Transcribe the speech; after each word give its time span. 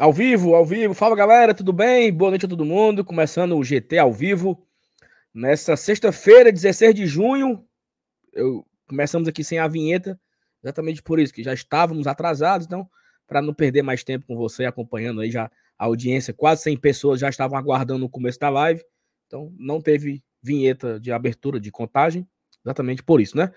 Ao 0.00 0.14
vivo, 0.14 0.54
ao 0.54 0.64
vivo. 0.64 0.94
Fala 0.94 1.14
galera, 1.14 1.52
tudo 1.52 1.74
bem? 1.74 2.10
Boa 2.10 2.30
noite 2.30 2.46
a 2.46 2.48
todo 2.48 2.64
mundo. 2.64 3.04
Começando 3.04 3.54
o 3.54 3.62
GT 3.62 3.98
ao 3.98 4.10
vivo. 4.10 4.66
Nessa 5.34 5.76
sexta-feira, 5.76 6.50
16 6.50 6.94
de 6.94 7.06
junho. 7.06 7.62
Eu... 8.32 8.66
Começamos 8.88 9.28
aqui 9.28 9.44
sem 9.44 9.58
a 9.58 9.68
vinheta, 9.68 10.18
exatamente 10.64 11.02
por 11.02 11.20
isso, 11.20 11.34
que 11.34 11.42
já 11.42 11.52
estávamos 11.52 12.06
atrasados. 12.06 12.66
Então, 12.66 12.88
para 13.26 13.42
não 13.42 13.52
perder 13.52 13.82
mais 13.82 14.02
tempo 14.02 14.24
com 14.26 14.36
você, 14.36 14.64
acompanhando 14.64 15.20
aí 15.20 15.30
já 15.30 15.50
a 15.78 15.84
audiência, 15.84 16.32
quase 16.32 16.62
100 16.62 16.78
pessoas 16.78 17.20
já 17.20 17.28
estavam 17.28 17.58
aguardando 17.58 18.06
o 18.06 18.08
começo 18.08 18.38
da 18.38 18.48
live. 18.48 18.82
Então, 19.26 19.52
não 19.58 19.82
teve 19.82 20.24
vinheta 20.42 20.98
de 20.98 21.12
abertura 21.12 21.60
de 21.60 21.70
contagem, 21.70 22.26
exatamente 22.64 23.02
por 23.02 23.20
isso, 23.20 23.36
né? 23.36 23.52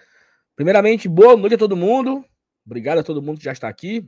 Primeiramente, 0.57 1.07
boa 1.07 1.38
noite 1.38 1.55
a 1.55 1.57
todo 1.57 1.78
mundo. 1.78 2.21
Obrigado 2.66 2.98
a 2.98 3.04
todo 3.04 3.21
mundo 3.21 3.38
que 3.38 3.46
já 3.46 3.54
está 3.54 3.70
aqui. 3.70 4.05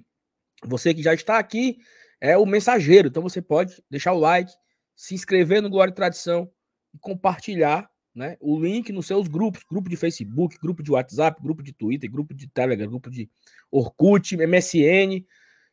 Você 0.66 0.94
que 0.94 1.02
já 1.02 1.14
está 1.14 1.40
aqui, 1.40 1.78
é 2.20 2.38
o 2.38 2.46
mensageiro. 2.46 3.08
Então 3.08 3.24
você 3.24 3.42
pode 3.42 3.84
deixar 3.90 4.14
o 4.14 4.20
like, 4.20 4.52
se 4.96 5.14
inscrever 5.14 5.62
no 5.62 5.70
Glória 5.70 5.92
e 5.92 5.96
Tradição 5.96 6.50
e 6.94 7.00
compartilhar 7.00 7.90
né, 8.16 8.38
o 8.40 8.58
link 8.60 8.92
nos 8.94 9.08
seus 9.08 9.28
grupos, 9.28 9.64
grupo 9.70 9.90
de 9.90 9.98
Facebook, 9.98 10.58
grupo 10.60 10.82
de 10.82 10.92
WhatsApp, 10.92 11.42
grupo 11.42 11.62
de 11.62 11.74
Twitter, 11.74 12.10
grupo 12.10 12.34
de 12.34 12.48
Telegram, 12.48 12.88
grupo 12.88 13.10
de 13.10 13.30
Orkut, 13.70 14.38
MSN, 14.38 15.26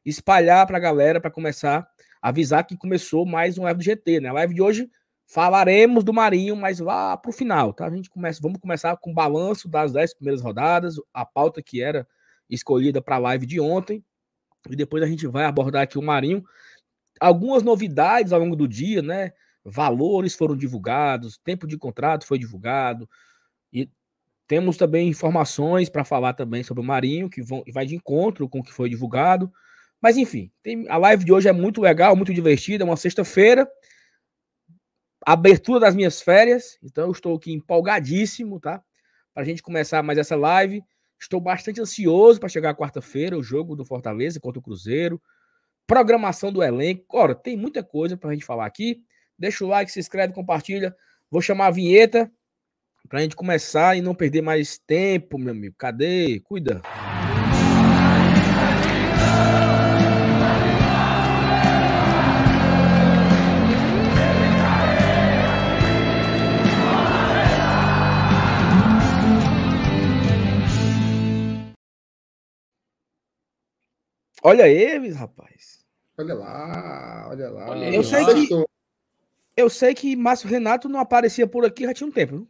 espalhar 0.05 0.67
para 0.67 0.77
a 0.77 0.81
galera 0.81 1.21
para 1.21 1.31
começar 1.31 1.89
a 2.21 2.29
avisar 2.29 2.67
que 2.67 2.77
começou 2.77 3.25
mais 3.25 3.59
um 3.59 3.63
live 3.63 3.79
do 3.79 3.85
GT, 3.85 4.21
né? 4.21 4.29
A 4.29 4.33
live 4.33 4.55
de 4.55 4.63
hoje 4.63 4.91
falaremos 5.25 6.03
do 6.03 6.13
Marinho, 6.13 6.57
mas 6.57 6.81
lá 6.81 7.17
para 7.17 7.31
o 7.31 7.33
final, 7.33 7.73
tá? 7.73 7.87
A 7.87 7.91
gente 7.91 8.11
começa, 8.11 8.41
vamos 8.43 8.61
começar 8.61 8.97
com 8.97 9.13
o 9.13 9.15
balanço 9.15 9.69
das 9.69 9.93
10 9.93 10.15
primeiras 10.15 10.43
rodadas, 10.43 10.97
a 11.15 11.25
pauta 11.25 11.63
que 11.63 11.81
era 11.81 12.07
escolhida 12.51 13.01
para 13.01 13.17
a 13.17 13.21
live 13.21 13.47
de 13.47 13.61
ontem, 13.61 14.05
e 14.71 14.77
depois 14.77 15.03
a 15.03 15.07
gente 15.07 15.27
vai 15.27 15.45
abordar 15.45 15.83
aqui 15.83 15.99
o 15.99 16.03
Marinho. 16.03 16.45
Algumas 17.21 17.63
novidades 17.63 18.33
ao 18.33 18.41
longo 18.41 18.57
do 18.57 18.69
dia, 18.69 19.03
né? 19.03 19.33
Valores 19.65 20.35
foram 20.35 20.57
divulgados, 20.57 21.39
tempo 21.39 21.67
de 21.67 21.79
contrato 21.79 22.27
foi 22.27 22.39
divulgado. 22.39 23.09
E 23.73 23.89
temos 24.47 24.77
também 24.77 25.09
informações 25.09 25.89
para 25.89 26.05
falar 26.05 26.35
também 26.35 26.63
sobre 26.63 26.83
o 26.83 26.87
Marinho, 26.87 27.31
que 27.31 27.43
vão, 27.43 27.63
vai 27.73 27.87
de 27.87 27.95
encontro 27.95 28.49
com 28.49 28.59
o 28.59 28.63
que 28.63 28.73
foi 28.73 28.89
divulgado. 28.89 29.53
Mas 30.01 30.17
enfim, 30.17 30.51
tem, 30.63 30.89
a 30.89 30.97
live 30.97 31.25
de 31.25 31.33
hoje 31.33 31.49
é 31.49 31.53
muito 31.53 31.81
legal, 31.81 32.17
muito 32.17 32.35
divertida, 32.35 32.83
é 32.83 32.87
uma 32.87 32.97
sexta-feira. 32.97 33.69
Abertura 35.25 35.79
das 35.79 35.95
minhas 35.95 36.21
férias, 36.21 36.77
então 36.83 37.05
eu 37.05 37.13
estou 37.13 37.37
aqui 37.37 37.53
empolgadíssimo, 37.53 38.59
tá? 38.59 38.83
Para 39.33 39.45
a 39.45 39.47
gente 39.47 39.63
começar 39.63 40.03
mais 40.03 40.19
essa 40.19 40.35
live. 40.35 40.83
Estou 41.23 41.41
bastante 41.41 41.81
ansioso 41.81 42.41
para 42.41 42.49
chegar 42.49 42.75
quarta-feira, 42.75 43.39
o 43.39 43.43
jogo 43.45 43.77
do 43.77 43.85
Fortaleza 43.85 44.41
contra 44.41 44.59
o 44.59 44.63
Cruzeiro. 44.63 45.23
Programação 45.87 46.53
do 46.53 46.61
elenco. 46.61 47.05
Ora, 47.17 47.33
tem 47.33 47.57
muita 47.57 47.81
coisa 47.81 48.17
para 48.17 48.31
a 48.31 48.33
gente 48.33 48.45
falar 48.45 48.67
aqui. 48.67 49.05
Deixa 49.39 49.65
o 49.65 49.69
like, 49.69 49.93
se 49.93 50.01
inscreve, 50.01 50.35
compartilha. 50.35 50.95
Vou 51.31 51.41
chamar 51.41 51.69
a 51.69 51.71
vinheta 51.71 52.29
para 53.09 53.21
a 53.21 53.23
gente 53.23 53.37
começar 53.37 53.97
e 53.97 54.03
não 54.03 54.17
perder 54.17 54.43
mais 54.43 54.79
tempo, 54.79 55.39
meu 55.39 55.53
amigo. 55.53 55.77
Cadê? 55.79 56.41
Cuida. 56.41 56.83
Olha 74.43 74.69
eles, 74.69 75.15
rapaz. 75.15 75.85
Olha 76.19 76.35
lá, 76.35 77.29
olha 77.31 77.51
lá. 77.51 77.71
Olha 77.71 77.95
eu, 77.95 78.03
sei 78.03 78.25
que, 78.25 78.67
eu 79.57 79.71
sei 79.71 79.95
que 79.95 80.17
Márcio 80.17 80.49
Renato 80.49 80.89
não 80.89 81.01
aparecia 81.01 81.47
por 81.47 81.65
aqui 81.65 81.85
já 81.85 81.95
tinha 81.95 82.09
um 82.09 82.13
tempo. 82.13 82.47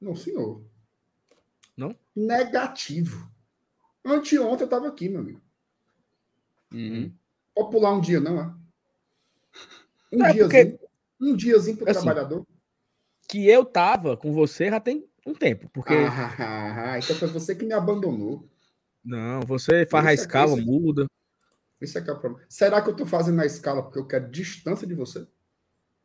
Não, 0.00 0.14
senhor. 0.14 0.64
Não? 1.76 1.94
Negativo. 2.14 3.30
Anteontem 4.04 4.64
eu 4.64 4.68
tava 4.68 4.88
aqui, 4.88 5.08
meu 5.08 5.20
amigo. 5.20 5.40
Uhum. 6.72 7.12
Pode 7.54 7.70
pular 7.70 7.92
um 7.92 8.00
dia, 8.00 8.20
não, 8.20 8.40
é? 8.40 8.54
Um 10.12 10.24
é 10.24 10.32
diazinho. 10.32 10.78
Porque... 10.78 10.86
Um 11.20 11.34
diazinho 11.34 11.76
pro 11.76 11.90
assim, 11.90 12.02
trabalhador. 12.02 12.46
Que 13.28 13.48
eu 13.48 13.64
tava 13.64 14.16
com 14.16 14.32
você 14.32 14.70
já 14.70 14.78
tem 14.78 15.08
um 15.26 15.34
tempo, 15.34 15.68
porque... 15.70 15.94
Ah, 15.94 16.34
ah, 16.38 16.92
ah, 16.92 16.98
então 16.98 17.16
foi 17.16 17.28
você 17.28 17.54
que 17.54 17.64
me 17.64 17.72
abandonou. 17.72 18.48
Não, 19.06 19.40
você 19.42 19.86
faz 19.86 20.04
a 20.04 20.12
escala, 20.12 20.56
muda. 20.56 21.06
Isso 21.80 21.96
é 21.96 22.02
que 22.02 22.10
é 22.10 22.12
o 22.12 22.18
problema. 22.18 22.44
Será 22.48 22.82
que 22.82 22.88
eu 22.88 22.92
estou 22.92 23.06
fazendo 23.06 23.36
na 23.36 23.46
escala 23.46 23.80
porque 23.80 24.00
eu 24.00 24.06
quero 24.06 24.28
distância 24.28 24.84
de 24.84 24.94
você? 24.94 25.24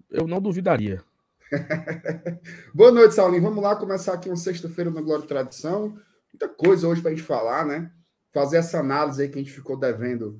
Eu 0.07 0.27
não 0.27 0.39
duvidaria. 0.39 1.03
Boa 2.75 2.91
noite, 2.91 3.15
Saulinho. 3.15 3.41
Vamos 3.41 3.63
lá 3.63 3.75
começar 3.75 4.13
aqui 4.13 4.29
uma 4.29 4.35
sexta-feira 4.35 4.91
na 4.91 5.01
Glória 5.01 5.23
e 5.23 5.27
Tradição. 5.27 5.97
Muita 6.31 6.47
coisa 6.47 6.87
hoje 6.87 7.01
para 7.01 7.09
a 7.09 7.13
gente 7.15 7.25
falar, 7.25 7.65
né? 7.65 7.91
Fazer 8.31 8.57
essa 8.57 8.79
análise 8.79 9.23
aí 9.23 9.29
que 9.29 9.39
a 9.39 9.41
gente 9.41 9.51
ficou 9.51 9.75
devendo 9.75 10.39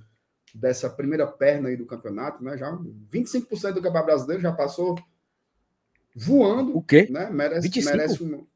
dessa 0.53 0.87
primeira 0.87 1.25
perna 1.25 1.69
aí 1.69 1.75
do 1.75 1.87
campeonato, 1.87 2.43
né? 2.43 2.55
Já 2.57 2.71
25% 3.11 3.73
do 3.73 3.81
Campeonato 3.81 4.05
Brasileiro 4.05 4.43
já 4.43 4.51
passou 4.51 4.95
voando. 6.15 6.77
O 6.77 6.83
quê? 6.83 7.07
Né? 7.09 7.27
Merece, 7.31 7.67
25? 7.69 7.97
merece 7.97 8.23
um. 8.23 8.47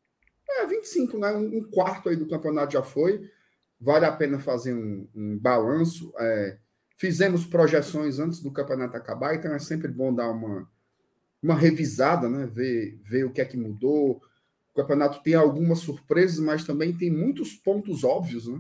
É, 0.48 0.68
25, 0.68 1.18
né? 1.18 1.32
Um 1.34 1.64
quarto 1.64 2.10
aí 2.10 2.16
do 2.16 2.28
campeonato 2.28 2.74
já 2.74 2.84
foi. 2.84 3.32
Vale 3.86 4.08
a 4.08 4.12
pena 4.12 4.40
fazer 4.40 4.74
um, 4.74 5.08
um 5.14 5.38
balanço. 5.38 6.12
É, 6.18 6.58
fizemos 6.98 7.46
projeções 7.46 8.18
antes 8.18 8.42
do 8.42 8.52
campeonato 8.52 8.98
acabar, 8.98 9.36
então 9.36 9.54
é 9.54 9.60
sempre 9.60 9.88
bom 9.88 10.12
dar 10.12 10.32
uma, 10.32 10.68
uma 11.40 11.54
revisada, 11.54 12.28
né? 12.28 12.48
ver, 12.48 13.00
ver 13.04 13.26
o 13.26 13.32
que 13.32 13.42
é 13.42 13.46
que 13.46 13.56
mudou. 13.56 14.20
O 14.74 14.76
campeonato 14.76 15.22
tem 15.22 15.36
algumas 15.36 15.80
surpresas, 15.80 16.40
mas 16.40 16.64
também 16.64 16.98
tem 16.98 17.12
muitos 17.12 17.54
pontos 17.54 18.04
óbvios. 18.04 18.48
Né? 18.48 18.60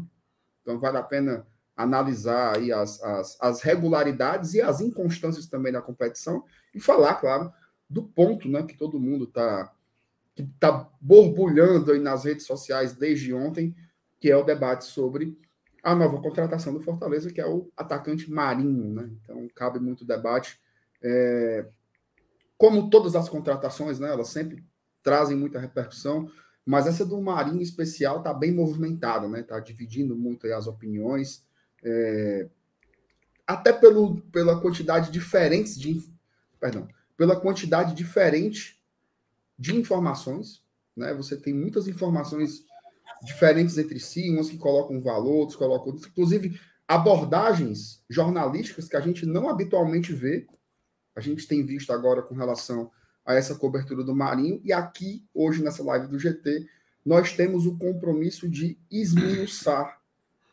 Então 0.61 0.79
vale 0.79 0.97
a 0.97 1.03
pena 1.03 1.47
analisar 1.75 2.55
aí 2.57 2.71
as, 2.71 3.01
as, 3.01 3.35
as 3.41 3.61
regularidades 3.63 4.53
e 4.53 4.61
as 4.61 4.79
inconstâncias 4.79 5.47
também 5.47 5.73
da 5.73 5.81
competição 5.81 6.43
e 6.71 6.79
falar, 6.79 7.15
claro, 7.15 7.51
do 7.89 8.03
ponto 8.03 8.47
né, 8.47 8.61
que 8.61 8.77
todo 8.77 8.99
mundo 8.99 9.23
está 9.25 9.73
que 10.35 10.43
tá 10.59 10.87
borbulhando 11.01 11.93
aí 11.93 11.99
nas 11.99 12.25
redes 12.25 12.45
sociais 12.45 12.93
desde 12.93 13.33
ontem, 13.33 13.73
que 14.19 14.29
é 14.29 14.37
o 14.37 14.43
debate 14.43 14.85
sobre 14.85 15.37
a 15.83 15.93
nova 15.93 16.19
contratação 16.19 16.73
do 16.73 16.81
Fortaleza, 16.81 17.31
que 17.31 17.39
é 17.39 17.47
o 17.47 17.69
atacante 17.77 18.29
Marinho. 18.31 18.91
Né? 18.91 19.11
Então, 19.21 19.47
cabe 19.53 19.79
muito 19.79 20.03
debate. 20.03 20.59
É... 21.01 21.67
Como 22.57 22.89
todas 22.89 23.15
as 23.15 23.29
contratações, 23.29 23.99
né, 23.99 24.09
elas 24.09 24.29
sempre 24.29 24.65
trazem 25.03 25.37
muita 25.37 25.59
repercussão, 25.59 26.27
mas 26.65 26.87
essa 26.87 27.05
do 27.05 27.21
Marinho 27.21 27.61
especial 27.61 28.17
está 28.17 28.33
bem 28.33 28.51
movimentada, 28.51 29.27
né? 29.27 29.41
Está 29.41 29.59
dividindo 29.59 30.15
muito 30.15 30.47
as 30.47 30.65
opiniões, 30.65 31.45
é... 31.83 32.49
até 33.45 33.71
pelo, 33.71 34.19
pela 34.31 34.59
quantidade 34.59 35.11
diferente 35.11 35.79
de, 35.79 36.01
perdão, 36.59 36.87
pela 37.15 37.39
quantidade 37.39 37.93
diferente 37.93 38.81
de 39.59 39.75
informações, 39.75 40.63
né? 40.97 41.13
Você 41.13 41.37
tem 41.37 41.53
muitas 41.53 41.87
informações 41.87 42.65
diferentes 43.25 43.77
entre 43.77 43.99
si, 43.99 44.29
umas 44.29 44.49
que 44.49 44.57
colocam 44.57 45.01
valor, 45.01 45.35
outros 45.35 45.57
colocam 45.57 45.87
outros, 45.87 46.07
inclusive 46.07 46.59
abordagens 46.87 48.03
jornalísticas 48.09 48.87
que 48.87 48.95
a 48.95 49.01
gente 49.01 49.25
não 49.25 49.49
habitualmente 49.49 50.13
vê. 50.13 50.47
A 51.15 51.19
gente 51.19 51.47
tem 51.47 51.65
visto 51.65 51.91
agora 51.91 52.21
com 52.21 52.35
relação 52.35 52.91
a 53.25 53.33
essa 53.33 53.55
cobertura 53.55 54.03
do 54.03 54.15
Marinho, 54.15 54.61
e 54.63 54.71
aqui, 54.71 55.25
hoje, 55.33 55.63
nessa 55.63 55.83
live 55.83 56.07
do 56.07 56.19
GT, 56.19 56.67
nós 57.03 57.33
temos 57.33 57.65
o 57.65 57.77
compromisso 57.77 58.47
de 58.47 58.77
esmiuçar 58.91 59.99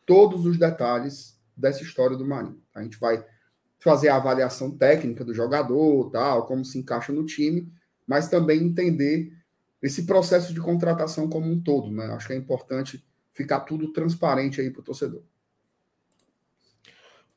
todos 0.06 0.46
os 0.46 0.58
detalhes 0.58 1.38
dessa 1.56 1.82
história 1.82 2.16
do 2.16 2.26
Marinho. 2.26 2.62
A 2.74 2.82
gente 2.82 2.98
vai 2.98 3.22
fazer 3.78 4.08
a 4.08 4.16
avaliação 4.16 4.70
técnica 4.70 5.24
do 5.24 5.34
jogador, 5.34 6.10
tal, 6.10 6.46
como 6.46 6.64
se 6.64 6.78
encaixa 6.78 7.12
no 7.12 7.26
time, 7.26 7.70
mas 8.06 8.28
também 8.28 8.62
entender 8.62 9.32
esse 9.82 10.06
processo 10.06 10.54
de 10.54 10.60
contratação 10.60 11.28
como 11.28 11.50
um 11.50 11.60
todo, 11.60 11.90
né? 11.90 12.06
Acho 12.12 12.28
que 12.28 12.32
é 12.32 12.36
importante 12.36 13.04
ficar 13.32 13.60
tudo 13.60 13.92
transparente 13.92 14.60
aí 14.60 14.70
para 14.70 14.80
o 14.80 14.84
torcedor. 14.84 15.22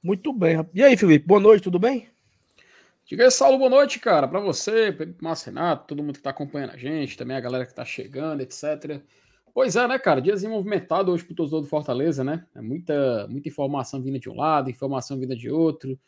Muito 0.03 0.31
bem. 0.31 0.63
E 0.73 0.83
aí, 0.83 0.95
Felipe, 0.95 1.25
boa 1.25 1.39
noite, 1.39 1.63
tudo 1.63 1.79
bem? 1.79 2.07
Diga 3.07 3.23
aí, 3.23 3.31
Saulo, 3.31 3.57
boa 3.57 3.69
noite, 3.69 3.99
cara, 3.99 4.27
para 4.27 4.39
você, 4.39 4.95
Márcio 5.21 5.47
Renato, 5.51 5.87
todo 5.87 6.03
mundo 6.03 6.13
que 6.13 6.19
está 6.19 6.29
acompanhando 6.29 6.71
a 6.71 6.77
gente, 6.77 7.17
também 7.17 7.35
a 7.35 7.41
galera 7.41 7.65
que 7.65 7.71
está 7.71 7.85
chegando, 7.85 8.41
etc. 8.41 9.01
Pois 9.53 9.75
é, 9.75 9.87
né, 9.87 9.97
cara, 9.97 10.21
diazinho 10.21 10.51
movimentado 10.51 11.11
hoje 11.11 11.23
para 11.23 11.33
o 11.33 11.35
torcedor 11.35 11.61
do 11.61 11.67
Fortaleza, 11.67 12.23
né? 12.23 12.45
É 12.53 12.61
muita, 12.61 13.27
muita 13.27 13.47
informação 13.47 14.01
vinda 14.01 14.19
de 14.19 14.29
um 14.29 14.35
lado, 14.35 14.69
informação 14.69 15.19
vinda 15.19 15.35
de 15.35 15.49
outro. 15.49 15.99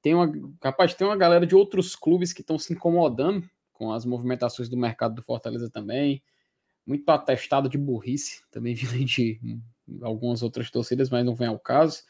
Tem 0.00 0.14
uma, 0.14 0.32
capaz, 0.60 0.94
tem 0.94 1.06
uma 1.06 1.16
galera 1.16 1.46
de 1.46 1.54
outros 1.54 1.96
clubes 1.96 2.32
que 2.32 2.42
estão 2.42 2.58
se 2.58 2.72
incomodando 2.72 3.48
com 3.82 3.92
as 3.92 4.04
movimentações 4.04 4.68
do 4.68 4.76
mercado 4.76 5.16
do 5.16 5.22
Fortaleza 5.24 5.68
também. 5.68 6.22
Muito 6.86 7.08
atestado 7.08 7.68
de 7.68 7.76
burrice, 7.76 8.40
também 8.48 8.74
vindo 8.78 9.04
de 9.04 9.40
algumas 10.02 10.40
outras 10.40 10.70
torcidas, 10.70 11.10
mas 11.10 11.24
não 11.26 11.34
vem 11.34 11.48
ao 11.48 11.58
caso. 11.58 12.04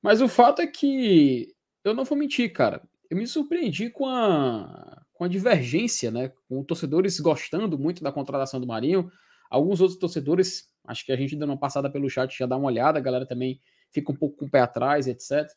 Mas 0.00 0.20
o 0.20 0.28
fato 0.28 0.62
é 0.62 0.68
que 0.68 1.52
eu 1.82 1.94
não 1.94 2.04
vou 2.04 2.16
mentir, 2.16 2.52
cara. 2.52 2.80
Eu 3.10 3.16
me 3.16 3.26
surpreendi 3.26 3.90
com 3.90 4.06
a, 4.06 5.02
com 5.12 5.24
a 5.24 5.28
divergência, 5.28 6.12
né? 6.12 6.30
Com 6.48 6.62
torcedores 6.62 7.18
gostando 7.18 7.76
muito 7.76 8.04
da 8.04 8.12
contratação 8.12 8.60
do 8.60 8.68
Marinho. 8.68 9.10
Alguns 9.50 9.80
outros 9.80 9.98
torcedores, 9.98 10.68
acho 10.86 11.04
que 11.04 11.10
a 11.10 11.16
gente 11.16 11.34
dando 11.34 11.50
uma 11.50 11.58
passada 11.58 11.90
pelo 11.90 12.08
chat 12.08 12.38
já 12.38 12.46
dá 12.46 12.56
uma 12.56 12.68
olhada, 12.68 13.00
a 13.00 13.02
galera 13.02 13.26
também 13.26 13.60
fica 13.90 14.12
um 14.12 14.16
pouco 14.16 14.36
com 14.36 14.44
o 14.46 14.50
pé 14.50 14.60
atrás, 14.60 15.08
etc. 15.08 15.50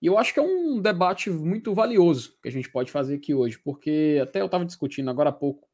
E 0.00 0.06
eu 0.06 0.16
acho 0.16 0.32
que 0.32 0.38
é 0.38 0.42
um 0.42 0.80
debate 0.80 1.28
muito 1.28 1.74
valioso 1.74 2.38
que 2.40 2.48
a 2.48 2.52
gente 2.52 2.70
pode 2.70 2.90
fazer 2.90 3.16
aqui 3.16 3.34
hoje, 3.34 3.58
porque 3.58 4.18
até 4.22 4.40
eu 4.40 4.46
estava 4.46 4.64
discutindo 4.64 5.10
agora 5.10 5.30
há 5.30 5.32
pouco 5.32 5.68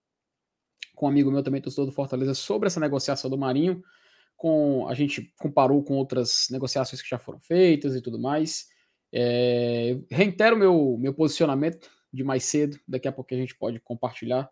com 0.95 1.07
um 1.07 1.09
amigo 1.09 1.31
meu 1.31 1.43
também, 1.43 1.61
torcedor 1.61 1.87
do 1.87 1.93
Fortaleza, 1.93 2.35
sobre 2.35 2.67
essa 2.67 2.81
negociação 2.81 3.29
do 3.29 3.37
Marinho. 3.37 3.83
Com, 4.37 4.87
a 4.89 4.95
gente 4.95 5.33
comparou 5.39 5.83
com 5.83 5.95
outras 5.95 6.49
negociações 6.51 7.03
que 7.03 7.09
já 7.09 7.19
foram 7.19 7.41
feitas 7.41 7.95
e 7.95 8.01
tudo 8.01 8.19
mais. 8.19 8.69
É, 9.13 9.99
reitero 10.11 10.57
meu, 10.57 10.97
meu 10.99 11.15
posicionamento 11.15 11.91
de 12.13 12.25
mais 12.25 12.45
cedo, 12.45 12.79
daqui 12.87 13.09
a 13.09 13.13
pouco 13.13 13.35
a 13.35 13.37
gente 13.37 13.55
pode 13.57 13.81
compartilhar. 13.81 14.49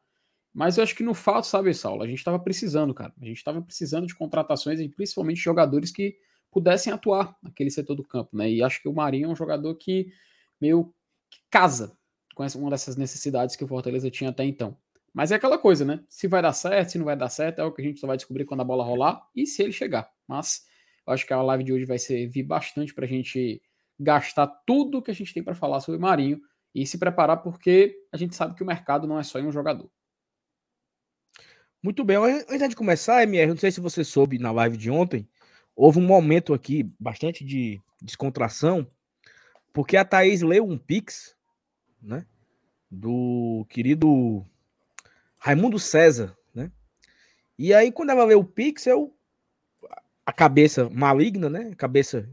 Mas 0.53 0.77
eu 0.77 0.85
acho 0.85 0.95
que 0.95 1.03
no 1.03 1.15
fato, 1.15 1.47
sabe, 1.47 1.73
Saulo, 1.73 2.03
a 2.03 2.07
gente 2.07 2.19
estava 2.19 2.39
precisando, 2.39 2.93
cara. 2.93 3.13
A 3.21 3.25
gente 3.25 3.39
estava 3.39 3.63
precisando 3.63 4.07
de 4.07 4.15
contratações 4.15 4.81
e 4.81 4.89
principalmente 4.89 5.41
jogadores 5.41 5.91
que 5.91 6.17
pudessem 6.53 6.93
atuar 6.93 7.35
naquele 7.43 7.71
setor 7.71 7.97
do 7.97 8.05
campo, 8.05 8.37
né? 8.37 8.49
E 8.49 8.63
acho 8.63 8.81
que 8.81 8.89
o 8.89 8.93
Marinho 8.93 9.27
é 9.27 9.29
um 9.33 9.35
jogador 9.35 9.75
que 9.75 10.13
meio 10.61 10.95
que 11.31 11.41
casa 11.51 11.97
com 12.35 12.45
essa, 12.45 12.59
uma 12.59 12.71
dessas 12.71 12.95
necessidades 12.95 13.57
que 13.57 13.65
o 13.65 13.67
Fortaleza 13.69 14.11
tinha 14.11 14.31
até 14.31 14.45
então. 14.45 14.77
Mas 15.15 15.33
é 15.33 15.35
aquela 15.35 15.59
coisa, 15.59 15.85
né? 15.85 16.05
Se 16.09 16.29
vai 16.29 16.43
dar 16.43 16.53
certo, 16.53 16.91
se 16.91 16.99
não 16.99 17.07
vai 17.07 17.17
dar 17.17 17.31
certo, 17.31 17.61
é 17.61 17.65
o 17.65 17.73
que 17.73 17.83
a 17.83 17.85
gente 17.85 17.99
só 17.99 18.07
vai 18.07 18.17
descobrir 18.17 18.45
quando 18.45 18.61
a 18.61 18.65
bola 18.65 18.85
rolar 18.85 19.27
e 19.35 19.47
se 19.47 19.63
ele 19.63 19.73
chegar. 19.73 20.11
Mas 20.29 20.65
eu 21.07 21.13
acho 21.13 21.27
que 21.27 21.33
a 21.33 21.43
live 21.43 21.65
de 21.65 21.73
hoje 21.73 21.85
vai 21.85 21.99
servir 21.99 22.43
bastante 22.43 22.95
para 22.95 23.07
a 23.07 23.09
gente 23.09 23.61
gastar 23.99 24.47
tudo 24.67 25.03
que 25.03 25.11
a 25.11 25.15
gente 25.15 25.33
tem 25.33 25.43
para 25.43 25.55
falar 25.55 25.81
sobre 25.81 26.01
Marinho 26.01 26.41
e 26.75 26.87
se 26.87 26.99
preparar, 26.99 27.39
porque 27.43 27.95
a 28.11 28.17
gente 28.17 28.35
sabe 28.35 28.55
que 28.55 28.63
o 28.63 28.67
mercado 28.67 29.07
não 29.07 29.19
é 29.19 29.23
só 29.23 29.39
em 29.39 29.47
um 29.47 29.53
jogador. 29.53 29.91
Muito 31.83 32.05
bem. 32.05 32.17
Antes 32.17 32.69
de 32.71 32.77
começar, 32.77 33.23
MR, 33.23 33.49
não 33.49 33.57
sei 33.57 33.71
se 33.71 33.81
você 33.81 34.05
soube 34.05 34.39
na 34.39 34.53
live 34.53 34.77
de 34.77 34.91
ontem, 34.91 35.29
houve 35.75 35.99
um 35.99 36.07
momento 36.07 36.55
aqui 36.55 36.85
bastante 36.99 37.45
de 37.45 37.81
descontração, 38.01 38.87
porque 39.73 39.97
a 39.97 40.05
Thaís 40.05 40.43
leu 40.43 40.65
um 40.65 40.79
pix, 40.79 41.37
né? 42.03 42.27
Do 42.91 43.67
querido 43.71 44.45
Raimundo 45.39 45.79
César, 45.79 46.37
né? 46.55 46.71
E 47.59 47.73
aí, 47.73 47.91
quando 47.91 48.11
ela 48.11 48.27
vê 48.27 48.35
o 48.35 48.45
Pix, 48.45 48.87
eu, 48.87 49.15
a 50.27 50.33
cabeça 50.33 50.89
maligna, 50.91 51.49
né? 51.49 51.75
Cabeça 51.77 52.29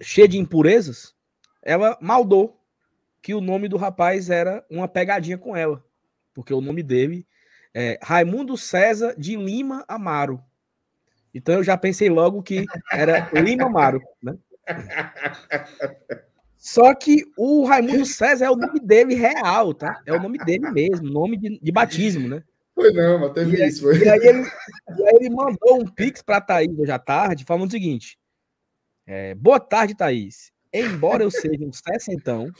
cheia 0.00 0.28
de 0.28 0.38
impurezas, 0.38 1.14
ela 1.62 1.98
maldou 2.00 2.62
que 3.20 3.34
o 3.34 3.40
nome 3.40 3.68
do 3.68 3.76
rapaz 3.76 4.30
era 4.30 4.64
uma 4.70 4.86
pegadinha 4.86 5.36
com 5.36 5.56
ela. 5.56 5.84
Porque 6.32 6.54
o 6.54 6.60
nome 6.60 6.82
dele 6.82 7.26
é 7.74 7.98
Raimundo 8.02 8.56
César 8.56 9.14
de 9.18 9.34
Lima 9.36 9.84
Amaro. 9.88 10.42
Então 11.38 11.54
eu 11.54 11.62
já 11.62 11.76
pensei 11.76 12.10
logo 12.10 12.42
que 12.42 12.66
era 12.92 13.30
Lima 13.32 13.66
Amaro, 13.66 14.02
né? 14.20 14.36
Só 16.56 16.92
que 16.92 17.24
o 17.36 17.64
Raimundo 17.64 18.04
César 18.04 18.46
é 18.46 18.50
o 18.50 18.56
nome 18.56 18.80
dele 18.80 19.14
real, 19.14 19.72
tá? 19.72 20.02
É 20.04 20.12
o 20.12 20.20
nome 20.20 20.38
dele 20.38 20.68
mesmo, 20.72 21.08
nome 21.08 21.36
de, 21.36 21.60
de 21.60 21.72
batismo, 21.72 22.28
né? 22.28 22.42
Foi 22.74 22.92
não, 22.92 23.20
mas 23.20 23.32
teve 23.32 23.56
e, 23.56 23.68
isso. 23.68 23.82
Foi. 23.82 23.98
E, 23.98 24.08
aí 24.08 24.18
ele, 24.26 24.42
e 24.42 25.02
aí 25.04 25.14
ele 25.20 25.30
mandou 25.30 25.80
um 25.80 25.86
pix 25.86 26.20
para 26.20 26.40
Thaís 26.40 26.76
hoje 26.76 26.90
à 26.90 26.98
tarde, 26.98 27.44
falando 27.44 27.68
o 27.68 27.70
seguinte: 27.70 28.18
é, 29.06 29.34
Boa 29.36 29.60
tarde, 29.60 29.96
Thaís. 29.96 30.50
Embora 30.72 31.22
eu 31.22 31.30
seja 31.30 31.64
um 31.64 31.72
sessentão, 31.72 32.50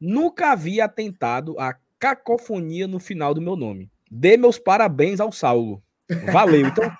nunca 0.00 0.52
havia 0.52 0.84
atentado 0.84 1.58
a 1.58 1.74
cacofonia 1.98 2.86
no 2.86 3.00
final 3.00 3.34
do 3.34 3.42
meu 3.42 3.56
nome. 3.56 3.90
Dê 4.08 4.36
meus 4.36 4.58
parabéns 4.58 5.20
ao 5.20 5.32
Saulo. 5.32 5.82
Valeu. 6.32 6.66
Então. 6.66 6.84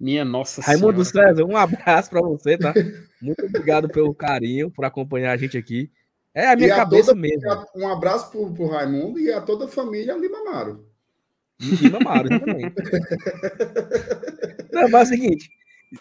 Minha 0.00 0.24
nossa 0.24 0.62
Raimundo 0.62 1.04
senhora. 1.04 1.30
César, 1.30 1.44
um 1.44 1.56
abraço 1.56 2.10
para 2.10 2.20
você, 2.20 2.58
tá? 2.58 2.74
Muito 3.20 3.46
obrigado 3.46 3.88
pelo 3.88 4.14
carinho, 4.14 4.70
por 4.70 4.84
acompanhar 4.84 5.32
a 5.32 5.36
gente 5.36 5.56
aqui. 5.56 5.90
É 6.34 6.48
a 6.48 6.56
minha 6.56 6.68
e 6.68 6.70
cabeça 6.70 7.12
a 7.12 7.14
toda, 7.14 7.20
mesmo. 7.20 7.66
Um 7.76 7.86
abraço 7.86 8.30
pro, 8.30 8.52
pro 8.52 8.66
Raimundo 8.66 9.20
e 9.20 9.32
a 9.32 9.40
toda 9.40 9.66
a 9.66 9.68
família 9.68 10.14
Lima 10.14 10.42
Maro. 10.44 10.84
Lima 11.60 12.00
Maro, 12.00 12.26
exatamente. 12.26 12.74
Não, 14.72 14.90
mas 14.90 15.10
é 15.10 15.14
o 15.14 15.16
seguinte: 15.16 15.48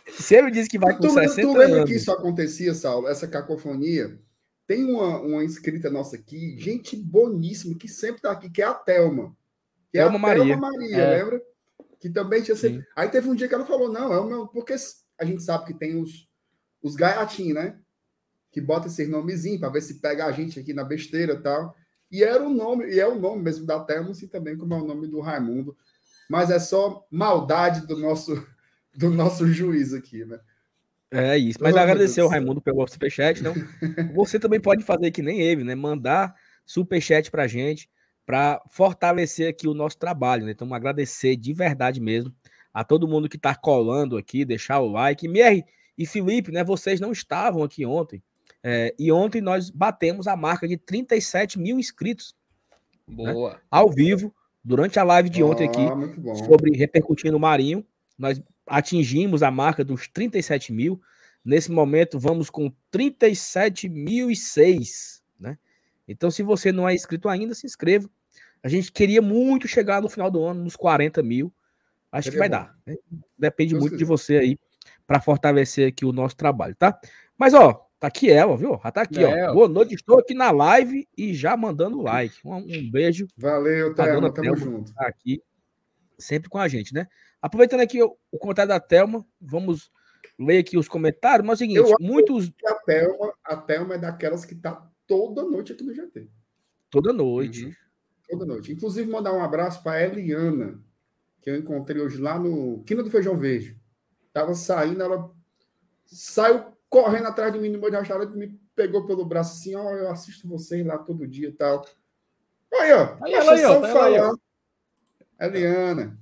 se 0.09 0.35
ele 0.35 0.49
diz 0.49 0.67
que 0.67 0.79
vai 0.79 0.95
com 0.95 1.01
tu, 1.01 1.11
60 1.11 1.41
tu 1.41 1.57
lembra 1.57 1.77
anos... 1.77 1.89
que 1.89 1.95
isso 1.95 2.11
acontecia, 2.11 2.73
Saulo? 2.73 3.07
Essa 3.07 3.27
cacofonia? 3.27 4.19
Tem 4.65 4.83
uma, 4.85 5.19
uma 5.19 5.43
inscrita 5.43 5.89
nossa 5.89 6.15
aqui, 6.15 6.57
gente 6.57 6.95
boníssima, 6.95 7.77
que 7.77 7.87
sempre 7.87 8.21
tá 8.21 8.31
aqui, 8.31 8.49
que 8.49 8.61
é 8.61 8.65
a 8.65 8.73
Thelma. 8.73 9.35
Que 9.93 9.99
é 9.99 10.01
a 10.01 10.09
Maria. 10.09 10.57
Maria, 10.57 10.97
é. 10.97 11.17
lembra? 11.19 11.41
Que 11.99 12.09
também 12.09 12.41
tinha 12.41 12.57
sempre. 12.57 12.83
Aí 12.95 13.07
teve 13.09 13.29
um 13.29 13.35
dia 13.35 13.47
que 13.47 13.53
ela 13.53 13.63
falou: 13.63 13.93
não, 13.93 14.11
é 14.11 14.19
o 14.19 14.25
meu. 14.25 14.47
Porque 14.47 14.73
a 15.19 15.23
gente 15.23 15.43
sabe 15.43 15.65
que 15.65 15.73
tem 15.75 16.01
os, 16.01 16.27
os 16.81 16.95
gaiatinhos, 16.95 17.53
né? 17.53 17.77
Que 18.51 18.59
bota 18.59 18.87
esses 18.87 19.07
nomezinhos 19.07 19.59
para 19.59 19.69
ver 19.69 19.81
se 19.81 20.01
pega 20.01 20.25
a 20.25 20.31
gente 20.31 20.59
aqui 20.59 20.73
na 20.73 20.83
besteira 20.83 21.33
e 21.33 21.41
tal. 21.41 21.75
E 22.11 22.23
era 22.23 22.43
o 22.43 22.49
nome, 22.49 22.91
e 22.91 22.99
é 22.99 23.07
o 23.07 23.19
nome 23.19 23.43
mesmo 23.43 23.67
da 23.67 23.79
Thelma, 23.79 24.09
assim 24.09 24.27
também, 24.27 24.57
como 24.57 24.73
é 24.73 24.77
o 24.77 24.85
nome 24.85 25.07
do 25.07 25.19
Raimundo. 25.19 25.77
Mas 26.27 26.49
é 26.49 26.57
só 26.57 27.05
maldade 27.11 27.85
do 27.85 27.95
nosso, 27.95 28.33
do 28.97 29.11
nosso 29.11 29.45
juiz 29.47 29.93
aqui, 29.93 30.25
né? 30.25 30.39
É 31.11 31.37
isso. 31.37 31.59
Mas 31.61 31.75
agradecer 31.75 32.21
ao 32.21 32.29
Raimundo 32.29 32.59
pelo 32.59 32.87
superchat. 32.87 33.39
Então, 33.39 33.53
você 34.15 34.39
também 34.39 34.59
pode 34.59 34.83
fazer 34.83 35.11
que 35.11 35.21
nem 35.21 35.39
ele, 35.39 35.63
né? 35.63 35.75
Mandar 35.75 36.33
superchat 36.65 37.29
pra 37.29 37.45
gente 37.45 37.87
para 38.25 38.61
fortalecer 38.69 39.49
aqui 39.49 39.67
o 39.67 39.73
nosso 39.73 39.97
trabalho. 39.97 40.45
Né? 40.45 40.51
Então, 40.51 40.73
agradecer 40.73 41.35
de 41.35 41.53
verdade 41.53 41.99
mesmo 41.99 42.33
a 42.73 42.83
todo 42.83 43.07
mundo 43.07 43.29
que 43.29 43.37
está 43.37 43.53
colando 43.53 44.17
aqui, 44.17 44.43
deixar 44.43 44.79
o 44.79 44.91
like. 44.91 45.27
Mier 45.27 45.63
e 45.97 46.05
Felipe, 46.05 46.51
né? 46.51 46.63
Vocês 46.63 46.99
não 46.99 47.11
estavam 47.11 47.63
aqui 47.63 47.85
ontem. 47.85 48.23
É, 48.63 48.95
e 48.97 49.11
ontem 49.11 49.41
nós 49.41 49.69
batemos 49.69 50.25
a 50.27 50.35
marca 50.35 50.67
de 50.67 50.77
37 50.77 51.59
mil 51.59 51.77
inscritos. 51.77 52.35
Né? 53.07 53.31
Boa. 53.31 53.53
Né? 53.53 53.59
Ao 53.69 53.91
vivo, 53.91 54.33
durante 54.63 54.97
a 54.97 55.03
live 55.03 55.29
de 55.29 55.43
ontem 55.43 55.67
aqui, 55.67 55.85
sobre 56.45 56.75
repercutindo 56.75 57.37
o 57.37 57.39
Marinho. 57.39 57.85
Nós 58.17 58.41
atingimos 58.65 59.43
a 59.43 59.51
marca 59.51 59.83
dos 59.83 60.07
37 60.07 60.71
mil. 60.73 60.99
Nesse 61.43 61.69
momento, 61.71 62.17
vamos 62.17 62.49
com 62.49 62.71
37.006, 62.91 64.79
né? 64.79 65.22
Então, 66.07 66.29
se 66.29 66.43
você 66.43 66.71
não 66.71 66.87
é 66.87 66.93
inscrito 66.93 67.29
ainda, 67.29 67.53
se 67.53 67.65
inscreva. 67.65 68.09
A 68.61 68.69
gente 68.69 68.91
queria 68.91 69.21
muito 69.21 69.67
chegar 69.67 70.01
no 70.01 70.09
final 70.09 70.31
do 70.31 70.43
ano 70.43 70.63
nos 70.63 70.75
40 70.75 71.21
mil. 71.21 71.53
Acho 72.11 72.31
que 72.31 72.37
vai 72.37 72.47
bom. 72.47 72.57
dar. 72.57 72.75
Né? 72.85 72.95
Depende 73.37 73.75
muito 73.75 73.97
de 73.97 74.05
você 74.05 74.37
aí 74.37 74.59
para 75.05 75.19
fortalecer 75.19 75.89
aqui 75.89 76.05
o 76.05 76.13
nosso 76.13 76.35
trabalho, 76.35 76.75
tá? 76.75 76.97
Mas, 77.37 77.53
ó, 77.53 77.87
tá 77.99 78.07
aqui 78.07 78.29
ela, 78.29 78.55
viu? 78.55 78.79
Já 78.83 78.91
tá 78.91 79.01
aqui, 79.01 79.23
é, 79.23 79.49
ó. 79.49 79.53
Boa 79.53 79.67
noite, 79.67 79.95
estou 79.95 80.19
aqui 80.19 80.33
na 80.33 80.51
live 80.51 81.07
e 81.17 81.33
já 81.33 81.57
mandando 81.57 82.01
like. 82.01 82.35
Um, 82.45 82.55
um 82.55 82.91
beijo. 82.91 83.27
Valeu, 83.37 83.93
Thelma, 83.95 84.33
tamo 84.33 84.55
junto. 84.55 84.93
Tá 84.93 85.07
aqui, 85.07 85.41
sempre 86.17 86.49
com 86.49 86.57
a 86.57 86.67
gente, 86.67 86.93
né? 86.93 87.07
Aproveitando 87.41 87.81
aqui 87.81 88.01
o, 88.01 88.15
o 88.31 88.37
comentário 88.37 88.69
da 88.69 88.79
Thelma, 88.79 89.25
vamos 89.41 89.91
ler 90.39 90.59
aqui 90.59 90.77
os 90.77 90.87
comentários, 90.87 91.45
mas 91.45 91.53
é 91.53 91.65
o 91.65 91.67
seguinte, 91.67 91.91
Eu 91.91 91.95
muitos... 91.99 92.51
A 92.65 92.75
Thelma, 92.75 93.33
a 93.43 93.57
Thelma 93.57 93.95
é 93.95 93.97
daquelas 93.97 94.45
que 94.45 94.55
tá 94.55 94.89
toda 95.07 95.43
noite 95.43 95.73
aqui 95.73 95.83
no 95.83 95.93
GT. 95.93 96.29
Toda 96.89 97.11
noite. 97.11 97.65
Uhum. 97.65 97.73
Toda 98.29 98.45
noite. 98.45 98.71
Inclusive, 98.71 99.09
mandar 99.09 99.33
um 99.33 99.43
abraço 99.43 99.83
para 99.83 100.03
Eliana, 100.03 100.79
que 101.41 101.49
eu 101.49 101.55
encontrei 101.55 102.01
hoje 102.01 102.17
lá 102.17 102.39
no 102.39 102.83
Quina 102.83 103.03
do 103.03 103.09
Feijão 103.09 103.37
Verde. 103.37 103.79
Tava 104.31 104.53
saindo, 104.53 105.01
ela 105.01 105.31
saiu 106.05 106.73
correndo 106.89 107.27
atrás 107.27 107.51
de 107.51 107.59
mim 107.59 107.69
no 107.69 107.79
meu 107.79 107.91
restaurante, 107.91 108.37
me 108.37 108.59
pegou 108.75 109.05
pelo 109.05 109.25
braço 109.25 109.53
assim, 109.53 109.75
ó, 109.75 109.83
oh, 109.83 109.95
eu 109.95 110.11
assisto 110.11 110.47
vocês 110.47 110.85
lá 110.85 110.97
todo 110.97 111.27
dia 111.27 111.49
e 111.49 111.51
tal. 111.51 111.85
Aí, 112.73 112.93
ó. 112.93 113.17
Aí, 113.23 113.33
ela 113.33 113.53
aí, 113.53 113.65
ó, 113.65 113.81
falar. 113.81 114.33
Aí, 115.39 115.47
Eliana. 115.47 116.19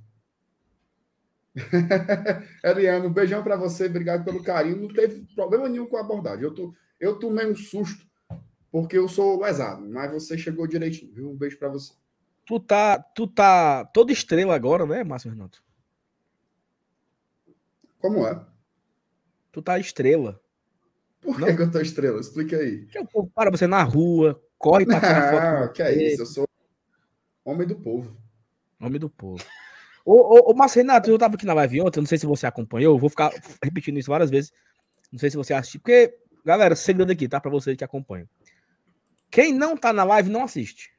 Eliana, 2.64 3.06
um 3.06 3.12
beijão 3.12 3.42
para 3.42 3.56
você, 3.56 3.86
obrigado 3.86 4.24
pelo 4.24 4.42
carinho. 4.42 4.80
Não 4.80 4.88
teve 4.88 5.26
problema 5.34 5.68
nenhum 5.68 5.86
com 5.86 5.96
a 5.96 6.00
abordagem. 6.00 6.44
Eu, 6.44 6.54
tô, 6.54 6.74
eu 6.98 7.18
tomei 7.18 7.46
um 7.46 7.54
susto, 7.54 8.06
porque 8.72 8.96
eu 8.96 9.06
sou 9.06 9.38
lesado, 9.38 9.86
mas 9.86 10.10
você 10.10 10.38
chegou 10.38 10.66
direitinho, 10.66 11.12
viu? 11.12 11.30
Um 11.30 11.36
beijo 11.36 11.58
para 11.58 11.68
você. 11.68 11.92
Tu 12.46 12.58
tá, 12.58 12.98
tu 12.98 13.26
tá 13.26 13.84
todo 13.84 14.10
estrela 14.10 14.54
agora, 14.54 14.86
né, 14.86 15.04
Márcio 15.04 15.30
Renato? 15.30 15.62
Como 17.98 18.26
é? 18.26 18.44
Tu 19.52 19.60
tá 19.60 19.78
estrela. 19.78 20.40
Por 21.20 21.36
que, 21.36 21.54
que 21.54 21.62
eu 21.62 21.70
tô 21.70 21.80
estrela? 21.80 22.18
Explica 22.18 22.56
aí. 22.56 22.86
Que 22.86 22.98
o 22.98 23.06
povo 23.06 23.30
para 23.32 23.50
você 23.50 23.66
na 23.66 23.82
rua, 23.82 24.42
corre 24.58 24.86
pra 24.86 24.98
tirar 24.98 25.60
foto. 25.60 25.74
que 25.74 25.82
é 25.82 26.08
isso, 26.08 26.22
eu 26.22 26.26
sou 26.26 26.48
homem 27.44 27.66
do 27.66 27.76
povo. 27.76 28.16
Homem 28.80 28.98
do 28.98 29.10
povo. 29.10 29.44
Ô, 30.04 30.14
ô, 30.14 30.50
ô 30.50 30.54
Márcio 30.54 30.78
Renato, 30.80 31.10
eu 31.10 31.18
tava 31.18 31.34
aqui 31.34 31.44
na 31.44 31.54
live 31.54 31.82
ontem, 31.82 32.00
não 32.00 32.06
sei 32.06 32.16
se 32.16 32.26
você 32.26 32.46
acompanhou, 32.46 32.98
vou 32.98 33.10
ficar 33.10 33.30
repetindo 33.62 33.98
isso 33.98 34.10
várias 34.10 34.30
vezes. 34.30 34.50
Não 35.12 35.18
sei 35.18 35.30
se 35.30 35.36
você 35.36 35.52
assistiu, 35.52 35.80
porque 35.80 36.18
galera, 36.42 36.74
segredo 36.74 37.12
aqui, 37.12 37.28
tá? 37.28 37.38
Pra 37.38 37.50
vocês 37.50 37.76
que 37.76 37.84
acompanham. 37.84 38.26
Quem 39.32 39.54
não 39.54 39.74
tá 39.78 39.94
na 39.94 40.04
live 40.04 40.28
não 40.28 40.44
assiste. 40.44 40.92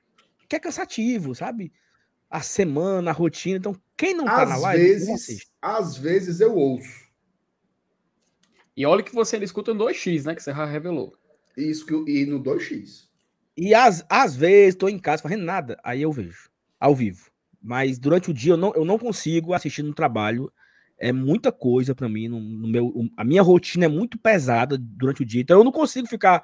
Que 0.49 0.55
é 0.55 0.59
cansativo, 0.59 1.35
sabe? 1.35 1.71
A 2.27 2.41
semana, 2.41 3.11
a 3.11 3.13
rotina. 3.13 3.57
Então, 3.57 3.79
quem 3.95 4.15
não 4.15 4.25
tá 4.25 4.41
às 4.41 4.49
na 4.49 4.57
live 4.57 4.83
vezes, 4.83 5.07
não 5.07 5.15
assiste. 5.15 5.47
Às 5.61 5.95
vezes 5.95 6.41
eu 6.41 6.55
ouço. 6.55 7.03
E 8.75 8.87
olha 8.87 9.03
que 9.03 9.13
você 9.13 9.35
ainda 9.35 9.45
escuta 9.45 9.71
no 9.71 9.85
2x, 9.85 10.25
né? 10.25 10.33
Que 10.33 10.41
você 10.41 10.51
já 10.51 10.65
revelou. 10.65 11.13
Isso 11.55 11.85
que 11.85 11.93
eu, 11.93 12.07
e 12.07 12.25
no 12.25 12.41
2x. 12.41 13.07
E 13.55 13.75
às, 13.75 14.03
às 14.09 14.35
vezes 14.35 14.73
tô 14.75 14.89
em 14.89 14.97
casa 14.97 15.21
fazendo 15.21 15.43
nada, 15.43 15.79
aí 15.83 16.01
eu 16.01 16.11
vejo, 16.11 16.49
ao 16.79 16.95
vivo. 16.95 17.29
Mas 17.61 17.99
durante 17.99 18.31
o 18.31 18.33
dia 18.33 18.53
eu 18.53 18.57
não, 18.57 18.73
eu 18.73 18.83
não 18.83 18.97
consigo 18.97 19.53
assistir 19.53 19.83
no 19.83 19.93
trabalho. 19.93 20.51
É 20.97 21.11
muita 21.11 21.51
coisa 21.51 21.93
para 21.93 22.09
mim. 22.09 22.27
No, 22.27 22.39
no 22.39 22.67
meu, 22.67 23.09
a 23.15 23.23
minha 23.23 23.43
rotina 23.43 23.85
é 23.85 23.87
muito 23.87 24.17
pesada 24.17 24.75
durante 24.75 25.21
o 25.21 25.25
dia. 25.25 25.41
Então 25.41 25.59
eu 25.59 25.63
não 25.63 25.71
consigo 25.71 26.07
ficar 26.07 26.43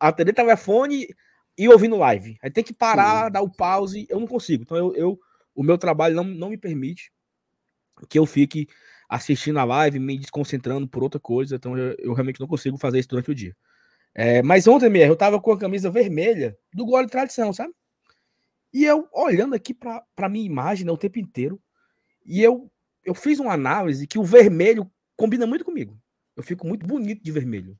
atendendo 0.00 0.34
telefone 0.34 1.08
e 1.58 1.68
ouvindo 1.68 1.96
live. 1.96 2.38
Aí 2.40 2.50
tem 2.50 2.62
que 2.62 2.72
parar, 2.72 3.26
Sim. 3.26 3.32
dar 3.32 3.42
o 3.42 3.50
pause. 3.50 4.06
Eu 4.08 4.20
não 4.20 4.26
consigo. 4.26 4.62
Então 4.62 4.76
eu, 4.76 4.94
eu 4.94 5.20
o 5.54 5.62
meu 5.62 5.76
trabalho 5.76 6.14
não, 6.14 6.22
não 6.22 6.50
me 6.50 6.56
permite 6.56 7.12
que 8.08 8.16
eu 8.16 8.24
fique 8.24 8.68
assistindo 9.08 9.58
a 9.58 9.64
live, 9.64 9.98
me 9.98 10.16
desconcentrando 10.16 10.86
por 10.86 11.02
outra 11.02 11.18
coisa. 11.18 11.56
Então 11.56 11.76
eu, 11.76 11.96
eu 11.98 12.12
realmente 12.12 12.38
não 12.38 12.46
consigo 12.46 12.78
fazer 12.78 13.00
isso 13.00 13.08
durante 13.08 13.30
o 13.30 13.34
dia. 13.34 13.56
É, 14.14 14.40
mas 14.42 14.68
ontem, 14.68 14.88
Mier, 14.88 15.08
eu 15.08 15.16
tava 15.16 15.40
com 15.40 15.50
a 15.50 15.58
camisa 15.58 15.90
vermelha 15.90 16.56
do 16.72 16.86
Gole 16.86 17.08
Tradição, 17.08 17.52
sabe? 17.52 17.74
E 18.72 18.84
eu 18.84 19.08
olhando 19.12 19.54
aqui 19.54 19.74
pra, 19.74 20.02
pra 20.14 20.28
minha 20.28 20.44
imagem 20.44 20.86
né, 20.86 20.92
o 20.92 20.96
tempo 20.96 21.18
inteiro, 21.18 21.60
e 22.24 22.42
eu, 22.42 22.70
eu 23.04 23.14
fiz 23.14 23.38
uma 23.38 23.52
análise 23.52 24.06
que 24.06 24.18
o 24.18 24.24
vermelho 24.24 24.90
combina 25.16 25.46
muito 25.46 25.64
comigo. 25.64 25.98
Eu 26.36 26.42
fico 26.42 26.66
muito 26.66 26.86
bonito 26.86 27.22
de 27.22 27.32
vermelho. 27.32 27.78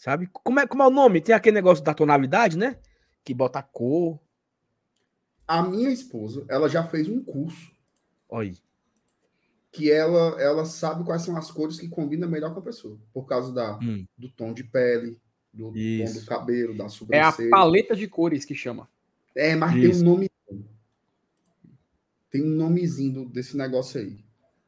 Sabe? 0.00 0.26
Como 0.32 0.58
é, 0.58 0.66
como 0.66 0.82
é 0.82 0.86
o 0.86 0.90
nome? 0.90 1.20
Tem 1.20 1.34
aquele 1.34 1.56
negócio 1.56 1.84
da 1.84 1.92
tonalidade, 1.92 2.56
né? 2.56 2.78
Que 3.22 3.34
bota 3.34 3.58
a 3.58 3.62
cor. 3.62 4.18
A 5.46 5.62
minha 5.62 5.90
esposa, 5.90 6.42
ela 6.48 6.70
já 6.70 6.82
fez 6.84 7.06
um 7.06 7.22
curso 7.22 7.70
Olha 8.26 8.48
aí. 8.48 8.56
que 9.70 9.90
ela, 9.92 10.40
ela 10.40 10.64
sabe 10.64 11.04
quais 11.04 11.20
são 11.20 11.36
as 11.36 11.50
cores 11.50 11.78
que 11.78 11.86
combinam 11.86 12.30
melhor 12.30 12.54
com 12.54 12.60
a 12.60 12.62
pessoa. 12.62 12.98
Por 13.12 13.26
causa 13.26 13.52
da, 13.52 13.76
Hum, 13.82 14.06
do 14.16 14.30
tom 14.30 14.54
de 14.54 14.64
pele, 14.64 15.20
do 15.52 15.70
tom 15.70 15.76
Isso. 15.76 16.20
do 16.20 16.24
cabelo, 16.26 16.74
da 16.74 16.84
É 16.84 16.86
a 16.86 16.88
sobrancelha. 16.88 17.50
paleta 17.50 17.94
de 17.94 18.08
cores 18.08 18.46
que 18.46 18.54
chama. 18.54 18.88
É, 19.36 19.54
mas 19.54 19.76
Isso. 19.76 20.00
tem 20.00 20.08
um 20.08 20.10
nome. 20.14 20.30
Tem 22.30 22.42
um 22.42 22.54
nomezinho 22.56 23.28
desse 23.28 23.54
negócio 23.54 24.00
aí. 24.00 24.24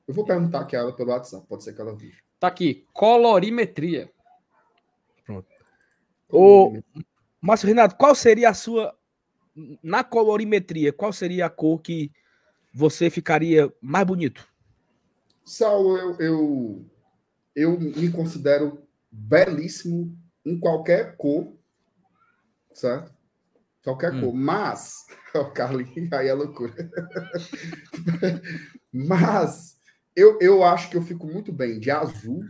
Eu 0.07 0.13
vou 0.13 0.27
perguntar 0.27 0.61
aqui 0.61 0.77
a 0.77 0.81
ela 0.81 0.93
pelo 0.95 1.11
WhatsApp, 1.11 1.47
pode 1.49 1.65
ser 1.65 1.73
que 1.73 1.81
ela 1.81 1.97
veja. 1.97 2.19
Tá 2.39 2.49
aqui, 2.49 2.85
colorimetria. 2.93 4.13
Ô, 6.33 6.83
Márcio 7.41 7.69
Renato, 7.69 7.95
qual 7.97 8.15
seria 8.15 8.49
a 8.49 8.55
sua. 8.55 8.97
Na 9.83 10.03
colorimetria, 10.03 10.95
qual 10.95 11.13
seria 11.13 11.45
a 11.45 11.51
cor 11.51 11.83
que 11.83 12.11
você 12.73 13.11
ficaria 13.11 13.71
mais 13.83 14.07
bonito? 14.07 14.49
Saulo, 15.45 15.99
eu, 15.99 16.17
eu, 16.19 16.91
eu 17.55 17.79
me 17.79 18.11
considero 18.11 18.89
belíssimo 19.11 20.17
em 20.43 20.59
qualquer 20.59 21.19
cor, 21.19 21.55
certo? 22.73 23.13
Qualquer 23.85 24.15
Hum. 24.15 24.21
cor, 24.21 24.35
mas. 24.35 25.05
O 25.35 25.51
Carlinhos, 25.51 26.13
aí 26.13 26.29
é 26.29 26.35
loucura. 26.35 26.75
mas 28.93 29.79
eu, 30.15 30.39
eu 30.43 30.63
acho 30.63 30.91
que 30.91 30.97
eu 30.99 31.01
fico 31.01 31.27
muito 31.27 31.51
bem 31.51 31.81
de 31.81 31.91
azul 31.91 32.45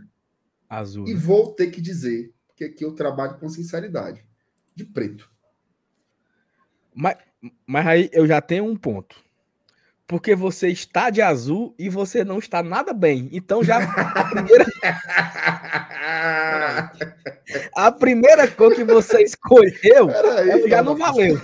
Azul. 0.67 1.07
e 1.07 1.13
vou 1.13 1.55
ter 1.55 1.71
que 1.71 1.79
dizer 1.79 2.32
que 2.55 2.63
aqui 2.65 2.83
eu 2.85 2.93
trabalho 2.93 3.37
com 3.39 3.49
sinceridade. 3.49 4.23
De 4.75 4.83
preto. 4.85 5.29
Mas, 6.93 7.15
mas 7.65 7.87
aí 7.87 8.09
eu 8.13 8.25
já 8.27 8.41
tenho 8.41 8.65
um 8.65 8.75
ponto. 8.75 9.21
Porque 10.05 10.35
você 10.35 10.67
está 10.67 11.09
de 11.09 11.21
azul 11.21 11.73
e 11.79 11.89
você 11.89 12.23
não 12.23 12.37
está 12.37 12.61
nada 12.61 12.93
bem. 12.93 13.29
Então 13.31 13.63
já 13.63 13.77
a 14.13 14.25
primeira, 14.25 14.65
a 17.75 17.91
primeira 17.91 18.47
cor 18.51 18.75
que 18.75 18.83
você 18.83 19.23
escolheu 19.23 20.07
Peraí, 20.07 20.49
ela 20.49 20.67
já 20.69 20.83
não 20.83 20.95
valeu. 20.97 21.39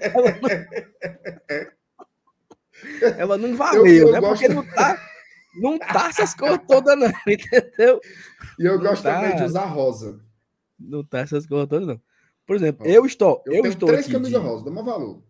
Ela 0.00 0.38
não, 0.40 0.48
ela 3.18 3.38
não 3.38 3.56
valeu, 3.56 3.86
eu 3.86 4.12
né? 4.12 4.20
gosto- 4.20 4.32
Porque 4.42 4.48
não 4.54 4.64
tá, 4.64 5.00
não 5.56 5.78
tá 5.78 6.08
essas 6.08 6.34
cores 6.34 6.60
todas, 6.68 6.98
não, 6.98 7.08
entendeu? 7.26 8.00
E 8.58 8.64
eu 8.64 8.76
Não 8.76 8.82
gosto 8.84 9.02
tá. 9.02 9.14
também 9.20 9.36
de 9.36 9.42
usar 9.44 9.64
rosa. 9.66 10.20
Não 10.78 11.04
tá 11.04 11.20
essas 11.20 11.46
cores 11.46 11.68
todas, 11.68 11.86
não. 11.86 12.00
Por 12.46 12.56
exemplo, 12.56 12.86
eu 12.86 13.04
estou, 13.04 13.42
Eu, 13.46 13.64
eu, 13.64 13.66
estou 13.66 13.88
três 13.88 14.04
aqui 14.04 14.12
camisas 14.12 14.40
de, 14.40 14.46
rosa, 14.48 14.64
dá 14.64 14.70
mais 14.70 14.86
valor. 14.86 15.22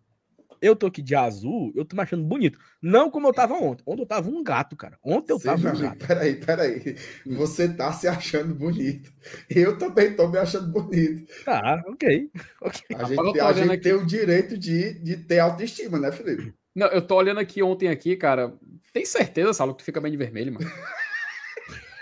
eu 0.60 0.76
tô 0.76 0.86
aqui 0.86 1.02
de 1.02 1.14
azul, 1.16 1.72
eu 1.74 1.84
tô 1.84 1.96
me 1.96 2.02
achando 2.02 2.22
bonito. 2.24 2.58
Não 2.80 3.10
como 3.10 3.26
eu 3.26 3.32
tava 3.32 3.54
ontem. 3.54 3.82
Ontem 3.86 4.02
eu 4.02 4.06
tava 4.06 4.28
um 4.30 4.42
gato, 4.42 4.76
cara. 4.76 4.96
Ontem 5.02 5.32
eu 5.32 5.38
Sim, 5.38 5.44
tava 5.48 5.66
um 5.66 5.70
amigo, 5.70 5.96
gato. 5.96 6.06
peraí, 6.06 6.34
peraí. 6.36 6.96
Você 7.26 7.68
tá 7.74 7.92
se 7.92 8.06
achando 8.06 8.54
bonito. 8.54 9.12
Eu 9.50 9.76
também 9.78 10.14
tô 10.14 10.28
me 10.28 10.38
achando 10.38 10.70
bonito. 10.70 11.26
Tá, 11.44 11.82
ok. 11.88 12.30
ok. 12.62 12.80
A 12.96 13.04
gente, 13.04 13.40
a 13.40 13.52
gente 13.52 13.70
aqui. 13.72 13.82
tem 13.82 13.92
o 13.94 14.06
direito 14.06 14.56
de, 14.56 14.94
de 15.00 15.16
ter 15.16 15.38
autoestima, 15.40 15.98
né, 15.98 16.12
Felipe? 16.12 16.54
Não, 16.74 16.86
eu 16.88 17.02
tô 17.04 17.16
olhando 17.16 17.40
aqui 17.40 17.62
ontem 17.62 17.88
aqui, 17.88 18.16
cara. 18.16 18.56
Tem 18.92 19.04
certeza, 19.04 19.52
Saulo, 19.52 19.74
que 19.74 19.82
tu 19.82 19.86
fica 19.86 20.00
bem 20.00 20.10
de 20.12 20.16
vermelho, 20.18 20.52
mano? 20.54 20.66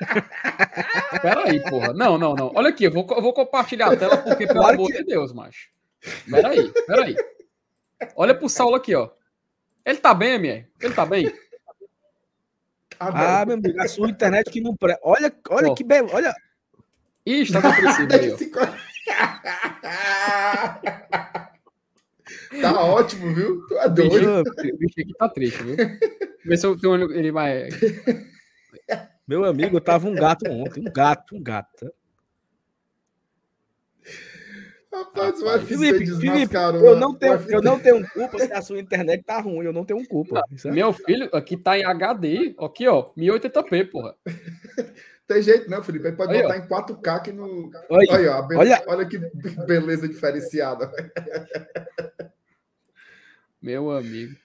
Pera 1.22 1.44
aí, 1.44 1.60
porra. 1.62 1.92
Não, 1.92 2.18
não, 2.18 2.34
não. 2.34 2.52
Olha 2.54 2.68
aqui, 2.68 2.84
eu 2.84 2.90
vou, 2.90 3.06
eu 3.10 3.22
vou 3.22 3.32
compartilhar 3.32 3.92
a 3.92 3.96
tela 3.96 4.16
porque, 4.18 4.46
pelo 4.46 4.60
Claro 4.60 4.76
amor 4.76 4.92
de 4.92 5.04
Deus, 5.04 5.32
macho. 5.32 5.68
Pera 6.30 6.48
aí, 6.48 6.72
pera 6.86 7.04
aí. 7.04 7.16
Olha 8.14 8.34
pro 8.34 8.48
Saulo 8.48 8.76
aqui, 8.76 8.94
ó. 8.94 9.10
Ele 9.84 9.98
tá 9.98 10.12
bem, 10.12 10.38
Mier? 10.38 10.68
Ele 10.80 10.94
tá 10.94 11.06
bem? 11.06 11.32
Ah, 12.98 13.44
meu 13.46 13.56
amigo, 13.56 13.80
a 13.80 13.88
sua 13.88 14.08
internet 14.08 14.50
que 14.50 14.60
não 14.60 14.74
presta. 14.74 15.00
Olha, 15.04 15.32
olha 15.50 15.74
que 15.74 15.84
belo. 15.84 16.08
Olha, 16.12 16.34
Ih, 17.26 17.42
está 17.42 17.60
depressivo 17.60 18.08
aí, 18.14 18.32
ó. 18.32 18.36
Tá 22.60 22.80
ótimo, 22.80 23.34
viu? 23.34 23.66
Tu 23.66 23.74
é 23.74 23.86
O 23.86 23.90
bicho, 23.90 24.08
doido. 24.08 24.50
o 24.50 24.76
bicho 24.78 25.00
aqui 25.00 25.12
tá 25.18 25.28
triste, 25.28 25.62
viu? 25.62 25.76
Vê 26.44 26.56
se 26.56 26.66
eu 26.66 26.78
tenho 26.78 27.12
ele 27.12 27.30
vai. 27.30 27.68
meu 29.26 29.44
amigo, 29.44 29.76
eu 29.76 29.80
tava 29.80 30.06
um 30.08 30.14
gato 30.14 30.48
ontem. 30.50 30.80
Um 30.80 30.92
gato, 30.92 31.34
um 31.36 31.42
gato. 31.42 31.92
Rapaz, 34.92 35.40
o 35.42 35.44
UFC 35.46 35.66
Felipe, 35.76 36.06
Felipe, 36.20 36.54
eu 36.54 36.94
né? 36.94 37.00
não 37.00 37.14
tenho, 37.14 37.34
eu 37.50 37.60
não 37.60 37.78
tenho 37.78 38.08
culpa 38.12 38.38
se 38.38 38.50
a 38.52 38.62
sua 38.62 38.78
internet 38.80 39.22
tá 39.24 39.40
ruim. 39.40 39.66
Eu 39.66 39.72
não 39.72 39.84
tenho 39.84 40.06
culpa. 40.08 40.42
Isso 40.50 40.68
é- 40.68 40.70
Meu 40.72 40.92
filho, 40.92 41.28
aqui 41.34 41.56
tá 41.56 41.76
em 41.78 41.84
HD. 41.84 42.54
Aqui, 42.58 42.88
ó. 42.88 43.10
1080p, 43.16 43.90
porra. 43.90 44.14
Tem 45.26 45.42
jeito, 45.42 45.68
não, 45.68 45.82
Felipe. 45.82 46.06
Ele 46.06 46.16
pode 46.16 46.32
Aí, 46.34 46.40
botar 46.42 46.56
em 46.56 46.68
4K 46.68 47.20
que 47.20 47.32
no. 47.32 47.68
Olha, 47.90 48.12
Olha, 48.12 48.36
ó, 48.36 48.42
be- 48.42 48.56
olha- 48.56 48.84
olha 48.86 49.04
que 49.06 49.18
beleza 49.66 50.06
diferenciada. 50.08 50.88
Meu 53.60 53.90
amigo. 53.90 54.36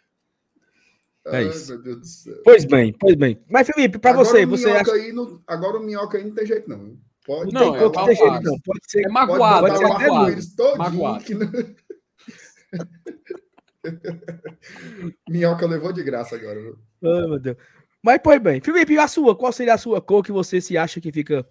É 1.28 1.38
Ai, 1.38 1.48
isso. 1.50 1.72
meu 1.74 1.82
Deus 1.84 2.00
do 2.00 2.06
céu. 2.06 2.42
Pois 2.44 2.66
bem, 2.66 2.94
pois 3.00 3.16
bem. 3.16 3.40
Mas, 3.50 3.68
Felipe, 3.68 4.00
pra 4.00 4.12
Agora 4.12 4.26
você, 4.26 4.44
o 4.44 4.50
você 4.50 4.66
minhoca 4.66 4.82
acha 4.82 4.94
aí 4.94 5.12
não- 5.14 5.42
Agora 5.48 5.78
o 5.78 5.84
minhoca 5.84 6.18
aí 6.18 6.24
não 6.26 6.34
tem 6.34 6.46
jeito, 6.46 6.68
não. 6.70 6.98
Pode, 7.24 7.54
Não, 7.54 7.74
tem 7.74 7.76
é 7.76 7.78
tem 7.78 7.92
magoado. 7.92 8.16
jeito, 8.16 8.42
não. 8.44 8.60
Pode 8.62 8.80
ser. 8.92 9.06
É 9.06 9.10
magoado, 9.10 9.68
pode 9.68 9.74
botar 9.74 9.78
ser 9.78 9.84
é 9.86 10.08
magoado. 10.08 10.56
todinho 10.56 10.78
Magoado. 10.78 11.24
que 11.24 11.34
não... 11.36 11.52
Minhoca 15.30 15.66
levou 15.68 15.92
de 15.94 16.04
graça 16.04 16.36
agora. 16.36 16.60
viu? 16.62 16.78
Ai, 17.04 17.28
meu 17.28 17.40
Deus. 17.40 17.58
Mas, 18.04 18.20
pois 18.24 18.42
bem. 18.42 18.60
Felipe, 18.62 18.98
a 18.98 19.08
sua? 19.08 19.36
Qual 19.36 19.52
seria 19.52 19.74
a 19.76 19.78
sua 19.78 20.02
cor 20.02 20.24
que 20.24 20.32
você 20.32 20.60
se 20.60 20.78
acha 20.78 21.00
que 21.00 21.12
fica 21.12 21.48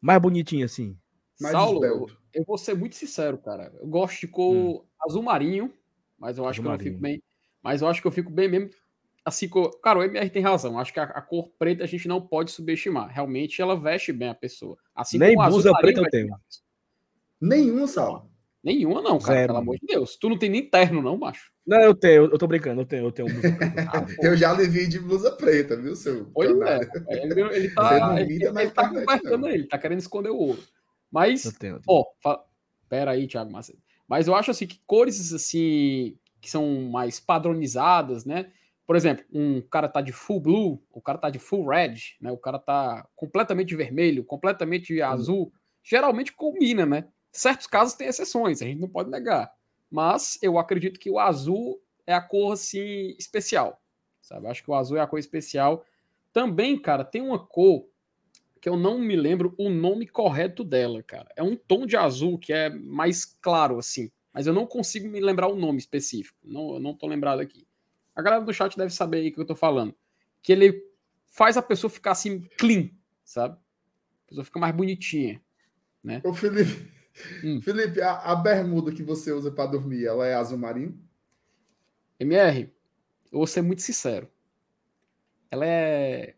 mais 0.00 0.20
bonitinha 0.20 0.64
assim? 0.64 0.96
Mais 1.40 1.52
Saulo, 1.52 1.84
eu, 1.84 1.92
esbelto. 1.94 2.16
eu 2.34 2.44
vou 2.44 2.58
ser 2.58 2.74
muito 2.74 2.94
sincero, 2.96 3.38
cara. 3.38 3.72
Eu 3.80 3.86
gosto 3.86 4.20
de 4.20 4.28
cor 4.28 4.84
azul 5.04 5.22
marinho, 5.22 5.72
mas 6.18 6.38
eu 6.38 6.44
acho 6.46 6.60
Azul 6.60 6.64
que 6.64 6.68
eu 6.68 6.72
não 6.72 6.78
fico 6.92 7.00
bem. 7.00 7.22
Mas 7.62 7.82
eu 7.82 7.88
acho 7.88 8.00
que 8.00 8.06
eu 8.06 8.12
fico 8.12 8.30
bem 8.30 8.48
mesmo. 8.48 8.70
Assim, 9.28 9.48
cara, 9.82 9.98
o 9.98 10.02
MR 10.02 10.30
tem 10.30 10.42
razão. 10.42 10.78
Acho 10.78 10.92
que 10.92 10.98
a, 10.98 11.04
a 11.04 11.20
cor 11.20 11.50
preta 11.58 11.84
a 11.84 11.86
gente 11.86 12.08
não 12.08 12.18
pode 12.20 12.50
subestimar. 12.50 13.08
Realmente 13.12 13.60
ela 13.60 13.78
veste 13.78 14.10
bem 14.12 14.28
a 14.30 14.34
pessoa. 14.34 14.76
Assim 14.94 15.18
Nem 15.18 15.34
como 15.34 15.42
azul 15.42 15.56
blusa 15.58 15.70
marinho 15.72 15.94
preta 15.94 16.00
eu 16.06 16.10
tenho. 16.10 16.26
bem 16.26 16.34
a 16.34 16.38
pessoa. 16.38 16.64
Nenhum, 17.40 17.86
Saulo. 17.86 18.30
Nenhuma, 18.64 19.02
não, 19.02 19.18
cara. 19.18 19.34
Zero. 19.34 19.46
Pelo 19.48 19.58
amor 19.58 19.76
de 19.78 19.86
Deus. 19.86 20.16
Tu 20.16 20.28
não 20.28 20.38
tem 20.38 20.48
nem 20.50 20.68
terno, 20.68 21.00
não, 21.02 21.16
macho. 21.16 21.52
Não, 21.66 21.80
eu 21.80 21.94
tenho, 21.94 22.24
eu 22.24 22.38
tô 22.38 22.46
brincando, 22.46 22.80
eu 22.80 22.86
tenho, 22.86 23.04
eu 23.04 23.12
tenho 23.12 23.28
blusa 23.28 23.52
preta. 23.56 23.90
Ah. 23.92 24.06
Eu 24.22 24.36
já 24.36 24.52
lhe 24.54 24.66
vi 24.66 24.88
de 24.88 24.98
blusa 24.98 25.30
preta, 25.32 25.76
viu, 25.76 25.94
seu 25.94 26.30
Pois 26.32 26.50
é. 26.50 26.54
canalha? 26.54 26.90
Ele, 27.08 27.40
ele 27.56 27.70
tá, 27.74 28.20
ele, 28.20 28.50
na 28.50 28.62
ele 28.62 28.70
tá 28.70 28.88
convertendo 28.88 29.38
não. 29.38 29.48
ele, 29.48 29.64
tá 29.66 29.78
querendo 29.78 29.98
esconder 30.00 30.30
o 30.30 30.36
ouro. 30.36 30.62
Mas 31.10 31.44
Eu 31.44 31.52
tenho. 31.52 31.74
eu 31.76 31.80
tenho. 31.80 31.98
Ó, 31.98 32.04
fa... 32.22 32.42
pera 32.88 33.10
aí, 33.10 33.28
Thiago 33.28 33.52
Macedo. 33.52 33.78
Mas 34.08 34.26
eu 34.26 34.34
acho 34.34 34.50
assim 34.50 34.66
que 34.66 34.80
cores 34.86 35.32
assim 35.32 36.16
que 36.40 36.50
são 36.50 36.82
mais 36.90 37.20
padronizadas, 37.20 38.24
né? 38.24 38.50
Por 38.88 38.96
exemplo, 38.96 39.22
um 39.30 39.60
cara 39.60 39.86
tá 39.86 40.00
de 40.00 40.12
full 40.12 40.40
blue, 40.40 40.82
o 40.90 41.02
cara 41.02 41.18
tá 41.18 41.28
de 41.28 41.38
full 41.38 41.68
red, 41.68 41.96
né? 42.22 42.32
O 42.32 42.38
cara 42.38 42.58
tá 42.58 43.06
completamente 43.14 43.76
vermelho, 43.76 44.24
completamente 44.24 45.02
azul. 45.02 45.52
geralmente 45.84 46.32
combina, 46.32 46.86
né? 46.86 47.06
Certos 47.30 47.66
casos 47.66 47.92
têm 47.92 48.08
exceções, 48.08 48.62
a 48.62 48.64
gente 48.64 48.80
não 48.80 48.88
pode 48.88 49.10
negar. 49.10 49.52
Mas 49.90 50.38
eu 50.40 50.58
acredito 50.58 50.98
que 50.98 51.10
o 51.10 51.18
azul 51.18 51.78
é 52.06 52.14
a 52.14 52.22
cor 52.22 52.54
assim 52.54 53.14
especial, 53.18 53.78
sabe? 54.22 54.46
Acho 54.46 54.64
que 54.64 54.70
o 54.70 54.74
azul 54.74 54.96
é 54.96 55.00
a 55.02 55.06
cor 55.06 55.18
especial. 55.18 55.84
Também, 56.32 56.80
cara, 56.80 57.04
tem 57.04 57.20
uma 57.20 57.38
cor 57.38 57.86
que 58.58 58.70
eu 58.70 58.76
não 58.78 58.98
me 58.98 59.16
lembro 59.16 59.54
o 59.58 59.68
nome 59.68 60.06
correto 60.06 60.64
dela, 60.64 61.02
cara. 61.02 61.28
É 61.36 61.42
um 61.42 61.56
tom 61.56 61.84
de 61.84 61.94
azul 61.98 62.38
que 62.38 62.54
é 62.54 62.70
mais 62.70 63.26
claro 63.26 63.78
assim, 63.78 64.10
mas 64.32 64.46
eu 64.46 64.54
não 64.54 64.66
consigo 64.66 65.06
me 65.08 65.20
lembrar 65.20 65.48
o 65.48 65.56
nome 65.56 65.76
específico. 65.76 66.38
Não, 66.42 66.72
eu 66.72 66.80
não 66.80 66.94
tô 66.94 67.06
lembrado 67.06 67.40
aqui. 67.40 67.67
A 68.18 68.22
galera 68.22 68.44
do 68.44 68.52
chat 68.52 68.76
deve 68.76 68.92
saber 68.92 69.18
aí 69.18 69.28
o 69.28 69.32
que 69.32 69.40
eu 69.40 69.46
tô 69.46 69.54
falando. 69.54 69.94
Que 70.42 70.50
ele 70.50 70.84
faz 71.28 71.56
a 71.56 71.62
pessoa 71.62 71.88
ficar 71.88 72.10
assim 72.10 72.40
clean, 72.58 72.90
sabe? 73.24 73.54
A 73.54 74.28
pessoa 74.28 74.44
fica 74.44 74.58
mais 74.58 74.74
bonitinha, 74.74 75.40
né? 76.02 76.20
Ô, 76.24 76.34
Felipe, 76.34 76.90
hum. 77.44 77.60
Felipe, 77.60 78.02
a, 78.02 78.16
a, 78.16 78.34
bermuda 78.34 78.90
que 78.90 79.04
você 79.04 79.30
usa 79.30 79.52
para 79.52 79.70
dormir, 79.70 80.04
ela 80.04 80.26
é 80.26 80.34
azul 80.34 80.58
marinho? 80.58 81.00
MR, 82.18 82.62
eu 83.30 83.38
vou 83.38 83.46
ser 83.46 83.62
muito 83.62 83.82
sincero. 83.82 84.28
Ela 85.48 85.64
é 85.64 86.34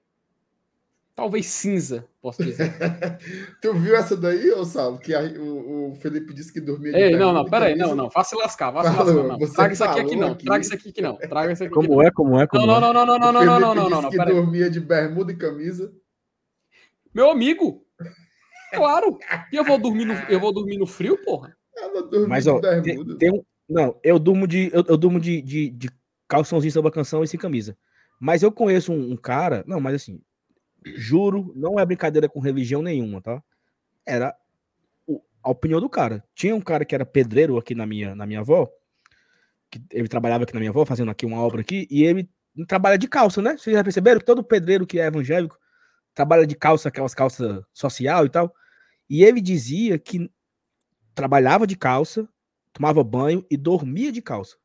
talvez 1.21 1.45
cinza, 1.45 2.09
posso 2.23 2.43
dizer. 2.43 2.73
tu 3.61 3.75
viu 3.75 3.95
essa 3.95 4.17
daí, 4.17 4.51
ô 4.53 4.65
Saulo? 4.65 4.99
Que 4.99 5.15
a, 5.15 5.21
o, 5.21 5.91
o, 5.91 5.95
Felipe 5.97 6.33
disse 6.33 6.51
que 6.51 6.63
dormia 6.63 6.93
de 6.93 6.99
Ei, 6.99 7.17
não, 7.17 7.31
não, 7.31 7.45
peraí, 7.45 7.77
não, 7.77 7.95
não, 7.95 8.11
faça 8.11 8.35
lascar, 8.37 8.73
faça 8.73 8.91
lascar, 8.91 9.23
não. 9.23 9.39
Traga 9.39 9.75
isso 9.75 9.85
aqui 9.85 10.01
aqui 10.01 10.17
não, 10.17 10.33
aqui. 10.33 10.47
traga 10.47 10.63
isso 10.63 10.75
aqui 10.75 10.93
que 10.93 11.03
não, 11.03 11.17
traga 11.17 11.53
isso 11.53 11.63
aqui 11.63 11.75
Como 11.75 11.89
não. 11.97 12.03
é, 12.03 12.11
como 12.11 12.41
é, 12.41 12.47
como 12.47 12.67
não, 12.67 12.81
não, 12.81 12.95
não, 12.95 13.05
não, 13.05 13.19
não, 13.19 13.33
não, 13.33 13.45
não, 13.45 13.61
não, 13.61 13.75
não, 13.75 13.91
não, 13.91 14.03
não, 14.03 14.11
que 14.11 14.17
dormia 14.17 14.71
de 14.71 14.81
bermuda 14.81 15.31
e 15.31 15.37
camisa. 15.37 15.93
Meu 17.13 17.31
amigo, 17.31 17.85
claro, 18.73 19.19
e 19.53 19.57
eu 19.57 19.65
vou 19.65 19.77
dormir 19.77 20.07
no, 20.07 20.15
eu 20.15 20.41
vou 20.41 20.55
dormir 20.55 20.79
no 20.79 20.87
frio, 20.87 21.23
porra. 21.23 21.55
Mas, 22.29 22.47
ó, 22.47 22.61
tem, 22.61 23.05
tem, 23.19 23.31
um, 23.31 23.45
não, 23.69 23.95
eu 24.03 24.19
durmo 24.19 24.47
de, 24.47 24.71
eu, 24.73 24.83
eu 24.89 24.97
durmo 24.97 25.21
de, 25.21 25.43
de, 25.43 25.69
de 25.69 25.91
calçãozinho 26.27 26.73
sobre 26.73 26.89
a 26.89 26.95
canção 26.95 27.23
e 27.23 27.29
sem 27.29 27.39
camisa. 27.39 27.77
Mas 28.19 28.43
eu 28.43 28.51
conheço 28.51 28.91
um, 28.91 29.13
um 29.13 29.17
cara, 29.19 29.63
não, 29.67 29.81
mas 29.81 29.97
assim, 29.97 30.21
Juro, 30.85 31.53
não 31.55 31.79
é 31.79 31.85
brincadeira 31.85 32.29
com 32.29 32.41
religião 32.41 32.83
nenhuma, 32.83 33.21
tá? 33.21 33.43
Era 34.07 34.35
a 35.43 35.51
opinião 35.51 35.81
do 35.81 35.89
cara. 35.89 36.25
Tinha 36.35 36.55
um 36.55 36.61
cara 36.61 36.85
que 36.85 36.95
era 36.95 37.05
pedreiro 37.05 37.59
aqui 37.59 37.75
na 37.75 37.87
minha, 37.87 38.15
na 38.15 38.27
minha 38.27 38.41
avó, 38.41 38.71
que 39.71 39.83
ele 39.91 40.09
trabalhava 40.09 40.45
aqui 40.45 40.55
na 40.55 40.61
minha 40.61 40.71
avó, 40.71 40.85
fazendo 40.85 41.11
aqui 41.11 41.25
uma 41.25 41.41
obra 41.41 41.61
aqui, 41.61 41.87
e 41.91 42.05
ele 42.05 42.29
trabalha 42.67 42.99
de 42.99 43.09
calça, 43.09 43.41
né? 43.41 43.57
Vocês 43.57 43.75
já 43.77 43.85
perceberam 43.85 44.21
que 44.21 44.27
todo 44.27 44.43
pedreiro 44.43 44.87
que 44.87 44.99
é 44.99 45.07
evangélico 45.07 45.59
trabalha 46.15 46.47
de 46.47 46.55
calça, 46.55 46.89
aquelas 46.89 47.15
calças 47.15 47.63
social 47.73 48.27
e 48.27 48.29
tal. 48.29 48.55
E 49.09 49.25
ele 49.25 49.41
dizia 49.41 49.99
que 49.99 50.31
trabalhava 51.15 51.67
de 51.67 51.77
calça, 51.77 52.29
tomava 52.73 53.03
banho 53.05 53.45
e 53.51 53.57
dormia 53.57 54.13
de 54.13 54.21
calça. 54.21 54.57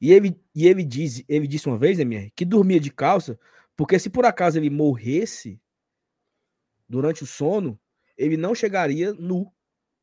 E 0.00 0.12
ele, 0.12 0.40
e 0.54 0.66
ele, 0.66 0.84
diz, 0.84 1.24
ele 1.28 1.46
disse 1.46 1.66
uma 1.66 1.78
vez, 1.78 1.98
MR, 1.98 2.32
que 2.34 2.44
dormia 2.44 2.78
de 2.78 2.90
calça 2.90 3.38
porque 3.78 3.96
se 3.96 4.10
por 4.10 4.26
acaso 4.26 4.58
ele 4.58 4.68
morresse 4.68 5.62
durante 6.88 7.22
o 7.22 7.26
sono, 7.26 7.78
ele 8.16 8.36
não 8.36 8.52
chegaria 8.52 9.14
nu 9.14 9.54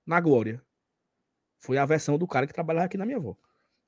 na 0.06 0.22
glória. 0.22 0.64
Foi 1.60 1.78
a 1.78 1.86
versão 1.86 2.18
do 2.18 2.26
cara 2.26 2.48
que 2.48 2.54
trabalhava 2.54 2.86
aqui 2.86 2.98
na 2.98 3.06
minha 3.06 3.18
avó. 3.18 3.36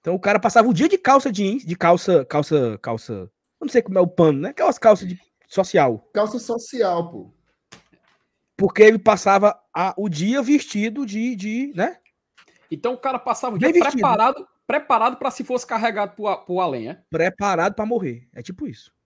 Então 0.01 0.13
o 0.13 0.19
cara 0.19 0.41
passava 0.41 0.67
o 0.67 0.73
dia 0.73 0.89
de 0.89 0.97
calça 0.97 1.31
jeans, 1.31 1.65
de 1.65 1.73
calça, 1.73 2.25
calça, 2.25 2.77
calça. 2.81 3.31
Não 3.61 3.69
sei 3.69 3.81
como 3.81 3.97
é 3.97 4.01
o 4.01 4.07
pano, 4.07 4.41
né? 4.41 4.49
Aquelas 4.49 4.77
calças 4.77 5.07
de 5.07 5.17
social. 5.47 6.05
Calça 6.13 6.37
social, 6.37 7.09
pô. 7.09 7.33
Porque 8.57 8.83
ele 8.83 8.99
passava 8.99 9.57
a, 9.73 9.93
o 9.97 10.09
dia 10.09 10.41
vestido 10.41 11.05
de, 11.05 11.33
de, 11.33 11.71
né? 11.73 11.97
Então 12.69 12.93
o 12.93 12.97
cara 12.97 13.17
passava 13.17 13.55
o 13.55 13.57
dia 13.57 13.71
preparado, 13.71 14.45
preparado 14.65 15.15
para 15.15 15.31
se 15.31 15.45
fosse 15.45 15.65
carregado 15.65 16.13
pro, 16.13 16.43
pro 16.43 16.59
além, 16.59 16.89
é? 16.89 17.01
Preparado 17.09 17.73
para 17.73 17.85
morrer. 17.85 18.27
É 18.33 18.41
tipo 18.41 18.67
isso. 18.67 18.96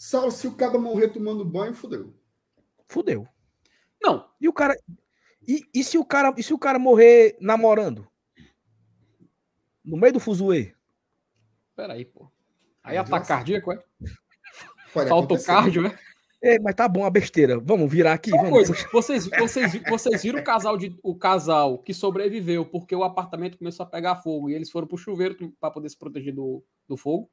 Só 0.00 0.30
se 0.30 0.46
o 0.46 0.54
cara 0.54 0.78
morrer 0.78 1.08
tomando 1.08 1.44
banho, 1.44 1.74
fudeu. 1.74 2.14
Fudeu. 2.88 3.28
Não. 4.02 4.30
E 4.40 4.48
o 4.48 4.52
cara. 4.52 4.74
E, 5.46 5.62
e, 5.74 5.84
se 5.84 5.98
o 5.98 6.04
cara, 6.06 6.32
e 6.38 6.42
se 6.42 6.54
o 6.54 6.58
cara 6.58 6.78
morrer 6.78 7.36
namorando? 7.38 8.08
No 9.84 9.98
meio 9.98 10.14
do 10.14 10.18
fuzuê? 10.18 10.74
Peraí, 11.76 12.06
pô. 12.06 12.32
Aí 12.82 12.96
ataque 12.96 13.28
cardíaco, 13.28 13.72
é? 13.72 13.84
Falta 14.88 15.34
o 15.34 15.44
cardio, 15.44 15.82
né? 15.82 15.98
É, 16.42 16.58
mas 16.58 16.74
tá 16.74 16.88
bom 16.88 17.04
a 17.04 17.10
besteira. 17.10 17.60
Vamos 17.60 17.92
virar 17.92 18.14
aqui. 18.14 18.30
Vamos. 18.30 18.48
Coisa, 18.48 18.74
vocês, 18.90 19.28
vocês, 19.38 19.82
vocês 19.86 20.22
viram 20.22 20.40
o 20.40 20.44
casal, 20.44 20.78
de, 20.78 20.98
o 21.02 21.14
casal 21.14 21.76
que 21.76 21.92
sobreviveu 21.92 22.64
porque 22.64 22.96
o 22.96 23.04
apartamento 23.04 23.58
começou 23.58 23.84
a 23.84 23.88
pegar 23.88 24.16
fogo 24.16 24.48
e 24.48 24.54
eles 24.54 24.70
foram 24.70 24.86
pro 24.86 24.96
chuveiro 24.96 25.36
para 25.60 25.70
poder 25.70 25.90
se 25.90 25.98
proteger 25.98 26.34
do, 26.34 26.64
do 26.88 26.96
fogo? 26.96 27.30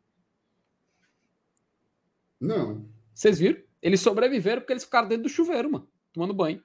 Não. 2.40 2.86
Vocês 3.14 3.40
viram? 3.40 3.62
Eles 3.82 4.00
sobreviveram 4.00 4.62
porque 4.62 4.74
eles 4.74 4.84
ficaram 4.84 5.08
dentro 5.08 5.24
do 5.24 5.30
chuveiro, 5.30 5.72
mano, 5.72 5.88
tomando 6.14 6.34
banho. 6.34 6.62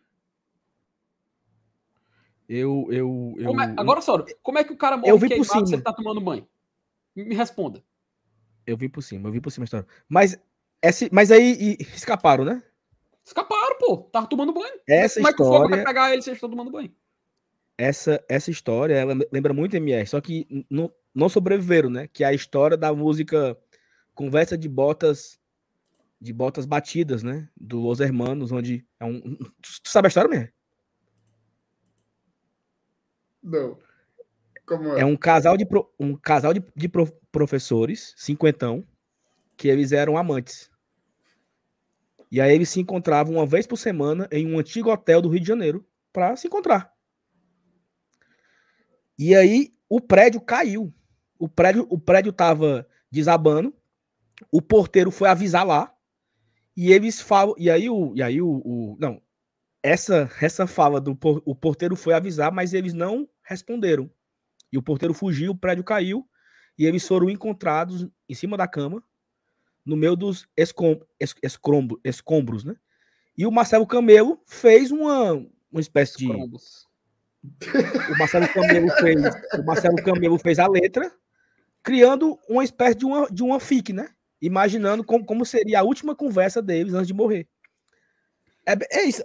Eu, 2.48 2.86
eu, 2.90 3.34
eu... 3.38 3.60
É... 3.60 3.74
Agora, 3.78 4.00
só, 4.00 4.24
como 4.42 4.58
é 4.58 4.64
que 4.64 4.72
o 4.72 4.76
cara 4.76 4.96
morre 4.96 5.10
eu 5.10 5.18
vi 5.18 5.28
por 5.34 5.44
cima. 5.44 5.66
se 5.66 5.74
ele 5.74 5.82
tá 5.82 5.92
tomando 5.92 6.20
banho? 6.20 6.46
Me 7.14 7.34
responda. 7.34 7.82
Eu 8.66 8.76
vi 8.76 8.88
por 8.88 9.02
cima, 9.02 9.28
eu 9.28 9.32
vi 9.32 9.40
por 9.40 9.50
cima 9.50 9.64
a 9.64 9.66
história. 9.66 9.86
Mas, 10.08 10.38
esse, 10.82 11.08
mas 11.12 11.30
aí 11.30 11.78
e, 11.80 11.82
escaparam, 11.94 12.44
né? 12.44 12.62
Escaparam, 13.24 13.78
pô. 13.78 13.98
Tava 14.12 14.26
tomando 14.26 14.52
banho. 14.52 14.80
Essa 14.86 15.20
como 15.20 15.28
história... 15.28 15.30
é 15.30 15.34
que 15.34 15.42
o 15.42 15.46
fogo 15.46 15.68
vai 15.68 15.84
pegar 15.84 16.12
eles 16.12 16.24
se 16.24 16.30
eles 16.30 16.36
estão 16.36 16.50
tomando 16.50 16.70
banho? 16.70 16.94
Essa, 17.78 18.22
essa 18.28 18.50
história, 18.50 18.94
ela 18.94 19.14
lembra 19.32 19.54
muito 19.54 19.76
MR, 19.76 20.06
só 20.06 20.20
que 20.20 20.46
não, 20.68 20.92
não 21.14 21.28
sobreviveram, 21.28 21.88
né? 21.88 22.06
Que 22.06 22.22
é 22.22 22.26
a 22.26 22.34
história 22.34 22.76
da 22.76 22.92
música 22.92 23.56
Conversa 24.14 24.58
de 24.58 24.68
Botas 24.68 25.40
de 26.22 26.32
botas 26.32 26.64
batidas, 26.64 27.24
né? 27.24 27.48
Do 27.60 27.80
Los 27.80 27.98
Hermanos, 27.98 28.52
onde 28.52 28.86
é 29.00 29.04
um. 29.04 29.20
Tu 29.60 29.88
sabe 29.88 30.06
a 30.06 30.08
história 30.08 30.30
mesmo? 30.30 30.48
Não. 33.42 33.76
Como 34.64 34.96
é? 34.96 35.00
É 35.00 35.04
um 35.04 35.16
casal 35.16 35.56
de, 35.56 35.66
pro... 35.66 35.92
um 35.98 36.14
casal 36.14 36.54
de, 36.54 36.62
de 36.76 36.88
pro... 36.88 37.12
professores, 37.32 38.14
cinquentão, 38.16 38.86
que 39.56 39.66
eles 39.66 39.90
eram 39.90 40.16
amantes. 40.16 40.70
E 42.30 42.40
aí 42.40 42.54
eles 42.54 42.68
se 42.68 42.80
encontravam 42.80 43.34
uma 43.34 43.44
vez 43.44 43.66
por 43.66 43.76
semana 43.76 44.28
em 44.30 44.46
um 44.46 44.60
antigo 44.60 44.92
hotel 44.92 45.20
do 45.20 45.28
Rio 45.28 45.40
de 45.40 45.48
Janeiro 45.48 45.84
para 46.12 46.36
se 46.36 46.46
encontrar. 46.46 46.94
E 49.18 49.34
aí 49.34 49.74
o 49.88 50.00
prédio 50.00 50.40
caiu. 50.40 50.94
O 51.36 51.48
prédio, 51.48 51.84
o 51.90 51.98
prédio 51.98 52.32
tava 52.32 52.86
desabando. 53.10 53.74
O 54.52 54.62
porteiro 54.62 55.10
foi 55.10 55.28
avisar 55.28 55.66
lá 55.66 55.92
e 56.76 56.92
eles 56.92 57.20
falam. 57.20 57.54
E 57.58 57.70
aí 57.70 57.88
o. 57.88 58.12
E 58.14 58.22
aí 58.22 58.40
o, 58.40 58.62
o 58.64 58.96
não. 58.98 59.20
Essa, 59.82 60.30
essa 60.40 60.66
fala 60.66 61.00
do 61.00 61.18
o 61.44 61.56
porteiro 61.56 61.96
foi 61.96 62.14
avisar, 62.14 62.52
mas 62.52 62.72
eles 62.72 62.92
não 62.92 63.28
responderam. 63.42 64.08
E 64.72 64.78
o 64.78 64.82
porteiro 64.82 65.12
fugiu, 65.12 65.50
o 65.50 65.56
prédio 65.56 65.82
caiu, 65.82 66.24
e 66.78 66.86
eles 66.86 67.06
foram 67.06 67.28
encontrados 67.28 68.08
em 68.28 68.34
cima 68.34 68.56
da 68.56 68.68
cama, 68.68 69.02
no 69.84 69.96
meio 69.96 70.14
dos 70.14 70.48
escom, 70.56 71.00
es, 71.18 71.34
escombro, 71.42 72.00
escombros, 72.04 72.64
né? 72.64 72.76
E 73.36 73.44
o 73.44 73.50
Marcelo 73.50 73.86
Camelo 73.86 74.40
fez 74.46 74.92
uma, 74.92 75.32
uma 75.70 75.80
espécie 75.80 76.18
de. 76.18 76.30
O 76.30 78.18
Marcelo 78.18 78.48
Camelo 78.52 78.88
fez. 79.00 79.20
O 79.58 79.64
Marcelo 79.64 79.96
Camelo 79.96 80.38
fez 80.38 80.58
a 80.60 80.68
letra, 80.68 81.12
criando 81.82 82.38
uma 82.48 82.62
espécie 82.62 82.98
de 82.98 83.04
uma, 83.04 83.26
de 83.28 83.42
uma 83.42 83.58
fic, 83.58 83.92
né? 83.92 84.08
Imaginando 84.42 85.04
como, 85.04 85.24
como 85.24 85.46
seria 85.46 85.80
a 85.80 85.82
última 85.84 86.16
conversa 86.16 86.60
deles 86.60 86.92
antes 86.92 87.06
de 87.06 87.14
morrer. 87.14 87.48
É, 88.66 88.74
é 88.98 89.04
isso. 89.04 89.22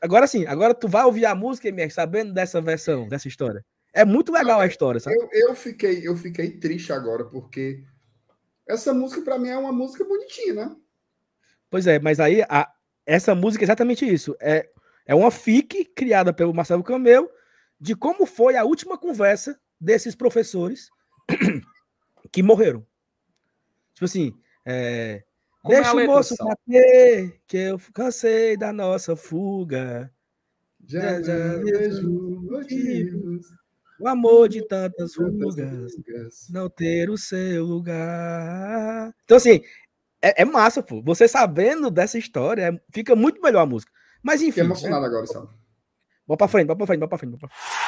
Agora 0.00 0.26
sim, 0.26 0.46
agora 0.46 0.74
tu 0.74 0.88
vai 0.88 1.04
ouvir 1.04 1.26
a 1.26 1.34
música, 1.34 1.68
MR, 1.68 1.90
sabendo 1.90 2.32
dessa 2.32 2.60
versão, 2.60 3.06
dessa 3.06 3.28
história. 3.28 3.64
É 3.92 4.04
muito 4.04 4.32
legal 4.32 4.60
a 4.60 4.66
história, 4.66 4.98
sabe? 4.98 5.16
Eu, 5.16 5.28
eu 5.48 5.54
fiquei, 5.54 6.06
eu 6.06 6.16
fiquei 6.16 6.50
triste 6.58 6.92
agora, 6.92 7.24
porque 7.24 7.84
essa 8.66 8.92
música, 8.92 9.22
para 9.22 9.38
mim, 9.38 9.48
é 9.48 9.58
uma 9.58 9.72
música 9.72 10.04
bonitinha, 10.04 10.54
né? 10.54 10.76
Pois 11.70 11.86
é, 11.86 11.98
mas 11.98 12.18
aí 12.18 12.42
a, 12.48 12.68
essa 13.06 13.34
música 13.34 13.62
é 13.62 13.66
exatamente 13.66 14.10
isso. 14.10 14.34
É, 14.40 14.68
é 15.06 15.14
uma 15.14 15.30
fic 15.30 15.84
criada 15.94 16.32
pelo 16.32 16.54
Marcelo 16.54 16.82
Camelo 16.82 17.28
de 17.80 17.94
como 17.94 18.26
foi 18.26 18.56
a 18.56 18.64
última 18.64 18.96
conversa 18.96 19.58
desses 19.80 20.14
professores 20.14 20.88
que 22.32 22.42
morreram. 22.42 22.86
Tipo 23.94 24.06
assim, 24.06 24.34
é, 24.66 25.24
Deixa 25.66 25.90
é 25.90 25.92
o 25.92 26.06
moço 26.06 26.34
bater, 26.36 27.40
que 27.46 27.56
eu 27.56 27.80
cansei 27.94 28.56
da 28.56 28.72
nossa 28.72 29.16
fuga. 29.16 30.12
Já, 30.86 31.22
já 31.22 31.56
vejo 31.56 32.42
motivos. 32.42 33.46
O 33.98 34.06
amor 34.06 34.48
de 34.48 34.66
tantas 34.66 35.16
rugas, 35.16 35.56
não 36.50 36.68
ter 36.68 37.08
o 37.08 37.16
seu 37.16 37.64
lugar. 37.64 39.14
Então, 39.24 39.38
assim, 39.38 39.62
é, 40.20 40.42
é 40.42 40.44
massa, 40.44 40.82
pô. 40.82 41.00
Você 41.02 41.26
sabendo 41.26 41.90
dessa 41.90 42.18
história, 42.18 42.68
é, 42.68 42.80
fica 42.92 43.16
muito 43.16 43.40
melhor 43.40 43.62
a 43.62 43.66
música. 43.66 43.90
Mas 44.22 44.42
enfim. 44.42 44.52
Fiquei 44.52 44.64
emocionado 44.64 45.02
né? 45.02 45.08
agora, 45.08 45.26
sabe? 45.26 45.48
Bora 46.26 46.38
pra 46.38 46.48
frente, 46.48 46.66
bora 46.66 46.76
pra 46.76 46.86
frente, 46.86 47.00
bora 47.00 47.08
pra 47.08 47.18
frente. 47.18 47.30
Bora 47.30 47.40
pra 47.40 47.48
frente. 47.48 47.84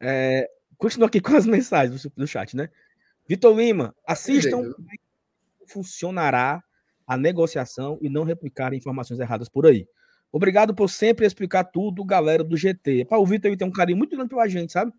É, 0.00 0.48
continua 0.76 1.08
aqui 1.08 1.20
com 1.22 1.36
as 1.36 1.46
mensagens 1.46 2.06
do, 2.16 2.26
chat, 2.26 2.56
né? 2.56 2.68
Vitor 3.26 3.56
Lima, 3.56 3.94
assistam 4.06 4.72
como 4.72 4.88
funcionará 5.66 6.62
a 7.06 7.16
negociação 7.16 7.98
e 8.00 8.08
não 8.08 8.24
replicar 8.24 8.74
informações 8.74 9.20
erradas 9.20 9.48
por 9.48 9.66
aí. 9.66 9.86
Obrigado 10.30 10.74
por 10.74 10.90
sempre 10.90 11.24
explicar 11.24 11.64
tudo, 11.64 12.04
galera 12.04 12.42
do 12.42 12.56
GT. 12.56 13.04
Para 13.04 13.18
o 13.18 13.26
Vitor 13.26 13.56
tem 13.56 13.68
um 13.68 13.72
carinho 13.72 13.98
muito 13.98 14.16
grande 14.16 14.28
pela 14.28 14.48
gente, 14.48 14.72
sabe? 14.72 14.92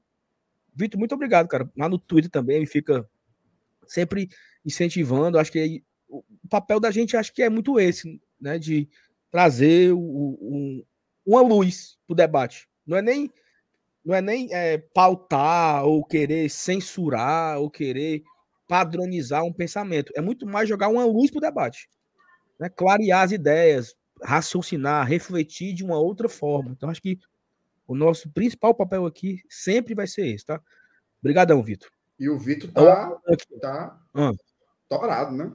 Vitor, 0.73 0.97
muito 0.97 1.13
obrigado, 1.13 1.47
cara. 1.47 1.69
Lá 1.77 1.89
no 1.89 1.99
Twitter 1.99 2.31
também 2.31 2.57
ele 2.57 2.65
fica 2.65 3.07
sempre 3.85 4.29
incentivando. 4.65 5.38
Acho 5.38 5.51
que 5.51 5.83
o 6.07 6.23
papel 6.49 6.79
da 6.79 6.89
gente 6.89 7.17
acho 7.17 7.33
que 7.33 7.43
é 7.43 7.49
muito 7.49 7.79
esse, 7.79 8.19
né? 8.39 8.57
De 8.57 8.88
trazer 9.29 9.91
o, 9.91 9.99
o, 9.99 10.85
uma 11.25 11.41
luz 11.41 11.97
para 12.07 12.13
o 12.13 12.15
debate. 12.15 12.67
Não 12.85 12.97
é 12.97 13.01
nem 13.01 13.31
não 14.05 14.13
é 14.13 14.21
nem 14.21 14.53
é, 14.53 14.77
pautar 14.77 15.83
ou 15.85 16.05
querer 16.05 16.49
censurar 16.49 17.59
ou 17.59 17.69
querer 17.69 18.23
padronizar 18.67 19.43
um 19.43 19.51
pensamento. 19.51 20.13
É 20.15 20.21
muito 20.21 20.45
mais 20.45 20.69
jogar 20.69 20.89
uma 20.89 21.05
luz 21.05 21.31
para 21.31 21.39
o 21.39 21.41
debate. 21.41 21.89
Né? 22.59 22.69
Clarear 22.69 23.23
as 23.23 23.31
ideias, 23.31 23.95
raciocinar, 24.21 25.07
refletir 25.07 25.73
de 25.73 25.83
uma 25.83 25.97
outra 25.97 26.29
forma. 26.29 26.71
Então, 26.71 26.89
acho 26.89 27.01
que 27.01 27.19
o 27.87 27.95
nosso 27.95 28.29
principal 28.31 28.75
papel 28.75 29.05
aqui 29.05 29.41
sempre 29.49 29.95
vai 29.95 30.07
ser 30.07 30.27
esse, 30.27 30.45
tá? 30.45 30.61
Obrigadão, 31.19 31.63
Vitor. 31.63 31.89
E 32.19 32.29
o 32.29 32.37
Vitor 32.37 32.71
tá, 32.71 33.17
tá 33.59 33.99
ah. 34.13 34.31
torado, 34.87 35.35
né? 35.35 35.51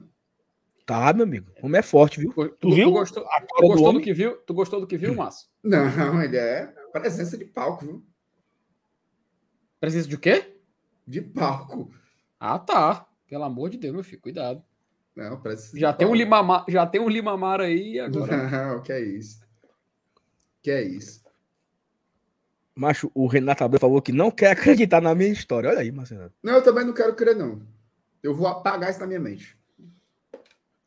Tá, 0.85 1.13
meu 1.13 1.23
amigo. 1.23 1.51
O 1.61 1.65
homem 1.65 1.79
é 1.79 1.83
forte, 1.83 2.19
viu? 2.19 2.33
Tu, 2.33 2.49
tu 2.49 2.71
viu? 2.73 2.87
Tu 2.87 2.91
gostou, 2.91 3.23
tu 3.23 3.67
gostou 3.67 3.93
do, 3.93 3.99
do, 3.99 4.03
que 4.03 4.13
viu? 4.13 4.37
Tu 4.37 4.53
gostou 4.53 4.81
do 4.81 4.87
que 4.87 4.97
viu, 4.97 5.15
Márcio? 5.15 5.47
Não, 5.63 5.85
ele 6.21 6.37
é 6.37 6.67
presença 6.91 7.37
de 7.37 7.45
palco, 7.45 7.85
viu? 7.85 8.10
Presença 9.81 10.07
de 10.07 10.15
quê? 10.15 10.57
De 11.07 11.19
palco. 11.19 11.91
Ah, 12.39 12.59
tá. 12.59 13.07
Pelo 13.27 13.43
amor 13.43 13.71
de 13.71 13.77
Deus, 13.77 13.95
meu 13.95 14.03
filho, 14.03 14.21
cuidado. 14.21 14.63
Não, 15.15 15.41
parece 15.41 15.77
já 15.77 15.91
tem 15.91 16.07
um 16.07 16.13
Limamar, 16.13 16.63
já 16.69 16.85
tem 16.85 17.01
um 17.01 17.09
Limamar 17.09 17.59
aí 17.59 17.99
agora. 17.99 18.47
Não, 18.75 18.81
que 18.83 18.93
é 18.93 19.01
isso. 19.01 19.41
Que 20.61 20.69
é 20.69 20.83
isso. 20.83 21.21
Macho, 22.75 23.11
o 23.15 23.25
Renato 23.25 23.63
Abreu 23.63 23.79
falou 23.79 24.01
que 24.01 24.11
não 24.11 24.31
quer 24.31 24.51
acreditar 24.51 25.01
na 25.01 25.13
minha 25.13 25.31
história. 25.31 25.69
Olha 25.69 25.79
aí, 25.79 25.91
Marcelo. 25.91 26.31
Não, 26.41 26.53
eu 26.53 26.63
também 26.63 26.85
não 26.85 26.93
quero 26.93 27.15
crer, 27.15 27.35
não. 27.35 27.61
Eu 28.23 28.33
vou 28.33 28.47
apagar 28.47 28.89
isso 28.89 28.99
na 28.99 29.07
minha 29.07 29.19
mente. 29.19 29.57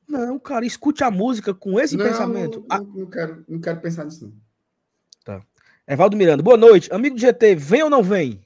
Não, 0.09 0.39
cara, 0.39 0.65
escute 0.65 1.03
a 1.03 1.11
música 1.11 1.53
com 1.53 1.79
esse 1.79 1.97
não, 1.97 2.07
pensamento. 2.07 2.65
Não, 2.71 2.79
não, 2.79 2.87
não, 2.95 3.07
quero, 3.11 3.45
não 3.49 3.61
quero 3.61 3.81
pensar 3.81 4.05
nisso, 4.05 4.25
não. 4.25 4.33
Tá. 5.25 5.45
Evaldo 5.87 6.17
Miranda, 6.17 6.43
boa 6.43 6.57
noite. 6.57 6.93
Amigo 6.93 7.17
do 7.17 7.21
GT, 7.21 7.57
vem 7.57 7.83
ou 7.83 7.91
não 7.91 8.03
vem? 8.03 8.44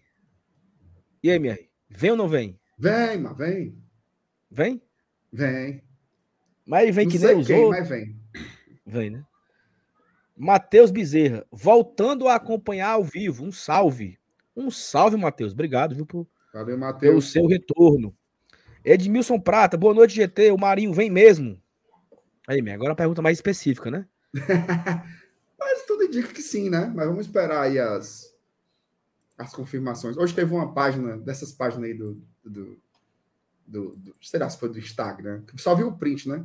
E 1.23 1.31
aí, 1.31 1.39
minha 1.39 1.59
Vem 1.91 2.11
ou 2.11 2.17
não 2.17 2.29
vem? 2.29 2.59
Vem, 2.79 3.19
mas 3.19 3.37
vem. 3.37 3.83
Vem? 4.51 4.83
Vem. 5.33 5.83
Mas 6.67 6.95
vem 6.95 7.07
não 7.07 7.13
que 7.13 7.19
nem 7.19 7.37
os 7.37 7.47
quem, 7.47 7.57
outros. 7.57 7.81
Mas 7.81 7.89
vem. 7.89 8.17
Vem, 8.87 9.11
né? 9.11 9.25
Matheus 10.37 10.91
Bezerra, 10.91 11.45
voltando 11.51 12.29
a 12.29 12.37
acompanhar 12.37 12.91
ao 12.91 13.03
vivo. 13.03 13.45
Um 13.45 13.51
salve. 13.51 14.19
Um 14.55 14.71
salve, 14.71 15.17
Matheus. 15.17 15.53
Obrigado, 15.53 15.95
viu, 15.95 16.07
por, 16.07 16.27
Valeu, 16.53 16.79
Matheus. 16.79 17.01
pelo 17.01 17.23
seu 17.23 17.47
retorno. 17.47 18.15
Edmilson 18.85 19.41
Prata, 19.41 19.77
boa 19.77 19.95
noite, 19.95 20.15
GT. 20.15 20.53
O 20.53 20.59
Marinho 20.59 20.93
vem 20.93 21.11
mesmo. 21.11 21.61
Aí, 22.47 22.63
minha, 22.63 22.75
agora 22.75 22.93
a 22.93 22.97
pergunta 22.97 23.21
mais 23.21 23.39
específica, 23.39 23.91
né? 23.91 24.07
mas 25.59 25.85
tudo 25.87 26.05
indica 26.05 26.33
que 26.33 26.43
sim, 26.43 26.71
né? 26.71 26.91
Mas 26.95 27.07
vamos 27.07 27.27
esperar 27.27 27.63
aí 27.63 27.79
as, 27.79 28.28
as 29.39 29.55
confirmações. 29.55 30.17
Hoje 30.17 30.35
teve 30.35 30.53
uma 30.53 30.75
página, 30.75 31.17
dessas 31.17 31.53
páginas 31.53 31.85
aí 31.85 31.95
do, 31.95 32.21
do 32.45 32.79
do, 33.69 33.95
do 33.97 34.15
será 34.23 34.49
se 34.49 34.59
foi 34.59 34.71
do 34.71 34.79
Instagram, 34.79 35.43
só 35.57 35.75
viu 35.75 35.89
o 35.89 35.97
print, 35.97 36.29
né? 36.29 36.39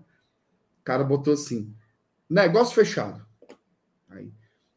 O 0.82 0.84
cara 0.84 1.03
botou 1.03 1.34
assim: 1.34 1.73
negócio 2.29 2.75
fechado. 2.75 3.25
Aí, 4.10 4.32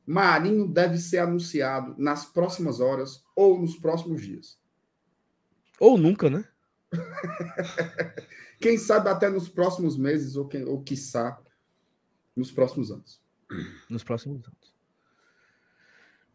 Marinho 0.07 0.69
deve 0.69 0.97
ser 0.97 1.19
anunciado 1.19 1.95
nas 1.99 2.25
próximas 2.25 2.79
horas 2.79 3.25
ou 3.35 3.61
nos 3.61 3.77
próximos 3.77 4.23
dias. 4.23 4.59
Ou 5.81 5.99
nunca, 5.99 6.31
né? 6.31 6.45
quem 8.63 8.79
sabe 8.79 9.09
até 9.09 9.29
nos 9.29 9.49
próximos 9.49 9.97
meses, 9.99 10.37
ou, 10.37 10.47
quem, 10.47 10.65
ou 10.65 10.81
quiçá, 10.83 11.39
nos 12.35 12.53
próximos 12.53 12.91
anos. 12.91 13.21
Nos 13.91 14.05
próximos 14.05 14.47
anos. 14.47 14.76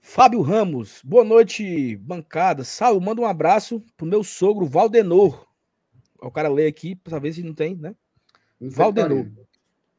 Fábio 0.01 0.41
Ramos, 0.41 0.99
boa 1.05 1.23
noite, 1.23 1.95
bancada. 1.97 2.63
Saulo, 2.63 2.99
manda 2.99 3.21
um 3.21 3.25
abraço 3.25 3.81
pro 3.95 4.05
meu 4.05 4.23
sogro 4.23 4.65
Valdenor, 4.65 5.47
o 6.19 6.31
cara 6.31 6.49
lê 6.49 6.67
aqui 6.67 6.95
para 6.95 7.19
ver 7.19 7.33
se 7.33 7.43
não 7.43 7.53
tem, 7.53 7.75
né? 7.75 7.95
Valdenor. 8.59 9.31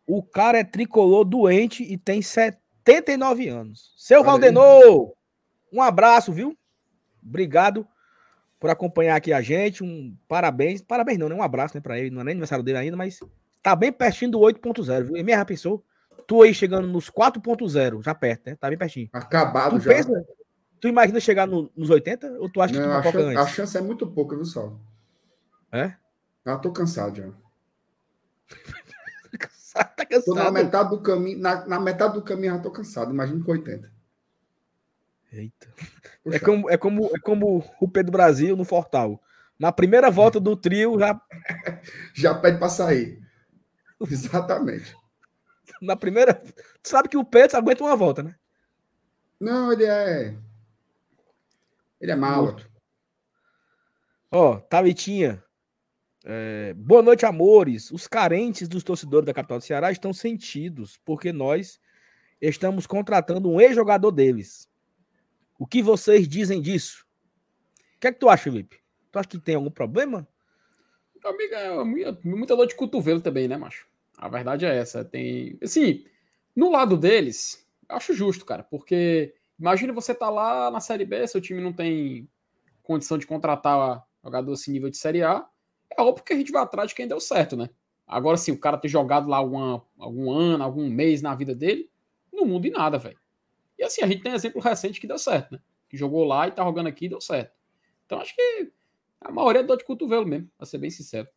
O 0.06 0.22
cara 0.22 0.58
é 0.58 0.64
tricolor 0.64 1.24
doente 1.24 1.84
e 1.84 1.96
tem 1.96 2.20
79 2.20 3.48
anos. 3.48 3.94
Seu 3.96 4.22
Valdenor, 4.22 5.14
um 5.72 5.80
abraço, 5.80 6.32
viu? 6.32 6.58
Obrigado 7.24 7.86
por 8.58 8.70
acompanhar 8.70 9.16
aqui 9.16 9.32
a 9.32 9.40
gente. 9.40 9.82
Um 9.82 10.16
parabéns. 10.28 10.82
Parabéns 10.82 11.18
não, 11.18 11.28
né? 11.28 11.34
Um 11.34 11.42
abraço 11.42 11.76
né, 11.76 11.80
para 11.80 11.98
ele. 11.98 12.10
Não 12.10 12.20
é 12.20 12.24
nem 12.24 12.32
aniversário 12.32 12.64
dele 12.64 12.78
ainda, 12.78 12.96
mas 12.96 13.20
tá 13.62 13.74
bem 13.74 13.92
pertinho 13.92 14.32
do 14.32 14.40
8.0, 14.40 15.04
viu? 15.04 15.16
E 15.16 15.22
minha 15.22 15.38
já 15.38 15.44
pensou? 15.44 15.84
Tu 16.26 16.42
aí 16.42 16.54
chegando 16.54 16.88
nos 16.88 17.10
4.0, 17.10 18.02
já 18.02 18.14
perto, 18.14 18.46
né? 18.46 18.56
Tá 18.56 18.68
bem 18.68 18.78
pertinho. 18.78 19.08
Acabado 19.12 19.78
tu 19.78 19.80
já. 19.80 19.94
Pensa, 19.94 20.24
tu 20.80 20.88
imagina 20.88 21.20
chegar 21.20 21.46
no, 21.46 21.70
nos 21.76 21.90
80 21.90 22.38
ou 22.38 22.50
tu 22.50 22.60
acha 22.60 22.74
não, 22.74 23.02
que 23.02 23.12
tu 23.12 23.18
a, 23.18 23.22
chance, 23.22 23.36
a 23.36 23.46
chance 23.46 23.78
é 23.78 23.80
muito 23.80 24.06
pouca, 24.06 24.36
viu, 24.36 24.44
Sal? 24.44 24.80
É? 25.70 25.94
Ah, 26.44 26.56
tô 26.56 26.72
cansado 26.72 27.16
já. 27.16 27.24
tá 29.96 30.06
cansado. 30.06 30.24
Tô 30.24 30.34
na 30.34 30.50
metade 30.50 30.90
do 30.90 31.00
caminho, 31.00 31.38
na, 31.38 31.66
na 31.66 31.80
metade 31.80 32.14
do 32.14 32.22
caminho 32.22 32.54
já 32.54 32.58
tô 32.60 32.70
cansado. 32.70 33.12
Imagina 33.12 33.44
com 33.44 33.52
80. 33.52 33.90
Eita. 35.32 35.68
É 36.26 36.38
como, 36.38 36.70
é, 36.70 36.76
como, 36.76 37.10
é 37.14 37.18
como 37.20 37.64
o 37.80 37.88
Pedro 37.88 38.12
Brasil 38.12 38.56
no 38.56 38.64
Fortal. 38.64 39.20
Na 39.58 39.72
primeira 39.72 40.10
volta 40.10 40.38
do 40.38 40.56
trio 40.56 40.98
já. 40.98 41.20
já 42.12 42.34
pede 42.34 42.58
para 42.58 42.68
sair. 42.68 43.22
Exatamente. 44.10 44.94
Na 45.80 45.96
primeira. 45.96 46.34
Tu 46.34 46.88
sabe 46.88 47.08
que 47.08 47.16
o 47.16 47.24
Pedro 47.24 47.56
aguenta 47.56 47.84
uma 47.84 47.96
volta, 47.96 48.22
né? 48.22 48.34
Não, 49.40 49.72
ele 49.72 49.84
é. 49.84 50.36
Ele 52.00 52.12
é 52.12 52.16
malo. 52.16 52.56
Ó, 54.30 54.56
Talitinha. 54.58 55.42
É, 56.24 56.72
boa 56.74 57.02
noite, 57.02 57.26
amores. 57.26 57.90
Os 57.90 58.06
carentes 58.06 58.68
dos 58.68 58.84
torcedores 58.84 59.26
da 59.26 59.34
capital 59.34 59.58
do 59.58 59.64
Ceará 59.64 59.90
estão 59.90 60.12
sentidos, 60.12 61.00
porque 61.04 61.32
nós 61.32 61.80
estamos 62.40 62.86
contratando 62.86 63.50
um 63.50 63.60
ex-jogador 63.60 64.10
deles. 64.10 64.68
O 65.58 65.66
que 65.66 65.82
vocês 65.82 66.28
dizem 66.28 66.60
disso? 66.60 67.04
O 67.96 68.00
que 68.00 68.08
é 68.08 68.12
que 68.12 68.18
tu 68.18 68.28
acha, 68.28 68.44
Felipe? 68.44 68.80
Tu 69.10 69.18
acha 69.18 69.28
que 69.28 69.38
tem 69.38 69.54
algum 69.54 69.70
problema? 69.70 70.26
Amiga, 71.24 71.56
é 71.56 71.84
muita 72.24 72.56
dor 72.56 72.66
de 72.66 72.74
cotovelo 72.74 73.20
também, 73.20 73.46
né, 73.46 73.56
macho? 73.56 73.86
A 74.22 74.28
verdade 74.28 74.64
é 74.64 74.76
essa. 74.76 75.04
Tem. 75.04 75.58
Assim, 75.60 76.04
no 76.54 76.70
lado 76.70 76.96
deles, 76.96 77.66
acho 77.88 78.14
justo, 78.14 78.44
cara, 78.44 78.62
porque 78.62 79.34
imagina 79.58 79.92
você 79.92 80.14
tá 80.14 80.30
lá 80.30 80.70
na 80.70 80.78
Série 80.78 81.04
B, 81.04 81.26
seu 81.26 81.40
time 81.40 81.60
não 81.60 81.72
tem 81.72 82.28
condição 82.84 83.18
de 83.18 83.26
contratar 83.26 84.06
jogador 84.22 84.52
assim 84.52 84.70
nível 84.70 84.90
de 84.90 84.96
Série 84.96 85.24
A 85.24 85.44
é 85.90 86.00
óbvio 86.00 86.24
que 86.24 86.32
a 86.32 86.36
gente 86.36 86.52
vai 86.52 86.62
atrás 86.62 86.90
de 86.90 86.94
quem 86.94 87.08
deu 87.08 87.18
certo, 87.18 87.56
né? 87.56 87.68
Agora, 88.06 88.36
sim, 88.36 88.52
o 88.52 88.58
cara 88.58 88.78
ter 88.78 88.88
jogado 88.88 89.28
lá 89.28 89.38
alguma, 89.38 89.84
algum 89.98 90.30
ano, 90.30 90.62
algum 90.62 90.88
mês 90.88 91.20
na 91.20 91.34
vida 91.34 91.52
dele, 91.52 91.90
não 92.32 92.46
muda 92.46 92.68
em 92.68 92.70
nada, 92.70 92.98
velho. 92.98 93.18
E 93.76 93.82
assim, 93.82 94.02
a 94.02 94.06
gente 94.06 94.22
tem 94.22 94.32
exemplo 94.32 94.60
recente 94.60 95.00
que 95.00 95.06
deu 95.08 95.18
certo, 95.18 95.52
né? 95.52 95.60
Que 95.88 95.96
jogou 95.96 96.24
lá 96.24 96.46
e 96.46 96.52
tá 96.52 96.62
jogando 96.62 96.86
aqui 96.86 97.06
e 97.06 97.08
deu 97.08 97.20
certo. 97.20 97.52
Então 98.06 98.20
acho 98.20 98.34
que 98.36 98.72
a 99.20 99.32
maioria 99.32 99.62
é 99.62 99.64
dor 99.64 99.78
de 99.78 99.84
cotovelo 99.84 100.26
mesmo, 100.26 100.48
pra 100.56 100.64
ser 100.64 100.78
bem 100.78 100.90
sincero. 100.90 101.28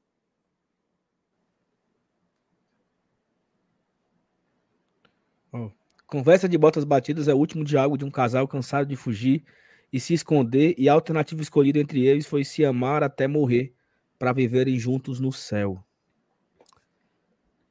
Oh. 5.55 5.71
Conversa 6.07 6.47
de 6.47 6.57
botas 6.57 6.83
batidas 6.83 7.27
é 7.27 7.33
o 7.33 7.37
último 7.37 7.63
diálogo 7.63 7.97
de 7.97 8.05
um 8.05 8.11
casal 8.11 8.47
cansado 8.47 8.87
de 8.87 8.95
fugir 8.95 9.43
e 9.91 9.99
se 9.99 10.13
esconder, 10.13 10.75
e 10.77 10.87
a 10.87 10.93
alternativa 10.93 11.41
escolhida 11.41 11.79
entre 11.79 12.05
eles 12.05 12.25
foi 12.25 12.43
se 12.43 12.63
amar 12.63 13.01
até 13.01 13.27
morrer 13.27 13.73
para 14.19 14.33
viverem 14.33 14.77
juntos 14.77 15.19
no 15.19 15.31
céu. 15.31 15.83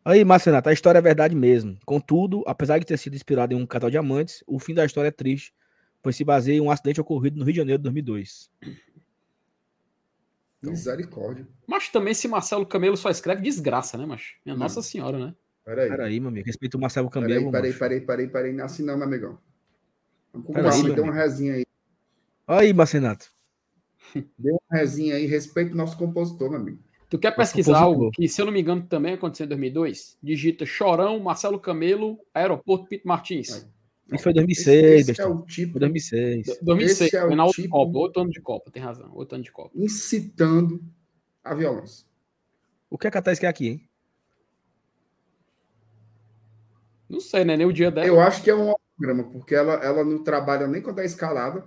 Aí, 0.04 0.22
Marcenato, 0.24 0.68
a 0.68 0.72
história 0.72 0.98
é 0.98 1.02
verdade 1.02 1.34
mesmo. 1.34 1.78
Contudo, 1.86 2.42
apesar 2.46 2.78
de 2.78 2.84
ter 2.84 2.98
sido 2.98 3.14
inspirado 3.14 3.54
em 3.54 3.56
um 3.56 3.66
casal 3.66 3.88
de 3.88 3.96
amantes, 3.96 4.44
o 4.46 4.58
fim 4.58 4.74
da 4.74 4.84
história 4.84 5.08
é 5.08 5.12
triste, 5.12 5.54
pois 6.02 6.14
se 6.16 6.24
baseia 6.24 6.58
em 6.58 6.60
um 6.60 6.70
acidente 6.70 7.00
ocorrido 7.00 7.38
no 7.38 7.44
Rio 7.44 7.54
de 7.54 7.58
Janeiro 7.58 7.78
de 7.78 7.84
2002. 7.84 8.50
Então, 10.58 10.72
Misericórdia. 10.72 11.46
Mas 11.66 11.88
também 11.88 12.12
se 12.12 12.28
Marcelo 12.28 12.66
Camelo 12.66 12.96
só 12.96 13.10
escreve 13.10 13.42
desgraça, 13.42 13.96
né, 13.96 14.04
mas 14.04 14.34
Minha 14.44 14.56
Nossa 14.56 14.82
Senhora, 14.82 15.18
né? 15.18 15.34
Peraí. 15.64 15.88
Peraí, 15.88 16.20
meu 16.20 16.28
amigo. 16.28 16.46
Respeita 16.46 16.76
o 16.76 16.80
Marcelo 16.80 17.10
Peraí, 17.10 17.28
Camelo. 17.28 17.50
peraí, 17.50 17.70
macho. 17.70 17.78
peraí, 17.78 18.00
peraí, 18.00 18.28
peraí. 18.28 18.52
Não 18.52 18.62
é 18.62 18.66
assim 18.66 18.82
não, 18.84 18.96
meu 18.96 19.06
amigão. 19.06 19.38
Vamos 20.32 20.46
com 20.46 20.52
Peraí, 20.52 20.70
calma, 20.70 20.84
meu 20.84 20.94
dê 20.94 21.00
uma 21.00 21.14
resinha 21.14 21.54
aí. 21.54 21.64
Aí, 22.46 22.72
Marcenato. 22.72 23.26
Dê 24.38 24.50
uma 24.50 24.78
resinha 24.78 25.14
aí. 25.16 25.24
Respeita 25.26 25.72
o 25.72 25.76
nosso 25.76 25.96
compositor, 25.96 26.50
meu 26.50 26.60
amigo. 26.60 26.78
Tu 27.08 27.18
quer 27.18 27.34
pesquisar 27.34 27.78
algo 27.78 28.10
que, 28.10 28.26
se 28.28 28.40
eu 28.40 28.46
não 28.46 28.52
me 28.52 28.60
engano, 28.60 28.82
também 28.86 29.14
aconteceu 29.14 29.44
em 29.46 29.48
2002? 29.48 30.18
Digita 30.22 30.66
Chorão, 30.66 31.18
Marcelo 31.20 31.58
Camelo, 31.60 32.18
Aeroporto 32.34 32.86
Pito 32.88 33.06
Martins. 33.08 33.48
Isso 33.48 34.22
foi 34.22 34.32
Esse, 34.32 34.34
2006, 34.34 34.68
esse 35.08 35.10
é 35.20 35.24
bestou. 35.24 35.36
o 35.36 35.46
tipo 35.46 35.72
Foi 35.72 35.80
2006. 35.80 36.46
Do- 36.46 36.58
2006, 36.62 37.00
Esse 37.06 37.16
é 37.16 37.24
o 37.24 37.50
tipo- 37.50 37.68
Copa, 37.70 37.98
outro 37.98 38.22
ano 38.22 38.30
de 38.30 38.40
Copa, 38.40 38.70
tem 38.70 38.82
razão, 38.82 39.10
outro 39.14 39.36
ano 39.36 39.44
de 39.44 39.50
Copa. 39.52 39.70
incitando 39.74 40.82
a 41.42 41.54
violência. 41.54 42.04
O 42.90 42.98
que 42.98 43.06
a 43.06 43.10
Catais 43.10 43.38
quer 43.38 43.46
aqui, 43.48 43.68
hein? 43.68 43.88
Não 47.14 47.20
sei, 47.20 47.44
né? 47.44 47.56
Nem 47.56 47.66
o 47.66 47.72
dia 47.72 47.90
dela. 47.90 48.06
Eu 48.06 48.20
acho 48.20 48.42
que 48.42 48.50
é 48.50 48.54
um 48.54 48.74
programa, 48.96 49.24
porque 49.24 49.54
ela, 49.54 49.74
ela 49.74 50.04
não 50.04 50.22
trabalha 50.22 50.66
nem 50.66 50.82
quando 50.82 51.00
é 51.00 51.04
escalada. 51.04 51.64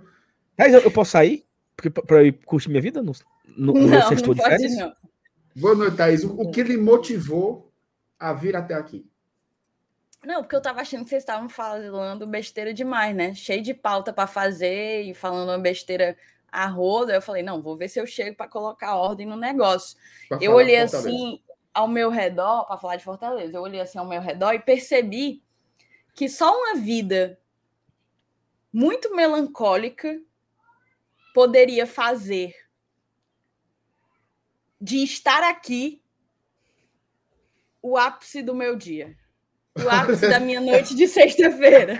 Mas 0.56 0.74
eu, 0.74 0.80
eu 0.80 0.90
posso 0.90 1.12
sair? 1.12 1.44
Porque, 1.76 1.92
eu 2.12 2.26
ir 2.26 2.32
curtir 2.44 2.68
minha 2.68 2.82
vida 2.82 3.02
no, 3.02 3.12
no, 3.56 3.72
no 3.72 3.88
meu 3.88 4.00
Não, 4.00 4.08
sexto 4.08 4.26
não 4.26 4.34
de 4.34 4.40
pode 4.40 4.54
férias? 4.54 4.76
não. 4.76 4.92
Boa 5.56 5.74
noite, 5.74 5.96
Thaís. 5.96 6.24
O, 6.24 6.40
o 6.40 6.50
que 6.50 6.62
lhe 6.62 6.76
motivou 6.76 7.72
a 8.18 8.32
vir 8.32 8.54
até 8.54 8.74
aqui? 8.74 9.08
Não, 10.24 10.42
porque 10.42 10.56
eu 10.56 10.60
tava 10.60 10.80
achando 10.80 11.04
que 11.04 11.10
vocês 11.10 11.22
estavam 11.22 11.48
falando 11.48 12.26
besteira 12.26 12.74
demais, 12.74 13.14
né? 13.14 13.34
Cheio 13.34 13.62
de 13.62 13.72
pauta 13.72 14.12
para 14.12 14.26
fazer 14.26 15.02
e 15.02 15.14
falando 15.14 15.48
uma 15.50 15.58
besteira 15.58 16.16
a 16.50 16.66
roda. 16.66 17.14
Eu 17.14 17.22
falei, 17.22 17.42
não, 17.42 17.62
vou 17.62 17.76
ver 17.76 17.88
se 17.88 18.00
eu 18.00 18.06
chego 18.06 18.36
para 18.36 18.48
colocar 18.48 18.96
ordem 18.96 19.26
no 19.26 19.36
negócio. 19.36 19.96
Pra 20.28 20.38
Eu 20.40 20.52
olhei 20.52 20.76
assim 20.76 21.40
ao 21.78 21.86
meu 21.86 22.10
redor, 22.10 22.64
para 22.64 22.76
falar 22.76 22.96
de 22.96 23.04
Fortaleza, 23.04 23.56
eu 23.56 23.62
olhei 23.62 23.80
assim 23.80 23.98
ao 23.98 24.08
meu 24.08 24.20
redor 24.20 24.52
e 24.52 24.58
percebi 24.58 25.44
que 26.12 26.28
só 26.28 26.52
uma 26.52 26.74
vida 26.74 27.38
muito 28.72 29.14
melancólica 29.14 30.20
poderia 31.32 31.86
fazer 31.86 32.52
de 34.80 35.04
estar 35.04 35.44
aqui 35.44 36.02
o 37.80 37.96
ápice 37.96 38.42
do 38.42 38.56
meu 38.56 38.74
dia. 38.74 39.16
O 39.76 39.88
ápice 39.88 40.28
da 40.28 40.40
minha 40.40 40.60
noite 40.60 40.96
de 40.96 41.06
sexta-feira. 41.06 41.96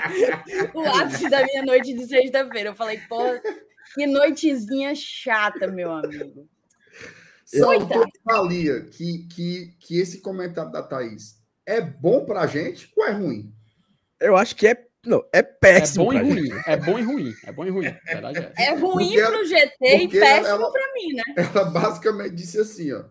O 0.75 0.85
ápice 0.89 1.31
da 1.31 1.45
minha 1.45 1.63
noite 1.63 1.95
de 1.95 2.05
sexta-feira. 2.05 2.71
Eu 2.71 2.75
falei, 2.75 2.99
pô, 3.09 3.23
que 3.95 4.09
noitezinha 4.09 4.93
chata, 4.97 5.69
meu 5.69 5.93
amigo. 5.93 6.49
Tu 7.51 7.65
Coitado. 7.65 8.05
avalia 8.27 8.83
que, 8.83 9.27
que, 9.29 9.75
que 9.81 9.99
esse 9.99 10.21
comentário 10.21 10.71
da 10.71 10.83
Thaís 10.83 11.37
é 11.65 11.81
bom 11.81 12.25
pra 12.25 12.47
gente 12.47 12.91
ou 12.97 13.05
é 13.07 13.13
ruim? 13.13 13.53
Eu 14.21 14.37
acho 14.37 14.55
que 14.57 14.67
é. 14.69 14.87
Não, 15.07 15.19
é 15.33 15.39
É 15.39 15.43
péssimo. 15.43 16.05
bom 16.07 16.13
e 16.13 16.17
gente. 16.19 16.51
ruim. 16.51 16.63
É 16.67 16.77
bom 16.77 16.99
e 16.99 17.03
ruim. 17.03 17.35
É 17.45 17.53
bom 17.53 17.65
e 17.65 17.71
ruim. 17.71 17.95
Verdade 18.05 18.39
é. 18.39 18.53
É 18.65 18.75
ruim 18.75 19.09
Porque 19.15 19.23
pro 19.23 19.45
GT 19.47 19.97
e 19.97 20.09
péssimo 20.09 20.47
ela- 20.47 20.73
pra 20.73 20.93
mim, 20.95 21.13
né? 21.15 21.23
Ela 21.37 21.65
basicamente 21.71 22.35
disse 22.35 22.59
assim, 22.59 22.93
ó. 22.93 23.05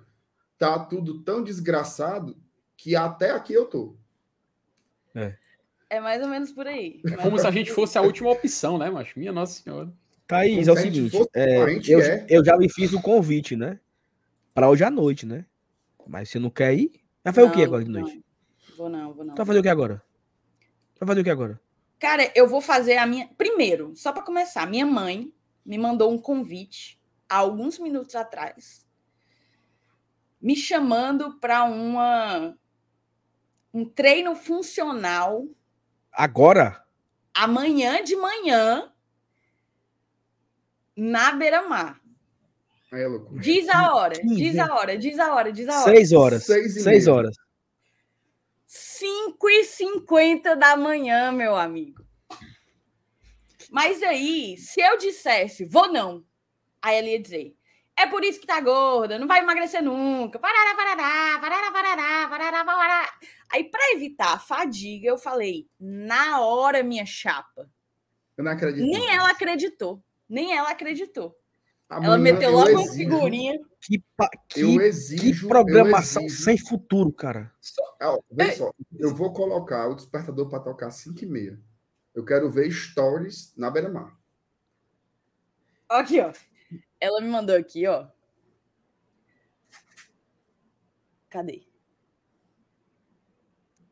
Tá 0.60 0.78
tudo 0.80 1.23
tão 1.23 1.43
desgraçado 1.43 2.38
que 2.76 2.95
até 2.95 3.32
aqui 3.32 3.54
eu 3.54 3.65
tô. 3.65 3.95
É 5.89 6.00
mais 6.00 6.21
ou 6.21 6.28
menos 6.28 6.52
por 6.52 6.67
aí. 6.67 7.02
É 7.10 7.15
como 7.15 7.39
se 7.39 7.47
a 7.47 7.52
gente 7.52 7.71
fosse 7.71 7.97
a 7.97 8.02
última 8.02 8.30
opção, 8.30 8.78
né, 8.78 8.89
macho? 8.89 9.17
Minha 9.17 9.32
Nossa 9.32 9.62
Senhora. 9.63 9.91
Thaís, 10.28 10.67
é 10.67 10.71
o 10.71 10.76
se 10.76 10.82
a 10.82 10.84
gente 10.84 11.10
seguinte. 11.10 11.30
é, 11.34 11.63
eu, 11.88 12.02
é. 12.02 12.26
eu 12.30 12.43
já 12.43 12.56
lhe 12.58 12.67
fiz 12.69 12.91
o 12.91 13.02
convite, 13.02 13.56
né? 13.56 13.80
Pra 14.57 14.67
hoje 14.71 14.83
à 14.83 14.89
noite, 14.89 15.23
né? 15.23 15.45
Mas 16.07 16.29
você 16.29 16.39
não 16.39 16.49
quer 16.49 16.73
ir? 16.73 16.91
Vai 17.23 17.31
fazer 17.31 17.47
o 17.47 17.51
que 17.51 17.57
Não, 17.59 17.65
agora 17.65 17.83
de 17.83 17.91
não. 17.91 18.01
noite? 18.01 18.25
Vou 18.75 18.89
não, 18.89 19.13
vou 19.13 19.23
não. 19.23 19.35
Tu 19.35 19.37
vai 19.37 19.45
fazer 19.45 19.59
o 19.59 19.61
que 19.61 19.69
agora? 19.69 20.03
Vai 20.99 21.07
fazer 21.07 21.21
o 21.21 21.23
que 21.23 21.29
agora? 21.29 21.61
Cara, 21.99 22.31
eu 22.35 22.47
vou 22.47 22.59
fazer 22.59 22.97
a 22.97 23.05
minha. 23.05 23.27
Primeiro, 23.37 23.95
só 23.95 24.11
para 24.11 24.23
começar, 24.23 24.65
minha 24.65 24.83
mãe 24.83 25.31
me 25.63 25.77
mandou 25.77 26.11
um 26.11 26.17
convite 26.17 26.99
há 27.29 27.35
alguns 27.35 27.77
minutos 27.77 28.15
atrás, 28.15 28.83
me 30.41 30.55
chamando 30.55 31.39
para 31.39 31.63
uma 31.65 32.57
um 33.71 33.85
treino 33.85 34.35
funcional 34.35 35.45
Agora? 36.11 36.83
amanhã 37.31 38.03
de 38.03 38.15
manhã 38.15 38.91
na 40.95 41.31
beira-mar. 41.33 42.01
Aí 42.91 43.02
é 43.02 43.08
loucura. 43.08 43.41
Diz 43.41 43.67
a 43.69 43.93
hora, 43.95 44.15
diz 44.23 44.58
a 44.58 44.73
hora, 44.73 44.97
diz 44.97 45.19
a 45.19 45.34
hora, 45.34 45.52
diz 45.52 45.67
a 45.67 45.82
hora. 45.82 45.95
Seis 45.95 46.12
horas. 46.13 46.45
Seis 46.45 46.76
e 46.76 46.82
Seis 46.82 47.06
meia. 47.06 47.15
horas. 47.17 47.36
5 48.65 49.50
e 49.50 49.63
50 49.63 50.56
da 50.56 50.76
manhã, 50.76 51.32
meu 51.32 51.56
amigo. 51.56 52.06
Mas 53.69 54.02
aí, 54.02 54.58
se 54.58 54.82
eu 54.82 54.97
dissesse, 54.97 55.65
vou 55.65 55.91
não, 55.91 56.23
aí 56.82 56.97
ela 56.97 57.08
ia 57.08 57.21
dizer, 57.21 57.56
é 57.95 58.06
por 58.08 58.23
isso 58.23 58.39
que 58.39 58.47
tá 58.47 58.60
gorda, 58.62 59.19
não 59.19 59.28
vai 59.28 59.41
emagrecer 59.41 59.84
nunca. 59.84 60.39
Parará, 60.39 60.76
parará, 60.76 61.39
parará, 61.39 61.71
parará, 61.71 62.28
parará, 62.30 62.65
parará. 62.65 63.13
Aí, 63.50 63.63
para 63.65 63.93
evitar 63.93 64.34
a 64.34 64.39
fadiga, 64.39 65.08
eu 65.10 65.17
falei, 65.17 65.67
na 65.80 66.39
hora, 66.41 66.84
minha 66.84 67.06
chapa. 67.06 67.69
Eu 68.38 68.43
não 68.43 68.52
acredito. 68.52 68.86
Nem 68.86 69.10
ela 69.10 69.30
acreditou. 69.30 70.04
Nem 70.30 70.56
ela 70.56 70.69
acreditou. 70.69 71.36
Amanhã 71.89 72.08
ela 72.08 72.17
meteu 72.17 72.50
eu 72.52 72.58
logo 72.58 72.69
uma 72.71 72.91
figurinha. 72.93 73.60
Que, 73.80 74.04
que, 74.50 74.62
Eu 74.62 74.78
que 74.78 74.82
exijo. 74.82 75.45
eu 75.45 75.50
programação 75.50 76.23
exijo- 76.23 76.43
sem 76.43 76.58
futuro, 76.58 77.12
cara. 77.13 77.52
Ó, 78.02 78.19
vê 78.30 78.52
só, 78.54 78.71
eu 79.00 79.15
vou 79.15 79.32
colocar 79.32 79.88
o 79.88 79.95
despertador 79.95 80.50
para 80.50 80.60
tocar 80.60 80.91
5 80.91 81.23
e 81.23 81.26
meia. 81.28 81.60
Eu 82.13 82.26
quero 82.26 82.50
ver 82.52 82.69
stories 82.71 83.54
na 83.56 83.69
beira-mar. 83.71 84.17
Aqui, 85.88 86.19
ó. 86.19 86.34
Ela 87.00 87.21
me 87.21 87.28
mandou 87.30 87.56
aqui, 87.56 87.88
ó. 87.88 88.08
Cadê? 91.30 91.60
Tá 91.60 91.65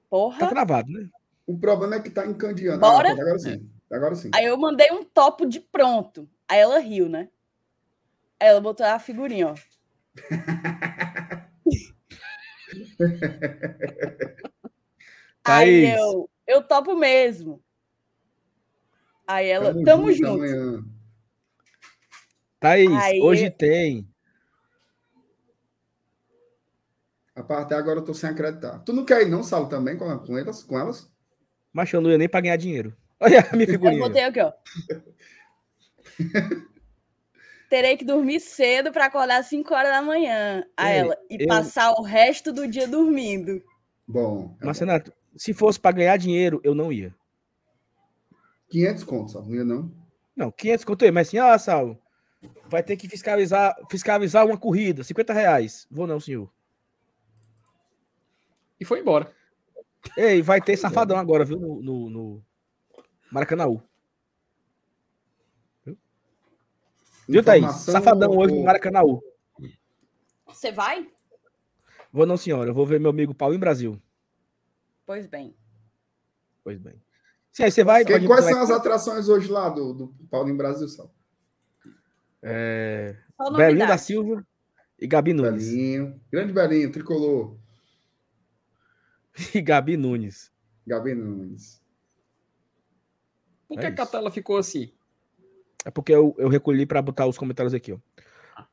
Porra. 0.10 0.50
travado, 0.50 0.90
né? 0.92 1.10
O 1.46 1.58
problema 1.58 1.96
é 1.96 2.00
que 2.02 2.10
tá 2.10 2.26
encandeando. 2.26 2.80
Bora? 2.80 3.10
Ah, 3.10 3.12
agora 3.14 3.40
sim. 3.40 3.70
Agora 3.92 4.16
sim. 4.16 4.32
Aí 4.34 4.46
eu 4.46 4.58
mandei 4.58 4.92
um 4.92 5.04
topo 5.04 5.46
de 5.46 5.60
pronto. 5.60 6.28
Aí 6.48 6.60
ela 6.60 6.80
riu, 6.80 7.08
né? 7.10 7.30
Aí 8.40 8.50
ela 8.50 8.62
botou 8.62 8.86
a 8.86 9.00
figurinha, 9.00 9.48
ó. 9.50 9.56
Aí 15.44 15.84
Thaís. 15.92 15.98
eu, 15.98 16.30
eu 16.48 16.64
topo 16.64 16.96
mesmo. 16.96 17.62
Aí 19.28 19.48
ela, 19.48 19.74
tamo, 19.74 19.86
Tamo 19.86 20.12
junto. 20.12 20.28
amanhã. 20.44 20.84
Thaís, 22.60 22.92
Aí- 22.92 23.22
hoje 23.22 23.50
tem. 23.50 24.08
Rapaz, 27.36 27.66
até 27.66 27.76
agora 27.76 28.00
eu 28.00 28.04
tô 28.04 28.14
sem 28.14 28.30
acreditar. 28.30 28.80
Tu 28.80 28.94
não 28.94 29.04
quer 29.04 29.24
ir, 29.24 29.30
não, 29.30 29.44
Salo, 29.44 29.68
também 29.68 29.98
com, 29.98 30.18
com 30.20 30.38
elas? 30.38 30.64
Com 30.64 30.80
elas? 30.80 31.12
Mas 31.74 31.92
eu 31.92 32.00
não 32.00 32.10
ia 32.10 32.18
nem 32.18 32.30
pra 32.30 32.40
ganhar 32.40 32.56
dinheiro. 32.56 32.96
Olha 33.20 33.42
a 33.42 33.52
minha 33.56 33.66
Eu 33.68 33.72
figurinha. 33.74 34.00
botei 34.00 34.24
aqui, 34.24 34.40
ó. 34.40 34.54
Terei 37.70 37.98
que 37.98 38.06
dormir 38.06 38.40
cedo 38.40 38.92
para 38.92 39.06
acordar 39.06 39.38
às 39.40 39.48
5 39.48 39.74
horas 39.74 39.92
da 39.92 40.02
manhã. 40.02 40.64
A 40.78 40.92
Ei, 40.92 41.00
ela. 41.00 41.18
E 41.30 41.38
eu- 41.44 41.48
passar 41.48 41.92
o 41.94 42.02
resto 42.04 42.52
do 42.54 42.68
dia 42.68 42.88
dormindo. 42.88 43.62
Bom. 44.08 44.56
é 44.62 44.66
Mas. 44.66 44.80
Renato, 44.80 45.12
se 45.36 45.54
fosse 45.54 45.80
pra 45.80 45.92
ganhar 45.92 46.16
dinheiro, 46.18 46.62
eu 46.64 46.76
não 46.76 46.92
ia. 46.94 47.14
500 48.70 49.04
contos, 49.04 49.34
Salo. 49.34 49.46
Não 49.48 49.56
ia, 49.56 49.64
não? 49.64 49.92
Não, 50.36 50.52
500 50.52 50.86
conto 50.86 51.02
eu 51.04 51.08
ia, 51.08 51.12
mas 51.12 51.28
assim, 51.28 51.38
ah, 51.38 51.58
Saulo, 51.58 51.98
vai 52.68 52.84
ter 52.84 52.98
que 52.98 53.08
fiscalizar, 53.08 53.74
fiscalizar 53.90 54.46
uma 54.46 54.58
corrida, 54.58 55.04
50 55.04 55.32
reais. 55.34 55.88
Vou 55.90 56.06
não, 56.06 56.20
senhor. 56.20 56.52
E 58.80 58.86
foi 58.86 59.00
embora. 59.00 59.32
Ei, 60.18 60.42
vai 60.42 60.62
ter 60.62 60.78
safadão 60.78 61.18
agora, 61.18 61.46
viu, 61.46 61.58
no, 61.58 61.82
no, 61.82 62.10
no 62.10 62.44
Maracanãú. 63.32 63.82
Viu, 67.28 67.44
Thaís? 67.44 67.66
Safadão 67.78 68.38
hoje 68.38 68.54
no 68.54 68.60
ou- 68.60 68.66
Maracanãú. 68.66 69.22
Você 70.48 70.72
vai? 70.72 71.10
Vou 72.12 72.26
não, 72.26 72.38
senhora. 72.38 72.70
Eu 72.70 72.74
vou 72.74 72.86
ver 72.86 73.00
meu 73.00 73.10
amigo 73.10 73.34
Paulinho 73.34 73.60
Brasil. 73.60 74.02
Pois 75.06 75.28
bem. 75.28 75.56
Pois 76.64 76.80
bem. 76.80 77.02
Sim, 77.52 77.64
aí 77.64 77.72
você 77.72 77.84
vai. 77.84 78.06
Que- 78.06 78.20
quais 78.28 78.46
pro 78.46 78.54
são 78.54 78.62
as 78.64 78.72
atrações 78.72 79.28
hoje 79.30 79.48
lá 79.50 79.70
do, 79.70 79.94
do 79.94 80.08
Paulinho 80.30 80.58
Brasil, 80.58 80.88
Salo? 80.88 81.12
É, 82.42 83.16
Belinho 83.56 83.88
da. 83.88 83.98
Silva 83.98 84.46
e 85.00 85.08
Gabi 85.08 85.34
Nunes. 85.34 85.68
Belinho. 85.70 86.22
Grande 86.32 86.54
Belinho, 86.54 86.92
tricolor. 86.92 87.58
E 89.54 89.60
Gabi 89.62 89.98
Nunes. 89.98 90.52
Gabi 90.88 91.14
Nunes. 91.16 91.82
Por 93.68 93.78
É 93.80 93.82
que, 93.90 93.92
que 93.96 94.02
a 94.02 94.06
tela 94.06 94.32
ficou 94.32 94.58
assim? 94.58 94.94
É 95.86 95.92
porque 95.92 96.12
eu, 96.14 96.36
eu 96.38 96.50
recolhi 96.50 96.86
para 96.86 97.02
botar 97.02 97.28
os 97.28 97.38
comentários 97.38 97.74
aqui, 97.74 97.94
ó. 97.94 97.98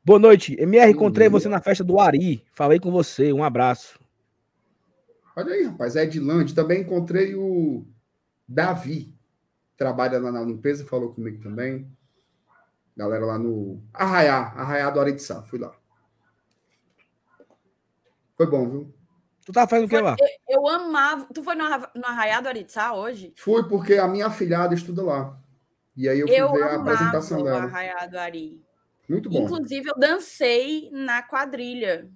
Boa 0.04 0.18
noite. 0.18 0.56
MR, 0.58 0.90
encontrei 0.90 1.26
Uhum. 1.28 1.32
você 1.32 1.48
na 1.48 1.60
festa 1.60 1.84
do 1.84 2.00
Ari. 2.00 2.44
Falei 2.52 2.80
com 2.80 2.90
você. 2.90 3.32
Um 3.32 3.44
abraço. 3.44 4.00
Olha 5.36 5.52
aí, 5.54 5.64
rapaz, 5.64 5.94
é 5.94 6.04
Edilande. 6.04 6.54
Também 6.54 6.80
encontrei 6.80 7.34
o 7.34 7.84
Davi, 8.48 9.14
trabalha 9.76 10.18
lá 10.18 10.32
na 10.32 10.42
limpeza, 10.42 10.84
falou 10.86 11.12
comigo 11.12 11.42
também. 11.42 11.86
Galera 12.96 13.24
lá 13.26 13.38
no 13.38 13.82
Arraiá, 13.92 14.38
Arraiá 14.56 14.90
do 14.90 15.00
Aritzá, 15.00 15.42
fui 15.42 15.58
lá. 15.58 15.72
Foi 18.36 18.46
bom, 18.46 18.68
viu? 18.68 18.94
Tu 19.44 19.52
tava 19.52 19.68
fazendo 19.68 19.86
o 19.86 19.88
que 19.88 19.98
lá? 20.00 20.16
Eu, 20.48 20.60
eu 20.60 20.68
amava. 20.68 21.26
Tu 21.32 21.42
foi 21.42 21.54
no, 21.54 21.64
Arra- 21.64 21.90
no 21.94 22.06
Arraiá 22.06 22.40
do 22.40 22.48
Aritzá 22.48 22.92
hoje? 22.94 23.32
Fui 23.36 23.66
porque 23.68 23.94
a 23.94 24.06
minha 24.08 24.26
afilhada 24.26 24.74
estuda 24.74 25.02
lá. 25.02 25.38
E 25.96 26.08
aí 26.08 26.20
eu 26.20 26.26
fui 26.26 26.36
Eu 26.36 26.52
ver 26.52 26.62
a 26.62 26.74
apresentação 26.76 27.40
o 27.40 27.44
dela. 27.44 27.64
Arraiá 27.64 28.06
do 28.06 28.18
Ari. 28.18 28.62
Muito 29.08 29.28
bom. 29.28 29.40
Inclusive, 29.44 29.88
eu 29.90 29.94
dancei 29.98 30.88
na 30.92 31.22
quadrilha 31.22 32.08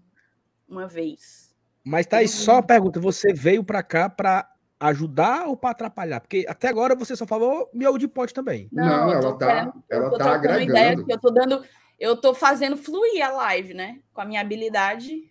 uma 0.68 0.86
vez. 0.86 1.54
Mas 1.84 2.06
tá 2.06 2.18
aí 2.18 2.28
só 2.28 2.54
uma 2.54 2.62
pergunta. 2.62 2.98
Você 3.00 3.32
veio 3.32 3.62
pra 3.62 3.82
cá 3.82 4.08
pra 4.08 4.50
ajudar 4.80 5.46
ou 5.46 5.56
pra 5.56 5.70
atrapalhar? 5.70 6.20
Porque 6.20 6.44
até 6.48 6.68
agora 6.68 6.94
você 6.96 7.14
só 7.14 7.26
falou 7.26 7.68
miolo 7.72 7.98
de 7.98 8.08
pote 8.08 8.32
também. 8.34 8.68
Não, 8.72 9.12
eu 9.12 9.20
tô 9.20 9.26
ela 9.28 9.36
tá- 9.38 9.72
eu 9.90 9.96
ela 9.98 10.10
tô 10.10 10.18
tá 10.18 10.24
trocando 10.38 10.60
ideia 10.62 10.62
agregando. 10.92 11.02
aqui, 11.02 11.12
eu 11.12 11.20
tô 11.20 11.30
dando, 11.30 11.64
eu 12.00 12.16
tô 12.16 12.34
fazendo 12.34 12.76
fluir 12.76 13.24
a 13.24 13.30
live, 13.30 13.74
né? 13.74 14.00
Com 14.12 14.20
a 14.20 14.24
minha 14.24 14.40
habilidade, 14.40 15.30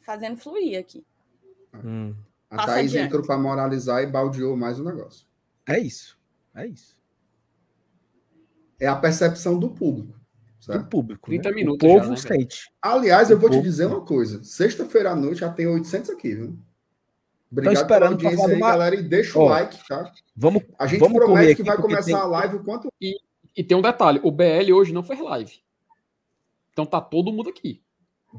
fazendo 0.00 0.36
fluir 0.36 0.78
aqui. 0.78 1.04
Hum, 1.74 2.14
A 2.50 2.56
Passa 2.56 2.72
Thaís 2.74 2.90
adiante. 2.92 3.06
entrou 3.06 3.26
para 3.26 3.36
moralizar 3.38 4.02
e 4.02 4.06
baldeou 4.06 4.56
mais 4.56 4.78
o 4.80 4.84
negócio. 4.84 5.26
é 5.66 5.78
isso. 5.78 6.18
É 6.54 6.66
isso. 6.66 6.95
É 8.78 8.86
a 8.86 8.96
percepção 8.96 9.58
do 9.58 9.70
público. 9.70 10.12
Do 10.58 10.64
certo? 10.64 10.88
público. 10.88 11.26
30 11.30 11.48
né? 11.50 11.54
minutos 11.54 11.86
O 11.88 11.92
já, 11.92 11.94
povo 12.00 12.10
né, 12.10 12.16
velho? 12.16 12.28
sente. 12.40 12.70
Aliás, 12.82 13.30
eu 13.30 13.38
vou 13.38 13.48
te 13.48 13.54
povo- 13.54 13.62
dizer 13.64 13.86
uma 13.86 14.00
coisa. 14.00 14.42
Sexta-feira 14.42 15.10
à 15.12 15.16
noite 15.16 15.40
já 15.40 15.50
tem 15.52 15.66
800 15.66 16.10
aqui, 16.10 16.34
viu? 16.34 16.58
Obrigado 17.50 17.74
pela 17.74 17.82
esperando 17.82 18.18
pra 18.18 18.28
audiência 18.28 18.54
aí, 18.54 18.60
uma- 18.60 18.70
galera. 18.70 18.96
E 18.96 19.02
deixa 19.02 19.38
o 19.38 19.44
like, 19.44 19.78
tá? 19.86 20.12
Vamos, 20.36 20.62
A 20.78 20.86
gente 20.86 21.00
vamos 21.00 21.16
promete 21.16 21.54
que 21.56 21.62
vai 21.62 21.76
começar 21.76 22.02
tem- 22.04 22.14
a 22.14 22.24
live 22.24 22.56
o 22.56 22.64
quanto 22.64 22.92
E 23.00 23.64
tem 23.64 23.76
um 23.76 23.80
detalhe: 23.82 24.20
o 24.22 24.30
BL 24.30 24.72
hoje 24.72 24.92
não 24.92 25.02
fez 25.02 25.20
live. 25.20 25.52
Então 26.72 26.84
tá 26.84 27.00
todo 27.00 27.32
mundo 27.32 27.48
aqui. 27.48 27.80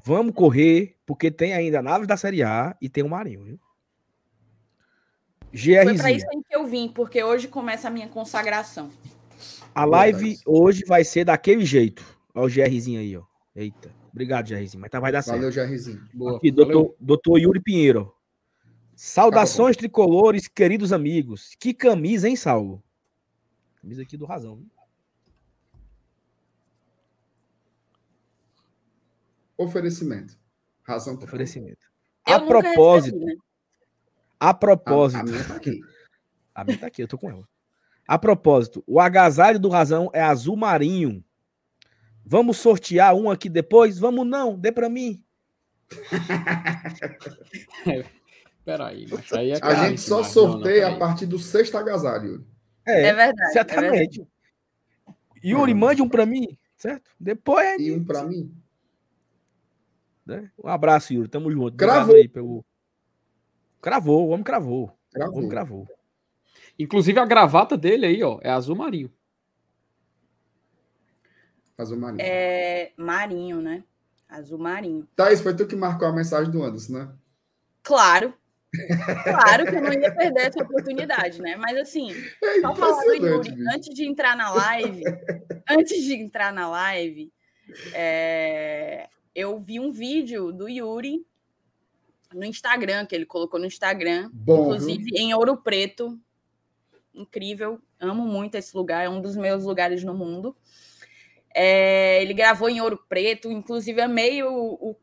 vamos 0.05 0.33
correr, 0.35 0.95
porque 1.07 1.31
tem 1.31 1.53
ainda 1.53 1.81
naves 1.81 2.07
da 2.07 2.15
Série 2.17 2.43
A 2.43 2.75
e 2.79 2.87
tem 2.89 3.03
o 3.03 3.09
Marinho, 3.09 3.43
viu? 3.43 3.59
Foi 5.51 5.95
pra 5.97 6.11
isso 6.11 6.27
aí 6.29 6.43
que 6.43 6.55
eu 6.55 6.67
vim, 6.67 6.89
porque 6.89 7.23
hoje 7.23 7.47
começa 7.47 7.87
a 7.87 7.91
minha 7.91 8.07
consagração. 8.07 8.89
A 9.77 9.85
live 9.85 10.19
Verdade. 10.19 10.43
hoje 10.45 10.83
vai 10.87 11.03
ser 11.03 11.23
daquele 11.25 11.63
jeito. 11.63 12.03
Olha 12.33 12.45
o 12.47 12.49
GRzinho 12.49 12.99
aí, 12.99 13.15
ó. 13.15 13.23
Eita. 13.55 13.93
Obrigado, 14.11 14.47
GRzinho. 14.47 14.81
Mas 14.81 14.89
tá, 14.89 14.99
vai 14.99 15.11
dar 15.11 15.21
certo. 15.21 15.37
Valeu, 15.37 15.51
Jairzinho. 15.51 16.03
Boa. 16.13 16.37
Aqui, 16.37 16.51
Valeu. 16.51 16.65
doutor, 16.71 16.95
doutor 16.99 17.37
Yuri 17.39 17.61
Pinheiro. 17.61 18.11
Saudações 18.95 19.77
tricolores, 19.77 20.47
queridos 20.47 20.91
amigos. 20.91 21.51
Que 21.59 21.75
camisa, 21.75 22.27
hein, 22.27 22.35
Saulo? 22.35 22.83
Camisa 23.79 24.01
aqui 24.01 24.17
do 24.17 24.25
Razão. 24.25 24.55
viu? 24.55 24.65
Oferecimento. 29.57 30.37
Razão 30.83 31.15
tricolor. 31.15 31.35
Oferecimento. 31.35 31.85
A 32.25 32.39
propósito, 32.39 33.15
recebi, 33.17 33.35
né? 33.35 33.41
a 34.39 34.49
A, 34.49 34.53
propósito. 34.53 35.19
a 35.19 35.23
minha 35.23 35.43
tá 35.47 35.55
aqui. 35.55 35.79
A 36.55 36.63
minha 36.63 36.77
tá 36.79 36.87
aqui, 36.87 37.03
eu 37.03 37.07
tô 37.07 37.19
com 37.19 37.29
ela. 37.29 37.47
A 38.07 38.17
propósito, 38.17 38.83
o 38.87 38.99
agasalho 38.99 39.59
do 39.59 39.69
Razão 39.69 40.09
é 40.13 40.21
azul 40.21 40.55
marinho. 40.55 41.23
Vamos 42.25 42.57
sortear 42.57 43.13
um 43.15 43.29
aqui 43.29 43.49
depois? 43.49 43.99
Vamos 43.99 44.25
não, 44.25 44.57
dê 44.57 44.71
pra 44.71 44.89
mim. 44.89 45.23
Peraí, 48.65 49.07
mas 49.09 49.31
aí 49.31 49.51
é 49.51 49.59
A 49.61 49.87
gente 49.87 50.01
só 50.01 50.17
demais. 50.17 50.35
Não, 50.35 50.43
não, 50.43 50.51
sorteia 50.53 50.87
a 50.89 50.97
partir 50.97 51.25
do 51.25 51.39
sexto 51.39 51.77
agasalho. 51.77 52.31
Yuri. 52.31 52.45
É, 52.85 53.03
É 53.07 53.13
verdade. 53.13 53.39
É 53.39 53.43
verdade. 53.43 53.51
exatamente. 53.51 54.27
Yuri, 55.43 55.73
mande 55.73 56.01
um 56.01 56.09
pra 56.09 56.25
mim, 56.25 56.57
certo? 56.75 57.09
Depois, 57.19 57.79
E 57.79 57.91
um 57.93 58.03
para 58.03 58.23
mim. 58.23 58.51
né? 60.25 60.51
Um 60.61 60.67
abraço, 60.67 61.13
Yuri, 61.13 61.29
tamo 61.29 61.49
junto. 61.51 61.77
Cravou. 61.77 62.15
Pelo... 62.29 62.65
Cravou, 63.81 64.27
o 64.27 64.31
homem 64.31 64.43
cravou. 64.43 64.85
O 64.87 64.91
Gravou. 65.13 65.37
homem 65.37 65.49
cravou. 65.49 65.87
Inclusive 66.79 67.19
a 67.19 67.25
gravata 67.25 67.77
dele 67.77 68.05
aí, 68.05 68.23
ó, 68.23 68.39
é 68.41 68.49
azul 68.49 68.75
marinho. 68.75 69.11
Azul 71.77 71.97
marinho. 71.97 72.21
É 72.21 72.91
marinho, 72.97 73.61
né? 73.61 73.83
Azul 74.29 74.57
marinho. 74.57 75.07
Thaís, 75.15 75.41
foi 75.41 75.55
tu 75.55 75.65
que 75.65 75.75
marcou 75.75 76.07
a 76.07 76.13
mensagem 76.13 76.51
do 76.51 76.63
Anderson, 76.63 76.93
né? 76.93 77.09
Claro. 77.83 78.33
Claro 79.23 79.65
que 79.65 79.75
eu 79.75 79.81
não 79.81 79.93
ia 79.93 80.13
perder 80.13 80.47
essa 80.47 80.61
oportunidade, 80.61 81.41
né? 81.41 81.55
Mas 81.55 81.77
assim, 81.77 82.11
É 82.43 82.61
Só 82.61 82.75
falar 82.75 83.03
do 83.03 83.13
Yuri, 83.13 83.55
antes 83.73 83.93
de 83.95 84.05
entrar 84.05 84.35
na 84.35 84.49
live, 84.51 85.03
antes 85.69 86.03
de 86.03 86.13
entrar 86.15 86.51
na 86.51 86.69
live, 86.69 87.31
é, 87.93 89.07
eu 89.33 89.57
vi 89.57 89.79
um 89.79 89.91
vídeo 89.91 90.51
do 90.51 90.67
Yuri 90.67 91.25
no 92.33 92.43
Instagram, 92.43 93.05
que 93.05 93.15
ele 93.15 93.25
colocou 93.25 93.59
no 93.59 93.65
Instagram, 93.65 94.29
Bom, 94.33 94.63
inclusive 94.63 95.11
em 95.15 95.33
Ouro 95.33 95.57
Preto. 95.57 96.19
Incrível, 97.17 97.81
amo 97.99 98.25
muito 98.25 98.55
esse 98.55 98.77
lugar, 98.77 99.03
é 99.03 99.09
um 99.09 99.19
dos 99.19 99.35
meus 99.35 99.63
lugares 99.63 100.03
no 100.03 100.13
mundo. 100.13 100.55
É, 101.53 102.21
ele 102.21 102.33
gravou 102.33 102.69
em 102.69 102.79
Ouro 102.79 103.03
Preto, 103.09 103.51
inclusive 103.51 103.99
amei 103.99 104.43
o, 104.43 104.53
o, 104.53 104.95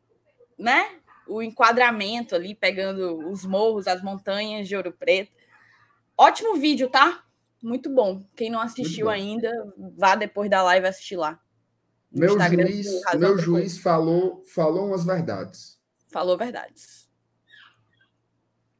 né, 0.57 0.99
o 1.27 1.41
enquadramento 1.41 2.33
ali, 2.33 2.55
pegando 2.55 3.29
os 3.29 3.45
morros, 3.45 3.87
as 3.87 4.01
montanhas 4.01 4.67
de 4.67 4.75
Ouro 4.77 4.93
Preto. 4.93 5.31
Ótimo 6.17 6.55
vídeo, 6.55 6.89
tá? 6.89 7.25
Muito 7.61 7.89
bom. 7.89 8.25
Quem 8.35 8.49
não 8.49 8.61
assistiu 8.61 9.09
ainda, 9.09 9.51
vá 9.97 10.15
depois 10.15 10.49
da 10.49 10.63
live 10.63 10.87
assistir 10.87 11.17
lá. 11.17 11.39
No 12.11 12.21
Meu 12.21 12.29
Instagram, 12.29 12.67
juiz, 12.67 13.01
meu 13.15 13.37
juiz 13.37 13.77
falou, 13.77 14.41
falou 14.45 14.87
umas 14.87 15.03
verdades. 15.03 15.77
Falou 16.07 16.37
verdades. 16.37 17.09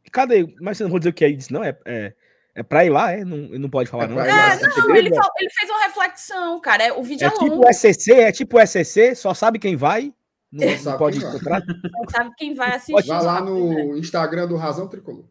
Cadê? 0.10 0.56
Mas 0.62 0.78
você 0.78 0.84
não 0.84 0.90
vou 0.90 1.00
dizer 1.00 1.10
o 1.10 1.14
que 1.14 1.26
aí 1.26 1.36
disse, 1.36 1.52
não? 1.52 1.62
É, 1.62 1.78
é, 1.84 2.16
é 2.56 2.64
pra 2.64 2.86
ir 2.86 2.90
lá, 2.90 3.12
é? 3.12 3.24
Não, 3.26 3.38
não 3.38 3.70
pode 3.70 3.90
falar, 3.90 4.06
É 4.06 4.08
não. 4.08 4.20
É, 4.22 4.28
lá, 4.28 4.54
é. 4.54 4.60
Não, 4.62 4.72
segredo, 4.72 4.96
ele, 4.96 5.10
é? 5.16 5.20
ele 5.40 5.50
fez 5.52 5.70
uma 5.70 5.84
reflexão, 5.84 6.60
cara. 6.62 6.84
é- 6.86 6.94
O 6.94 7.04
vídeo 7.04 7.26
é, 7.26 7.28
É 7.28 7.32
tipo 7.32 7.46
longo. 7.46 7.68
SCC, 7.68 8.14
é 8.14 8.32
tipo 8.32 8.58
SCC, 8.60 9.14
só 9.16 9.34
sabe 9.34 9.60
quem 9.60 9.76
vai. 9.76 10.14
Não, 10.52 10.66
não 10.66 10.78
sabe 10.78 10.98
pode 10.98 11.20
quem 11.20 11.28
vai. 11.28 11.36
encontrar. 11.36 11.64
Não 11.68 12.10
sabe 12.10 12.32
quem 12.38 12.54
vai 12.56 12.76
assistir. 12.76 13.08
Vai 13.08 13.24
lá 13.24 13.42
no 13.42 13.98
Instagram 13.98 14.48
do 14.48 14.56
Razão 14.56 14.88
Tricolor. 14.88 15.26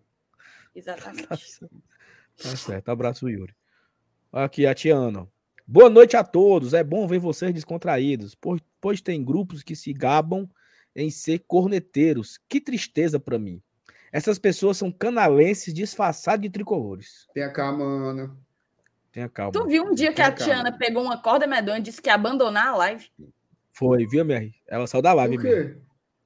Exatamente. 0.74 1.28
Tá 2.42 2.56
certo, 2.56 2.88
abraço, 2.90 3.28
Yuri. 3.28 3.54
Aqui, 4.32 4.66
a 4.66 4.74
Tiana. 4.74 5.26
Boa 5.66 5.88
noite 5.88 6.16
a 6.16 6.24
todos. 6.24 6.74
É 6.74 6.82
bom 6.84 7.06
ver 7.06 7.18
vocês 7.20 7.54
descontraídos, 7.54 8.34
pois, 8.34 8.60
pois 8.80 9.00
tem 9.00 9.24
grupos 9.24 9.62
que 9.62 9.74
se 9.76 9.92
gabam 9.92 10.46
em 10.94 11.10
ser 11.10 11.44
corneteiros. 11.46 12.38
Que 12.48 12.60
tristeza 12.60 13.18
pra 13.20 13.38
mim. 13.38 13.62
Essas 14.14 14.38
pessoas 14.38 14.77
são 14.77 14.92
canalenses 14.92 15.74
disfarçados 15.74 16.42
de 16.42 16.48
tricolores. 16.48 17.27
Tenha 17.35 17.50
calma, 17.50 17.85
Ana. 17.85 18.37
Tenha 19.11 19.29
calma. 19.29 19.50
Tu 19.50 19.66
viu 19.66 19.83
um 19.83 19.92
dia 19.92 20.12
que 20.12 20.22
a 20.22 20.31
Tenha 20.31 20.37
calma. 20.37 20.62
Tiana 20.62 20.79
pegou 20.79 21.03
uma 21.03 21.20
corda 21.20 21.48
medonha 21.48 21.81
e 21.81 21.83
disse 21.83 22.00
que 22.00 22.09
ia 22.09 22.14
abandonar 22.14 22.68
a 22.68 22.77
live? 22.77 23.11
Foi, 23.72 24.07
viu, 24.07 24.20
MR? 24.20 24.55
Ela 24.68 24.87
saiu 24.87 25.03
da 25.03 25.12
live, 25.14 25.35
Por 25.35 25.42
quê? 25.42 25.79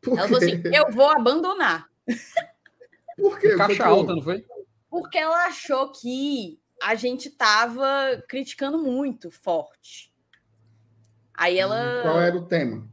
Por 0.03 0.19
Ela 0.19 0.29
falou 0.29 0.37
assim: 0.37 0.61
quê? 0.61 0.71
eu 0.71 0.93
vou 0.93 1.09
abandonar. 1.09 1.89
Por 3.17 3.39
quê? 3.39 3.57
Caixa 3.57 3.87
alta, 3.87 4.15
não 4.15 4.23
foi? 4.23 4.45
Porque 4.91 5.17
ela 5.17 5.47
achou 5.47 5.91
que 5.91 6.61
a 6.83 6.95
gente 6.95 7.31
tava 7.31 8.23
criticando 8.29 8.77
muito 8.77 9.31
forte. 9.31 10.13
Aí 11.33 11.59
ela. 11.59 12.03
Qual 12.03 12.21
era 12.21 12.37
o 12.37 12.45
tema? 12.45 12.87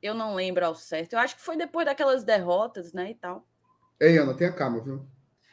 Eu 0.00 0.14
não 0.14 0.36
lembro 0.36 0.64
ao 0.64 0.76
certo. 0.76 1.14
Eu 1.14 1.18
acho 1.18 1.34
que 1.34 1.42
foi 1.42 1.56
depois 1.56 1.84
daquelas 1.84 2.22
derrotas, 2.22 2.92
né? 2.92 3.10
E 3.10 3.14
tal. 3.16 3.44
Ei, 4.00 4.18
Ana, 4.18 4.34
tenha 4.34 4.52
calma, 4.52 4.80
viu? 4.80 5.04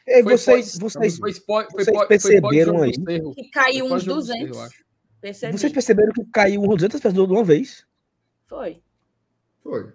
Ei, 0.06 0.22
Foi 0.22 0.36
vocês, 0.36 0.78
pós- 0.78 0.92
vocês, 0.92 1.18
Foi 1.18 1.32
foi 1.32 1.64
Vocês 1.84 2.06
perceberam 2.08 2.82
aí? 2.82 2.92
Que 2.92 3.50
caiu 3.50 3.86
uns 3.86 3.90
pós-jogo 3.90 4.20
do 4.20 4.26
Cerro, 4.26 4.38
200. 4.40 4.56
eu 4.58 4.62
acho. 4.64 4.84
Percebi. 5.20 5.58
vocês 5.58 5.72
perceberam 5.72 6.12
que 6.12 6.24
caiu 6.26 6.60
uns 6.62 6.68
200 6.68 7.00
pessoas 7.00 7.26
de 7.26 7.32
uma 7.32 7.42
vez? 7.44 7.86
Foi. 8.46 8.82
Foi. 9.62 9.92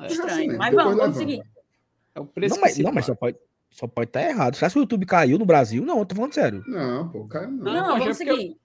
É. 0.00 0.06
Estranho. 0.06 0.36
mesmo, 0.46 0.58
Mas 0.58 0.70
depois 0.70 0.84
vamos, 0.86 1.00
vamos 1.00 1.16
seguir. 1.16 1.42
É 2.14 2.20
o 2.20 2.26
preço 2.26 2.54
Não, 2.54 2.60
mas, 2.60 2.78
não, 2.78 2.92
mas 2.92 3.06
só 3.06 3.14
pode, 3.14 3.38
só 3.70 3.86
pode 3.86 4.10
estar 4.10 4.22
errado. 4.22 4.54
Você 4.56 4.64
acha 4.64 4.72
que 4.74 4.78
o 4.78 4.82
YouTube 4.82 5.06
caiu 5.06 5.38
no 5.38 5.46
Brasil? 5.46 5.82
Não, 5.84 5.98
eu 6.00 6.06
tô 6.06 6.14
falando 6.14 6.34
sério. 6.34 6.62
Não, 6.66 7.08
pô, 7.08 7.26
caiu 7.26 7.50
não. 7.50 7.56
Não, 7.64 7.72
Não, 7.72 7.88
mas 7.88 7.98
vamos 8.00 8.20
é 8.20 8.24
seguir. 8.24 8.56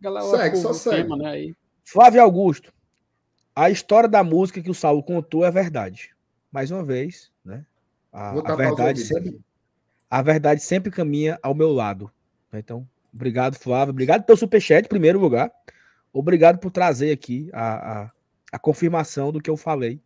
Galera, 0.00 0.26
Segue, 0.26 0.56
o- 0.58 0.60
só 0.60 0.72
segue. 0.74 0.96
tema, 1.02 1.16
né? 1.16 1.30
Aí. 1.30 1.54
Flávio 1.84 2.22
Augusto. 2.22 2.72
A 3.56 3.70
história 3.70 4.06
da 4.06 4.22
música 4.22 4.60
que 4.60 4.70
o 4.70 4.74
Saulo 4.74 5.02
contou 5.02 5.42
é 5.42 5.50
verdade. 5.50 6.10
Mais 6.52 6.70
uma 6.70 6.84
vez, 6.84 7.32
né? 7.42 7.64
A, 8.12 8.52
a 8.52 8.54
verdade 8.54 9.00
sempre, 9.00 9.40
a 10.10 10.22
verdade 10.22 10.62
sempre 10.62 10.90
caminha 10.90 11.38
ao 11.42 11.54
meu 11.54 11.72
lado. 11.72 12.12
Então, 12.52 12.86
obrigado, 13.12 13.54
Flávio. 13.58 13.92
Obrigado 13.92 14.24
pelo 14.24 14.36
superchat, 14.36 14.84
em 14.84 14.88
primeiro 14.88 15.18
lugar. 15.18 15.50
Obrigado 16.12 16.58
por 16.58 16.70
trazer 16.70 17.12
aqui 17.12 17.48
a, 17.52 18.02
a, 18.02 18.10
a 18.52 18.58
confirmação 18.58 19.32
do 19.32 19.40
que 19.40 19.50
eu 19.50 19.56
falei 19.56 20.00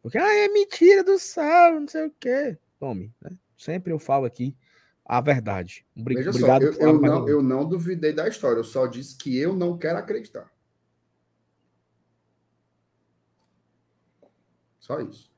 Porque 0.00 0.18
ah, 0.18 0.34
é 0.36 0.48
mentira 0.48 1.02
do 1.02 1.18
sal, 1.18 1.80
não 1.80 1.88
sei 1.88 2.06
o 2.06 2.12
quê. 2.18 2.56
Tome, 2.78 3.12
né? 3.20 3.32
Sempre 3.56 3.92
eu 3.92 3.98
falo 3.98 4.24
aqui 4.24 4.56
a 5.04 5.20
verdade. 5.20 5.84
Obri- 5.96 6.14
Veja 6.14 6.32
só, 6.32 6.38
Obrigado 6.38 6.62
eu, 6.62 6.72
eu 6.72 7.00
não, 7.00 7.28
eu 7.28 7.42
não 7.42 7.68
duvidei 7.68 8.12
da 8.12 8.28
história, 8.28 8.60
eu 8.60 8.64
só 8.64 8.86
disse 8.86 9.16
que 9.16 9.36
eu 9.36 9.52
não 9.52 9.76
quero 9.76 9.98
acreditar. 9.98 10.48
Só 14.88 15.00
isso. 15.00 15.30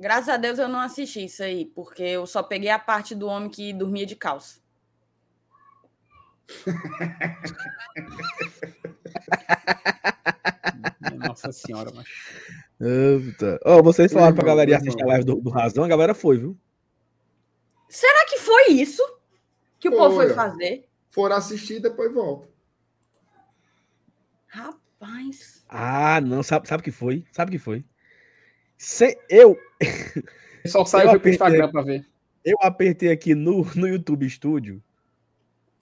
Graças 0.00 0.28
a 0.28 0.36
Deus 0.36 0.58
eu 0.58 0.68
não 0.68 0.80
assisti 0.80 1.24
isso 1.24 1.44
aí, 1.44 1.64
porque 1.64 2.02
eu 2.02 2.26
só 2.26 2.42
peguei 2.42 2.70
a 2.70 2.78
parte 2.78 3.14
do 3.14 3.28
homem 3.28 3.48
que 3.48 3.72
dormia 3.72 4.04
de 4.04 4.16
calça. 4.16 4.58
Nossa 11.16 11.52
senhora, 11.52 11.92
mas. 11.94 12.08
Ó, 13.64 13.80
vocês 13.80 14.12
falaram 14.12 14.34
pra 14.34 14.44
galera 14.44 14.76
assistir 14.76 15.04
a 15.04 15.06
live 15.06 15.24
do, 15.24 15.36
do 15.36 15.50
Razão, 15.50 15.84
a 15.84 15.88
galera 15.88 16.14
foi, 16.14 16.38
viu? 16.38 16.58
Será 17.88 18.26
que 18.26 18.38
foi 18.38 18.72
isso 18.72 19.02
que 19.78 19.88
o 19.88 19.92
povo 19.92 20.16
foi 20.16 20.34
fazer? 20.34 20.88
For 21.10 21.30
assistir, 21.30 21.78
depois 21.80 22.12
volta. 22.12 22.48
Rapaz. 24.48 25.64
Ah, 25.68 26.20
não, 26.20 26.42
sabe, 26.42 26.66
sabe 26.66 26.80
o 26.80 26.84
que 26.84 26.90
foi? 26.90 27.24
Sabe 27.30 27.50
o 27.50 27.52
que 27.52 27.58
foi? 27.58 27.84
Se- 28.78 29.18
eu, 29.28 29.58
Só 30.66 30.84
saiu 30.84 31.10
foi 31.10 31.18
pro 31.18 31.28
apertei. 31.30 31.32
Instagram 31.32 31.70
pra 31.70 31.82
ver. 31.82 32.06
eu 32.44 32.56
apertei 32.62 33.10
aqui 33.10 33.34
no, 33.34 33.64
no 33.74 33.86
YouTube 33.86 34.28
Studio 34.30 34.82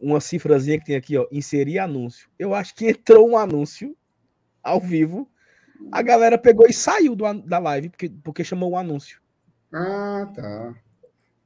uma 0.00 0.20
cifrazinha 0.20 0.78
que 0.78 0.84
tem 0.86 0.96
aqui, 0.96 1.16
ó, 1.16 1.26
inserir 1.30 1.78
anúncio. 1.78 2.28
Eu 2.38 2.54
acho 2.54 2.74
que 2.74 2.88
entrou 2.88 3.28
um 3.30 3.36
anúncio 3.38 3.96
ao 4.62 4.80
vivo. 4.80 5.30
A 5.92 6.02
galera 6.02 6.36
pegou 6.38 6.66
e 6.66 6.72
saiu 6.72 7.14
do 7.14 7.32
da 7.42 7.58
live 7.58 7.88
porque, 7.90 8.10
porque 8.24 8.42
chamou 8.44 8.72
o 8.72 8.76
anúncio. 8.76 9.20
Ah, 9.72 10.30
tá. 10.34 10.74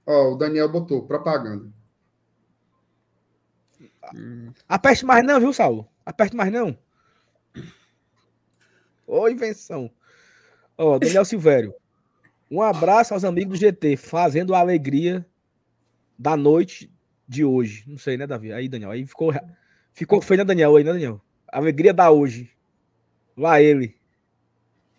Ó, 0.07 0.32
o 0.32 0.36
Daniel 0.36 0.68
botou 0.68 1.07
propaganda. 1.07 1.68
Aperte 4.68 5.05
mais 5.05 5.24
não, 5.24 5.38
viu, 5.38 5.53
Saulo? 5.53 5.86
Aperte 6.05 6.34
mais 6.34 6.51
não. 6.51 6.76
Ô, 9.07 9.28
invenção. 9.28 9.90
Ó, 10.83 10.99
Daniel 10.99 11.26
Silvério. 11.26 11.74
Um 12.51 12.62
abraço 12.62 13.12
aos 13.12 13.22
amigos 13.22 13.59
do 13.59 13.61
GT, 13.61 13.99
fazendo 13.99 14.55
a 14.55 14.61
alegria 14.61 15.26
da 16.18 16.39
noite 16.39 16.91
de 17.28 17.45
hoje. 17.45 17.85
Não 17.87 17.99
sei, 17.99 18.16
né, 18.16 18.26
Davi? 18.26 18.51
Aí, 18.51 18.66
Daniel. 18.66 18.91
Aí 18.91 19.07
ficou, 19.07 19.31
ficou 19.93 20.22
feio, 20.22 20.39
né, 20.39 20.45
Daniel? 20.45 20.74
Aí, 20.74 20.83
né, 20.83 20.95
Daniel? 20.95 21.20
Alegria 21.53 21.93
da 21.93 22.11
hoje. 22.11 22.51
Lá 23.37 23.61
ele. 23.61 23.95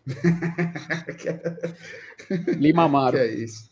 Lima 2.57 2.83
que 2.83 2.85
Amaro. 2.85 3.17
é 3.17 3.33
isso? 3.33 3.71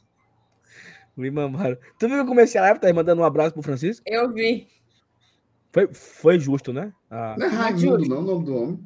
Lima 1.15 1.43
Amaro. 1.43 1.77
Tu 1.99 2.07
viu 2.07 2.17
que 2.17 2.23
eu 2.23 2.27
comecei 2.27 2.59
a 2.59 2.63
live, 2.63 2.79
tá 2.79 2.87
aí 2.87 2.93
mandando 2.93 3.21
um 3.21 3.25
abraço 3.25 3.53
pro 3.53 3.61
Francisco? 3.61 4.03
Eu 4.07 4.33
vi. 4.33 4.67
Foi, 5.71 5.87
foi 5.93 6.39
justo, 6.39 6.73
né? 6.73 6.91
Ah, 7.07 7.35
Não 7.37 7.45
é 7.45 7.49
Raimundo, 7.49 8.09
não, 8.09 8.19
o 8.19 8.23
nome 8.23 8.45
do 8.45 8.55
homem. 8.55 8.79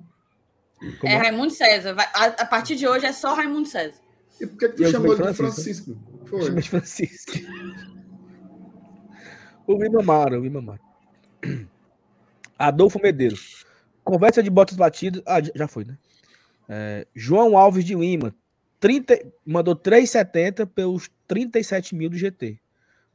Como 0.99 1.11
É 1.11 1.15
é? 1.15 1.17
Raimundo 1.17 1.51
César. 1.53 1.93
Vai- 1.93 2.09
a, 2.13 2.25
a 2.25 2.45
partir 2.45 2.75
de 2.75 2.87
hoje 2.87 3.05
é 3.05 3.11
só 3.13 3.33
Raimundo 3.33 3.67
César. 3.67 3.99
E 4.41 4.47
por 4.47 4.57
que, 4.57 4.69
que 4.69 4.75
tu 4.75 4.89
chamou 4.89 5.15
de 5.15 5.21
Francisco. 5.33 5.43
Francisco? 5.43 5.97
Foi. 6.25 6.41
Chama 6.43 6.61
de 6.61 6.69
Francisco. 6.69 7.31
o 9.67 9.81
Lima 9.81 9.99
Amaro, 10.01 10.39
o 10.39 10.43
Lima 10.43 10.59
Amaro. 10.59 10.81
Adolfo 12.57 12.99
Medeiros. 13.01 13.65
Conversa 14.03 14.43
de 14.43 14.49
botas 14.49 14.75
batidas. 14.75 15.21
Ah, 15.25 15.39
já- 15.55 15.67
foi, 15.67 15.85
né? 15.85 15.97
É, 16.67 17.07
João 17.15 17.57
Alves 17.57 17.85
de 17.85 17.95
Lima. 17.95 18.33
30, 18.79 19.17
mandou 19.45 19.75
3,70 19.75 20.65
pelos 20.65 21.09
37 21.27 21.95
mil 21.95 22.09
do 22.09 22.17
GT. 22.17 22.59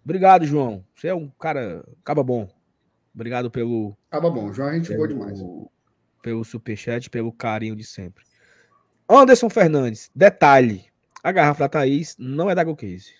Obrigado, 0.05 0.47
João. 0.47 0.83
Você 0.95 1.09
é 1.09 1.15
um 1.15 1.29
cara. 1.29 1.85
Acaba 2.01 2.23
bom. 2.23 2.49
Obrigado 3.15 3.51
pelo. 3.51 3.95
Tava 4.09 4.31
bom, 4.31 4.51
João, 4.53 4.69
a 4.69 4.75
gente 4.75 4.95
boa 4.95 5.07
pelo, 5.07 5.19
demais. 5.21 5.39
Pelo 6.23 6.45
superchat, 6.45 7.09
pelo 7.11 7.33
carinho 7.33 7.77
de 7.77 7.85
sempre. 7.85 8.25
Anderson 9.09 9.49
Fernandes. 9.49 10.11
Detalhe: 10.15 10.87
a 11.23 11.33
garrafa 11.33 11.61
da 11.61 11.69
Thaís 11.69 12.17
não 12.19 12.51
é 12.51 12.55
da 12.55 12.65
Go 12.65 12.77
Case. 12.77 13.13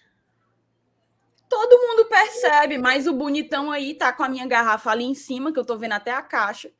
Todo 1.49 1.81
mundo 1.81 2.09
percebe, 2.09 2.77
mas 2.77 3.07
o 3.07 3.15
bonitão 3.15 3.71
aí 3.73 3.95
tá 3.95 4.13
com 4.13 4.23
a 4.23 4.29
minha 4.29 4.47
garrafa 4.47 4.91
ali 4.91 5.05
em 5.05 5.15
cima, 5.15 5.53
que 5.53 5.59
eu 5.59 5.65
tô 5.65 5.79
vendo 5.79 5.93
até 5.93 6.11
a 6.11 6.23
caixa. 6.23 6.71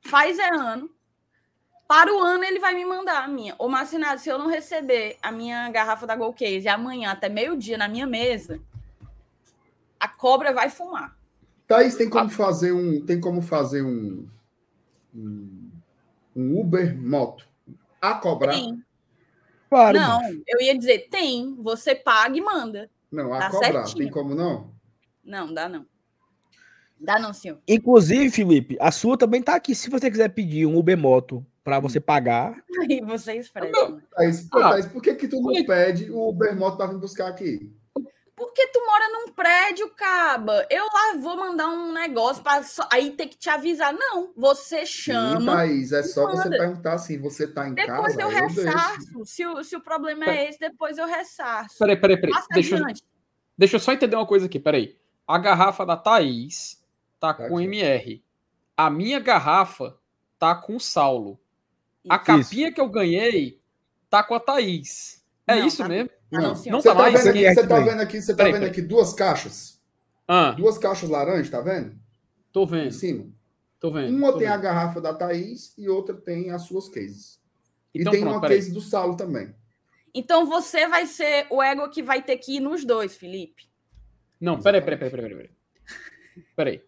Faz 0.00 0.38
é 0.38 0.48
ano. 0.48 0.90
Para 1.86 2.12
o 2.14 2.20
ano 2.20 2.44
ele 2.44 2.58
vai 2.58 2.74
me 2.74 2.84
mandar 2.84 3.24
a 3.24 3.28
minha. 3.28 3.54
Ô, 3.58 3.68
Marcinado, 3.68 4.20
se 4.20 4.28
eu 4.28 4.38
não 4.38 4.48
receber 4.48 5.16
a 5.22 5.32
minha 5.32 5.68
garrafa 5.70 6.06
da 6.06 6.14
Gold 6.14 6.36
Case 6.36 6.68
amanhã 6.68 7.10
até 7.10 7.28
meio-dia 7.28 7.76
na 7.76 7.88
minha 7.88 8.06
mesa, 8.06 8.60
a 9.98 10.08
cobra 10.08 10.52
vai 10.52 10.70
fumar. 10.70 11.16
Thaís, 11.66 11.94
tem 11.96 12.08
como 12.08 12.30
fazer 12.30 12.72
um. 12.72 13.04
Tem 13.04 13.20
como 13.20 13.42
fazer 13.42 13.82
um. 13.82 14.28
Um, 15.14 15.70
um 16.36 16.60
Uber 16.60 16.96
moto 16.96 17.46
a 18.00 18.14
cobrar? 18.14 18.52
Tem. 18.54 18.82
Claro, 19.68 19.98
Não, 19.98 20.20
eu 20.46 20.60
ia 20.60 20.76
dizer, 20.76 21.08
tem. 21.10 21.54
Você 21.56 21.94
paga 21.94 22.36
e 22.36 22.40
manda. 22.40 22.90
Não, 23.10 23.32
a 23.32 23.38
Tá 23.38 23.50
cobrar. 23.50 23.72
certinho. 23.86 24.04
Tem 24.04 24.10
como 24.10 24.34
não? 24.34 24.72
Não, 25.24 25.52
dá 25.52 25.68
não. 25.68 25.86
Dá 26.98 27.18
não, 27.18 27.32
senhor. 27.32 27.58
Inclusive, 27.66 28.30
Felipe, 28.30 28.76
a 28.80 28.90
sua 28.90 29.16
também 29.16 29.42
tá 29.42 29.54
aqui. 29.54 29.74
Se 29.74 29.88
você 29.88 30.10
quiser 30.10 30.28
pedir 30.28 30.66
um 30.66 30.76
Uber 30.76 30.98
Moto 30.98 31.44
para 31.64 31.78
você 31.80 31.98
pagar, 32.00 32.62
Aí 32.80 33.00
prestam. 33.04 34.00
Thaís, 34.14 34.48
pô, 34.48 34.58
Ah. 34.58 34.70
Thaís, 34.70 34.86
por 34.86 35.02
que, 35.02 35.14
que 35.14 35.28
tu 35.28 35.40
não 35.40 35.64
pede 35.64 36.10
o 36.10 36.28
Uber 36.28 36.54
moto 36.56 36.76
pra 36.76 36.86
vir 36.86 36.98
buscar 36.98 37.28
aqui? 37.28 37.70
Porque 38.40 38.68
tu 38.68 38.82
mora 38.86 39.06
num 39.10 39.32
prédio, 39.34 39.90
caba. 39.90 40.66
Eu 40.70 40.86
lá 40.86 41.18
vou 41.20 41.36
mandar 41.36 41.68
um 41.68 41.92
negócio 41.92 42.42
para 42.42 42.64
aí 42.90 43.10
ter 43.10 43.26
que 43.26 43.36
te 43.36 43.50
avisar. 43.50 43.92
Não, 43.92 44.32
você 44.34 44.86
Sim, 44.86 45.12
chama. 45.12 45.52
Thaís, 45.56 45.92
é 45.92 46.02
só 46.02 46.22
você 46.30 46.44
manda. 46.48 46.56
perguntar 46.56 46.94
assim: 46.94 47.20
você 47.20 47.46
tá 47.46 47.68
em 47.68 47.74
depois 47.74 48.16
casa? 48.16 48.22
eu 48.22 48.28
deixo. 48.30 48.62
ressarço. 48.62 49.26
Se 49.26 49.46
o, 49.46 49.62
se 49.62 49.76
o 49.76 49.80
problema 49.82 50.24
é 50.24 50.48
esse, 50.48 50.58
depois 50.58 50.96
eu 50.96 51.06
ressarço. 51.06 51.76
Peraí, 51.78 51.96
peraí, 52.00 52.16
peraí. 52.18 52.32
Passa 52.34 52.48
Deixa, 52.54 52.76
eu- 52.76 52.78
adiante. 52.82 53.02
deixa 53.58 53.76
eu 53.76 53.80
só 53.80 53.92
entender 53.92 54.16
uma 54.16 54.26
coisa 54.26 54.46
aqui, 54.46 54.58
peraí. 54.58 54.96
A 55.28 55.36
garrafa 55.36 55.84
da 55.84 55.98
Thaís 55.98 56.82
tá 57.20 57.34
Tá 57.34 57.46
com 57.46 57.58
aqui. 57.58 57.64
MR. 57.66 58.24
A 58.74 58.88
minha 58.88 59.20
garrafa 59.20 59.98
tá 60.38 60.54
com 60.54 60.76
o 60.76 60.80
Saulo. 60.80 61.38
A 62.08 62.16
Isso. 62.16 62.24
capinha 62.24 62.72
que 62.72 62.80
eu 62.80 62.88
ganhei 62.88 63.60
tá 64.08 64.22
com 64.22 64.34
a 64.34 64.40
Thaís. 64.40 65.22
É 65.46 65.56
Não, 65.56 65.66
isso 65.66 65.82
tá- 65.82 65.88
mesmo? 65.88 66.08
Não, 66.30 66.54
Não, 66.66 66.80
tá 66.80 66.94
tá, 66.94 66.94
mais 66.94 67.14
vendo 67.14 67.28
aqui, 67.30 67.46
aqui, 67.46 67.54
você 67.54 67.66
tá 67.66 67.76
aqui. 67.78 67.88
vendo 67.88 68.00
aqui, 68.00 68.22
você 68.22 68.36
tá 68.36 68.44
vendo 68.44 68.64
aqui 68.64 68.82
duas 68.82 69.12
caixas? 69.12 69.80
Ah, 70.28 70.52
Duas 70.52 70.78
caixas 70.78 71.08
laranja, 71.08 71.50
tá 71.50 71.60
vendo? 71.60 71.98
tô 72.52 72.64
Em 72.64 72.66
vendo, 72.66 72.90
cima. 72.92 73.26
tô 73.80 73.90
vendo. 73.90 74.16
Uma 74.16 74.32
tô 74.32 74.38
tem 74.38 74.46
a 74.46 74.52
vendo. 74.52 74.62
garrafa 74.62 75.00
da 75.00 75.12
Thaís 75.14 75.74
e 75.76 75.88
outra 75.88 76.14
tem 76.14 76.50
as 76.50 76.62
suas 76.62 76.88
cases. 76.88 77.40
Então 77.94 78.12
e 78.12 78.16
tem 78.16 78.24
pronto, 78.24 78.36
uma 78.38 78.48
case 78.48 78.72
do 78.72 78.80
Saulo 78.80 79.16
também. 79.16 79.54
Então 80.14 80.46
você 80.46 80.86
vai 80.88 81.06
ser 81.06 81.46
o 81.50 81.62
ego 81.62 81.88
que 81.90 82.02
vai 82.02 82.22
ter 82.22 82.36
que 82.38 82.56
ir 82.56 82.60
nos 82.60 82.84
dois, 82.84 83.16
Felipe. 83.16 83.64
Não, 84.40 84.60
peraí, 84.60 84.80
peraí, 84.80 84.98
peraí, 84.98 85.10
peraí, 85.10 85.28
peraí. 85.36 85.50
Peraí. 86.56 86.84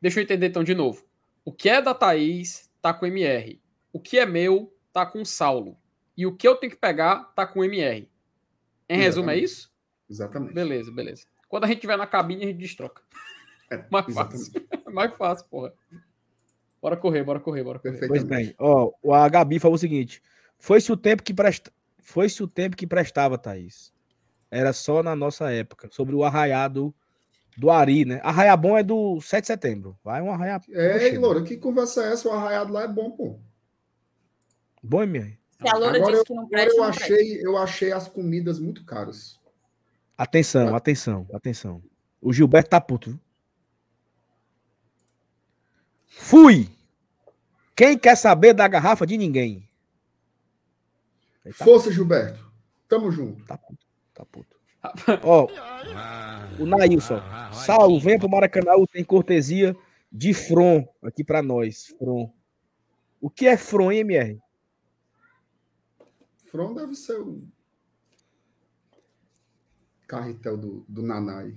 Deixa 0.00 0.20
eu 0.20 0.24
entender 0.24 0.48
então 0.48 0.64
de 0.64 0.74
novo. 0.74 1.04
O 1.44 1.52
que 1.52 1.68
é 1.68 1.80
da 1.80 1.94
Thaís 1.94 2.70
tá 2.80 2.92
com 2.92 3.06
MR. 3.06 3.60
O 3.92 3.98
que 4.00 4.18
é 4.18 4.26
meu 4.26 4.72
tá 4.92 5.06
com 5.06 5.22
o 5.22 5.26
Saulo. 5.26 5.76
E 6.16 6.26
o 6.26 6.36
que 6.36 6.46
eu 6.46 6.56
tenho 6.56 6.72
que 6.72 6.78
pegar 6.78 7.32
tá 7.34 7.46
com 7.46 7.64
MR. 7.64 8.08
Em 8.94 8.98
resumo, 8.98 9.30
é 9.30 9.36
isso? 9.38 9.70
Exatamente. 10.08 10.52
Beleza, 10.54 10.90
beleza. 10.92 11.24
Quando 11.48 11.64
a 11.64 11.66
gente 11.66 11.80
tiver 11.80 11.96
na 11.96 12.06
cabine, 12.06 12.44
a 12.44 12.46
gente 12.48 12.58
destroca. 12.58 13.02
É, 13.70 13.84
Mais 13.90 14.08
exatamente. 14.08 14.50
fácil. 14.52 14.68
Mais 14.92 15.16
fácil, 15.16 15.46
porra. 15.48 15.72
Bora 16.80 16.96
correr, 16.96 17.22
bora 17.22 17.40
correr, 17.40 17.62
bora 17.62 17.78
correr. 17.78 17.92
Perfeito. 17.98 18.10
pois 18.10 18.24
bem. 18.24 18.54
Ó, 18.58 18.92
o- 19.02 19.14
a 19.14 19.28
Gabi 19.28 19.58
falou 19.58 19.76
o 19.76 19.78
seguinte: 19.78 20.20
foi-se 20.58 20.90
o 20.90 20.96
tempo 20.96 21.22
que 21.22 21.32
presta... 21.32 21.72
foi-se 22.00 22.42
o 22.42 22.48
tempo 22.48 22.76
que 22.76 22.86
prestava, 22.86 23.38
Thaís. 23.38 23.92
Era 24.50 24.72
só 24.72 25.02
na 25.02 25.16
nossa 25.16 25.50
época, 25.50 25.88
sobre 25.90 26.14
o 26.14 26.24
arraiado 26.24 26.94
do 27.56 27.70
Ari, 27.70 28.04
né? 28.04 28.20
Arraia 28.22 28.54
bom 28.56 28.76
é 28.76 28.82
do 28.82 29.20
7 29.20 29.42
de 29.42 29.46
setembro. 29.46 29.98
Vai 30.04 30.20
um 30.20 30.30
arraia. 30.32 30.60
É, 30.70 31.16
Loura, 31.18 31.42
que 31.42 31.56
conversa 31.56 32.04
é 32.04 32.12
essa? 32.12 32.28
O 32.28 32.32
arraiado 32.32 32.72
lá 32.72 32.82
é 32.82 32.88
bom, 32.88 33.10
pô. 33.12 33.38
Bom, 34.82 35.02
MR. 35.02 35.38
Se 35.62 35.68
a 35.68 35.76
Loura 35.78 35.96
Agora 35.96 36.12
disse 36.12 36.20
eu, 36.20 36.24
que 36.24 36.34
não 36.34 36.48
presta, 36.48 36.70
eu 36.70 36.76
não 36.76 36.90
presta. 36.90 37.04
achei, 37.04 37.46
eu 37.46 37.56
achei 37.56 37.92
as 37.92 38.08
comidas 38.08 38.58
muito 38.58 38.84
caras. 38.84 39.40
Atenção, 40.18 40.74
atenção, 40.74 41.26
atenção. 41.32 41.82
O 42.20 42.32
Gilberto 42.32 42.70
tá 42.70 42.80
puto. 42.80 43.18
Fui! 46.06 46.68
Quem 47.74 47.98
quer 47.98 48.16
saber 48.16 48.52
da 48.52 48.68
garrafa 48.68 49.06
de 49.06 49.16
ninguém? 49.16 49.68
Tá, 51.44 51.64
Força, 51.64 51.90
Gilberto. 51.90 52.52
Tamo 52.88 53.10
junto. 53.10 53.44
tá 53.46 53.56
puto, 53.56 53.86
tá 54.14 54.24
puto. 54.26 54.56
Ó, 55.24 55.48
o 56.58 56.66
Nailson. 56.66 57.20
Saulo, 57.52 57.98
venha 58.00 58.18
pro 58.18 58.28
Maracanã, 58.28 58.72
tem 58.92 59.04
cortesia 59.04 59.74
de 60.10 60.34
From 60.34 60.86
aqui 61.02 61.24
pra 61.24 61.42
nós. 61.42 61.94
From. 61.98 62.32
O 63.20 63.30
que 63.30 63.46
é 63.46 63.56
From, 63.56 63.92
hein, 63.92 64.00
MR? 64.00 64.41
From 66.52 66.74
deve 66.74 66.94
ser 66.94 67.18
o 67.18 67.40
carretel 70.06 70.58
do, 70.58 70.84
do 70.86 71.02
Nanai. 71.02 71.56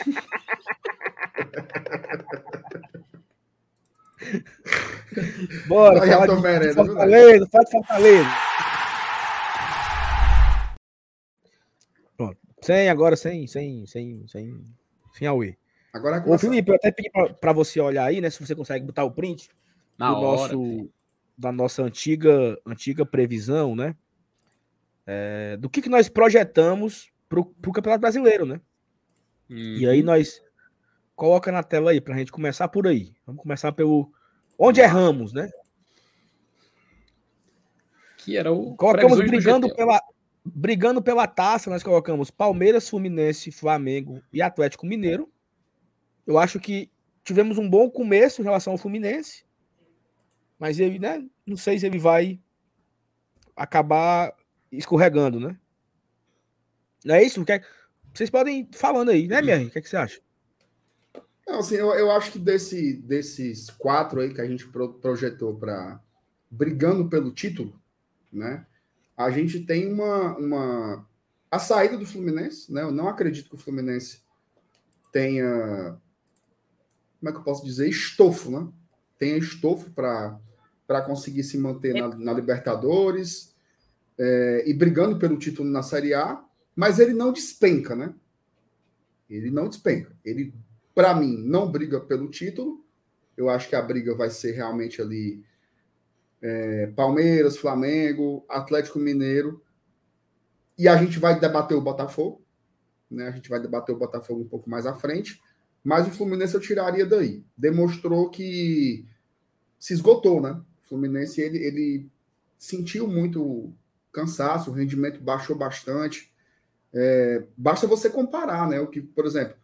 Bora, 5.66 6.02
Aí, 6.02 6.10
fala 6.10 6.22
Alto 6.22 6.36
de 6.36 6.42
Merenda, 6.42 6.84
Fortaleza, 6.84 7.48
fala 7.50 7.64
de 7.64 7.70
Fortaleza. 7.70 8.28
Pronto. 12.14 12.38
Sem, 12.60 12.90
agora 12.90 13.16
sem, 13.16 13.46
sem, 13.46 13.86
sem, 13.86 14.28
sem, 14.28 14.62
sem 15.14 15.26
Aue. 15.26 15.56
Agora 15.94 16.22
Ô, 16.28 16.36
Felipe, 16.36 16.70
eu 16.70 16.74
até 16.74 16.92
pedi 16.92 17.08
pra, 17.10 17.32
pra 17.32 17.52
você 17.54 17.80
olhar 17.80 18.04
aí, 18.04 18.20
né, 18.20 18.28
se 18.28 18.38
você 18.44 18.54
consegue 18.54 18.84
botar 18.84 19.04
o 19.04 19.12
print 19.12 19.48
Na 19.98 20.10
do 20.10 20.16
hora. 20.16 20.52
nosso, 20.52 20.90
da 21.36 21.50
nossa 21.50 21.82
antiga, 21.82 22.58
antiga 22.64 23.04
previsão, 23.04 23.74
né? 23.74 23.96
É, 25.06 25.56
do 25.56 25.68
que, 25.68 25.82
que 25.82 25.88
nós 25.88 26.08
projetamos 26.08 27.10
pro, 27.28 27.44
pro 27.44 27.72
Campeonato 27.72 28.00
Brasileiro, 28.00 28.46
né? 28.46 28.60
E 29.48 29.84
Uhum. 29.84 29.92
aí 29.92 30.02
nós 30.02 30.40
coloca 31.14 31.52
na 31.52 31.62
tela 31.62 31.90
aí 31.90 32.00
pra 32.00 32.16
gente 32.16 32.32
começar 32.32 32.68
por 32.68 32.86
aí. 32.86 33.14
Vamos 33.26 33.42
começar 33.42 33.72
pelo 33.72 34.10
onde 34.58 34.80
erramos, 34.80 35.32
né? 35.32 35.50
Que 38.18 38.36
era 38.36 38.52
o. 38.52 38.74
Colocamos 38.76 39.18
brigando 39.18 39.74
pela 39.74 40.00
brigando 40.44 41.02
pela 41.02 41.26
taça, 41.26 41.70
nós 41.70 41.82
colocamos 41.82 42.30
Palmeiras, 42.30 42.88
Fluminense, 42.88 43.50
Flamengo 43.50 44.22
e 44.32 44.42
Atlético 44.42 44.86
Mineiro. 44.86 45.30
Eu 46.26 46.38
acho 46.38 46.60
que 46.60 46.90
tivemos 47.24 47.56
um 47.56 47.68
bom 47.68 47.90
começo 47.90 48.40
em 48.42 48.44
relação 48.44 48.74
ao 48.74 48.78
Fluminense, 48.78 49.43
mas 50.58 50.78
ele, 50.78 50.98
né, 50.98 51.24
não 51.46 51.56
sei 51.56 51.78
se 51.78 51.86
ele 51.86 51.98
vai 51.98 52.40
acabar 53.56 54.34
escorregando, 54.70 55.38
né? 55.38 55.58
Não 57.04 57.14
é 57.14 57.22
isso? 57.22 57.44
Quer- 57.44 57.66
Vocês 58.12 58.30
podem 58.30 58.60
ir 58.60 58.68
falando 58.72 59.10
aí, 59.10 59.26
né, 59.28 59.42
Mier? 59.42 59.66
O 59.66 59.70
que, 59.70 59.78
é 59.78 59.82
que 59.82 59.88
você 59.88 59.96
acha? 59.96 60.20
Não, 61.46 61.58
assim, 61.58 61.74
eu, 61.74 61.92
eu 61.92 62.10
acho 62.10 62.32
que 62.32 62.38
desse, 62.38 62.94
desses 62.94 63.68
quatro 63.70 64.20
aí 64.20 64.32
que 64.32 64.40
a 64.40 64.46
gente 64.46 64.66
pro- 64.68 64.94
projetou 64.94 65.54
para 65.54 66.00
brigando 66.50 67.08
pelo 67.08 67.32
título, 67.32 67.78
né? 68.32 68.66
A 69.16 69.30
gente 69.30 69.60
tem 69.60 69.92
uma, 69.92 70.36
uma 70.38 71.06
a 71.50 71.58
saída 71.58 71.98
do 71.98 72.06
Fluminense, 72.06 72.72
né? 72.72 72.82
Eu 72.82 72.90
não 72.90 73.08
acredito 73.08 73.48
que 73.48 73.54
o 73.54 73.58
Fluminense 73.58 74.22
tenha 75.12 75.96
como 77.20 77.30
é 77.30 77.32
que 77.32 77.38
eu 77.38 77.44
posso 77.44 77.64
dizer 77.64 77.88
estofo, 77.88 78.50
né? 78.50 78.68
Tenha 79.18 79.36
estofo 79.36 79.90
para 79.90 81.02
conseguir 81.06 81.44
se 81.44 81.58
manter 81.58 81.94
na, 81.94 82.08
na 82.08 82.32
Libertadores 82.32 83.54
é, 84.18 84.64
e 84.66 84.74
brigando 84.74 85.18
pelo 85.18 85.38
título 85.38 85.68
na 85.68 85.82
Série 85.82 86.14
A, 86.14 86.42
mas 86.74 86.98
ele 86.98 87.12
não 87.12 87.32
despenca, 87.32 87.94
né? 87.94 88.14
Ele 89.28 89.50
não 89.50 89.68
despenca. 89.68 90.12
Ele 90.24 90.52
para 90.94 91.14
mim, 91.14 91.36
não 91.36 91.70
briga 91.70 92.00
pelo 92.00 92.28
título. 92.28 92.84
Eu 93.36 93.50
acho 93.50 93.68
que 93.68 93.74
a 93.74 93.82
briga 93.82 94.14
vai 94.14 94.30
ser 94.30 94.52
realmente 94.52 95.02
ali 95.02 95.44
é, 96.40 96.86
Palmeiras, 96.88 97.56
Flamengo, 97.56 98.44
Atlético 98.48 98.98
Mineiro. 98.98 99.60
E 100.78 100.86
a 100.86 100.96
gente 100.96 101.18
vai 101.18 101.38
debater 101.38 101.76
o 101.76 101.80
Botafogo. 101.80 102.44
Né? 103.10 103.26
A 103.28 103.30
gente 103.32 103.48
vai 103.48 103.60
debater 103.60 103.94
o 103.94 103.98
Botafogo 103.98 104.42
um 104.42 104.48
pouco 104.48 104.70
mais 104.70 104.86
à 104.86 104.94
frente. 104.94 105.42
Mas 105.84 106.08
o 106.08 106.10
Fluminense 106.10 106.54
eu 106.54 106.60
tiraria 106.60 107.04
daí. 107.04 107.44
Demonstrou 107.56 108.30
que 108.30 109.06
se 109.78 109.92
esgotou, 109.92 110.40
né? 110.40 110.58
O 110.82 110.88
Fluminense 110.88 111.42
ele, 111.42 111.58
ele 111.58 112.10
sentiu 112.56 113.06
muito 113.06 113.70
cansaço, 114.10 114.70
o 114.70 114.74
rendimento 114.74 115.20
baixou 115.20 115.54
bastante. 115.54 116.32
É, 116.92 117.44
basta 117.56 117.86
você 117.86 118.08
comparar, 118.08 118.66
né? 118.68 118.80
O 118.80 118.86
que, 118.86 119.02
por 119.02 119.26
exemplo, 119.26 119.56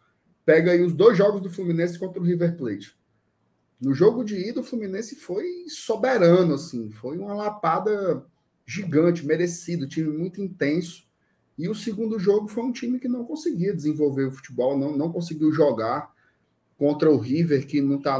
pega 0.45 0.71
aí 0.71 0.83
os 0.83 0.93
dois 0.93 1.17
jogos 1.17 1.41
do 1.41 1.49
Fluminense 1.49 1.97
contra 1.97 2.21
o 2.21 2.23
River 2.23 2.55
Plate. 2.55 2.95
No 3.79 3.95
jogo 3.95 4.23
de 4.23 4.35
ida, 4.35 4.59
o 4.59 4.63
Fluminense 4.63 5.15
foi 5.15 5.65
soberano, 5.67 6.53
assim, 6.53 6.91
foi 6.91 7.17
uma 7.17 7.33
lapada 7.33 8.23
gigante, 8.63 9.25
merecido, 9.25 9.87
time 9.87 10.15
muito 10.15 10.39
intenso. 10.39 11.03
E 11.57 11.69
o 11.69 11.75
segundo 11.75 12.17
jogo 12.19 12.47
foi 12.47 12.63
um 12.63 12.71
time 12.71 12.99
que 12.99 13.07
não 13.07 13.25
conseguia 13.25 13.73
desenvolver 13.73 14.25
o 14.25 14.31
futebol, 14.31 14.77
não, 14.77 14.97
não 14.97 15.11
conseguiu 15.11 15.51
jogar 15.51 16.11
contra 16.77 17.11
o 17.11 17.17
River, 17.17 17.67
que 17.67 17.81
não 17.81 17.97
está 17.97 18.19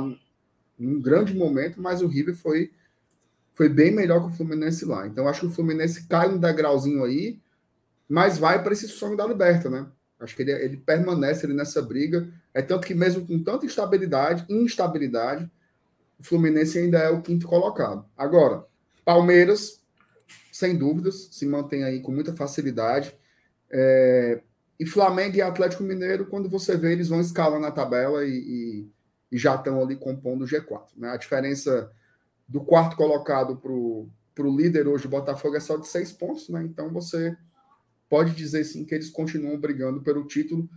num 0.77 1.01
grande 1.01 1.33
momento, 1.33 1.81
mas 1.81 2.01
o 2.01 2.07
River 2.07 2.35
foi, 2.35 2.71
foi 3.53 3.69
bem 3.69 3.91
melhor 3.91 4.21
que 4.21 4.33
o 4.33 4.35
Fluminense 4.35 4.85
lá. 4.85 5.07
Então, 5.07 5.27
acho 5.27 5.41
que 5.41 5.47
o 5.47 5.51
Fluminense 5.51 6.07
cai 6.07 6.29
um 6.29 6.37
degrauzinho 6.37 7.03
aí, 7.03 7.39
mas 8.07 8.37
vai 8.37 8.61
para 8.61 8.73
esse 8.73 8.87
sonho 8.87 9.17
da 9.17 9.25
Liberta, 9.25 9.69
né? 9.69 9.87
Acho 10.19 10.35
que 10.35 10.43
ele, 10.43 10.51
ele 10.51 10.77
permanece 10.77 11.45
ali 11.45 11.55
nessa 11.55 11.81
briga. 11.81 12.31
É 12.53 12.61
tanto 12.61 12.85
que, 12.85 12.93
mesmo 12.93 13.25
com 13.25 13.41
tanta 13.41 13.65
instabilidade, 13.65 14.45
instabilidade, 14.49 15.49
o 16.19 16.23
Fluminense 16.23 16.77
ainda 16.77 16.99
é 16.99 17.09
o 17.09 17.21
quinto 17.21 17.47
colocado. 17.47 18.05
Agora, 18.15 18.65
Palmeiras, 19.03 19.81
sem 20.51 20.77
dúvidas, 20.77 21.29
se 21.31 21.45
mantém 21.47 21.83
aí 21.83 21.99
com 21.99 22.11
muita 22.11 22.35
facilidade. 22.35 23.15
É, 23.71 24.41
e 24.79 24.85
Flamengo 24.85 25.37
e 25.37 25.41
Atlético 25.41 25.83
Mineiro, 25.83 26.25
quando 26.25 26.49
você 26.49 26.75
vê, 26.75 26.91
eles 26.91 27.07
vão 27.07 27.21
escalando 27.21 27.65
a 27.65 27.71
tabela 27.71 28.25
e, 28.25 28.31
e, 28.31 28.91
e 29.31 29.37
já 29.37 29.55
estão 29.55 29.81
ali 29.81 29.95
compondo 29.95 30.43
o 30.43 30.47
G4. 30.47 30.87
Né? 30.97 31.09
A 31.09 31.17
diferença 31.17 31.91
do 32.47 32.61
quarto 32.61 32.97
colocado 32.97 33.55
para 33.55 33.71
o 33.71 34.57
líder 34.57 34.87
hoje, 34.87 35.07
Botafogo, 35.07 35.55
é 35.55 35.59
só 35.59 35.77
de 35.77 35.87
seis 35.87 36.11
pontos, 36.11 36.49
né? 36.49 36.61
Então 36.63 36.91
você 36.91 37.37
pode 38.09 38.35
dizer 38.35 38.65
sim 38.65 38.83
que 38.83 38.93
eles 38.93 39.09
continuam 39.09 39.57
brigando 39.57 40.01
pelo 40.01 40.27
título. 40.27 40.69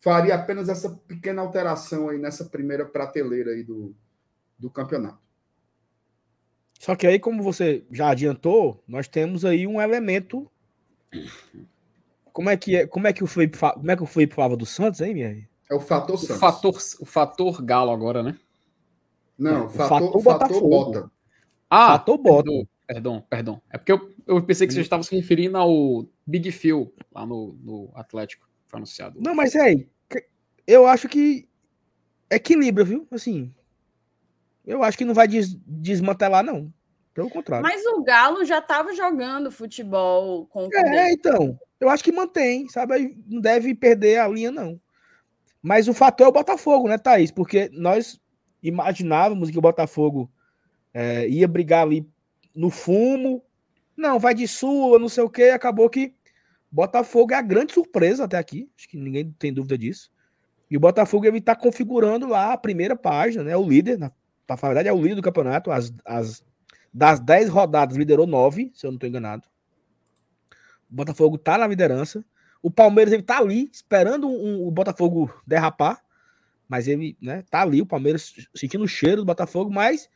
Faria 0.00 0.34
apenas 0.34 0.68
essa 0.68 0.90
pequena 1.06 1.42
alteração 1.42 2.08
aí 2.08 2.18
nessa 2.18 2.46
primeira 2.46 2.84
prateleira 2.84 3.52
aí 3.52 3.62
do, 3.62 3.94
do 4.58 4.70
campeonato. 4.70 5.20
Só 6.80 6.96
que 6.96 7.06
aí, 7.06 7.20
como 7.20 7.42
você 7.42 7.84
já 7.92 8.08
adiantou, 8.08 8.82
nós 8.88 9.06
temos 9.06 9.44
aí 9.44 9.66
um 9.66 9.80
elemento. 9.80 10.50
Como 12.32 12.48
é 12.50 12.56
que 12.56 12.76
é? 12.76 12.86
Como 12.86 13.06
é 13.06 13.12
que 13.12 13.22
o 13.24 13.26
Felipe, 13.26 13.56
fa- 13.56 13.72
como 13.74 13.90
é 13.90 13.96
que 13.96 14.02
o 14.02 14.06
Felipe 14.06 14.34
falava 14.34 14.56
do 14.56 14.66
Santos, 14.66 15.00
hein, 15.00 15.14
minha? 15.14 15.48
É 15.70 15.74
o 15.74 15.80
fator 15.80 16.14
O 16.14 16.18
Santos. 16.18 16.36
fator, 16.40 16.74
o 17.00 17.04
fator 17.06 17.62
Galo 17.62 17.90
agora, 17.90 18.22
né? 18.22 18.36
Não, 19.38 19.66
o 19.66 19.68
fator, 19.68 19.88
fator 19.98 20.22
fator, 20.22 20.48
Botafogo. 20.48 20.68
Bota. 20.68 21.10
Ah, 21.70 21.86
Fator 21.92 22.18
bota. 22.18 22.42
perdão, 22.50 22.68
perdão, 22.86 23.24
perdão. 23.30 23.62
É 23.70 23.78
porque 23.78 23.92
eu, 23.92 24.12
eu 24.26 24.42
pensei 24.42 24.66
que 24.66 24.72
você 24.74 24.80
estava 24.80 25.02
se 25.02 25.14
referindo 25.14 25.56
ao 25.56 26.04
Big 26.26 26.50
Phil 26.50 26.92
lá 27.12 27.24
no, 27.24 27.56
no 27.62 27.90
Atlético, 27.94 28.46
que 28.46 28.70
foi 28.70 28.78
anunciado. 28.78 29.20
Não, 29.20 29.34
mas 29.34 29.54
é 29.54 29.60
aí. 29.60 29.88
Eu 30.66 30.86
acho 30.86 31.08
que 31.08 31.48
equilibra, 32.28 32.84
viu? 32.84 33.06
Assim, 33.10 33.52
eu 34.66 34.82
acho 34.82 34.98
que 34.98 35.04
não 35.04 35.14
vai 35.14 35.26
des- 35.28 35.56
desmantelar, 35.66 36.44
não. 36.44 36.72
Pelo 37.14 37.28
contrário. 37.28 37.62
Mas 37.62 37.84
o 37.86 38.02
Galo 38.02 38.44
já 38.44 38.58
estava 38.58 38.94
jogando 38.94 39.50
futebol 39.50 40.46
com 40.46 40.66
o 40.66 40.74
É, 40.74 41.12
então. 41.12 41.58
Eu 41.78 41.88
acho 41.88 42.04
que 42.04 42.12
mantém, 42.12 42.68
sabe? 42.68 43.16
Não 43.26 43.40
deve 43.40 43.74
perder 43.74 44.18
a 44.18 44.28
linha, 44.28 44.50
não. 44.50 44.80
Mas 45.62 45.88
o 45.88 45.94
fator 45.94 46.26
é 46.26 46.28
o 46.28 46.32
Botafogo, 46.32 46.88
né, 46.88 46.98
Thaís? 46.98 47.30
Porque 47.30 47.70
nós 47.72 48.20
imaginávamos 48.62 49.50
que 49.50 49.58
o 49.58 49.62
Botafogo 49.62 50.30
é, 50.92 51.28
ia 51.28 51.48
brigar 51.48 51.82
ali 51.82 52.06
no 52.54 52.70
fumo. 52.70 53.42
Não, 53.96 54.18
vai 54.18 54.34
de 54.34 54.46
Sula, 54.46 54.98
não 54.98 55.08
sei 55.08 55.24
o 55.24 55.30
quê. 55.30 55.44
Acabou 55.44 55.88
que 55.88 56.14
Botafogo 56.70 57.32
é 57.32 57.36
a 57.36 57.42
grande 57.42 57.72
surpresa 57.72 58.24
até 58.24 58.38
aqui. 58.38 58.70
Acho 58.76 58.88
que 58.88 58.96
ninguém 58.96 59.34
tem 59.38 59.52
dúvida 59.52 59.76
disso. 59.76 60.10
E 60.70 60.76
o 60.76 60.80
Botafogo 60.80 61.26
ele 61.26 61.40
tá 61.40 61.56
configurando 61.56 62.28
lá 62.28 62.52
a 62.52 62.58
primeira 62.58 62.94
página, 62.94 63.42
né? 63.42 63.56
O 63.56 63.68
líder, 63.68 63.98
na, 63.98 64.12
pra 64.46 64.56
falar 64.56 64.72
a 64.72 64.74
verdade, 64.74 64.88
é 64.88 64.92
o 64.92 65.02
líder 65.02 65.16
do 65.16 65.22
campeonato. 65.22 65.70
As, 65.70 65.92
as, 66.04 66.44
das 66.92 67.20
10 67.20 67.48
rodadas, 67.48 67.96
liderou 67.96 68.26
9, 68.26 68.70
se 68.74 68.86
eu 68.86 68.90
não 68.90 68.96
estou 68.96 69.08
enganado. 69.08 69.46
O 70.90 70.94
Botafogo 70.94 71.38
tá 71.38 71.56
na 71.56 71.66
liderança. 71.66 72.24
O 72.62 72.70
Palmeiras 72.70 73.12
ele 73.12 73.22
tá 73.22 73.38
ali, 73.38 73.70
esperando 73.72 74.28
um- 74.28 74.66
o 74.66 74.70
Botafogo 74.70 75.32
derrapar. 75.46 76.02
Mas 76.68 76.86
ele, 76.86 77.16
né, 77.20 77.42
tá 77.50 77.62
ali, 77.62 77.80
o 77.82 77.86
Palmeiras 77.86 78.32
sentindo 78.54 78.84
o 78.84 78.88
cheiro 78.88 79.22
do 79.22 79.24
Botafogo, 79.24 79.72
mas 79.72 80.08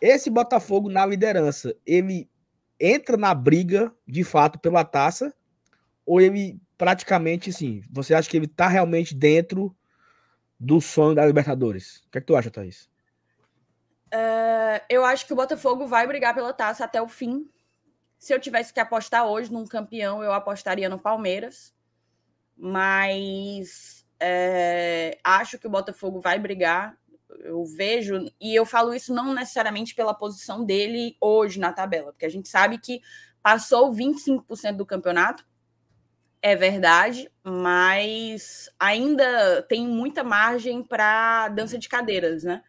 esse 0.00 0.28
Botafogo 0.28 0.90
na 0.90 1.06
liderança, 1.06 1.74
ele 1.86 2.28
entra 2.78 3.16
na 3.16 3.32
briga, 3.34 3.94
de 4.06 4.24
fato, 4.24 4.58
pela 4.58 4.84
taça, 4.84 5.32
ou 6.04 6.20
ele 6.20 6.60
praticamente, 6.76 7.50
assim, 7.50 7.82
você 7.90 8.14
acha 8.14 8.28
que 8.28 8.36
ele 8.36 8.46
tá 8.46 8.66
realmente 8.66 9.14
dentro 9.14 9.74
do 10.58 10.80
sonho 10.80 11.14
da 11.14 11.24
Libertadores? 11.24 11.98
O 12.06 12.10
que 12.10 12.18
é 12.18 12.20
que 12.20 12.26
tu 12.26 12.36
acha, 12.36 12.50
Thaís? 12.50 12.89
É, 14.12 14.84
Eu 14.88 15.04
acho 15.04 15.26
que 15.26 15.32
o 15.32 15.36
Botafogo 15.36 15.86
vai 15.86 16.06
brigar 16.06 16.34
pela 16.34 16.52
taça 16.52 16.84
até 16.84 17.00
o 17.00 17.08
fim. 17.08 17.48
Se 18.18 18.34
eu 18.34 18.40
tivesse 18.40 18.72
que 18.72 18.80
apostar 18.80 19.26
hoje 19.26 19.52
num 19.52 19.66
campeão, 19.66 20.22
eu 20.24 20.32
apostaria 20.32 20.88
no 20.88 20.98
Palmeiras. 20.98 21.74
Mas 22.56 24.06
é, 24.20 25.18
acho 25.24 25.58
que 25.58 25.66
o 25.66 25.70
Botafogo 25.70 26.20
vai 26.20 26.38
brigar. 26.38 26.98
Eu 27.40 27.64
vejo, 27.64 28.26
e 28.40 28.54
eu 28.54 28.66
falo 28.66 28.94
isso 28.94 29.14
não 29.14 29.34
necessariamente 29.34 29.94
pela 29.94 30.14
posição 30.14 30.64
dele 30.64 31.16
hoje 31.20 31.60
na 31.60 31.72
tabela, 31.72 32.12
porque 32.12 32.26
a 32.26 32.30
gente 32.30 32.48
sabe 32.48 32.78
que 32.78 33.00
passou 33.42 33.92
25% 33.92 34.76
do 34.76 34.86
campeonato, 34.86 35.44
É 36.42 36.56
verdade, 36.56 37.30
mas 37.44 38.70
ainda 38.78 39.62
tem 39.68 39.86
muita 39.86 40.24
margem 40.24 40.82
para 40.82 41.48
dança 41.50 41.78
de 41.78 41.86
cadeiras, 41.88 42.44
né? 42.44 42.62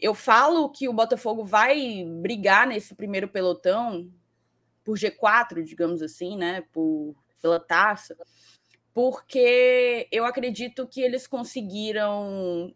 Eu 0.00 0.14
falo 0.14 0.70
que 0.70 0.88
o 0.88 0.92
Botafogo 0.92 1.44
vai 1.44 2.04
brigar 2.22 2.66
nesse 2.66 2.94
primeiro 2.94 3.28
pelotão 3.28 4.10
por 4.82 4.96
G4, 4.96 5.62
digamos 5.62 6.00
assim, 6.00 6.36
né? 6.36 6.62
Por, 6.72 7.14
pela 7.40 7.60
taça, 7.60 8.16
porque 8.94 10.08
eu 10.10 10.24
acredito 10.24 10.86
que 10.86 11.00
eles 11.00 11.26
conseguiram 11.26 12.74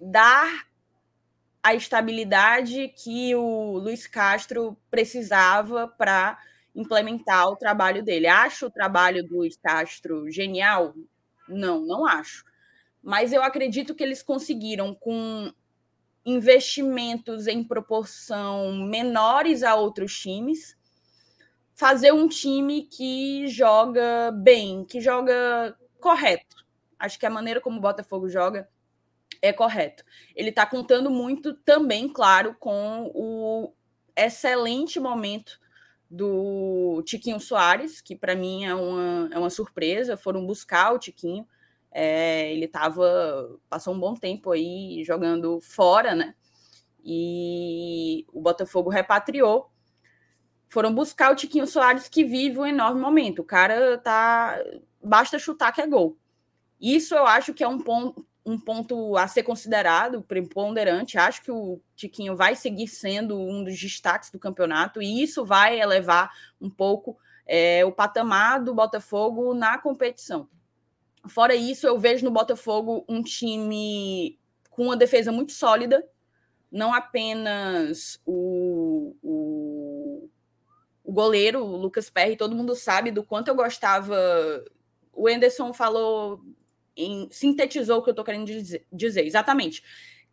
dar 0.00 0.66
a 1.62 1.74
estabilidade 1.74 2.88
que 2.88 3.34
o 3.34 3.78
Luiz 3.78 4.06
Castro 4.06 4.76
precisava 4.90 5.86
para 5.86 6.38
implementar 6.74 7.48
o 7.48 7.56
trabalho 7.56 8.02
dele. 8.02 8.26
Acho 8.26 8.66
o 8.66 8.70
trabalho 8.70 9.22
do 9.24 9.36
Luiz 9.36 9.56
Castro 9.56 10.28
genial? 10.30 10.94
Não, 11.48 11.80
não 11.80 12.04
acho. 12.04 12.44
Mas 13.02 13.32
eu 13.32 13.42
acredito 13.42 13.94
que 13.94 14.02
eles 14.02 14.22
conseguiram, 14.22 14.94
com 14.94 15.52
investimentos 16.24 17.46
em 17.46 17.64
proporção 17.64 18.74
menores 18.76 19.62
a 19.62 19.74
outros 19.74 20.18
times, 20.18 20.76
fazer 21.74 22.12
um 22.12 22.28
time 22.28 22.82
que 22.82 23.46
joga 23.48 24.30
bem, 24.32 24.84
que 24.84 25.00
joga 25.00 25.76
correto. 26.00 26.56
Acho 26.98 27.18
que 27.18 27.26
a 27.26 27.30
maneira 27.30 27.60
como 27.60 27.78
o 27.78 27.80
Botafogo 27.80 28.28
joga 28.28 28.68
é 29.40 29.52
correto. 29.52 30.04
Ele 30.36 30.50
está 30.50 30.64
contando 30.64 31.10
muito 31.10 31.54
também, 31.54 32.08
claro, 32.08 32.54
com 32.60 33.10
o 33.14 33.72
excelente 34.16 35.00
momento 35.00 35.58
do 36.08 37.02
Tiquinho 37.06 37.40
Soares, 37.40 38.00
que 38.00 38.14
para 38.14 38.36
mim 38.36 38.64
é 38.64 38.74
uma, 38.74 39.30
é 39.32 39.38
uma 39.38 39.50
surpresa. 39.50 40.16
Foram 40.16 40.46
buscar 40.46 40.92
o 40.92 40.98
Tiquinho. 40.98 41.46
É, 41.92 42.50
ele 42.52 42.66
tava, 42.66 43.58
passou 43.68 43.94
um 43.94 44.00
bom 44.00 44.14
tempo 44.14 44.50
aí 44.50 45.04
jogando 45.04 45.60
fora, 45.60 46.14
né? 46.14 46.34
E 47.04 48.26
o 48.32 48.40
Botafogo 48.40 48.88
repatriou. 48.88 49.70
Foram 50.68 50.94
buscar 50.94 51.30
o 51.30 51.36
Tiquinho 51.36 51.66
Soares, 51.66 52.08
que 52.08 52.24
vive 52.24 52.58
um 52.58 52.66
enorme 52.66 53.00
momento. 53.00 53.40
O 53.40 53.44
cara 53.44 53.98
tá. 53.98 54.58
Basta 55.04 55.38
chutar 55.38 55.72
que 55.72 55.82
é 55.82 55.86
gol. 55.86 56.16
Isso 56.80 57.14
eu 57.14 57.26
acho 57.26 57.52
que 57.52 57.62
é 57.62 57.68
um 57.68 57.78
ponto, 57.78 58.26
um 58.44 58.58
ponto 58.58 59.16
a 59.16 59.28
ser 59.28 59.42
considerado, 59.42 60.22
preponderante. 60.22 61.18
Acho 61.18 61.42
que 61.42 61.50
o 61.50 61.80
Tiquinho 61.94 62.36
vai 62.36 62.54
seguir 62.54 62.88
sendo 62.88 63.38
um 63.38 63.62
dos 63.62 63.78
destaques 63.78 64.30
do 64.30 64.38
campeonato 64.38 65.02
e 65.02 65.22
isso 65.22 65.44
vai 65.44 65.78
elevar 65.80 66.30
um 66.60 66.70
pouco 66.70 67.18
é, 67.46 67.84
o 67.84 67.92
patamar 67.92 68.62
do 68.62 68.74
Botafogo 68.74 69.54
na 69.54 69.78
competição. 69.78 70.48
Fora 71.28 71.54
isso, 71.54 71.86
eu 71.86 71.98
vejo 71.98 72.24
no 72.24 72.30
Botafogo 72.30 73.04
um 73.08 73.22
time 73.22 74.38
com 74.70 74.84
uma 74.84 74.96
defesa 74.96 75.30
muito 75.30 75.52
sólida, 75.52 76.04
não 76.70 76.92
apenas 76.92 78.20
o, 78.26 79.14
o, 79.22 80.28
o 81.04 81.12
goleiro, 81.12 81.62
o 81.62 81.76
Lucas 81.76 82.08
Perry, 82.10 82.36
todo 82.36 82.56
mundo 82.56 82.74
sabe 82.74 83.10
do 83.10 83.22
quanto 83.22 83.48
eu 83.48 83.54
gostava. 83.54 84.16
O 85.12 85.28
Enderson 85.28 85.72
falou 85.72 86.40
em, 86.96 87.28
sintetizou 87.30 87.98
o 87.98 88.02
que 88.02 88.10
eu 88.10 88.12
estou 88.12 88.24
querendo 88.24 88.46
dizer, 88.46 88.86
dizer. 88.90 89.26
Exatamente. 89.26 89.82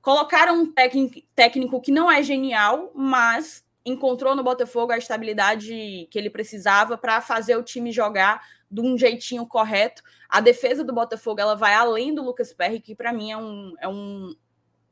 Colocaram 0.02 0.62
um 0.62 0.72
técnico, 0.72 1.22
técnico 1.36 1.82
que 1.82 1.92
não 1.92 2.10
é 2.10 2.24
genial, 2.24 2.92
mas 2.96 3.66
encontrou 3.90 4.36
no 4.36 4.44
Botafogo 4.44 4.92
a 4.92 4.98
estabilidade 4.98 6.08
que 6.10 6.18
ele 6.18 6.30
precisava 6.30 6.98
para 6.98 7.22
fazer 7.22 7.56
o 7.56 7.64
time 7.64 7.92
jogar 7.92 8.42
de 8.70 8.82
um 8.82 8.98
jeitinho 8.98 9.46
correto. 9.46 10.02
A 10.28 10.40
defesa 10.40 10.84
do 10.84 10.94
Botafogo 10.94 11.42
ela 11.42 11.56
vai 11.56 11.74
além 11.74 12.14
do 12.14 12.24
Lucas 12.24 12.54
Perry, 12.54 12.80
que 12.80 12.96
para 12.96 13.12
mim 13.12 13.32
é 13.32 13.38
um, 13.38 13.74
é 13.80 13.88
um 13.88 14.36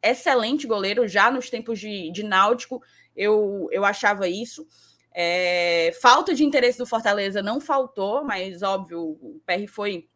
excelente 0.01 0.65
goleiro. 0.65 1.07
Já 1.07 1.29
nos 1.29 1.49
tempos 1.49 1.79
de, 1.79 2.11
de 2.11 2.23
Náutico, 2.23 2.81
eu, 3.15 3.67
eu 3.71 3.85
achava 3.85 4.27
isso. 4.27 4.67
É, 5.13 5.91
falta 6.01 6.33
de 6.33 6.43
interesse 6.43 6.77
do 6.77 6.85
Fortaleza 6.85 7.41
não 7.41 7.59
faltou, 7.59 8.23
mas 8.23 8.61
óbvio, 8.61 9.17
o 9.21 9.41
Perry 9.45 9.67
foi 9.67 10.07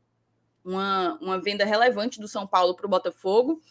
uma, 0.64 1.18
uma 1.22 1.42
venda 1.42 1.66
relevante 1.66 2.20
do 2.20 2.28
São 2.28 2.46
Paulo 2.46 2.76
para 2.76 2.86
o 2.86 2.90
Botafogo. 2.90 3.62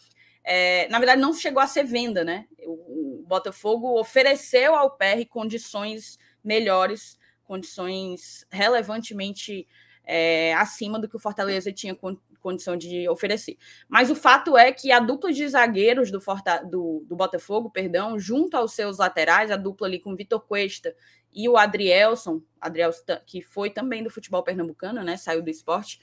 É, 0.43 0.87
na 0.89 0.97
verdade, 0.97 1.21
não 1.21 1.33
chegou 1.33 1.61
a 1.61 1.67
ser 1.67 1.83
venda, 1.83 2.23
né? 2.23 2.47
O 2.65 3.00
Botafogo 3.31 3.97
ofereceu 3.97 4.75
ao 4.75 4.91
PR 4.91 5.25
condições 5.29 6.19
melhores, 6.43 7.17
condições 7.45 8.45
relevantemente 8.51 9.65
é, 10.03 10.53
acima 10.55 10.99
do 10.99 11.07
que 11.07 11.15
o 11.15 11.19
Fortaleza 11.19 11.71
tinha 11.71 11.95
con 11.95 12.17
condição 12.41 12.75
de 12.75 13.07
oferecer. 13.07 13.55
Mas 13.87 14.09
o 14.09 14.15
fato 14.15 14.57
é 14.57 14.71
que 14.71 14.91
a 14.91 14.99
dupla 14.99 15.31
de 15.31 15.47
zagueiros 15.47 16.09
do, 16.09 16.19
Forta 16.19 16.57
do, 16.57 17.05
do 17.07 17.15
Botafogo, 17.15 17.69
perdão, 17.69 18.17
junto 18.17 18.57
aos 18.57 18.73
seus 18.73 18.97
laterais, 18.97 19.51
a 19.51 19.55
dupla 19.55 19.85
ali 19.85 19.99
com 19.99 20.11
o 20.11 20.15
Vitor 20.15 20.39
Cuesta 20.39 20.95
e 21.31 21.47
o 21.47 21.55
Adrielson, 21.55 22.41
Adrielson 22.59 23.03
que 23.27 23.43
foi 23.43 23.69
também 23.69 24.03
do 24.03 24.09
futebol 24.09 24.41
pernambucano, 24.41 25.03
né? 25.03 25.17
Saiu 25.17 25.43
do 25.43 25.51
esporte 25.51 25.99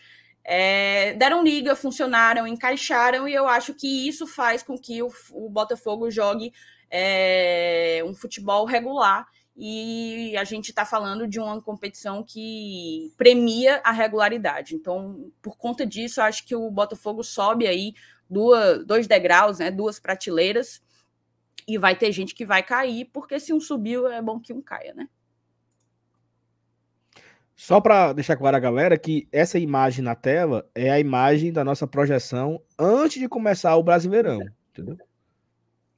é, 0.50 1.12
deram 1.12 1.44
liga, 1.44 1.76
funcionaram, 1.76 2.46
encaixaram, 2.46 3.28
e 3.28 3.34
eu 3.34 3.46
acho 3.46 3.74
que 3.74 4.08
isso 4.08 4.26
faz 4.26 4.62
com 4.62 4.78
que 4.78 5.02
o, 5.02 5.12
o 5.32 5.50
Botafogo 5.50 6.10
jogue 6.10 6.54
é, 6.90 8.02
um 8.04 8.14
futebol 8.14 8.64
regular. 8.64 9.26
E 9.60 10.36
a 10.36 10.44
gente 10.44 10.68
está 10.68 10.84
falando 10.84 11.26
de 11.26 11.40
uma 11.40 11.60
competição 11.60 12.22
que 12.22 13.12
premia 13.16 13.80
a 13.84 13.90
regularidade. 13.90 14.76
Então, 14.76 15.32
por 15.42 15.56
conta 15.56 15.84
disso, 15.84 16.20
acho 16.20 16.46
que 16.46 16.54
o 16.54 16.70
Botafogo 16.70 17.24
sobe 17.24 17.66
aí 17.66 17.92
duas, 18.30 18.84
dois 18.86 19.08
degraus, 19.08 19.58
né, 19.58 19.68
duas 19.70 19.98
prateleiras, 19.98 20.80
e 21.66 21.76
vai 21.76 21.96
ter 21.96 22.12
gente 22.12 22.34
que 22.34 22.46
vai 22.46 22.62
cair, 22.62 23.06
porque 23.12 23.40
se 23.40 23.52
um 23.52 23.60
subiu, 23.60 24.06
é 24.06 24.22
bom 24.22 24.38
que 24.38 24.52
um 24.52 24.62
caia, 24.62 24.94
né? 24.94 25.08
Só 27.56 27.80
para 27.80 28.12
deixar 28.12 28.36
claro 28.36 28.56
a 28.56 28.60
galera 28.60 28.96
que 28.96 29.26
essa 29.32 29.58
imagem 29.58 30.04
na 30.04 30.14
tela 30.14 30.70
é 30.72 30.90
a 30.90 31.00
imagem 31.00 31.52
da 31.52 31.64
nossa 31.64 31.88
projeção 31.88 32.62
antes 32.78 33.18
de 33.18 33.28
começar 33.28 33.74
o 33.74 33.82
Brasileirão, 33.82 34.40
entendeu? 34.70 34.96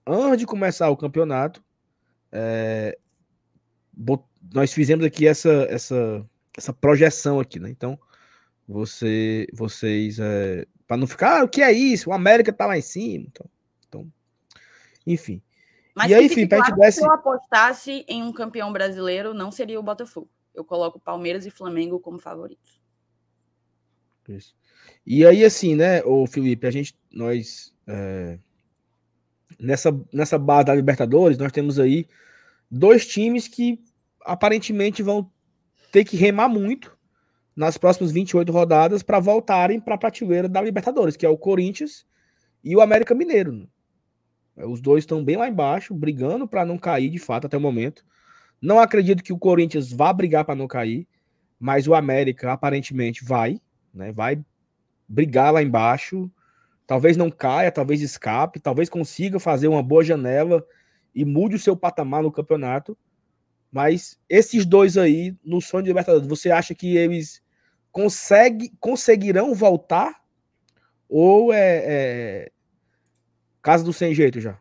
Antes 0.06 0.38
de 0.38 0.46
começar 0.46 0.88
o 0.90 0.96
campeonato, 0.96 1.62
é, 2.32 2.98
nós 4.52 4.72
fizemos 4.72 5.04
aqui 5.04 5.26
essa, 5.26 5.66
essa, 5.68 6.26
essa 6.56 6.72
projeção 6.72 7.38
aqui, 7.38 7.58
né? 7.58 7.70
Então, 7.70 7.98
você, 8.66 9.46
vocês, 9.52 10.18
é, 10.18 10.66
para 10.86 10.96
não 10.96 11.06
ficar, 11.06 11.40
ah, 11.40 11.44
o 11.44 11.48
que 11.48 11.62
é 11.62 11.72
isso? 11.72 12.10
O 12.10 12.12
América 12.12 12.52
tá 12.52 12.66
lá 12.66 12.78
em 12.78 12.82
cima, 12.82 13.26
então, 13.28 13.46
então 13.88 14.12
enfim. 15.06 15.42
Mas 15.94 16.10
e 16.10 16.14
aí, 16.14 16.26
enfim, 16.26 16.46
claro, 16.46 16.76
desse... 16.76 17.00
se 17.00 17.04
eu 17.04 17.12
apostasse 17.12 18.04
em 18.08 18.22
um 18.22 18.32
campeão 18.32 18.72
brasileiro, 18.72 19.34
não 19.34 19.50
seria 19.50 19.78
o 19.78 19.82
Botafogo 19.82 20.28
eu 20.54 20.64
coloco 20.64 21.00
Palmeiras 21.00 21.46
e 21.46 21.50
Flamengo 21.50 21.98
como 21.98 22.18
favoritos. 22.18 22.80
Isso. 24.28 24.54
E 25.04 25.26
aí, 25.26 25.44
assim, 25.44 25.74
né, 25.74 26.02
o 26.04 26.26
Felipe, 26.26 26.66
a 26.66 26.70
gente, 26.70 26.96
nós, 27.10 27.74
é, 27.86 28.38
nessa, 29.60 29.98
nessa 30.12 30.38
base 30.38 30.66
da 30.66 30.74
Libertadores, 30.74 31.38
nós 31.38 31.52
temos 31.52 31.78
aí 31.78 32.06
dois 32.70 33.06
times 33.06 33.46
que 33.46 33.78
aparentemente 34.24 35.02
vão 35.02 35.30
ter 35.92 36.04
que 36.04 36.16
remar 36.16 36.48
muito 36.48 36.96
nas 37.54 37.76
próximas 37.76 38.12
28 38.12 38.50
rodadas 38.50 39.02
para 39.02 39.20
voltarem 39.20 39.80
para 39.80 39.94
a 39.94 39.98
prateleira 39.98 40.48
da 40.48 40.62
Libertadores, 40.62 41.16
que 41.16 41.26
é 41.26 41.28
o 41.28 41.36
Corinthians 41.36 42.06
e 42.64 42.74
o 42.74 42.80
América 42.80 43.14
Mineiro. 43.14 43.68
Os 44.56 44.80
dois 44.80 45.02
estão 45.02 45.24
bem 45.24 45.36
lá 45.36 45.48
embaixo, 45.48 45.94
brigando 45.94 46.46
para 46.46 46.64
não 46.64 46.78
cair 46.78 47.10
de 47.10 47.18
fato 47.18 47.46
até 47.46 47.56
o 47.56 47.60
momento. 47.60 48.04
Não 48.60 48.78
acredito 48.78 49.22
que 49.22 49.32
o 49.32 49.38
Corinthians 49.38 49.92
vá 49.92 50.12
brigar 50.12 50.44
para 50.44 50.54
não 50.54 50.66
cair, 50.66 51.06
mas 51.58 51.86
o 51.86 51.94
América 51.94 52.52
aparentemente 52.52 53.24
vai, 53.24 53.60
né? 53.92 54.12
Vai 54.12 54.42
brigar 55.08 55.52
lá 55.52 55.62
embaixo. 55.62 56.30
Talvez 56.90 57.16
não 57.16 57.30
caia, 57.30 57.70
talvez 57.70 58.02
escape, 58.02 58.58
talvez 58.58 58.88
consiga 58.88 59.38
fazer 59.38 59.68
uma 59.68 59.80
boa 59.80 60.02
janela 60.02 60.66
e 61.14 61.24
mude 61.24 61.54
o 61.54 61.58
seu 61.58 61.76
patamar 61.76 62.20
no 62.20 62.32
campeonato. 62.32 62.98
Mas 63.70 64.18
esses 64.28 64.66
dois 64.66 64.98
aí, 64.98 65.36
no 65.44 65.60
sonho 65.60 65.84
de 65.84 65.90
Libertadores, 65.90 66.26
você 66.26 66.50
acha 66.50 66.74
que 66.74 66.96
eles 66.96 67.40
consegue, 67.92 68.72
conseguirão 68.80 69.54
voltar? 69.54 70.20
Ou 71.08 71.52
é, 71.52 71.84
é 71.86 72.52
caso 73.62 73.84
do 73.84 73.92
sem 73.92 74.12
jeito 74.12 74.40
já? 74.40 74.58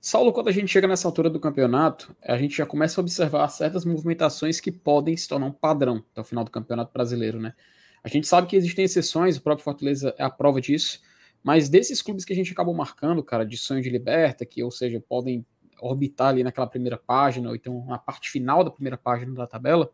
Saulo, 0.00 0.32
quando 0.32 0.48
a 0.48 0.52
gente 0.52 0.66
chega 0.66 0.88
nessa 0.88 1.06
altura 1.06 1.30
do 1.30 1.38
campeonato, 1.38 2.12
a 2.24 2.36
gente 2.36 2.56
já 2.56 2.66
começa 2.66 3.00
a 3.00 3.02
observar 3.02 3.46
certas 3.50 3.84
movimentações 3.84 4.58
que 4.58 4.72
podem 4.72 5.16
se 5.16 5.28
tornar 5.28 5.46
um 5.46 5.52
padrão 5.52 6.04
até 6.10 6.22
o 6.22 6.24
final 6.24 6.42
do 6.42 6.50
campeonato 6.50 6.92
brasileiro, 6.92 7.38
né? 7.38 7.54
A 8.02 8.08
gente 8.08 8.26
sabe 8.26 8.48
que 8.48 8.56
existem 8.56 8.84
exceções, 8.84 9.36
o 9.36 9.42
próprio 9.42 9.62
Fortaleza 9.62 10.12
é 10.18 10.24
a 10.24 10.30
prova 10.30 10.60
disso, 10.60 11.00
mas 11.42 11.68
desses 11.68 12.02
clubes 12.02 12.24
que 12.24 12.32
a 12.32 12.36
gente 12.36 12.52
acabou 12.52 12.74
marcando, 12.74 13.22
cara, 13.22 13.44
de 13.44 13.56
sonho 13.56 13.82
de 13.82 13.90
liberta, 13.90 14.44
que, 14.44 14.62
ou 14.62 14.70
seja, 14.70 15.00
podem 15.00 15.44
orbitar 15.80 16.28
ali 16.28 16.44
naquela 16.44 16.66
primeira 16.66 16.98
página, 16.98 17.48
ou 17.48 17.54
então 17.54 17.84
na 17.86 17.98
parte 17.98 18.30
final 18.30 18.62
da 18.62 18.70
primeira 18.70 18.98
página 18.98 19.32
da 19.34 19.46
tabela, 19.46 19.90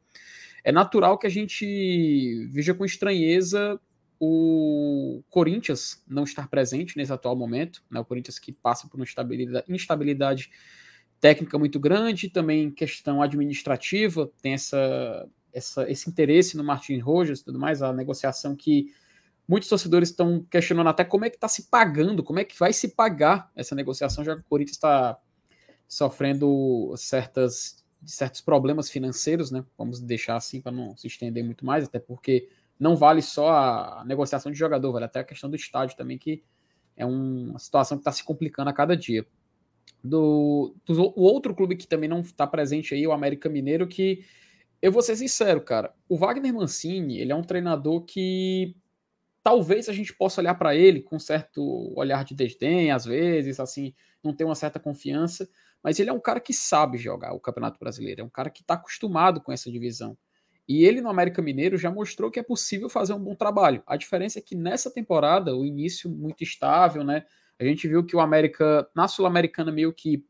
é 0.65 0.73
natural 0.73 1.17
que 1.17 1.27
a 1.27 1.31
gente 1.31 2.47
veja 2.51 2.75
com 2.75 2.85
estranheza 2.85 3.81
o 4.19 5.23
Corinthians 5.29 6.03
não 6.09 6.25
estar 6.25 6.49
presente 6.49 6.97
nesse 6.97 7.13
atual 7.13 7.37
momento, 7.37 7.85
né? 7.91 8.01
O 8.01 8.05
Corinthians 8.05 8.39
que 8.39 8.51
passa 8.51 8.89
por 8.89 8.97
uma 8.97 9.05
instabilidade, 9.05 9.67
instabilidade 9.69 10.51
técnica 11.21 11.59
muito 11.59 11.79
grande, 11.79 12.31
também 12.31 12.71
questão 12.71 13.23
administrativa, 13.23 14.31
tem 14.41 14.55
essa, 14.55 15.29
essa, 15.53 15.91
esse 15.91 16.09
interesse 16.09 16.57
no 16.57 16.65
Martin 16.65 16.99
Rojas 16.99 17.43
tudo 17.43 17.59
mais, 17.59 17.83
a 17.83 17.93
negociação 17.93 18.57
que 18.57 18.87
muitos 19.49 19.69
torcedores 19.69 20.11
estão 20.11 20.45
questionando 20.51 20.89
até 20.89 21.05
como 21.05 21.25
é 21.25 21.31
que 21.31 21.37
está 21.37 21.49
se 21.49 21.65
pagando, 21.71 22.23
como 22.23 22.39
é 22.39 22.45
que 22.45 22.59
vai 22.59 22.73
se 22.73 22.89
pagar 22.89 23.51
essa 23.55 23.75
negociação, 23.75 24.25
já 24.25 24.35
que 24.35 24.43
o 24.43 24.45
Corinthians 24.45 24.77
está 24.77 25.19
sofrendo 25.89 26.93
certas, 26.97 27.85
certos 28.05 28.41
problemas 28.41 28.91
financeiros, 28.91 29.51
né? 29.51 29.65
Vamos 29.79 30.01
deixar 30.01 30.37
assim 30.37 30.61
para 30.61 30.73
não 30.73 30.97
se 30.97 31.07
estender 31.07 31.45
muito 31.45 31.65
mais, 31.65 31.85
até 31.85 31.99
porque 31.99 32.49
não 32.79 32.97
vale 32.97 33.23
só 33.23 33.49
a 33.51 34.05
negociação 34.05 34.51
de 34.51 34.59
jogador, 34.59 34.93
vale 34.93 35.05
até 35.05 35.21
a 35.21 35.25
questão 35.25 35.49
do 35.49 35.57
estádio 35.57 35.97
também, 35.97 36.19
que 36.19 36.43
é 36.97 37.07
uma 37.07 37.59
situação 37.59 37.97
que 37.97 38.03
está 38.03 38.13
se 38.13 38.25
complicando 38.25 38.71
a 38.71 38.73
cada 38.73 38.97
dia. 38.97 39.27
Do, 40.03 40.75
do, 40.85 41.13
o 41.17 41.23
outro 41.23 41.55
clube 41.55 41.77
que 41.77 41.87
também 41.87 42.09
não 42.09 42.21
está 42.21 42.47
presente 42.47 42.95
aí, 42.95 43.07
o 43.07 43.13
América 43.13 43.49
Mineiro, 43.49 43.87
que 43.87 44.25
eu 44.83 44.93
vou 44.93 45.03
ser 45.03 45.17
sincero, 45.17 45.61
cara, 45.61 45.95
o 46.09 46.17
Wagner 46.17 46.53
Mancini, 46.53 47.19
ele 47.19 47.33
é 47.33 47.35
um 47.35 47.43
treinador 47.43 48.03
que 48.03 48.77
talvez 49.47 49.89
a 49.89 49.93
gente 49.93 50.13
possa 50.13 50.41
olhar 50.41 50.57
para 50.57 50.75
ele 50.75 51.01
com 51.01 51.21
certo 51.21 51.63
olhar 51.97 52.25
de 52.25 52.35
desdém, 52.35 52.91
às 52.91 53.05
vezes, 53.05 53.61
assim, 53.61 53.95
não 54.21 54.35
ter 54.35 54.43
uma 54.43 54.57
certa 54.57 54.81
confiança, 54.81 55.49
mas 55.81 56.01
ele 56.01 56.11
é 56.11 56.13
um 56.13 56.19
cara 56.19 56.41
que 56.41 56.53
sabe 56.53 56.99
jogar 56.99 57.33
o 57.33 57.39
Campeonato 57.39 57.79
Brasileiro, 57.79 58.23
é 58.23 58.25
um 58.25 58.29
cara 58.29 58.51
que 58.51 58.63
está 58.63 58.75
acostumado 58.75 59.41
com 59.41 59.53
essa 59.53 59.71
divisão. 59.71 60.19
E 60.67 60.85
ele 60.85 61.01
no 61.01 61.09
América 61.09 61.41
Mineiro 61.41 61.79
já 61.79 61.93
mostrou 61.93 62.29
que 62.29 62.41
é 62.41 62.43
possível 62.43 62.89
fazer 62.89 63.13
um 63.13 63.23
bom 63.23 63.37
trabalho. 63.37 63.85
A 63.87 63.97
diferença 63.97 64.41
é 64.41 64.43
que 64.43 64.57
nessa 64.57 64.91
temporada, 64.91 65.57
o 65.57 65.65
início 65.65 66.11
muito 66.11 66.43
estável, 66.43 67.05
né? 67.05 67.25
A 67.57 67.65
gente 67.65 67.87
viu 67.87 68.05
que 68.05 68.17
o 68.17 68.21
América, 68.21 68.91
na 68.97 69.07
Sul-Americana, 69.07 69.71
meio 69.71 69.93
que 69.93 70.27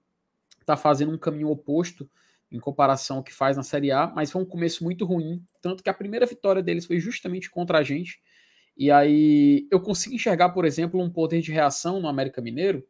está 0.61 0.77
fazendo 0.77 1.11
um 1.11 1.19
caminho 1.19 1.49
oposto 1.49 2.07
em 2.53 2.61
comparação 2.61 3.17
ao 3.17 3.25
que 3.25 3.33
faz 3.33 3.57
na 3.57 3.62
Série 3.62 3.91
A, 3.91 4.09
mas 4.09 4.31
foi 4.31 4.43
um 4.43 4.47
começo 4.47 4.85
muito 4.85 5.07
ruim. 5.07 5.43
Tanto 5.62 5.83
que 5.83 5.89
a 5.89 5.95
primeira 5.95 6.27
vitória 6.27 6.62
deles 6.62 6.85
foi 6.85 7.01
justamente 7.01 7.51
contra 7.51 7.79
a 7.79 7.83
gente. 7.83 8.21
E 8.77 8.91
aí 8.91 9.66
eu 9.70 9.81
consigo 9.81 10.14
enxergar, 10.14 10.51
por 10.51 10.64
exemplo, 10.64 11.01
um 11.01 11.11
poder 11.11 11.41
de 11.41 11.51
reação 11.51 12.01
no 12.01 12.09
América 12.09 12.43
Mineiro 12.43 12.85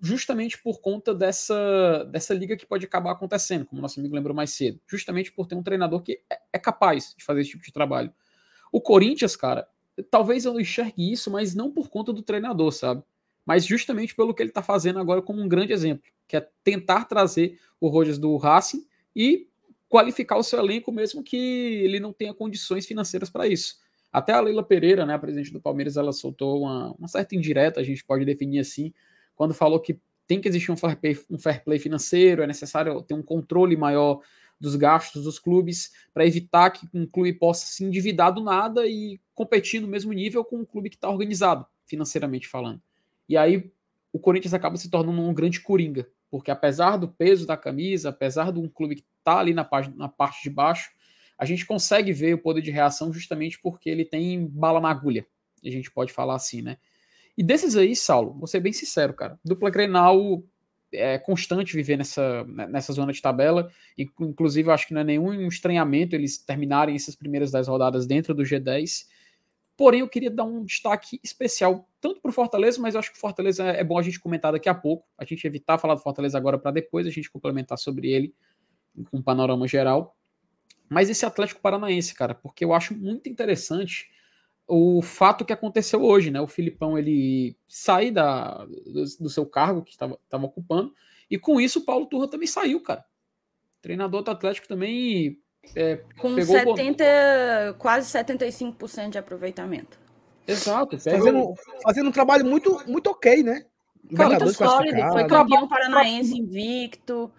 justamente 0.00 0.60
por 0.62 0.80
conta 0.80 1.14
dessa, 1.14 2.04
dessa 2.04 2.32
liga 2.32 2.56
que 2.56 2.66
pode 2.66 2.86
acabar 2.86 3.12
acontecendo, 3.12 3.66
como 3.66 3.82
nosso 3.82 3.98
amigo 3.98 4.14
lembrou 4.14 4.34
mais 4.34 4.50
cedo, 4.50 4.80
justamente 4.86 5.32
por 5.32 5.46
ter 5.46 5.56
um 5.56 5.62
treinador 5.62 6.02
que 6.02 6.22
é, 6.30 6.38
é 6.52 6.58
capaz 6.58 7.14
de 7.16 7.24
fazer 7.24 7.40
esse 7.40 7.50
tipo 7.50 7.64
de 7.64 7.72
trabalho. 7.72 8.12
O 8.70 8.80
Corinthians, 8.80 9.34
cara, 9.34 9.66
talvez 10.10 10.44
eu 10.44 10.52
não 10.52 10.60
enxergue 10.60 11.12
isso, 11.12 11.30
mas 11.30 11.54
não 11.54 11.70
por 11.72 11.88
conta 11.88 12.12
do 12.12 12.22
treinador, 12.22 12.70
sabe? 12.70 13.02
Mas 13.44 13.64
justamente 13.64 14.14
pelo 14.14 14.34
que 14.34 14.42
ele 14.42 14.50
está 14.50 14.62
fazendo 14.62 14.98
agora 14.98 15.22
como 15.22 15.42
um 15.42 15.48
grande 15.48 15.72
exemplo, 15.72 16.04
que 16.28 16.36
é 16.36 16.48
tentar 16.62 17.04
trazer 17.06 17.58
o 17.80 17.88
Rogers 17.88 18.18
do 18.18 18.36
Racing 18.36 18.86
e 19.16 19.48
qualificar 19.88 20.36
o 20.36 20.42
seu 20.42 20.58
elenco, 20.58 20.92
mesmo 20.92 21.24
que 21.24 21.36
ele 21.36 21.98
não 21.98 22.12
tenha 22.12 22.34
condições 22.34 22.86
financeiras 22.86 23.30
para 23.30 23.48
isso. 23.48 23.78
Até 24.12 24.32
a 24.32 24.40
Leila 24.40 24.62
Pereira, 24.62 25.04
né, 25.04 25.14
a 25.14 25.18
presidente 25.18 25.52
do 25.52 25.60
Palmeiras, 25.60 25.96
ela 25.96 26.12
soltou 26.12 26.62
uma, 26.62 26.92
uma 26.92 27.08
certa 27.08 27.36
indireta, 27.36 27.80
a 27.80 27.84
gente 27.84 28.04
pode 28.04 28.24
definir 28.24 28.60
assim, 28.60 28.92
quando 29.36 29.52
falou 29.52 29.80
que 29.80 30.00
tem 30.26 30.40
que 30.40 30.48
existir 30.48 30.70
um 30.70 30.76
fair 30.76 30.96
play, 30.96 31.18
um 31.30 31.38
fair 31.38 31.64
play 31.64 31.78
financeiro, 31.78 32.42
é 32.42 32.46
necessário 32.46 33.02
ter 33.02 33.14
um 33.14 33.22
controle 33.22 33.76
maior 33.76 34.20
dos 34.60 34.76
gastos 34.76 35.24
dos 35.24 35.38
clubes 35.38 35.92
para 36.12 36.26
evitar 36.26 36.70
que 36.70 36.86
um 36.92 37.06
clube 37.06 37.32
possa 37.32 37.66
se 37.66 37.84
endividar 37.84 38.32
do 38.32 38.42
nada 38.42 38.86
e 38.86 39.20
competir 39.34 39.80
no 39.80 39.88
mesmo 39.88 40.12
nível 40.12 40.44
com 40.44 40.56
um 40.56 40.64
clube 40.64 40.90
que 40.90 40.96
está 40.96 41.08
organizado, 41.08 41.64
financeiramente 41.86 42.48
falando. 42.48 42.82
E 43.28 43.36
aí 43.36 43.70
o 44.12 44.18
Corinthians 44.18 44.54
acaba 44.54 44.76
se 44.76 44.90
tornando 44.90 45.20
um 45.20 45.32
grande 45.32 45.60
coringa, 45.60 46.08
porque 46.30 46.50
apesar 46.50 46.96
do 46.96 47.08
peso 47.08 47.46
da 47.46 47.56
camisa, 47.56 48.08
apesar 48.08 48.52
de 48.52 48.58
um 48.58 48.68
clube 48.68 48.96
que 48.96 49.04
está 49.18 49.38
ali 49.38 49.54
na, 49.54 49.68
na 49.94 50.08
parte 50.08 50.42
de 50.42 50.50
baixo, 50.50 50.90
a 51.38 51.44
gente 51.44 51.64
consegue 51.64 52.12
ver 52.12 52.34
o 52.34 52.38
poder 52.38 52.60
de 52.60 52.70
reação 52.70 53.12
justamente 53.12 53.60
porque 53.60 53.88
ele 53.88 54.04
tem 54.04 54.46
bala 54.46 54.80
na 54.80 54.90
agulha. 54.90 55.24
A 55.64 55.70
gente 55.70 55.90
pode 55.90 56.12
falar 56.12 56.34
assim, 56.34 56.60
né? 56.60 56.78
E 57.36 57.42
desses 57.42 57.76
aí, 57.76 57.94
Saulo, 57.94 58.34
vou 58.34 58.48
ser 58.48 58.58
bem 58.58 58.72
sincero, 58.72 59.14
cara. 59.14 59.38
Dupla 59.44 59.70
Grenal 59.70 60.42
é 60.92 61.18
constante 61.18 61.76
viver 61.76 61.96
nessa, 61.96 62.42
né, 62.44 62.66
nessa 62.66 62.92
zona 62.92 63.12
de 63.12 63.22
tabela. 63.22 63.70
Inclusive, 63.96 64.68
eu 64.68 64.72
acho 64.72 64.88
que 64.88 64.94
não 64.94 65.02
é 65.02 65.04
nenhum 65.04 65.46
estranhamento 65.46 66.16
eles 66.16 66.38
terminarem 66.38 66.96
essas 66.96 67.14
primeiras 67.14 67.52
10 67.52 67.68
rodadas 67.68 68.06
dentro 68.08 68.34
do 68.34 68.42
G10. 68.42 69.06
Porém, 69.76 70.00
eu 70.00 70.08
queria 70.08 70.32
dar 70.32 70.42
um 70.42 70.64
destaque 70.64 71.20
especial, 71.22 71.88
tanto 72.00 72.20
para 72.20 72.30
o 72.30 72.32
Fortaleza, 72.32 72.80
mas 72.80 72.94
eu 72.94 72.98
acho 72.98 73.12
que 73.12 73.18
o 73.18 73.20
Fortaleza 73.20 73.62
é 73.62 73.84
bom 73.84 73.96
a 73.96 74.02
gente 74.02 74.18
comentar 74.18 74.50
daqui 74.50 74.68
a 74.68 74.74
pouco. 74.74 75.06
A 75.16 75.24
gente 75.24 75.46
evitar 75.46 75.78
falar 75.78 75.94
do 75.94 76.00
Fortaleza 76.00 76.36
agora 76.36 76.58
para 76.58 76.72
depois 76.72 77.06
a 77.06 77.10
gente 77.10 77.30
complementar 77.30 77.78
sobre 77.78 78.10
ele 78.10 78.34
com 79.08 79.18
um 79.18 79.22
panorama 79.22 79.68
geral. 79.68 80.17
Mas 80.88 81.10
esse 81.10 81.26
Atlético 81.26 81.60
Paranaense, 81.60 82.14
cara, 82.14 82.34
porque 82.34 82.64
eu 82.64 82.72
acho 82.72 82.94
muito 82.94 83.28
interessante 83.28 84.08
o 84.66 85.00
fato 85.00 85.44
que 85.44 85.52
aconteceu 85.52 86.02
hoje, 86.02 86.30
né? 86.30 86.40
O 86.40 86.46
Filipão 86.46 86.98
ele 86.98 87.56
sair 87.66 88.10
da, 88.10 88.64
do, 88.64 89.04
do 89.20 89.30
seu 89.30 89.46
cargo 89.46 89.82
que 89.82 89.92
estava 89.92 90.44
ocupando, 90.44 90.92
e 91.30 91.38
com 91.38 91.60
isso 91.60 91.80
o 91.80 91.84
Paulo 91.84 92.06
Turra 92.06 92.28
também 92.28 92.46
saiu, 92.46 92.80
cara. 92.82 93.04
O 93.78 93.82
treinador 93.82 94.22
do 94.22 94.30
Atlético 94.30 94.68
também. 94.68 95.38
É, 95.74 95.96
com 96.18 96.34
70, 96.40 97.76
quase 97.78 98.10
75% 98.18 99.10
de 99.10 99.18
aproveitamento. 99.18 99.98
Exato, 100.46 100.98
fazendo, 100.98 101.54
fazendo 101.82 102.08
um 102.08 102.12
trabalho 102.12 102.44
muito, 102.44 102.82
muito 102.86 103.10
ok, 103.10 103.42
né? 103.42 103.66
Cara, 104.16 104.38
muito 104.38 104.54
sólido, 104.54 105.00
foi 105.12 105.26
campeão 105.26 105.68
paranaense 105.68 106.38
invicto. 106.38 107.30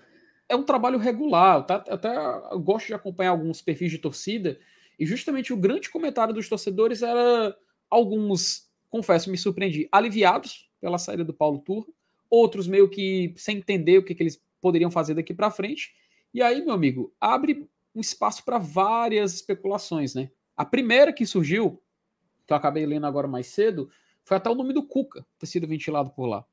É 0.49 0.55
um 0.55 0.63
trabalho 0.63 0.97
regular, 0.97 1.63
tá? 1.65 1.75
até 1.87 2.13
eu 2.51 2.59
gosto 2.59 2.87
de 2.87 2.93
acompanhar 2.93 3.29
alguns 3.29 3.61
perfis 3.61 3.91
de 3.91 3.99
torcida 3.99 4.59
e 4.97 5.05
justamente 5.05 5.53
o 5.53 5.57
grande 5.57 5.89
comentário 5.89 6.33
dos 6.33 6.49
torcedores 6.49 7.01
era 7.01 7.55
alguns, 7.89 8.69
confesso, 8.89 9.29
me 9.31 9.37
surpreendi, 9.37 9.87
aliviados 9.91 10.69
pela 10.81 10.97
saída 10.97 11.23
do 11.23 11.33
Paulo 11.33 11.59
Turra, 11.59 11.87
outros 12.29 12.67
meio 12.67 12.89
que 12.89 13.33
sem 13.37 13.57
entender 13.57 13.99
o 13.99 14.03
que, 14.03 14.15
que 14.15 14.23
eles 14.23 14.43
poderiam 14.59 14.91
fazer 14.91 15.13
daqui 15.13 15.33
para 15.33 15.51
frente. 15.51 15.93
E 16.33 16.41
aí, 16.41 16.63
meu 16.63 16.73
amigo, 16.73 17.13
abre 17.19 17.67
um 17.95 18.01
espaço 18.01 18.43
para 18.43 18.57
várias 18.57 19.33
especulações, 19.33 20.13
né? 20.13 20.29
A 20.55 20.65
primeira 20.65 21.13
que 21.13 21.25
surgiu, 21.25 21.81
que 22.45 22.53
eu 22.53 22.57
acabei 22.57 22.85
lendo 22.85 23.05
agora 23.05 23.27
mais 23.27 23.47
cedo, 23.47 23.89
foi 24.23 24.37
até 24.37 24.49
o 24.49 24.55
nome 24.55 24.73
do 24.73 24.83
Cuca 24.83 25.25
ter 25.37 25.47
sido 25.47 25.67
ventilado 25.67 26.11
por 26.11 26.25
lá. 26.25 26.45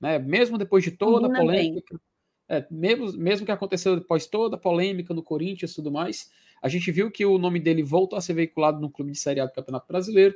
Né? 0.00 0.18
Mesmo 0.18 0.58
depois 0.58 0.84
de 0.84 0.90
toda 0.90 1.26
a 1.26 1.40
polêmica, 1.40 2.00
é, 2.48 2.66
mesmo, 2.70 3.12
mesmo 3.18 3.44
que 3.44 3.52
aconteceu 3.52 3.94
depois 3.94 4.26
toda 4.26 4.56
a 4.56 4.58
polêmica 4.58 5.12
no 5.12 5.22
Corinthians 5.22 5.72
e 5.72 5.74
tudo 5.74 5.92
mais, 5.92 6.30
a 6.62 6.68
gente 6.68 6.90
viu 6.90 7.10
que 7.10 7.24
o 7.24 7.38
nome 7.38 7.60
dele 7.60 7.82
voltou 7.82 8.16
a 8.16 8.22
ser 8.22 8.32
veiculado 8.32 8.80
no 8.80 8.90
clube 8.90 9.12
de 9.12 9.18
Série 9.18 9.40
A 9.40 9.46
do 9.46 9.52
Campeonato 9.52 9.86
Brasileiro. 9.86 10.34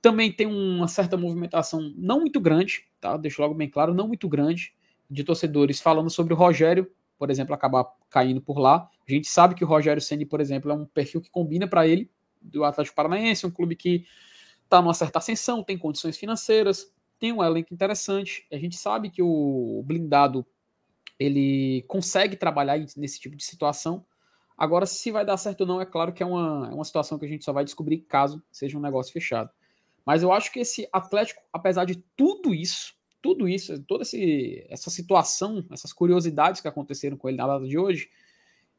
Também 0.00 0.32
tem 0.32 0.46
uma 0.46 0.86
certa 0.86 1.16
movimentação 1.16 1.92
não 1.96 2.20
muito 2.20 2.40
grande, 2.40 2.84
tá? 3.00 3.16
Deixo 3.16 3.42
logo 3.42 3.54
bem 3.54 3.68
claro, 3.68 3.92
não 3.92 4.06
muito 4.06 4.28
grande, 4.28 4.72
de 5.10 5.24
torcedores 5.24 5.80
falando 5.80 6.08
sobre 6.08 6.32
o 6.32 6.36
Rogério, 6.36 6.90
por 7.18 7.30
exemplo, 7.30 7.52
acabar 7.52 7.84
caindo 8.08 8.40
por 8.40 8.58
lá. 8.58 8.88
A 9.06 9.12
gente 9.12 9.26
sabe 9.26 9.54
que 9.54 9.64
o 9.64 9.66
Rogério 9.66 10.00
Ceni, 10.00 10.24
por 10.24 10.40
exemplo, 10.40 10.70
é 10.70 10.74
um 10.74 10.86
perfil 10.86 11.20
que 11.20 11.30
combina 11.30 11.66
para 11.66 11.86
ele, 11.86 12.08
do 12.40 12.62
Atlético 12.62 12.94
Paranaense, 12.94 13.44
um 13.44 13.50
clube 13.50 13.74
que 13.74 14.06
está 14.62 14.80
numa 14.80 14.94
certa 14.94 15.18
ascensão, 15.18 15.64
tem 15.64 15.76
condições 15.76 16.16
financeiras, 16.16 16.92
tem 17.18 17.32
um 17.32 17.42
elenco 17.42 17.74
interessante. 17.74 18.46
A 18.52 18.56
gente 18.56 18.76
sabe 18.76 19.10
que 19.10 19.20
o 19.20 19.82
blindado 19.84 20.46
ele 21.18 21.84
consegue 21.88 22.36
trabalhar 22.36 22.78
nesse 22.96 23.18
tipo 23.18 23.36
de 23.36 23.44
situação. 23.44 24.04
Agora, 24.56 24.86
se 24.86 25.10
vai 25.10 25.24
dar 25.24 25.36
certo 25.36 25.62
ou 25.62 25.66
não, 25.66 25.80
é 25.80 25.86
claro 25.86 26.12
que 26.12 26.22
é 26.22 26.26
uma, 26.26 26.68
é 26.70 26.74
uma 26.74 26.84
situação 26.84 27.18
que 27.18 27.24
a 27.24 27.28
gente 27.28 27.44
só 27.44 27.52
vai 27.52 27.64
descobrir 27.64 27.98
caso 27.98 28.42
seja 28.50 28.76
um 28.76 28.80
negócio 28.80 29.12
fechado. 29.12 29.50
Mas 30.04 30.22
eu 30.22 30.32
acho 30.32 30.52
que 30.52 30.60
esse 30.60 30.88
Atlético, 30.92 31.42
apesar 31.52 31.84
de 31.84 31.96
tudo 32.16 32.54
isso, 32.54 32.94
tudo 33.20 33.48
isso, 33.48 33.82
toda 33.82 34.02
esse, 34.02 34.64
essa 34.68 34.90
situação, 34.90 35.64
essas 35.70 35.92
curiosidades 35.92 36.60
que 36.60 36.68
aconteceram 36.68 37.16
com 37.16 37.28
ele 37.28 37.36
na 37.36 37.46
data 37.46 37.66
de 37.66 37.76
hoje, 37.76 38.08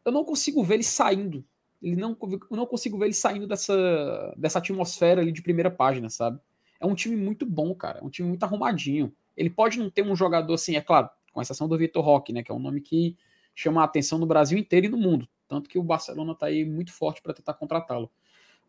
eu 0.03 0.11
não 0.11 0.23
consigo 0.23 0.63
ver 0.63 0.75
ele 0.75 0.83
saindo. 0.83 1.45
Ele 1.81 1.95
não, 1.95 2.17
eu 2.21 2.57
não 2.57 2.65
consigo 2.65 2.97
ver 2.97 3.05
ele 3.05 3.13
saindo 3.13 3.47
dessa, 3.47 4.33
dessa 4.37 4.59
atmosfera 4.59 5.21
ali 5.21 5.31
de 5.31 5.41
primeira 5.41 5.69
página, 5.69 6.09
sabe? 6.09 6.39
É 6.79 6.85
um 6.85 6.95
time 6.95 7.15
muito 7.15 7.45
bom, 7.45 7.75
cara. 7.75 7.99
É 7.99 8.03
um 8.03 8.09
time 8.09 8.27
muito 8.27 8.43
arrumadinho. 8.43 9.13
Ele 9.35 9.49
pode 9.49 9.77
não 9.77 9.89
ter 9.89 10.01
um 10.01 10.15
jogador 10.15 10.53
assim, 10.53 10.75
é 10.75 10.81
claro, 10.81 11.09
com 11.31 11.41
exceção 11.41 11.67
do 11.67 11.77
Vitor 11.77 12.03
Roque, 12.03 12.33
né? 12.33 12.43
Que 12.43 12.51
é 12.51 12.55
um 12.55 12.59
nome 12.59 12.81
que 12.81 13.15
chama 13.55 13.81
a 13.81 13.85
atenção 13.85 14.17
no 14.17 14.25
Brasil 14.25 14.57
inteiro 14.57 14.85
e 14.85 14.89
no 14.89 14.97
mundo. 14.97 15.27
Tanto 15.47 15.69
que 15.69 15.77
o 15.77 15.83
Barcelona 15.83 16.33
está 16.33 16.47
aí 16.47 16.63
muito 16.63 16.93
forte 16.93 17.21
para 17.21 17.33
tentar 17.33 17.53
contratá-lo. 17.55 18.11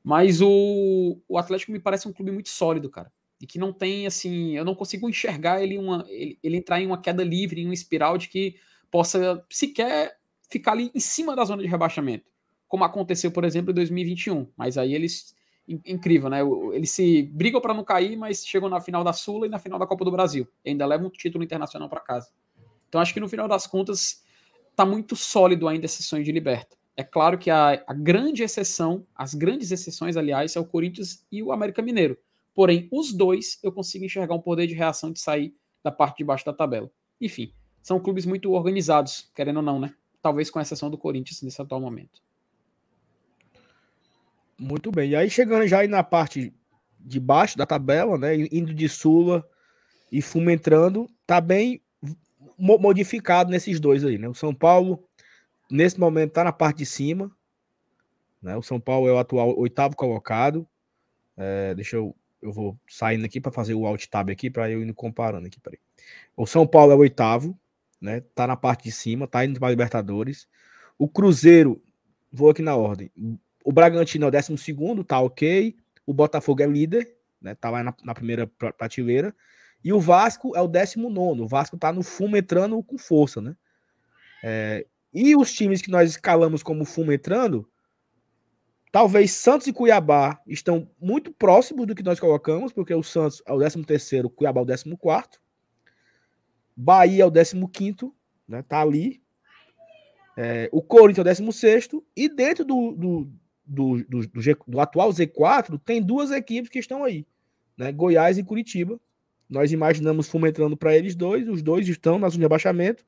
Mas 0.02 0.40
o, 0.40 1.20
o 1.28 1.38
Atlético 1.38 1.72
me 1.72 1.78
parece 1.78 2.08
um 2.08 2.12
clube 2.12 2.32
muito 2.32 2.48
sólido, 2.48 2.88
cara. 2.88 3.12
E 3.40 3.46
que 3.46 3.58
não 3.58 3.72
tem, 3.72 4.06
assim, 4.06 4.56
eu 4.56 4.64
não 4.64 4.74
consigo 4.74 5.08
enxergar 5.08 5.62
ele, 5.62 5.78
uma, 5.78 6.04
ele, 6.08 6.38
ele 6.42 6.56
entrar 6.56 6.80
em 6.80 6.86
uma 6.86 7.00
queda 7.00 7.22
livre, 7.22 7.60
em 7.60 7.66
uma 7.66 7.74
espiral 7.74 8.18
de 8.18 8.28
que 8.28 8.56
possa 8.90 9.44
sequer 9.48 10.18
ficar 10.50 10.72
ali 10.72 10.90
em 10.94 11.00
cima 11.00 11.36
da 11.36 11.44
zona 11.44 11.62
de 11.62 11.68
rebaixamento. 11.68 12.24
como 12.66 12.84
aconteceu, 12.84 13.30
por 13.30 13.44
exemplo, 13.44 13.70
em 13.70 13.74
2021. 13.74 14.48
Mas 14.56 14.76
aí 14.76 14.94
eles 14.94 15.34
incrível, 15.86 16.28
né? 16.28 16.40
Eles 16.72 16.90
se 16.90 17.22
brigam 17.22 17.60
para 17.60 17.74
não 17.74 17.84
cair, 17.84 18.16
mas 18.16 18.44
chegam 18.44 18.68
na 18.68 18.80
final 18.80 19.04
da 19.04 19.12
Sula 19.12 19.46
e 19.46 19.48
na 19.48 19.58
final 19.58 19.78
da 19.78 19.86
Copa 19.86 20.04
do 20.04 20.10
Brasil. 20.10 20.48
E 20.64 20.70
ainda 20.70 20.84
levam 20.84 21.06
um 21.06 21.10
título 21.10 21.44
internacional 21.44 21.88
para 21.88 22.00
casa. 22.00 22.30
Então 22.90 23.00
acho 23.00 23.14
que 23.14 23.20
no 23.20 23.28
final 23.28 23.46
das 23.46 23.68
contas 23.68 24.22
tá 24.74 24.84
muito 24.84 25.14
sólido 25.14 25.68
ainda 25.68 25.86
esse 25.86 26.02
sonho 26.02 26.24
de 26.24 26.32
liberta. 26.32 26.76
É 26.96 27.04
claro 27.04 27.38
que 27.38 27.48
a, 27.48 27.82
a 27.86 27.94
grande 27.94 28.42
exceção, 28.42 29.06
as 29.14 29.32
grandes 29.32 29.70
exceções, 29.70 30.16
aliás, 30.16 30.56
é 30.56 30.60
o 30.60 30.66
Corinthians 30.66 31.24
e 31.30 31.42
o 31.42 31.52
América 31.52 31.80
Mineiro. 31.80 32.18
Porém, 32.52 32.88
os 32.92 33.12
dois 33.12 33.58
eu 33.62 33.70
consigo 33.70 34.04
enxergar 34.04 34.34
um 34.34 34.40
poder 34.40 34.66
de 34.66 34.74
reação 34.74 35.12
de 35.12 35.20
sair 35.20 35.54
da 35.82 35.92
parte 35.92 36.18
de 36.18 36.24
baixo 36.24 36.44
da 36.44 36.52
tabela. 36.52 36.90
Enfim, 37.20 37.54
são 37.80 38.00
clubes 38.00 38.26
muito 38.26 38.52
organizados, 38.52 39.30
querendo 39.34 39.58
ou 39.58 39.62
não, 39.62 39.78
né? 39.78 39.94
Talvez 40.20 40.50
com 40.50 40.60
exceção 40.60 40.90
do 40.90 40.98
Corinthians 40.98 41.40
nesse 41.42 41.62
atual 41.62 41.80
momento. 41.80 42.20
Muito 44.58 44.90
bem. 44.90 45.10
E 45.10 45.16
aí, 45.16 45.30
chegando 45.30 45.66
já 45.66 45.78
aí 45.78 45.88
na 45.88 46.02
parte 46.02 46.52
de 46.98 47.20
baixo 47.20 47.56
da 47.56 47.64
tabela, 47.64 48.18
né? 48.18 48.34
Indo 48.52 48.74
de 48.74 48.88
Sula 48.88 49.48
e 50.12 50.20
Fumo 50.20 50.50
entrando, 50.50 51.08
tá 51.26 51.40
bem 51.40 51.80
modificado 52.60 53.50
nesses 53.50 53.80
dois 53.80 54.04
aí, 54.04 54.18
né? 54.18 54.28
O 54.28 54.34
São 54.34 54.54
Paulo, 54.54 55.02
nesse 55.70 55.98
momento, 55.98 56.32
tá 56.32 56.44
na 56.44 56.52
parte 56.52 56.78
de 56.78 56.86
cima. 56.86 57.30
Né? 58.42 58.56
O 58.56 58.62
São 58.62 58.78
Paulo 58.78 59.08
é 59.08 59.12
o 59.12 59.18
atual 59.18 59.58
oitavo 59.58 59.96
colocado. 59.96 60.66
É, 61.36 61.74
deixa 61.74 61.96
eu. 61.96 62.14
Eu 62.42 62.52
vou 62.52 62.78
saindo 62.88 63.26
aqui 63.26 63.38
para 63.38 63.52
fazer 63.52 63.74
o 63.74 63.86
alt 63.86 64.06
tab 64.06 64.30
aqui 64.30 64.48
para 64.48 64.70
eu 64.70 64.82
ir 64.82 64.94
comparando 64.94 65.46
aqui. 65.46 65.60
Peraí. 65.60 65.78
O 66.34 66.46
São 66.46 66.66
Paulo 66.66 66.92
é 66.92 66.94
o 66.94 67.00
oitavo, 67.00 67.58
né? 68.00 68.22
Tá 68.34 68.46
na 68.46 68.56
parte 68.56 68.84
de 68.84 68.92
cima, 68.92 69.26
tá 69.26 69.44
indo 69.44 69.60
para 69.60 69.68
Libertadores. 69.68 70.48
O 70.98 71.06
Cruzeiro, 71.06 71.82
vou 72.32 72.48
aqui 72.48 72.62
na 72.62 72.74
ordem. 72.74 73.10
O 73.62 73.72
Bragantino 73.72 74.24
é 74.24 74.28
o 74.28 74.30
décimo 74.30 74.56
segundo, 74.56 75.04
tá 75.04 75.20
ok. 75.20 75.76
O 76.06 76.14
Botafogo 76.14 76.62
é 76.62 76.66
líder, 76.66 77.14
né? 77.42 77.54
Tá 77.54 77.68
lá 77.68 77.82
na, 77.82 77.94
na 78.02 78.14
primeira 78.14 78.46
prateleira. 78.46 79.34
E 79.82 79.92
o 79.92 80.00
Vasco 80.00 80.54
é 80.56 80.60
o 80.60 80.68
décimo 80.68 81.08
nono. 81.08 81.44
O 81.44 81.48
Vasco 81.48 81.78
tá 81.78 81.92
no 81.92 82.02
fumo 82.02 82.36
entrando 82.36 82.82
com 82.82 82.98
força, 82.98 83.40
né? 83.40 83.56
É, 84.42 84.86
e 85.12 85.34
os 85.34 85.52
times 85.52 85.82
que 85.82 85.90
nós 85.90 86.10
escalamos 86.10 86.62
como 86.62 86.84
fumo 86.84 87.12
entrando, 87.12 87.68
talvez 88.92 89.32
Santos 89.32 89.66
e 89.66 89.72
Cuiabá 89.72 90.40
estão 90.46 90.88
muito 91.00 91.32
próximos 91.32 91.86
do 91.86 91.94
que 91.94 92.02
nós 92.02 92.20
colocamos, 92.20 92.72
porque 92.72 92.94
o 92.94 93.02
Santos 93.02 93.42
é 93.46 93.52
o 93.52 93.58
décimo 93.58 93.84
terceiro, 93.84 94.28
o 94.28 94.30
Cuiabá 94.30 94.60
é 94.60 94.62
o 94.62 94.66
décimo 94.66 94.96
quarto. 94.96 95.40
Bahia 96.76 97.22
é 97.22 97.26
o 97.26 97.30
décimo 97.30 97.68
quinto, 97.68 98.14
né? 98.46 98.62
Tá 98.62 98.80
ali. 98.80 99.22
É, 100.36 100.68
o 100.72 100.80
Corinthians 100.80 101.18
é 101.18 101.20
o 101.20 101.24
décimo 101.24 101.52
sexto. 101.52 102.04
E 102.16 102.28
dentro 102.28 102.64
do, 102.64 102.92
do, 102.92 103.32
do, 103.66 104.04
do, 104.04 104.26
do, 104.28 104.40
G, 104.40 104.56
do, 104.66 104.80
atual 104.80 105.10
Z4, 105.10 105.78
tem 105.84 106.00
duas 106.00 106.30
equipes 106.30 106.70
que 106.70 106.78
estão 106.78 107.04
aí, 107.04 107.26
né? 107.76 107.92
Goiás 107.92 108.38
e 108.38 108.44
Curitiba. 108.44 108.98
Nós 109.50 109.72
imaginamos 109.72 110.28
Fumo 110.28 110.46
entrando 110.46 110.76
para 110.76 110.96
eles 110.96 111.16
dois, 111.16 111.48
os 111.48 111.60
dois 111.60 111.88
estão 111.88 112.18
na 112.18 112.28
zona 112.28 112.38
de 112.38 112.46
abaixamento. 112.46 113.04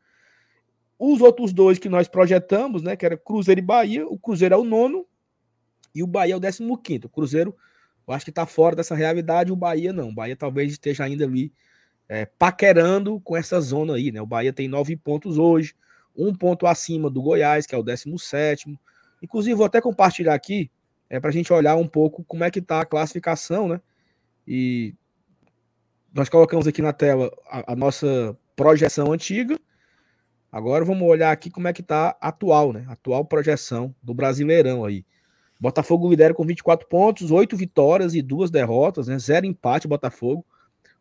Os 0.99 1.21
outros 1.21 1.53
dois 1.53 1.79
que 1.79 1.89
nós 1.89 2.09
projetamos, 2.09 2.83
né? 2.83 2.97
Que 2.97 3.07
era 3.07 3.17
Cruzeiro 3.17 3.61
e 3.61 3.65
Bahia. 3.65 4.07
O 4.07 4.19
Cruzeiro 4.19 4.55
é 4.57 4.59
o 4.59 4.65
nono 4.65 5.07
e 5.95 6.03
o 6.03 6.07
Bahia 6.07 6.35
é 6.35 6.37
o 6.37 6.41
décimo 6.41 6.77
quinto. 6.77 7.07
O 7.07 7.11
Cruzeiro, 7.11 7.57
eu 8.07 8.13
acho 8.13 8.25
que 8.25 8.31
está 8.31 8.45
fora 8.45 8.75
dessa 8.75 8.95
realidade, 8.95 9.53
o 9.53 9.57
Bahia 9.57 9.93
não. 9.93 10.09
O 10.09 10.15
Bahia 10.15 10.37
talvez 10.37 10.73
esteja 10.73 11.05
ainda 11.05 11.25
ali 11.25 11.53
é, 12.09 12.27
paquerando 12.27 13.21
com 13.21 13.37
essa 13.37 13.61
zona 13.61 13.95
aí, 13.95 14.11
né? 14.11 14.21
O 14.21 14.27
Bahia 14.27 14.53
tem 14.53 14.67
nove 14.67 14.97
pontos 14.97 15.39
hoje, 15.39 15.75
um 16.17 16.35
ponto 16.35 16.67
acima 16.67 17.09
do 17.09 17.23
Goiás, 17.23 17.67
que 17.67 17.75
é 17.75 17.79
o 17.79 17.83
décimo 17.83 18.19
sétimo. 18.19 18.79
Inclusive, 19.23 19.55
vou 19.55 19.67
até 19.67 19.81
compartilhar 19.81 20.35
aqui 20.35 20.71
é, 21.09 21.21
para 21.21 21.31
a 21.31 21.33
gente 21.33 21.53
olhar 21.53 21.77
um 21.77 21.87
pouco 21.87 22.25
como 22.25 22.43
é 22.43 22.51
que 22.51 22.59
está 22.59 22.81
a 22.81 22.87
classificação, 22.87 23.69
né? 23.69 23.81
E 24.47 24.95
nós 26.13 26.29
colocamos 26.29 26.67
aqui 26.67 26.83
na 26.83 26.93
tela 26.93 27.31
a, 27.47 27.73
a, 27.73 27.77
nossa 27.77 28.37
projeção 28.55 29.13
antiga. 29.13 29.59
Agora 30.51 30.85
vamos 30.85 31.09
olhar 31.09 31.33
aqui 31.33 31.51
como 31.51 31.69
é 31.69 31.73
que 31.73 31.81
está 31.81 32.17
atual, 32.21 32.73
né? 32.73 32.85
Atual 32.89 33.25
projeção 33.25 33.95
do 34.03 34.13
Brasileirão 34.13 34.85
aí. 34.85 35.05
Botafogo 35.59 36.11
lidera 36.11 36.35
com 36.35 36.45
24 36.45 36.87
pontos, 36.89 37.31
8 37.31 37.57
vitórias 37.57 38.15
e 38.15 38.21
duas 38.21 38.51
derrotas, 38.51 39.07
né? 39.07 39.19
Zero 39.19 39.47
empate 39.47 39.89
Botafogo, 39.89 40.45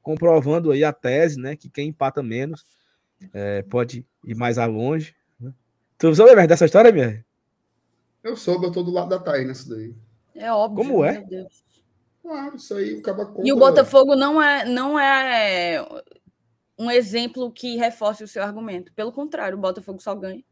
comprovando 0.01 0.72
aí 0.72 0.84
a 0.84 0.93
tese, 0.93 1.39
né? 1.39 1.55
Que 1.55 1.70
quem 1.70 1.89
empata 1.89 2.24
menos 2.24 2.66
é, 3.34 3.64
pode 3.64 4.05
ir 4.24 4.36
mais 4.36 4.57
longe. 4.57 5.16
Né? 5.39 5.51
Tu 5.97 6.16
sabe 6.16 6.47
dessa 6.47 6.66
história, 6.66 6.91
minha? 6.91 7.26
Eu 8.24 8.36
soube, 8.36 8.68
eu 8.68 8.72
tô 8.72 8.84
do 8.84 8.91
lado 8.91 9.09
da 9.09 9.20
Thaís 9.20 9.47
nessa 9.47 9.70
daí. 9.70 9.93
É 10.36 10.51
óbvio. 10.51 10.86
Como 10.86 11.03
é? 11.03 11.26
Claro, 12.22 12.55
isso 12.55 12.76
aí. 12.76 13.01
E 13.43 13.51
o 13.51 13.57
Botafogo 13.57 14.15
não 14.15 14.41
é, 14.41 14.63
não 14.65 14.99
é 14.99 15.84
um 16.78 16.89
exemplo 16.89 17.51
que 17.51 17.78
reforce 17.78 18.24
o 18.24 18.28
seu 18.28 18.43
argumento. 18.43 18.93
Pelo 18.93 19.11
contrário, 19.11 19.57
o 19.57 19.61
Botafogo 19.61 19.99
só 19.99 20.13
ganha. 20.15 20.43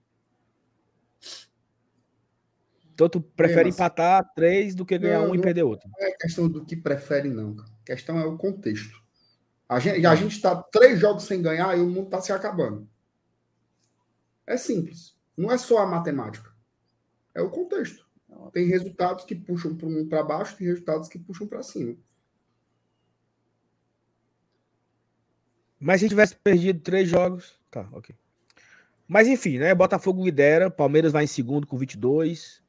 Então 2.93 3.07
tu 3.07 3.21
prefere 3.21 3.61
é, 3.61 3.65
mas... 3.65 3.75
empatar 3.75 4.29
três 4.35 4.75
do 4.75 4.85
que 4.85 4.97
ganhar 4.97 5.21
não, 5.21 5.31
um 5.31 5.35
e 5.35 5.39
perder 5.39 5.63
outro? 5.63 5.89
Não 5.89 6.05
é 6.05 6.11
questão 6.11 6.49
do 6.49 6.65
que 6.65 6.75
prefere, 6.75 7.29
não. 7.29 7.55
A 7.59 7.85
questão 7.85 8.19
é 8.19 8.25
o 8.25 8.37
contexto. 8.37 9.01
A 9.69 9.79
gente, 9.79 10.05
a 10.05 10.15
gente 10.15 10.41
tá 10.41 10.55
três 10.55 10.99
jogos 10.99 11.23
sem 11.23 11.41
ganhar 11.41 11.77
e 11.77 11.81
o 11.81 11.87
mundo 11.87 12.09
tá 12.09 12.19
se 12.19 12.33
acabando. 12.33 12.89
É 14.45 14.57
simples. 14.57 15.15
Não 15.37 15.51
é 15.51 15.57
só 15.57 15.77
a 15.77 15.85
matemática. 15.85 16.51
É 17.33 17.41
o 17.41 17.49
contexto. 17.49 18.08
Tem 18.51 18.67
resultados 18.67 19.25
que 19.25 19.35
puxam 19.35 19.75
para 20.07 20.23
baixo, 20.23 20.57
tem 20.57 20.67
resultados 20.67 21.07
que 21.07 21.19
puxam 21.19 21.47
para 21.47 21.63
cima. 21.63 21.95
Mas 25.79 26.01
se 26.01 26.09
tivesse 26.09 26.35
perdido 26.35 26.81
três 26.81 27.07
jogos. 27.07 27.57
Tá, 27.71 27.87
ok. 27.93 28.13
Mas 29.07 29.27
enfim, 29.27 29.57
né? 29.57 29.73
Botafogo 29.73 30.23
lidera, 30.23 30.69
Palmeiras 30.69 31.11
vai 31.11 31.23
em 31.23 31.27
segundo 31.27 31.65
com 31.65 31.77
22. 31.77 32.61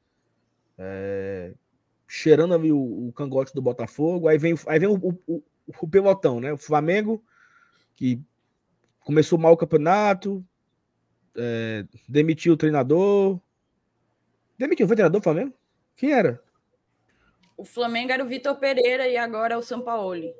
É... 0.78 1.54
Cheirando 2.06 2.54
ali 2.54 2.72
o, 2.72 3.08
o, 3.08 3.12
cangote 3.12 3.52
do 3.54 3.62
Botafogo. 3.62 4.28
Aí 4.28 4.38
vem, 4.38 4.54
aí 4.66 4.78
vem 4.78 4.88
o, 4.88 5.20
o, 5.26 5.42
o, 5.66 5.88
pelotão, 5.88 6.40
né? 6.40 6.52
O 6.52 6.58
Flamengo, 6.58 7.22
que 7.94 8.22
começou 9.00 9.38
mal 9.38 9.52
o 9.52 9.56
campeonato, 9.56 10.44
é... 11.36 11.84
demitiu 12.08 12.54
o 12.54 12.56
treinador, 12.56 13.40
Demitiu, 14.60 14.86
foi 14.86 14.94
treinador 14.94 15.20
do 15.22 15.24
Flamengo? 15.24 15.54
Quem 15.96 16.12
era? 16.12 16.38
O 17.56 17.64
Flamengo 17.64 18.12
era 18.12 18.22
o 18.22 18.26
Vitor 18.26 18.56
Pereira 18.56 19.08
e 19.08 19.16
agora 19.16 19.54
é 19.54 19.56
o 19.56 19.62
São 19.62 19.80
Paulo. 19.80 20.34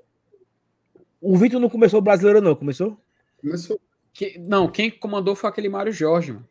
O 1.19 1.39
Vitor 1.39 1.59
não 1.59 1.71
começou 1.71 2.03
brasileiro, 2.03 2.43
não, 2.43 2.55
começou? 2.55 3.01
Começou. 3.41 3.81
Que, 4.13 4.39
não, 4.39 4.69
quem 4.71 4.91
comandou 4.91 5.35
foi 5.35 5.49
aquele 5.49 5.71
Mário 5.71 5.91
Jorge, 5.91 6.33
mano. 6.33 6.47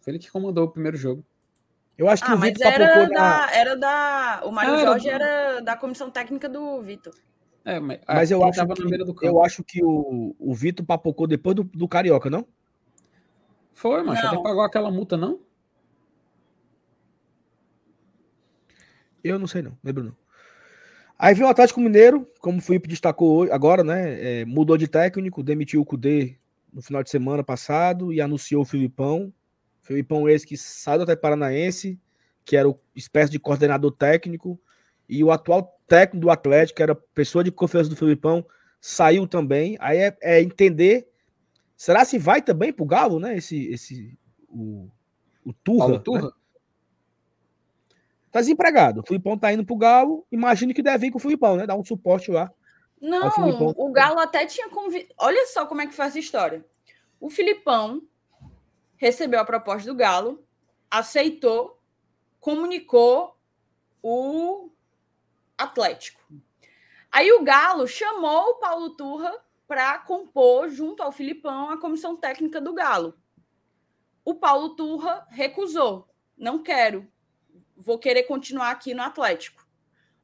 Foi 0.00 0.12
ele 0.14 0.18
que 0.18 0.30
comandou 0.30 0.64
o 0.64 0.70
primeiro 0.70 0.96
jogo. 0.96 1.22
Eu 1.98 2.08
acho 2.08 2.24
que 2.24 2.30
ah, 2.30 2.34
o 2.34 2.38
Vitor 2.38 2.66
era 2.66 3.06
da, 3.06 3.08
na... 3.08 3.52
era 3.52 3.76
da. 3.76 4.42
O 4.46 4.50
Mário 4.50 4.72
ah, 4.72 4.80
Jorge 4.80 5.08
era... 5.10 5.24
era 5.24 5.60
da 5.60 5.76
comissão 5.76 6.10
técnica 6.10 6.48
do 6.48 6.80
Vitor. 6.80 7.14
É, 7.62 7.78
mas, 7.78 8.00
mas 8.08 8.30
eu, 8.30 8.42
acho 8.42 8.66
que, 8.66 9.26
eu 9.26 9.44
acho 9.44 9.62
que 9.62 9.84
o, 9.84 10.34
o 10.38 10.54
Vitor 10.54 10.84
papocou 10.86 11.26
depois 11.26 11.54
do, 11.54 11.62
do 11.62 11.86
Carioca, 11.86 12.30
não? 12.30 12.46
Foi, 13.74 14.02
mas 14.02 14.18
até 14.18 14.42
pagou 14.42 14.62
aquela 14.62 14.90
multa, 14.90 15.16
não? 15.16 15.38
Eu 19.22 19.38
não 19.38 19.46
sei 19.46 19.62
não, 19.62 19.76
lembro 19.82 20.04
não. 20.04 20.16
Aí 21.18 21.34
vem 21.34 21.44
o 21.44 21.48
Atlético 21.48 21.80
Mineiro, 21.80 22.28
como 22.40 22.58
o 22.58 22.60
Felipe 22.60 22.88
destacou 22.88 23.44
agora, 23.52 23.84
né? 23.84 24.40
É, 24.40 24.44
mudou 24.44 24.76
de 24.76 24.88
técnico, 24.88 25.42
demitiu 25.42 25.80
o 25.80 25.84
Cudê 25.84 26.36
no 26.72 26.82
final 26.82 27.02
de 27.02 27.10
semana 27.10 27.44
passado 27.44 28.12
e 28.12 28.20
anunciou 28.20 28.62
o 28.62 28.64
Filipão. 28.64 29.32
Filipão 29.82 30.28
esse 30.28 30.46
que 30.46 30.56
saiu 30.56 30.98
do 30.98 31.02
Atlético 31.02 31.22
Paranaense, 31.22 32.00
que 32.44 32.56
era 32.56 32.68
o 32.68 32.78
espécie 32.94 33.30
de 33.30 33.38
coordenador 33.38 33.92
técnico, 33.92 34.60
e 35.08 35.22
o 35.22 35.30
atual 35.30 35.78
técnico 35.86 36.26
do 36.26 36.30
Atlético, 36.30 36.78
que 36.78 36.82
era 36.82 36.94
pessoa 36.94 37.44
de 37.44 37.52
confiança 37.52 37.90
do 37.90 37.96
Filipão, 37.96 38.44
saiu 38.80 39.26
também. 39.26 39.76
Aí 39.78 39.98
é, 39.98 40.16
é 40.20 40.42
entender, 40.42 41.06
será 41.76 42.04
se 42.04 42.18
vai 42.18 42.42
também 42.42 42.72
pro 42.72 42.84
Galo, 42.84 43.20
né? 43.20 43.36
Esse, 43.36 43.66
esse 43.66 44.18
o, 44.48 44.88
o 45.44 45.52
Turra, 45.52 46.00
Turra? 46.00 46.22
Né? 46.22 46.30
Tá 48.32 48.40
desempregado. 48.40 49.00
O 49.00 49.06
Filipão 49.06 49.38
tá 49.38 49.52
indo 49.52 49.64
pro 49.64 49.76
Galo. 49.76 50.26
Imagino 50.32 50.72
que 50.72 50.82
deve 50.82 51.06
ir 51.08 51.10
com 51.10 51.18
o 51.18 51.20
Filipão, 51.20 51.54
né? 51.54 51.66
Dar 51.66 51.76
um 51.76 51.84
suporte 51.84 52.30
lá. 52.30 52.50
Não, 52.98 53.30
o 53.76 53.92
Galo 53.92 54.18
até 54.18 54.46
tinha 54.46 54.70
convidado. 54.70 55.14
Olha 55.18 55.46
só 55.48 55.66
como 55.66 55.82
é 55.82 55.86
que 55.86 55.92
foi 55.92 56.06
essa 56.06 56.18
história. 56.18 56.64
O 57.20 57.28
Filipão 57.28 58.00
recebeu 58.96 59.38
a 59.38 59.44
proposta 59.44 59.86
do 59.86 59.96
Galo, 59.96 60.42
aceitou, 60.90 61.78
comunicou 62.40 63.36
o 64.02 64.70
Atlético. 65.58 66.20
Aí 67.10 67.30
o 67.32 67.42
Galo 67.42 67.86
chamou 67.86 68.50
o 68.50 68.54
Paulo 68.54 68.90
Turra 68.90 69.32
para 69.68 69.98
compor, 69.98 70.70
junto 70.70 71.02
ao 71.02 71.12
Filipão, 71.12 71.68
a 71.68 71.78
comissão 71.78 72.16
técnica 72.16 72.60
do 72.60 72.72
Galo. 72.72 73.14
O 74.24 74.36
Paulo 74.36 74.70
Turra 74.70 75.26
recusou. 75.28 76.08
Não 76.38 76.62
quero 76.62 77.11
vou 77.82 77.98
querer 77.98 78.22
continuar 78.24 78.70
aqui 78.70 78.94
no 78.94 79.02
Atlético. 79.02 79.66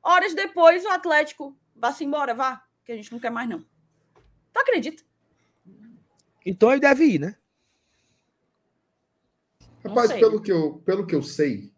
Horas 0.02 0.34
depois, 0.34 0.84
o 0.84 0.88
Atlético 0.88 1.58
vá-se 1.74 2.04
embora, 2.04 2.34
vá, 2.34 2.64
que 2.84 2.92
a 2.92 2.96
gente 2.96 3.12
não 3.12 3.18
quer 3.18 3.30
mais, 3.30 3.48
não. 3.48 3.64
Tu 4.52 4.60
acredita? 4.60 5.02
Então 6.46 6.70
ele 6.70 6.80
deve 6.80 7.04
ir, 7.04 7.18
né? 7.18 7.36
Rapaz, 9.84 10.12
pelo 10.12 10.40
que, 10.40 10.52
eu, 10.52 10.82
pelo 10.84 11.06
que 11.06 11.14
eu 11.14 11.22
sei, 11.22 11.72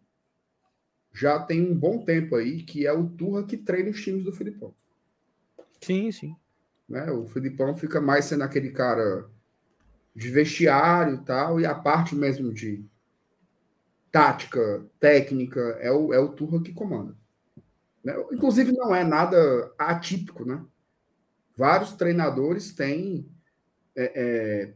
já 1.13 1.39
tem 1.39 1.61
um 1.61 1.77
bom 1.77 2.03
tempo 2.03 2.35
aí 2.35 2.63
que 2.63 2.85
é 2.85 2.93
o 2.93 3.09
Turra 3.09 3.45
que 3.45 3.57
treina 3.57 3.89
os 3.89 4.01
times 4.01 4.23
do 4.23 4.31
Filipão. 4.31 4.73
Sim, 5.79 6.11
sim. 6.11 6.35
Né? 6.87 7.09
O 7.11 7.25
Filipão 7.27 7.75
fica 7.75 7.99
mais 7.99 8.25
sendo 8.25 8.43
aquele 8.43 8.71
cara 8.71 9.29
de 10.15 10.29
vestiário 10.29 11.15
e 11.15 11.25
tal, 11.25 11.59
e 11.59 11.65
a 11.65 11.73
parte 11.73 12.15
mesmo 12.15 12.53
de 12.53 12.85
tática, 14.11 14.85
técnica, 14.99 15.59
é 15.79 15.91
o, 15.91 16.13
é 16.13 16.19
o 16.19 16.29
Turra 16.29 16.61
que 16.61 16.73
comanda. 16.73 17.15
Né? 18.03 18.13
Inclusive, 18.31 18.71
não 18.71 18.93
é 18.93 19.03
nada 19.03 19.73
atípico, 19.77 20.45
né? 20.45 20.63
Vários 21.55 21.93
treinadores 21.93 22.73
têm 22.73 23.29
é, 23.95 24.11
é, 24.15 24.73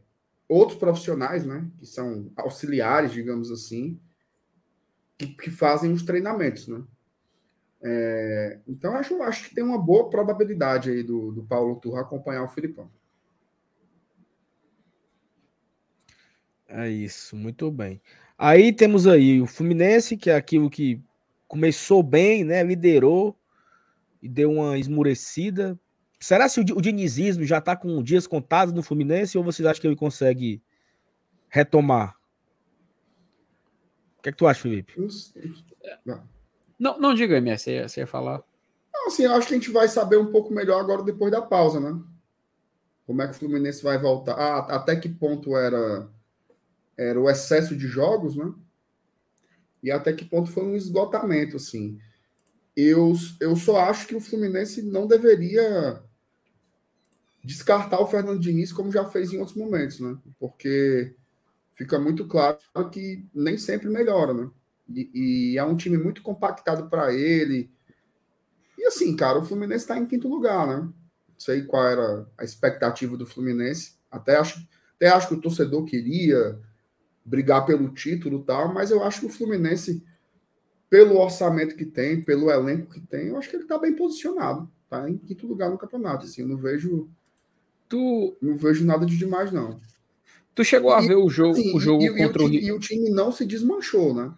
outros 0.48 0.78
profissionais, 0.78 1.44
né? 1.44 1.68
Que 1.78 1.86
são 1.86 2.30
auxiliares, 2.36 3.12
digamos 3.12 3.50
assim, 3.50 4.00
que, 5.18 5.26
que 5.26 5.50
fazem 5.50 5.92
os 5.92 6.02
treinamentos, 6.02 6.68
né? 6.68 6.82
É, 7.82 8.58
então, 8.66 8.94
acho, 8.96 9.22
acho 9.22 9.48
que 9.48 9.54
tem 9.54 9.62
uma 9.62 9.78
boa 9.78 10.08
probabilidade 10.08 10.90
aí 10.90 11.02
do, 11.02 11.30
do 11.32 11.42
Paulo 11.44 11.76
Turra 11.76 12.00
acompanhar 12.00 12.42
o 12.42 12.48
Filipão. 12.48 12.90
É 16.68 16.88
isso, 16.88 17.36
muito 17.36 17.70
bem. 17.70 18.00
Aí 18.38 18.72
temos 18.72 19.06
aí 19.06 19.40
o 19.40 19.46
Fluminense, 19.46 20.16
que 20.16 20.30
é 20.30 20.34
aquilo 20.34 20.68
que 20.68 21.00
começou 21.48 22.02
bem, 22.02 22.44
né? 22.44 22.62
Liderou 22.62 23.36
e 24.20 24.28
deu 24.28 24.52
uma 24.52 24.78
esmurecida. 24.78 25.78
Será 26.20 26.48
se 26.48 26.60
o, 26.60 26.80
dinizismo 26.80 27.44
já 27.44 27.58
está 27.58 27.76
com 27.76 28.02
dias 28.02 28.26
contados 28.26 28.74
no 28.74 28.82
Fluminense 28.82 29.38
ou 29.38 29.44
vocês 29.44 29.66
acham 29.66 29.80
que 29.80 29.86
ele 29.86 29.96
consegue 29.96 30.62
retomar? 31.48 32.16
O 34.18 34.22
que 34.22 34.28
é 34.28 34.32
que 34.32 34.38
tu 34.38 34.46
acha, 34.46 34.62
Felipe? 34.62 34.94
Não, 36.78 36.98
não 36.98 37.14
diga, 37.14 37.36
MS, 37.36 37.64
você 37.64 37.70
ia, 37.72 37.88
você 37.88 38.00
ia 38.00 38.06
falar. 38.06 38.42
Não, 38.92 39.06
assim, 39.06 39.24
eu 39.24 39.32
acho 39.32 39.46
que 39.48 39.54
a 39.54 39.58
gente 39.58 39.70
vai 39.70 39.88
saber 39.88 40.16
um 40.18 40.32
pouco 40.32 40.52
melhor 40.52 40.80
agora 40.80 41.02
depois 41.02 41.30
da 41.30 41.40
pausa, 41.40 41.78
né? 41.78 41.98
Como 43.06 43.22
é 43.22 43.26
que 43.28 43.34
o 43.34 43.36
Fluminense 43.36 43.82
vai 43.82 43.98
voltar? 43.98 44.32
Ah, 44.32 44.76
até 44.76 44.96
que 44.96 45.08
ponto 45.08 45.56
era, 45.56 46.10
era 46.96 47.20
o 47.20 47.28
excesso 47.28 47.76
de 47.76 47.86
jogos, 47.86 48.36
né? 48.36 48.52
E 49.82 49.90
até 49.90 50.12
que 50.12 50.24
ponto 50.24 50.50
foi 50.50 50.64
um 50.64 50.74
esgotamento, 50.74 51.56
assim. 51.56 51.98
Eu, 52.76 53.14
eu 53.40 53.56
só 53.56 53.78
acho 53.78 54.06
que 54.06 54.14
o 54.14 54.20
Fluminense 54.20 54.82
não 54.82 55.06
deveria 55.06 56.02
descartar 57.44 58.00
o 58.00 58.06
Fernando 58.06 58.40
Diniz 58.40 58.72
como 58.72 58.90
já 58.90 59.04
fez 59.04 59.32
em 59.32 59.38
outros 59.38 59.56
momentos, 59.56 60.00
né? 60.00 60.18
Porque 60.38 61.14
fica 61.72 61.98
muito 61.98 62.26
claro 62.26 62.58
que 62.90 63.24
nem 63.32 63.56
sempre 63.56 63.88
melhora, 63.88 64.34
né? 64.34 64.50
E, 64.88 65.52
e 65.52 65.58
é 65.58 65.64
um 65.64 65.76
time 65.76 65.96
muito 65.96 66.22
compactado 66.22 66.88
para 66.88 67.12
ele. 67.14 67.70
E 68.76 68.84
assim, 68.86 69.14
cara, 69.14 69.38
o 69.38 69.44
Fluminense 69.44 69.84
está 69.84 69.96
em 69.96 70.06
quinto 70.06 70.28
lugar, 70.28 70.66
né? 70.66 70.76
Não 70.76 71.38
sei 71.38 71.62
qual 71.62 71.86
era 71.86 72.26
a 72.36 72.44
expectativa 72.44 73.16
do 73.16 73.26
Fluminense. 73.26 73.94
Até 74.10 74.36
acho, 74.36 74.66
até 74.96 75.08
acho 75.08 75.28
que 75.28 75.34
o 75.34 75.40
torcedor 75.40 75.84
queria 75.84 76.58
brigar 77.26 77.66
pelo 77.66 77.92
título 77.92 78.40
e 78.40 78.44
tal, 78.44 78.72
mas 78.72 78.90
eu 78.90 79.02
acho 79.02 79.20
que 79.20 79.26
o 79.26 79.30
Fluminense, 79.30 80.02
pelo 80.88 81.18
orçamento 81.18 81.74
que 81.74 81.84
tem, 81.84 82.22
pelo 82.22 82.50
elenco 82.50 82.92
que 82.92 83.00
tem, 83.00 83.28
eu 83.28 83.36
acho 83.36 83.50
que 83.50 83.56
ele 83.56 83.64
está 83.64 83.76
bem 83.76 83.94
posicionado. 83.94 84.70
Tá 84.88 85.10
em 85.10 85.18
quinto 85.18 85.46
lugar 85.46 85.68
no 85.68 85.76
campeonato. 85.76 86.24
Assim, 86.24 86.42
eu 86.42 86.48
não 86.48 86.56
vejo. 86.56 87.10
Tu... 87.88 88.36
Não 88.40 88.56
vejo 88.56 88.84
nada 88.84 89.04
de 89.04 89.18
demais, 89.18 89.50
não. 89.50 89.80
Tu 90.54 90.64
chegou 90.64 90.92
a 90.92 91.00
ver 91.00 91.16
o 91.16 91.28
jogo, 91.28 91.58
assim, 91.58 91.76
o 91.76 91.80
jogo 91.80 92.02
e, 92.04 92.16
contra 92.16 92.42
e 92.42 92.44
o 92.44 92.48
Rio. 92.48 92.60
E 92.60 92.72
o 92.72 92.78
time 92.78 93.10
não 93.10 93.32
se 93.32 93.44
desmanchou, 93.44 94.14
né? 94.14 94.32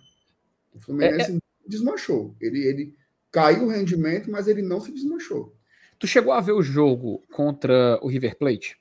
O 0.74 0.80
Fluminense 0.80 1.32
é, 1.32 1.36
é... 1.36 1.41
desmanchou. 1.66 2.34
Ele, 2.41 2.64
ele 2.64 2.97
caiu 3.30 3.66
o 3.66 3.68
rendimento, 3.68 4.30
mas 4.30 4.49
ele 4.49 4.62
não 4.62 4.80
se 4.80 4.91
desmanchou. 4.91 5.55
Tu 5.99 6.07
chegou 6.07 6.32
a 6.32 6.41
ver 6.41 6.53
o 6.53 6.62
jogo 6.62 7.22
contra 7.30 7.99
o 8.03 8.09
River 8.09 8.36
Plate? 8.39 8.80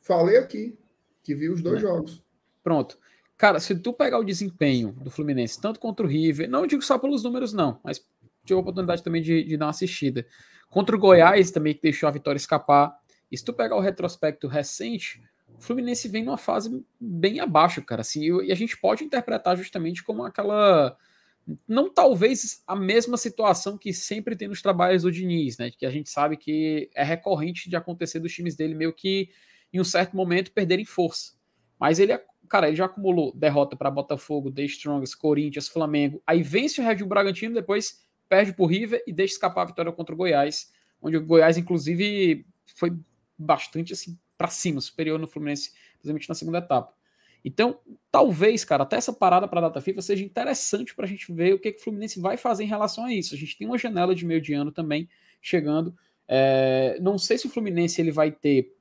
Falei 0.00 0.36
aqui 0.36 0.78
que 1.22 1.34
vi 1.34 1.48
os 1.48 1.60
dois 1.60 1.78
é. 1.78 1.80
jogos. 1.80 2.22
Pronto. 2.62 2.98
Cara, 3.36 3.58
se 3.58 3.74
tu 3.76 3.92
pegar 3.92 4.18
o 4.18 4.24
desempenho 4.24 4.92
do 4.92 5.10
Fluminense, 5.10 5.60
tanto 5.60 5.80
contra 5.80 6.06
o 6.06 6.08
River, 6.08 6.48
não 6.48 6.66
digo 6.66 6.82
só 6.82 6.98
pelos 6.98 7.24
números, 7.24 7.52
não, 7.52 7.80
mas 7.82 7.98
tive 8.44 8.56
a 8.56 8.60
oportunidade 8.60 9.02
também 9.02 9.22
de, 9.22 9.42
de 9.42 9.56
dar 9.56 9.66
uma 9.66 9.70
assistida. 9.70 10.26
Contra 10.70 10.96
o 10.96 10.98
Goiás 10.98 11.50
também, 11.50 11.74
que 11.74 11.82
deixou 11.82 12.08
a 12.08 12.12
vitória 12.12 12.38
escapar. 12.38 12.96
E 13.30 13.36
se 13.36 13.44
tu 13.44 13.52
pegar 13.52 13.76
o 13.76 13.80
retrospecto 13.80 14.46
recente, 14.46 15.22
o 15.48 15.60
Fluminense 15.60 16.08
vem 16.08 16.24
numa 16.24 16.38
fase 16.38 16.84
bem 17.00 17.40
abaixo, 17.40 17.82
cara. 17.82 18.00
Assim, 18.00 18.24
e 18.42 18.52
a 18.52 18.54
gente 18.54 18.76
pode 18.76 19.04
interpretar 19.04 19.56
justamente 19.56 20.02
como 20.02 20.24
aquela. 20.24 20.96
Não 21.66 21.92
talvez 21.92 22.62
a 22.66 22.76
mesma 22.76 23.16
situação 23.16 23.76
que 23.76 23.92
sempre 23.92 24.36
tem 24.36 24.48
nos 24.48 24.62
trabalhos 24.62 25.02
do 25.02 25.10
Diniz, 25.10 25.58
né? 25.58 25.70
Que 25.70 25.84
a 25.84 25.90
gente 25.90 26.08
sabe 26.08 26.36
que 26.36 26.88
é 26.94 27.02
recorrente 27.02 27.68
de 27.68 27.76
acontecer 27.76 28.20
dos 28.20 28.32
times 28.32 28.54
dele 28.54 28.74
meio 28.74 28.92
que 28.92 29.28
em 29.72 29.80
um 29.80 29.84
certo 29.84 30.16
momento 30.16 30.52
perderem 30.52 30.84
força. 30.84 31.32
Mas 31.78 31.98
ele, 31.98 32.12
cara, 32.52 32.68
ele 32.68 32.76
já 32.76 32.84
acumulou 32.84 33.32
derrota 33.34 33.74
para 33.74 33.90
Botafogo, 33.90 34.52
The 34.52 34.64
Strongest, 34.64 35.16
Corinthians, 35.16 35.68
Flamengo. 35.68 36.22
Aí 36.26 36.42
vence 36.42 36.82
o 36.82 36.84
Red 36.84 36.96
Bull 36.96 37.08
Bragantino, 37.08 37.54
depois 37.54 38.06
perde 38.28 38.52
por 38.52 38.66
River 38.66 39.02
e 39.06 39.12
deixa 39.12 39.32
escapar 39.32 39.62
a 39.62 39.64
vitória 39.64 39.90
contra 39.90 40.14
o 40.14 40.18
Goiás, 40.18 40.70
onde 41.00 41.16
o 41.16 41.24
Goiás, 41.24 41.56
inclusive, 41.56 42.44
foi 42.76 42.94
bastante 43.38 43.94
assim 43.94 44.18
para 44.36 44.48
cima, 44.48 44.82
superior 44.82 45.18
no 45.18 45.26
Fluminense, 45.26 45.72
principalmente 45.94 46.28
na 46.28 46.34
segunda 46.34 46.58
etapa. 46.58 46.92
Então, 47.42 47.80
talvez, 48.10 48.66
cara, 48.66 48.82
até 48.82 48.96
essa 48.96 49.14
parada 49.14 49.48
para 49.48 49.60
a 49.60 49.68
data 49.68 49.80
FIFA 49.80 50.02
seja 50.02 50.22
interessante 50.22 50.94
para 50.94 51.06
a 51.06 51.08
gente 51.08 51.32
ver 51.32 51.54
o 51.54 51.58
que, 51.58 51.72
que 51.72 51.80
o 51.80 51.82
Fluminense 51.82 52.20
vai 52.20 52.36
fazer 52.36 52.64
em 52.64 52.68
relação 52.68 53.06
a 53.06 53.14
isso. 53.14 53.34
A 53.34 53.38
gente 53.38 53.56
tem 53.56 53.66
uma 53.66 53.78
janela 53.78 54.14
de 54.14 54.26
meio 54.26 54.42
de 54.42 54.52
ano 54.52 54.70
também 54.70 55.08
chegando. 55.40 55.96
É, 56.28 56.98
não 57.00 57.16
sei 57.16 57.38
se 57.38 57.46
o 57.46 57.50
Fluminense 57.50 57.98
ele 57.98 58.12
vai 58.12 58.30
ter 58.30 58.76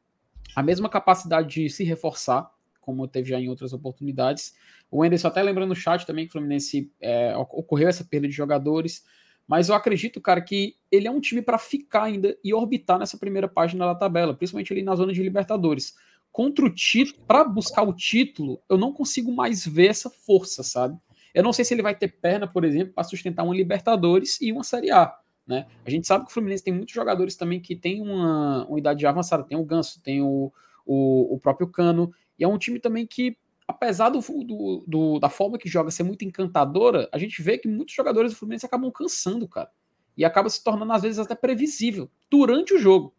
a 0.53 0.61
mesma 0.61 0.89
capacidade 0.89 1.47
de 1.47 1.69
se 1.69 1.85
reforçar, 1.85 2.51
como 2.91 3.07
teve 3.07 3.29
já 3.29 3.39
em 3.39 3.49
outras 3.49 3.73
oportunidades. 3.73 4.55
O 4.89 5.03
Anderson 5.03 5.27
até 5.27 5.41
lembrando 5.41 5.69
no 5.69 5.75
chat 5.75 6.05
também 6.05 6.25
que 6.25 6.29
o 6.29 6.33
Fluminense 6.33 6.91
é, 6.99 7.35
ocorreu 7.35 7.87
essa 7.87 8.03
perda 8.03 8.27
de 8.27 8.33
jogadores. 8.33 9.03
Mas 9.47 9.69
eu 9.69 9.75
acredito, 9.75 10.21
cara, 10.21 10.41
que 10.41 10.75
ele 10.91 11.07
é 11.07 11.11
um 11.11 11.19
time 11.19 11.41
para 11.41 11.57
ficar 11.57 12.03
ainda 12.03 12.37
e 12.43 12.53
orbitar 12.53 12.99
nessa 12.99 13.17
primeira 13.17 13.47
página 13.47 13.85
da 13.85 13.95
tabela, 13.95 14.33
principalmente 14.33 14.71
ali 14.71 14.83
na 14.83 14.95
zona 14.95 15.11
de 15.11 15.21
Libertadores. 15.21 15.95
Contra 16.31 16.65
o 16.65 16.69
título, 16.69 17.25
para 17.25 17.43
buscar 17.43 17.83
o 17.83 17.93
título, 17.93 18.61
eu 18.69 18.77
não 18.77 18.93
consigo 18.93 19.31
mais 19.31 19.65
ver 19.65 19.87
essa 19.87 20.09
força, 20.09 20.63
sabe? 20.63 20.97
Eu 21.33 21.43
não 21.43 21.51
sei 21.51 21.65
se 21.65 21.73
ele 21.73 21.81
vai 21.81 21.95
ter 21.95 22.09
perna, 22.09 22.47
por 22.47 22.63
exemplo, 22.63 22.93
para 22.93 23.03
sustentar 23.03 23.43
uma 23.43 23.55
Libertadores 23.55 24.39
e 24.41 24.51
uma 24.51 24.63
Série 24.63 24.91
A. 24.91 25.13
Né? 25.45 25.65
A 25.85 25.89
gente 25.89 26.07
sabe 26.07 26.25
que 26.25 26.31
o 26.31 26.33
Fluminense 26.33 26.63
tem 26.63 26.73
muitos 26.73 26.93
jogadores 26.93 27.35
também 27.35 27.59
que 27.59 27.75
tem 27.75 28.01
uma, 28.01 28.65
uma 28.67 28.79
idade 28.79 29.05
avançada. 29.05 29.43
Tem 29.43 29.57
o 29.57 29.65
Ganso, 29.65 30.01
tem 30.01 30.21
o, 30.21 30.51
o, 30.85 31.35
o 31.35 31.39
próprio 31.39 31.67
Cano. 31.67 32.13
E 32.41 32.43
é 32.43 32.47
um 32.47 32.57
time 32.57 32.79
também 32.79 33.05
que 33.05 33.37
apesar 33.67 34.09
do, 34.09 34.19
do, 34.19 34.83
do, 34.87 35.19
da 35.19 35.29
forma 35.29 35.59
que 35.59 35.69
joga 35.69 35.91
ser 35.91 36.01
muito 36.01 36.25
encantadora, 36.25 37.07
a 37.11 37.19
gente 37.19 37.39
vê 37.39 37.55
que 37.55 37.67
muitos 37.67 37.93
jogadores 37.93 38.31
do 38.31 38.35
Fluminense 38.35 38.65
acabam 38.65 38.91
cansando, 38.91 39.47
cara. 39.47 39.69
E 40.17 40.25
acaba 40.25 40.49
se 40.49 40.63
tornando, 40.63 40.91
às 40.91 41.03
vezes, 41.03 41.19
até 41.19 41.35
previsível 41.35 42.09
durante 42.31 42.73
o 42.73 42.79
jogo. 42.79 43.13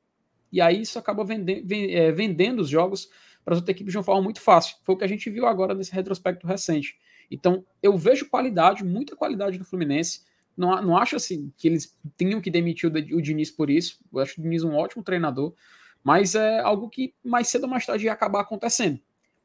E 0.51 0.61
aí 0.61 0.81
isso 0.81 0.99
acaba 0.99 1.25
vendendo, 1.25 1.73
é, 1.73 2.11
vendendo 2.11 2.61
os 2.61 2.69
jogos 2.69 3.09
para 3.45 3.55
as 3.55 3.59
outras 3.61 3.75
equipes 3.75 3.93
de 3.93 3.99
uma 3.99 4.05
forma 4.05 4.23
muito 4.23 4.41
fácil. 4.41 4.77
Foi 4.83 4.97
o 4.97 4.99
que 4.99 5.05
a 5.05 5.09
gente 5.09 5.31
viu 5.31 5.47
agora 5.47 5.73
nesse 5.73 5.93
retrospecto 5.93 6.45
recente. 6.45 6.99
Então, 7.31 7.65
eu 7.81 7.97
vejo 7.97 8.29
qualidade, 8.29 8.85
muita 8.85 9.15
qualidade 9.15 9.57
no 9.57 9.65
Fluminense. 9.65 10.23
Não, 10.57 10.83
não 10.83 10.97
acho 10.99 11.15
assim 11.15 11.53
que 11.57 11.69
eles 11.69 11.97
tenham 12.17 12.41
que 12.41 12.51
demitir 12.51 12.91
o, 12.91 13.17
o 13.17 13.23
Diniz 13.23 13.53
por 13.53 13.71
isso. 13.71 14.01
Eu 14.13 14.19
acho 14.19 14.39
o 14.39 14.43
Diniz 14.43 14.65
um 14.65 14.75
ótimo 14.75 15.03
treinador. 15.05 15.55
Mas 16.03 16.35
é 16.35 16.59
algo 16.59 16.89
que 16.89 17.15
mais 17.25 17.49
cedo 17.49 17.65
ou 17.65 17.71
mais 17.71 17.87
tarde 17.87 18.07
ia 18.07 18.13
acabar 18.13 18.41
acontecendo. 18.41 19.01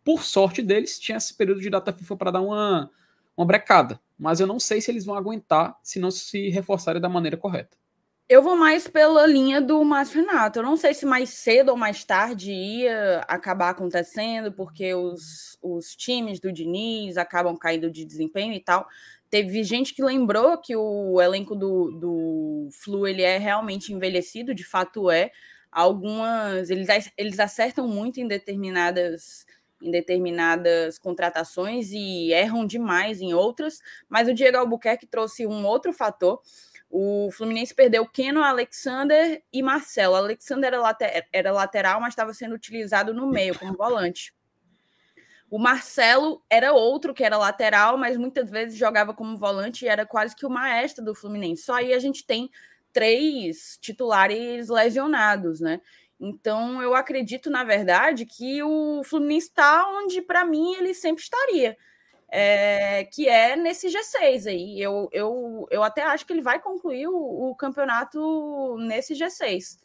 Por 0.08 0.24
sorte 0.24 0.62
deles, 0.62 0.98
tinha 0.98 1.18
esse 1.18 1.34
período 1.34 1.60
de 1.60 1.70
data 1.70 1.92
FIFA 1.92 2.16
para 2.16 2.32
dar 2.32 2.40
uma, 2.40 2.90
uma 3.36 3.46
brecada. 3.46 4.00
Mas 4.18 4.40
eu 4.40 4.48
não 4.48 4.58
sei 4.58 4.80
se 4.80 4.90
eles 4.90 5.04
vão 5.04 5.18
aguentar 5.18 5.78
se 5.84 6.00
não 6.00 6.10
se 6.10 6.48
reforçarem 6.48 7.02
da 7.02 7.10
maneira 7.10 7.36
correta. 7.36 7.76
Eu 8.30 8.42
vou 8.42 8.56
mais 8.56 8.88
pela 8.88 9.28
linha 9.28 9.60
do 9.60 9.84
Márcio 9.84 10.22
Renato. 10.22 10.60
Eu 10.60 10.64
não 10.64 10.78
sei 10.78 10.94
se 10.94 11.06
mais 11.06 11.32
cedo 11.32 11.72
ou 11.72 11.76
mais 11.76 12.06
tarde 12.06 12.54
ia 12.54 13.20
acabar 13.28 13.72
acontecendo, 13.72 14.50
porque 14.54 14.94
os, 14.94 15.58
os 15.62 15.94
times 15.94 16.40
do 16.40 16.54
Diniz 16.54 17.18
acabam 17.18 17.58
caindo 17.58 17.92
de 17.92 18.06
desempenho 18.06 18.54
e 18.54 18.62
tal. 18.62 18.88
Teve 19.30 19.62
gente 19.62 19.94
que 19.94 20.02
lembrou 20.02 20.58
que 20.58 20.74
o 20.74 21.22
elenco 21.22 21.54
do, 21.54 21.92
do 21.92 22.70
Flu 22.82 23.06
ele 23.06 23.24
é 23.24 23.38
realmente 23.38 23.92
envelhecido, 23.92 24.56
de 24.56 24.64
fato 24.64 25.12
é. 25.12 25.32
Algumas. 25.70 26.70
Eles, 26.70 26.88
eles 27.18 27.40
acertam 27.42 27.90
muito 27.90 28.22
em 28.22 28.28
determinadas 28.28 29.46
em 29.82 29.92
determinadas 29.92 30.98
contratações 30.98 31.92
e 31.92 32.32
erram 32.32 32.66
demais 32.66 33.22
em 33.22 33.34
outras, 33.34 33.80
mas 34.10 34.28
o 34.28 34.34
Diego 34.34 34.58
Albuquerque 34.58 35.06
trouxe 35.06 35.46
um 35.46 35.66
outro 35.66 35.94
fator. 35.94 36.42
O 36.90 37.30
Fluminense 37.32 37.76
perdeu 37.76 38.06
Keno, 38.08 38.42
Alexander 38.42 39.44
e 39.52 39.62
Marcelo. 39.62 40.14
O 40.14 40.18
Alexander 40.18 40.68
era, 40.74 40.82
later, 40.82 41.28
era 41.34 41.52
lateral, 41.52 42.00
mas 42.00 42.10
estava 42.10 42.34
sendo 42.34 42.56
utilizado 42.56 43.14
no 43.14 43.28
meio 43.28 43.58
como 43.60 43.74
volante. 43.74 44.34
O 45.50 45.58
Marcelo 45.58 46.44
era 46.50 46.74
outro 46.74 47.14
que 47.14 47.24
era 47.24 47.38
lateral, 47.38 47.98
mas 47.98 48.18
muitas 48.18 48.50
vezes 48.50 48.78
jogava 48.78 49.14
como 49.14 49.38
volante 49.38 49.86
e 49.86 49.88
era 49.88 50.06
quase 50.06 50.36
que 50.36 50.46
o 50.46 50.50
maestro 50.50 51.04
do 51.04 51.16
Fluminense. 51.16 51.64
Só 51.64 51.76
aí 51.76 51.94
a 51.94 52.00
gente 52.00 52.26
tem 52.26 52.50
três 52.92 53.78
titulares 53.80 54.70
lesionados, 54.70 55.62
né? 55.62 55.80
Então 56.20 56.82
eu 56.82 56.96
acredito, 56.96 57.50
na 57.50 57.64
verdade, 57.64 58.26
que 58.26 58.62
o 58.64 59.04
Fluminense 59.04 59.48
está 59.48 59.88
onde, 59.90 60.22
para 60.22 60.44
mim, 60.46 60.76
ele 60.76 60.94
sempre 60.94 61.24
estaria. 61.24 61.78
É, 62.30 63.06
que 63.06 63.30
é 63.30 63.56
nesse 63.56 63.88
G6 63.88 64.48
aí. 64.48 64.82
Eu, 64.82 65.08
eu, 65.14 65.68
eu 65.72 65.84
até 65.84 66.04
acho 66.04 66.26
que 66.26 66.34
ele 66.34 66.42
vai 66.42 66.60
concluir 66.60 67.08
o, 67.08 67.50
o 67.50 67.56
campeonato 67.56 68.78
nesse 68.80 69.14
G6 69.14 69.80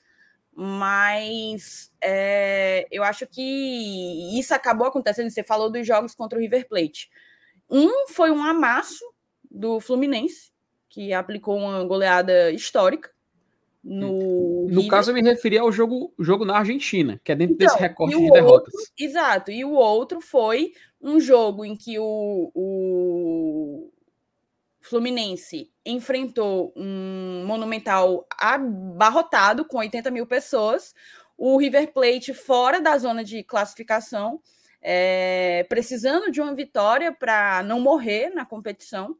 mas 0.55 1.91
é, 2.03 2.87
eu 2.91 3.03
acho 3.03 3.27
que 3.27 4.39
isso 4.39 4.55
acabou 4.55 4.87
acontecendo. 4.87 5.31
Você 5.31 5.43
falou 5.43 5.71
dos 5.71 5.87
jogos 5.87 6.15
contra 6.15 6.39
o 6.39 6.41
River 6.41 6.69
Plate. 6.69 7.11
Um 7.71 8.07
foi 8.09 8.31
um 8.31 8.43
amasso 8.43 9.05
do 9.51 9.81
Fluminense, 9.81 10.53
que 10.89 11.13
aplicou 11.13 11.57
uma 11.57 11.85
goleada 11.85 12.51
histórica. 12.51 13.11
No, 13.85 14.69
no 14.69 14.87
caso, 14.87 15.11
eu 15.11 15.15
me 15.15 15.23
referi 15.23 15.59
ao 15.59 15.73
jogo, 15.73 16.15
jogo 16.19 16.45
na 16.45 16.59
Argentina, 16.59 17.21
que 17.25 17.33
é 17.33 17.35
dentro 17.35 17.55
então, 17.55 17.67
desse 17.67 17.79
recorte 17.81 18.17
de 18.17 18.31
derrotas. 18.31 18.73
Outro, 18.73 18.93
exato. 18.97 19.51
E 19.51 19.65
o 19.65 19.73
outro 19.73 20.21
foi 20.21 20.73
um 21.01 21.19
jogo 21.19 21.65
em 21.65 21.77
que 21.77 21.99
o, 21.99 22.53
o 22.55 23.91
Fluminense 24.81 25.69
enfrentou 25.85 26.73
um 26.77 27.45
Monumental 27.45 28.25
abarrotado, 28.39 29.65
com 29.65 29.79
80 29.79 30.13
mil 30.13 30.27
pessoas, 30.29 30.95
o 31.37 31.57
River 31.57 31.93
Plate 31.93 32.33
fora 32.33 32.81
da 32.81 32.97
zona 32.97 33.25
de 33.25 33.43
classificação, 33.43 34.41
é, 34.81 35.67
precisando 35.69 36.31
de 36.31 36.41
uma 36.41 36.55
vitória 36.55 37.13
para 37.13 37.65
não 37.65 37.81
morrer 37.81 38.31
na 38.31 38.47
competição. 38.47 39.17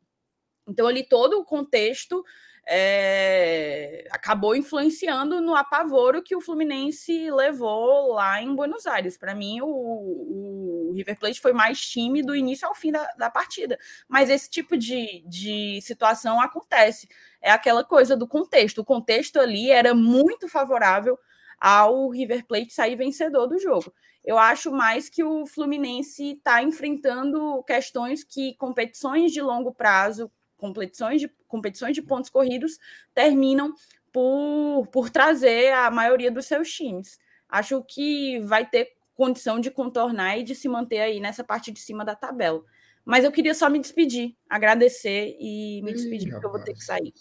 Então, 0.69 0.87
ali 0.87 1.03
todo 1.03 1.41
o 1.41 1.45
contexto 1.45 2.25
é, 2.67 4.07
acabou 4.11 4.55
influenciando 4.55 5.41
no 5.41 5.55
apavoro 5.55 6.23
que 6.23 6.37
o 6.37 6.41
Fluminense 6.41 7.31
levou 7.31 8.13
lá 8.13 8.41
em 8.41 8.55
Buenos 8.55 8.87
Aires. 8.87 9.17
Para 9.17 9.35
mim, 9.35 9.61
o, 9.61 9.67
o, 9.67 10.93
River 10.95 11.19
Plate 11.19 11.41
foi 11.41 11.53
mais 11.53 11.81
time 11.81 12.23
do 12.23 12.37
início 12.37 12.69
ao 12.69 12.75
fim 12.75 12.93
da, 12.93 13.05
da 13.19 13.31
partida. 13.31 13.79
Mas 14.07 14.31
esse 14.31 14.49
tipo 14.49 14.77
de, 14.77 15.25
de 15.27 15.81
situação 15.83 16.41
acontece. 16.41 17.09
É 17.41 17.51
aquela 17.51 17.83
coisa 17.83 18.17
do 18.17 18.29
contexto. 18.29 18.79
O 18.79 18.85
contexto 18.85 19.41
ali 19.41 19.71
era 19.71 19.95
muito 19.95 20.49
favorável 20.49 21.19
ao 21.61 22.09
River 22.11 22.47
Plate 22.47 22.73
sair 22.73 22.97
vencedor 22.97 23.47
do 23.47 23.59
jogo. 23.59 23.93
Eu 24.25 24.39
acho 24.39 24.71
mais 24.71 25.09
que 25.09 25.25
o 25.25 25.47
Fluminense 25.47 26.33
está 26.33 26.63
enfrentando 26.63 27.63
questões 27.65 28.23
que 28.23 28.55
competições 28.55 29.33
de 29.33 29.41
longo 29.41 29.73
prazo 29.73 30.31
competições 30.63 31.21
de, 31.21 31.29
competições 31.49 31.93
de 31.93 32.01
pontos 32.01 32.31
corridos 32.31 32.79
terminam 33.13 33.75
por, 34.13 34.87
por 34.93 35.11
trazer 35.11 35.73
a 35.73 35.91
maioria 35.91 36.31
dos 36.31 36.47
seus 36.47 36.73
times. 36.73 37.19
Acho 37.49 37.83
que 37.83 38.39
vai 38.45 38.65
ter 38.65 38.93
condição 39.13 39.59
de 39.59 39.73
contornar 39.73 40.39
e 40.39 40.45
de 40.45 40.55
se 40.55 40.69
manter 40.69 41.01
aí 41.01 41.19
nessa 41.19 41.43
parte 41.43 41.73
de 41.73 41.81
cima 41.81 42.05
da 42.05 42.15
tabela. 42.15 42.63
Mas 43.05 43.25
eu 43.25 43.33
queria 43.33 43.55
só 43.55 43.69
me 43.69 43.81
despedir, 43.81 44.37
agradecer 44.49 45.37
e 45.41 45.83
me 45.83 45.93
despedir, 45.93 46.29
Ih, 46.29 46.31
porque 46.31 46.47
eu 46.47 46.53
vou 46.53 46.61
ter 46.61 46.75
que 46.75 46.85
sair. 46.85 47.13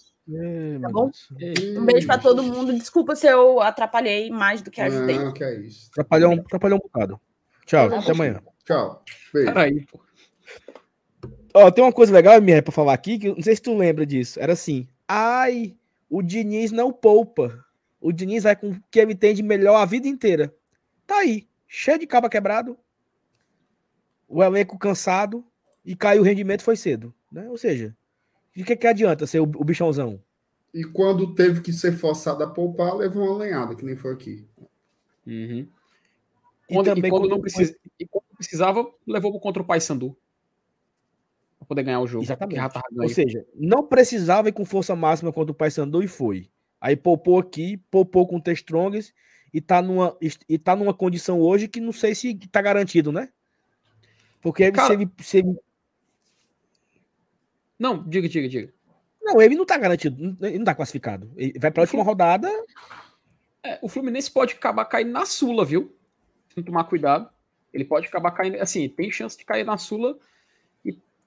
tá 0.80 0.90
bom? 0.92 1.10
um 1.80 1.86
beijo 1.86 2.06
para 2.06 2.22
todo 2.22 2.44
mundo. 2.44 2.74
Desculpa 2.74 3.16
se 3.16 3.26
eu 3.26 3.60
atrapalhei 3.60 4.30
mais 4.30 4.62
do 4.62 4.70
que 4.70 4.80
ajudei. 4.80 5.18
Não, 5.18 5.34
que 5.34 5.44
é 5.44 5.60
isso. 5.62 5.90
Atrapalhou, 5.90 6.34
atrapalhou 6.34 6.78
um 6.78 6.82
bocado. 6.82 7.20
Tchau, 7.66 7.90
tá 7.90 8.00
até 8.00 8.12
amanhã. 8.12 8.40
Tchau. 8.64 9.04
Beijo. 9.34 9.52
Peraí, 9.52 9.86
pô. 9.88 10.00
Ó, 11.54 11.70
tem 11.70 11.84
uma 11.84 11.92
coisa 11.92 12.14
legal, 12.14 12.42
minha, 12.42 12.62
pra 12.62 12.72
falar 12.72 12.94
aqui, 12.94 13.18
que 13.18 13.30
não 13.30 13.42
sei 13.42 13.56
se 13.56 13.62
tu 13.62 13.76
lembra 13.76 14.06
disso. 14.06 14.40
Era 14.40 14.54
assim: 14.54 14.88
ai, 15.08 15.76
o 16.10 16.22
Diniz 16.22 16.72
não 16.72 16.92
poupa. 16.92 17.64
O 18.00 18.12
Diniz 18.12 18.44
vai 18.44 18.56
com 18.56 18.72
o 18.72 18.84
que 18.90 19.00
ele 19.00 19.16
tem 19.16 19.34
de 19.34 19.44
melhor 19.44 19.76
a 19.76 19.86
vida 19.86 20.08
inteira. 20.08 20.54
Tá 21.06 21.18
aí, 21.18 21.48
cheio 21.68 22.00
de 22.00 22.08
caba 22.08 22.30
quebrado, 22.30 22.78
o 24.28 24.44
elenco 24.44 24.78
cansado 24.80 25.46
e 25.86 25.96
caiu 25.96 26.22
o 26.22 26.26
rendimento 26.26 26.64
foi 26.64 26.76
cedo. 26.76 27.14
Né? 27.32 27.48
Ou 27.50 27.58
seja, 27.58 27.96
de 28.56 28.64
que, 28.64 28.76
que 28.76 28.88
adianta 28.88 29.28
ser 29.28 29.40
o, 29.40 29.44
o 29.44 29.64
bichãozão? 29.64 30.22
E 30.74 30.84
quando 30.84 31.36
teve 31.36 31.62
que 31.62 31.74
ser 31.74 31.92
forçado 31.92 32.44
a 32.44 32.48
poupar, 32.48 32.96
levou 32.96 33.28
uma 33.28 33.38
lenhada, 33.38 33.76
que 33.76 33.84
nem 33.84 33.96
foi 33.96 34.14
aqui. 34.14 34.48
Uhum. 35.28 35.68
E, 36.70 36.74
quando, 36.74 36.86
também, 36.86 37.08
e 37.08 37.10
quando, 37.10 37.22
quando 37.24 37.30
não 37.30 37.42
precisa, 37.42 37.76
e 38.00 38.08
quando 38.08 38.24
precisava, 38.38 38.90
levou 39.06 39.38
contra 39.40 39.62
o 39.62 39.66
Paysandu 39.66 40.18
poder 41.66 41.84
ganhar 41.84 42.00
o 42.00 42.08
jogo. 42.08 42.24
Exatamente. 42.24 42.60
Ou 42.98 43.10
seja, 43.10 43.46
não 43.56 43.86
precisava 43.86 44.50
ir 44.50 44.52
com 44.52 44.66
força 44.66 44.96
máxima 44.96 45.32
contra 45.32 45.52
o 45.52 45.56
Paysandu 45.56 46.04
e 46.04 46.08
foi. 46.08 46.50
Aí 46.80 46.96
poupou 46.96 47.40
aqui, 47.40 47.78
poupou 47.90 48.28
com 48.28 48.38
o 48.38 48.42
T-Strongs 48.42 49.14
e 49.54 49.62
tá 49.62 49.82
numa, 49.82 50.18
e 50.50 50.58
tá 50.58 50.76
numa 50.76 50.94
condição 50.94 51.40
hoje 51.40 51.68
que 51.68 51.80
não 51.80 51.92
sei 51.92 52.16
se 52.16 52.34
tá 52.52 52.62
garantido, 52.62 53.12
né? 53.12 53.30
Porque 54.42 54.72
Cara... 54.72 54.94
ele, 54.94 55.10
se 55.20 55.40
ele... 55.40 55.56
Não, 57.78 58.08
diga, 58.08 58.28
diga, 58.28 58.50
diga. 58.50 58.74
Não, 59.22 59.40
ele 59.42 59.56
não 59.56 59.66
tá 59.66 59.78
garantido, 59.78 60.38
ele 60.42 60.58
não 60.58 60.66
tá 60.66 60.74
classificado. 60.74 61.32
Ele 61.38 61.58
vai 61.60 61.70
pra 61.70 61.84
última 61.84 62.04
rodada. 62.04 62.50
É, 63.64 63.78
o 63.82 63.88
Fluminense 63.88 64.32
pode 64.32 64.56
acabar 64.56 64.86
caindo 64.86 65.12
na 65.12 65.26
Sula, 65.26 65.64
viu? 65.64 65.96
Se 66.50 66.58
não 66.58 66.64
tomar 66.64 66.86
cuidado. 66.86 67.30
Ele 67.72 67.86
pode 67.86 68.08
acabar 68.08 68.32
caindo. 68.32 68.60
Assim, 68.60 68.90
tem 68.90 69.12
chance 69.12 69.38
de 69.38 69.46
cair 69.46 69.64
na 69.64 69.78
Sula 69.78 70.18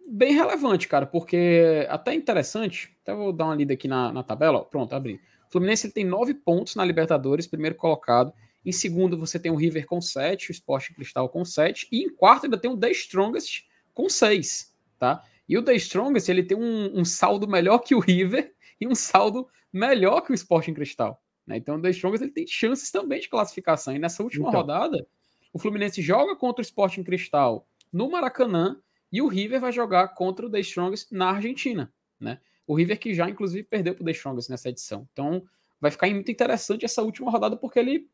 bem 0.08 0.32
relevante, 0.32 0.88
cara, 0.88 1.06
porque 1.06 1.86
até 1.88 2.14
interessante, 2.14 2.96
até 3.02 3.14
vou 3.14 3.32
dar 3.32 3.46
uma 3.46 3.54
lida 3.54 3.74
aqui 3.74 3.88
na, 3.88 4.12
na 4.12 4.22
tabela, 4.22 4.58
ó, 4.58 4.60
pronto, 4.62 4.94
abri. 4.94 5.20
O 5.48 5.52
Fluminense 5.52 5.86
ele 5.86 5.92
tem 5.92 6.04
nove 6.04 6.34
pontos 6.34 6.74
na 6.74 6.84
Libertadores, 6.84 7.46
primeiro 7.46 7.76
colocado. 7.76 8.32
Em 8.64 8.72
segundo, 8.72 9.18
você 9.18 9.38
tem 9.38 9.52
o 9.52 9.56
River 9.56 9.86
com 9.86 10.00
sete, 10.00 10.50
o 10.50 10.52
Sport 10.52 10.92
Cristal 10.94 11.28
com 11.28 11.44
sete, 11.44 11.86
e 11.92 12.02
em 12.02 12.08
quarto 12.08 12.44
ainda 12.44 12.58
tem 12.58 12.70
o 12.70 12.76
The 12.76 12.90
Strongest 12.90 13.64
com 13.92 14.08
seis, 14.08 14.74
tá? 14.98 15.22
E 15.48 15.58
o 15.58 15.62
The 15.62 15.74
Strongest 15.74 16.28
ele 16.28 16.42
tem 16.42 16.56
um, 16.56 16.98
um 16.98 17.04
saldo 17.04 17.46
melhor 17.46 17.78
que 17.80 17.94
o 17.94 18.00
River 18.00 18.52
e 18.80 18.86
um 18.86 18.94
saldo 18.94 19.46
melhor 19.72 20.22
que 20.22 20.32
o 20.32 20.34
Sporting 20.34 20.74
Cristal. 20.74 21.22
Né? 21.46 21.58
Então 21.58 21.76
o 21.76 21.82
The 21.82 21.90
Strongest 21.90 22.22
ele 22.22 22.32
tem 22.32 22.46
chances 22.46 22.90
também 22.90 23.20
de 23.20 23.28
classificação. 23.28 23.94
E 23.94 23.98
nessa 23.98 24.22
última 24.22 24.48
então. 24.48 24.60
rodada, 24.60 25.06
o 25.52 25.58
Fluminense 25.58 26.00
joga 26.00 26.34
contra 26.34 26.62
o 26.62 26.64
Sporting 26.64 27.02
Cristal 27.02 27.66
no 27.92 28.10
Maracanã 28.10 28.80
e 29.14 29.22
o 29.22 29.28
River 29.28 29.60
vai 29.60 29.70
jogar 29.70 30.08
contra 30.08 30.44
o 30.44 30.50
The 30.50 30.58
Strongest 30.58 31.12
na 31.12 31.30
Argentina, 31.30 31.94
né? 32.18 32.40
O 32.66 32.74
River 32.74 32.98
que 32.98 33.14
já, 33.14 33.30
inclusive, 33.30 33.62
perdeu 33.62 33.94
para 33.94 34.02
o 34.02 34.04
The 34.04 34.10
Strongest 34.10 34.50
nessa 34.50 34.70
edição. 34.70 35.08
Então, 35.12 35.46
vai 35.80 35.92
ficar 35.92 36.10
muito 36.10 36.32
interessante 36.32 36.84
essa 36.84 37.00
última 37.00 37.30
rodada, 37.30 37.56
porque 37.56 37.78
ele... 37.78 38.10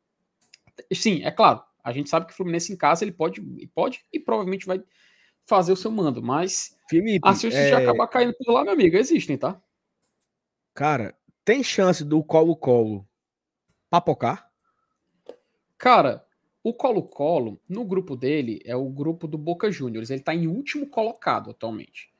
Sim, 0.93 1.25
é 1.25 1.31
claro, 1.31 1.63
a 1.83 1.91
gente 1.91 2.11
sabe 2.11 2.27
que 2.27 2.35
o 2.35 2.37
Fluminense 2.37 2.71
em 2.71 2.77
casa 2.77 3.03
ele 3.03 3.13
pode, 3.13 3.41
pode 3.75 4.05
e 4.13 4.21
provavelmente 4.21 4.67
vai 4.67 4.85
fazer 5.47 5.73
o 5.73 5.77
seu 5.77 5.91
mando, 5.91 6.23
mas 6.23 6.77
Felipe, 6.87 7.27
as 7.27 7.41
chances 7.41 7.59
é... 7.59 7.69
de 7.69 7.75
acabar 7.77 8.07
caindo 8.07 8.35
por 8.35 8.53
lá, 8.53 8.63
meu 8.63 8.75
amigo, 8.75 8.95
existem, 8.95 9.39
tá? 9.39 9.59
Cara, 10.75 11.17
tem 11.47 11.65
chance 11.65 12.05
do 12.05 12.23
Colo-Colo 12.23 13.09
papocar? 13.89 14.53
Cara, 15.79 16.27
o 16.63 16.75
Colo-Colo, 16.75 17.61
no 17.69 17.85
grupo 17.85 18.15
dele, 18.15 18.61
é 18.65 18.77
o 18.77 18.89
grupo 18.89 19.27
do 19.27 19.39
Boca 19.39 19.71
Juniors. 19.71 20.11
Ele 20.11 20.21
está 20.21 20.35
em 20.35 20.47
último 20.47 20.87
colocado 20.87 21.51
atualmente. 21.51 22.11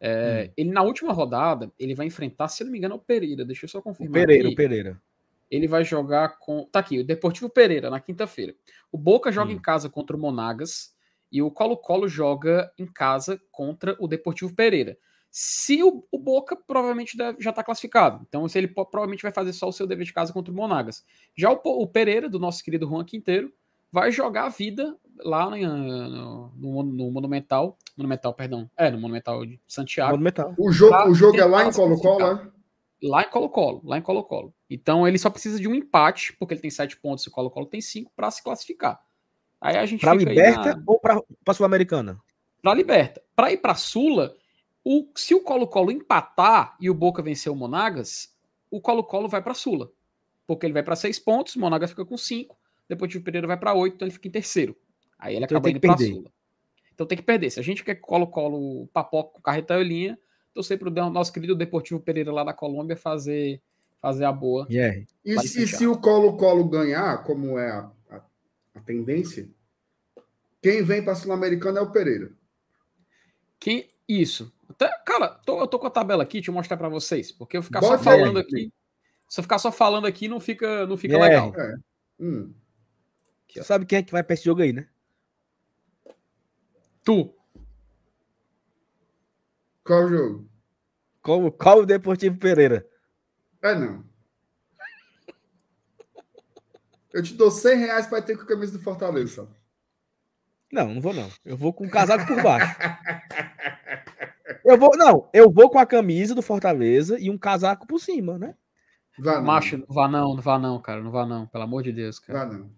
É, 0.00 0.46
hum. 0.48 0.52
Ele, 0.56 0.70
na 0.70 0.82
última 0.82 1.12
rodada, 1.12 1.70
ele 1.78 1.94
vai 1.94 2.06
enfrentar, 2.06 2.48
se 2.48 2.64
não 2.64 2.72
me 2.72 2.78
engano, 2.78 2.94
o 2.94 2.98
Pereira. 2.98 3.44
Deixa 3.44 3.66
eu 3.66 3.68
só 3.68 3.82
confirmar. 3.82 4.10
O 4.10 4.12
Pereira, 4.14 4.44
aqui. 4.44 4.54
o 4.54 4.56
Pereira. 4.56 5.02
Ele 5.50 5.68
vai 5.68 5.84
jogar 5.84 6.38
com. 6.38 6.64
Tá 6.72 6.78
aqui, 6.78 7.00
o 7.00 7.04
Deportivo 7.04 7.50
Pereira, 7.50 7.90
na 7.90 8.00
quinta-feira. 8.00 8.54
O 8.90 8.96
Boca 8.96 9.30
joga 9.30 9.50
hum. 9.50 9.56
em 9.56 9.60
casa 9.60 9.90
contra 9.90 10.16
o 10.16 10.20
Monagas. 10.20 10.94
E 11.32 11.40
o 11.40 11.50
Colo-Colo 11.50 12.08
joga 12.08 12.72
em 12.76 12.86
casa 12.86 13.40
contra 13.52 13.94
o 14.00 14.08
Deportivo 14.08 14.52
Pereira. 14.52 14.98
Se 15.30 15.80
o, 15.80 16.04
o 16.10 16.18
Boca 16.18 16.56
provavelmente 16.56 17.16
deve, 17.16 17.40
já 17.40 17.50
está 17.50 17.62
classificado. 17.62 18.24
Então, 18.28 18.48
se 18.48 18.58
ele 18.58 18.66
provavelmente 18.66 19.22
vai 19.22 19.30
fazer 19.30 19.52
só 19.52 19.68
o 19.68 19.72
seu 19.72 19.86
dever 19.86 20.04
de 20.04 20.12
casa 20.12 20.32
contra 20.32 20.52
o 20.52 20.56
Monagas. 20.56 21.04
Já 21.36 21.52
o, 21.52 21.60
o 21.62 21.86
Pereira, 21.86 22.28
do 22.28 22.40
nosso 22.40 22.64
querido 22.64 22.88
Juan 22.88 23.04
Quinteiro, 23.04 23.52
vai 23.92 24.10
jogar 24.10 24.44
a 24.44 24.48
vida 24.48 24.96
lá 25.18 25.50
no, 25.50 26.50
no, 26.56 26.82
no, 26.82 27.10
Monumental. 27.10 27.76
Monumental, 27.96 28.34
perdão. 28.34 28.70
É, 28.76 28.90
no 28.90 28.98
Monumental 28.98 29.44
de 29.44 29.60
Santiago. 29.66 30.12
Monumental. 30.12 30.54
O 30.58 30.70
jogo, 30.72 31.10
o 31.10 31.14
jogo 31.14 31.38
é 31.38 31.44
lá 31.44 31.66
em 31.66 31.72
Colo-Colo, 31.72 32.24
é? 32.24 32.50
Lá 33.02 33.22
em 33.22 33.30
Colo-Colo, 33.30 33.80
lá 33.84 33.98
em 33.98 34.02
Colo-Colo. 34.02 34.54
Então 34.68 35.08
ele 35.08 35.18
só 35.18 35.30
precisa 35.30 35.58
de 35.58 35.66
um 35.66 35.74
empate, 35.74 36.34
porque 36.38 36.54
ele 36.54 36.60
tem 36.60 36.70
sete 36.70 36.96
pontos 36.96 37.24
e 37.24 37.28
o 37.28 37.32
Colo-Colo 37.32 37.66
tem 37.66 37.80
cinco, 37.80 38.12
para 38.14 38.30
se 38.30 38.42
classificar. 38.42 39.00
Aí 39.60 39.76
a 39.76 39.86
gente 39.86 40.00
Pra 40.00 40.14
Liberta 40.14 40.76
na... 40.76 40.82
ou 40.86 40.98
pra, 40.98 41.20
pra 41.44 41.54
Sul-Americana? 41.54 42.18
Pra 42.62 42.74
Liberta. 42.74 43.22
Pra 43.34 43.52
ir 43.52 43.58
pra 43.58 43.74
Sula, 43.74 44.34
o, 44.84 45.06
se 45.14 45.34
o 45.34 45.42
Colo-Colo 45.42 45.90
empatar 45.90 46.76
e 46.80 46.90
o 46.90 46.94
Boca 46.94 47.22
vencer 47.22 47.50
o 47.50 47.56
Monagas, 47.56 48.34
o 48.70 48.80
Colo-Colo 48.80 49.28
vai 49.28 49.42
pra 49.42 49.54
Sula. 49.54 49.90
Porque 50.46 50.66
ele 50.66 50.72
vai 50.72 50.82
para 50.82 50.96
seis 50.96 51.18
pontos, 51.18 51.56
o 51.56 51.60
Monagas 51.60 51.90
fica 51.90 52.04
com 52.04 52.16
cinco, 52.16 52.56
depois 52.90 53.14
o 53.14 53.20
Pereira 53.22 53.46
vai 53.46 53.56
para 53.56 53.72
oito, 53.72 53.94
então 53.94 54.06
ele 54.06 54.12
fica 54.12 54.28
em 54.28 54.32
terceiro. 54.32 54.76
Aí 55.18 55.36
ele 55.36 55.44
então 55.44 55.56
acaba 55.56 55.70
indo 55.70 55.80
pra 55.80 55.96
Sula. 55.96 56.30
Então 56.92 57.06
tem 57.06 57.16
que 57.16 57.24
perder. 57.24 57.50
Se 57.50 57.60
a 57.60 57.62
gente 57.62 57.84
quer 57.84 57.94
Colo-Colo 57.94 58.88
papoca 58.88 59.34
com 59.34 59.40
carretão 59.40 59.80
e 59.80 59.84
linha, 59.84 60.18
torcer 60.52 60.78
pro 60.78 60.90
nosso 60.90 61.32
querido 61.32 61.54
Deportivo 61.54 62.00
Pereira 62.00 62.32
lá 62.32 62.42
da 62.42 62.52
Colômbia 62.52 62.96
fazer, 62.96 63.62
fazer 64.02 64.24
a 64.24 64.32
boa. 64.32 64.66
Yeah. 64.68 65.02
E, 65.24 65.38
se, 65.40 65.66
se 65.68 65.86
o 65.86 65.96
Colo-Colo 65.98 66.68
ganhar, 66.68 67.22
como 67.22 67.58
é 67.58 67.70
a, 67.70 67.90
a, 68.10 68.20
a 68.74 68.80
tendência, 68.80 69.48
quem 70.60 70.82
vem 70.82 71.02
para 71.02 71.14
Sul-Americana 71.14 71.78
é 71.78 71.82
o 71.82 71.92
Pereira. 71.92 72.32
Quem, 73.58 73.88
isso. 74.08 74.52
Até, 74.68 74.88
cara, 75.06 75.28
tô, 75.28 75.60
eu 75.60 75.68
tô 75.68 75.78
com 75.78 75.86
a 75.86 75.90
tabela 75.90 76.22
aqui, 76.22 76.38
deixa 76.38 76.50
eu 76.50 76.54
mostrar 76.54 76.76
para 76.76 76.88
vocês, 76.88 77.30
porque 77.30 77.56
eu 77.56 77.62
ficar 77.62 77.82
só 77.82 77.98
falando 77.98 78.38
aí. 78.38 78.42
aqui, 78.42 78.72
se 79.28 79.38
eu 79.38 79.42
ficar 79.44 79.58
só 79.58 79.70
falando 79.70 80.06
aqui 80.06 80.26
não 80.26 80.40
fica, 80.40 80.86
não 80.86 80.96
fica 80.96 81.14
é. 81.16 81.20
legal. 81.20 81.54
É. 81.56 81.74
Hum. 82.18 82.52
Você 83.52 83.64
sabe 83.64 83.86
quem 83.86 83.98
é 83.98 84.02
que 84.02 84.12
vai 84.12 84.22
para 84.22 84.34
esse 84.34 84.44
jogo 84.44 84.62
aí, 84.62 84.72
né? 84.72 84.88
Tu. 87.04 87.34
Qual 89.84 90.08
jogo? 90.08 90.48
Como, 91.22 91.50
qual 91.52 91.78
o 91.78 91.86
Deportivo 91.86 92.38
Pereira? 92.38 92.86
É 93.62 93.74
não. 93.74 94.04
Eu 97.12 97.22
te 97.22 97.34
dou 97.34 97.50
100 97.50 97.76
reais 97.76 98.06
para 98.06 98.22
ter 98.22 98.36
com 98.36 98.42
a 98.42 98.46
camisa 98.46 98.78
do 98.78 98.82
Fortaleza. 98.82 99.48
Não, 100.72 100.94
não 100.94 101.00
vou 101.00 101.12
não. 101.12 101.28
Eu 101.44 101.56
vou 101.56 101.72
com 101.72 101.84
o 101.84 101.90
casaco 101.90 102.26
por 102.26 102.40
baixo. 102.42 102.76
Eu 104.64 104.78
vou, 104.78 104.90
não, 104.96 105.28
eu 105.32 105.50
vou 105.50 105.68
com 105.68 105.78
a 105.78 105.86
camisa 105.86 106.34
do 106.34 106.42
Fortaleza 106.42 107.18
e 107.18 107.30
um 107.30 107.38
casaco 107.38 107.86
por 107.86 107.98
cima, 107.98 108.38
né? 108.38 108.54
Vá 109.18 109.36
não. 109.36 109.44
Macho, 109.44 109.78
não 109.78 109.86
vá 109.88 110.08
não, 110.08 110.34
não 110.34 110.42
vá 110.42 110.58
não, 110.58 110.80
cara, 110.80 111.02
não 111.02 111.10
vá 111.10 111.26
não, 111.26 111.46
pelo 111.46 111.64
amor 111.64 111.82
de 111.82 111.92
Deus, 111.92 112.18
cara. 112.18 112.46
Vá 112.46 112.56
não. 112.56 112.70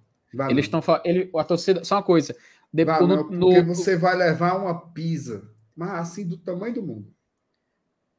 Eles 0.48 0.64
estão 0.64 0.80
ele, 1.04 1.30
a 1.36 1.44
torcida, 1.44 1.84
só 1.84 1.96
uma 1.96 2.02
coisa, 2.02 2.34
depois 2.72 3.00
não, 3.00 3.16
no, 3.16 3.40
porque 3.40 3.62
no... 3.62 3.74
você 3.74 3.96
vai 3.96 4.16
levar 4.16 4.56
uma 4.56 4.88
pisa, 4.88 5.46
mas 5.76 5.90
assim 5.90 6.26
do 6.26 6.38
tamanho 6.38 6.74
do 6.74 6.82
mundo. 6.82 7.14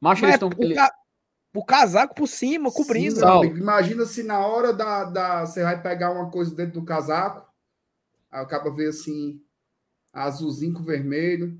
Macho, 0.00 0.24
eles 0.24 0.34
estão 0.34 0.50
ele... 0.58 0.74
ca... 0.74 0.92
o 1.52 1.64
casaco 1.64 2.14
por 2.14 2.28
cima, 2.28 2.70
cobrindo. 2.70 3.16
Sim, 3.16 3.56
imagina 3.56 4.04
se 4.04 4.22
na 4.22 4.46
hora 4.46 4.72
da, 4.72 5.04
da 5.04 5.46
você 5.46 5.64
vai 5.64 5.82
pegar 5.82 6.12
uma 6.12 6.30
coisa 6.30 6.54
dentro 6.54 6.80
do 6.80 6.84
casaco, 6.84 7.48
aí 8.30 8.40
acaba 8.40 8.70
ver 8.70 8.90
assim 8.90 9.42
azulzinho 10.12 10.74
com 10.74 10.82
vermelho. 10.82 11.58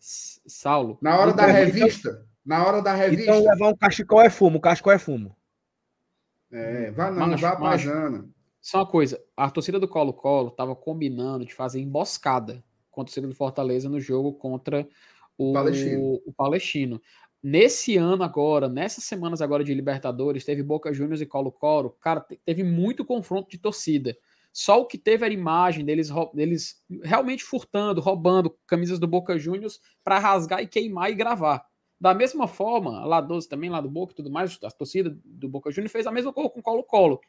Saulo. 0.00 0.98
Na 1.00 1.18
hora 1.18 1.32
da 1.32 1.46
revista, 1.46 2.26
na 2.44 2.66
hora 2.66 2.82
da 2.82 2.94
revista. 2.94 3.30
Então 3.30 3.44
levar 3.44 3.68
um 3.68 3.76
cachecol 3.76 4.22
é 4.22 4.30
fumo, 4.30 4.60
cachecol 4.60 4.92
é 4.92 4.98
fumo. 4.98 5.36
É, 6.50 6.90
vá 6.90 7.10
não, 7.10 7.28
macho, 7.28 7.42
vá 7.42 7.56
paisana. 7.56 8.28
Só 8.60 8.78
uma 8.78 8.86
coisa, 8.86 9.22
a 9.36 9.50
torcida 9.50 9.78
do 9.78 9.88
Colo-Colo 9.88 10.48
estava 10.48 10.74
combinando 10.74 11.44
de 11.44 11.54
fazer 11.54 11.80
emboscada 11.80 12.64
com 12.90 13.02
a 13.02 13.04
torcida 13.04 13.26
do 13.26 13.34
Fortaleza 13.34 13.88
no 13.88 14.00
jogo 14.00 14.32
contra 14.32 14.88
o 15.36 15.52
Palestino. 15.52 16.20
o 16.26 16.32
Palestino. 16.32 17.02
Nesse 17.40 17.96
ano 17.96 18.24
agora, 18.24 18.68
nessas 18.68 19.04
semanas 19.04 19.40
agora 19.40 19.62
de 19.62 19.72
Libertadores, 19.72 20.44
teve 20.44 20.62
Boca 20.62 20.92
Juniors 20.92 21.20
e 21.20 21.26
Colo-Colo, 21.26 21.96
cara, 22.00 22.26
teve 22.44 22.64
muito 22.64 23.04
confronto 23.04 23.48
de 23.48 23.58
torcida. 23.58 24.16
Só 24.52 24.80
o 24.80 24.86
que 24.86 24.98
teve 24.98 25.24
era 25.24 25.32
imagem 25.32 25.84
deles, 25.84 26.08
deles 26.34 26.82
realmente 27.04 27.44
furtando, 27.44 28.00
roubando 28.00 28.56
camisas 28.66 28.98
do 28.98 29.06
Boca 29.06 29.38
Juniors 29.38 29.80
para 30.02 30.18
rasgar 30.18 30.60
e 30.60 30.66
queimar 30.66 31.10
e 31.10 31.14
gravar. 31.14 31.64
Da 32.00 32.12
mesma 32.12 32.48
forma, 32.48 33.04
lá 33.04 33.20
12 33.20 33.48
também, 33.48 33.70
lá 33.70 33.80
do 33.80 33.88
Boca 33.90 34.12
e 34.12 34.16
tudo 34.16 34.30
mais, 34.30 34.58
a 34.64 34.70
torcida 34.70 35.16
do 35.24 35.48
Boca 35.48 35.70
Juniors 35.70 35.92
fez 35.92 36.08
a 36.08 36.12
mesma 36.12 36.32
coisa 36.32 36.50
com 36.50 36.58
o 36.58 36.62
Colo-Colo. 36.62 37.20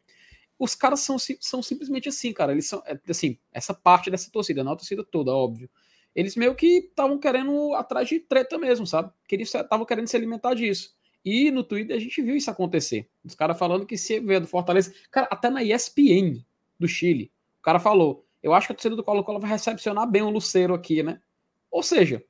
Os 0.60 0.76
caras 0.76 1.00
são, 1.00 1.16
são 1.40 1.64
simplesmente 1.64 2.10
assim, 2.10 2.34
cara. 2.34 2.52
Eles 2.52 2.68
são, 2.68 2.84
é, 2.86 3.00
assim, 3.10 3.40
essa 3.52 3.74
parte 3.74 4.12
dessa 4.12 4.30
torcida, 4.30 4.64
não 4.64 4.74
a 4.74 4.76
torcida 4.76 5.04
toda, 5.04 5.32
óbvio. 5.32 5.70
Eles 6.14 6.36
meio 6.36 6.54
que 6.54 6.90
estavam 6.90 7.18
querendo 7.18 7.74
atrás 7.76 8.10
de 8.10 8.20
treta 8.20 8.58
mesmo, 8.58 8.86
sabe? 8.86 9.12
Que 9.26 9.36
eles 9.36 9.54
estavam 9.54 9.86
querendo 9.86 10.08
se 10.08 10.18
alimentar 10.18 10.54
disso. 10.54 10.94
E 11.24 11.50
no 11.52 11.64
Twitter 11.64 11.96
a 11.96 12.00
gente 12.00 12.22
viu 12.22 12.36
isso 12.36 12.52
acontecer. 12.52 13.10
Os 13.24 13.36
caras 13.36 13.58
falando 13.58 13.86
que 13.86 13.98
se 13.98 14.20
veio 14.20 14.42
do 14.42 14.48
Fortaleza. 14.48 14.94
Cara, 15.12 15.28
até 15.32 15.50
na 15.50 15.64
ESPN 15.64 16.44
do 16.78 16.88
Chile, 16.88 17.32
o 17.60 17.62
cara 17.62 17.80
falou: 17.80 18.26
Eu 18.44 18.54
acho 18.54 18.68
que 18.68 18.74
a 18.74 18.76
torcida 18.76 18.96
do 18.96 19.04
Colo-Colo 19.04 19.40
vai 19.40 19.50
recepcionar 19.50 20.10
bem 20.10 20.22
o 20.22 20.30
Luceiro 20.30 20.74
aqui, 20.74 21.04
né? 21.04 21.22
Ou 21.70 21.84
seja, 21.84 22.24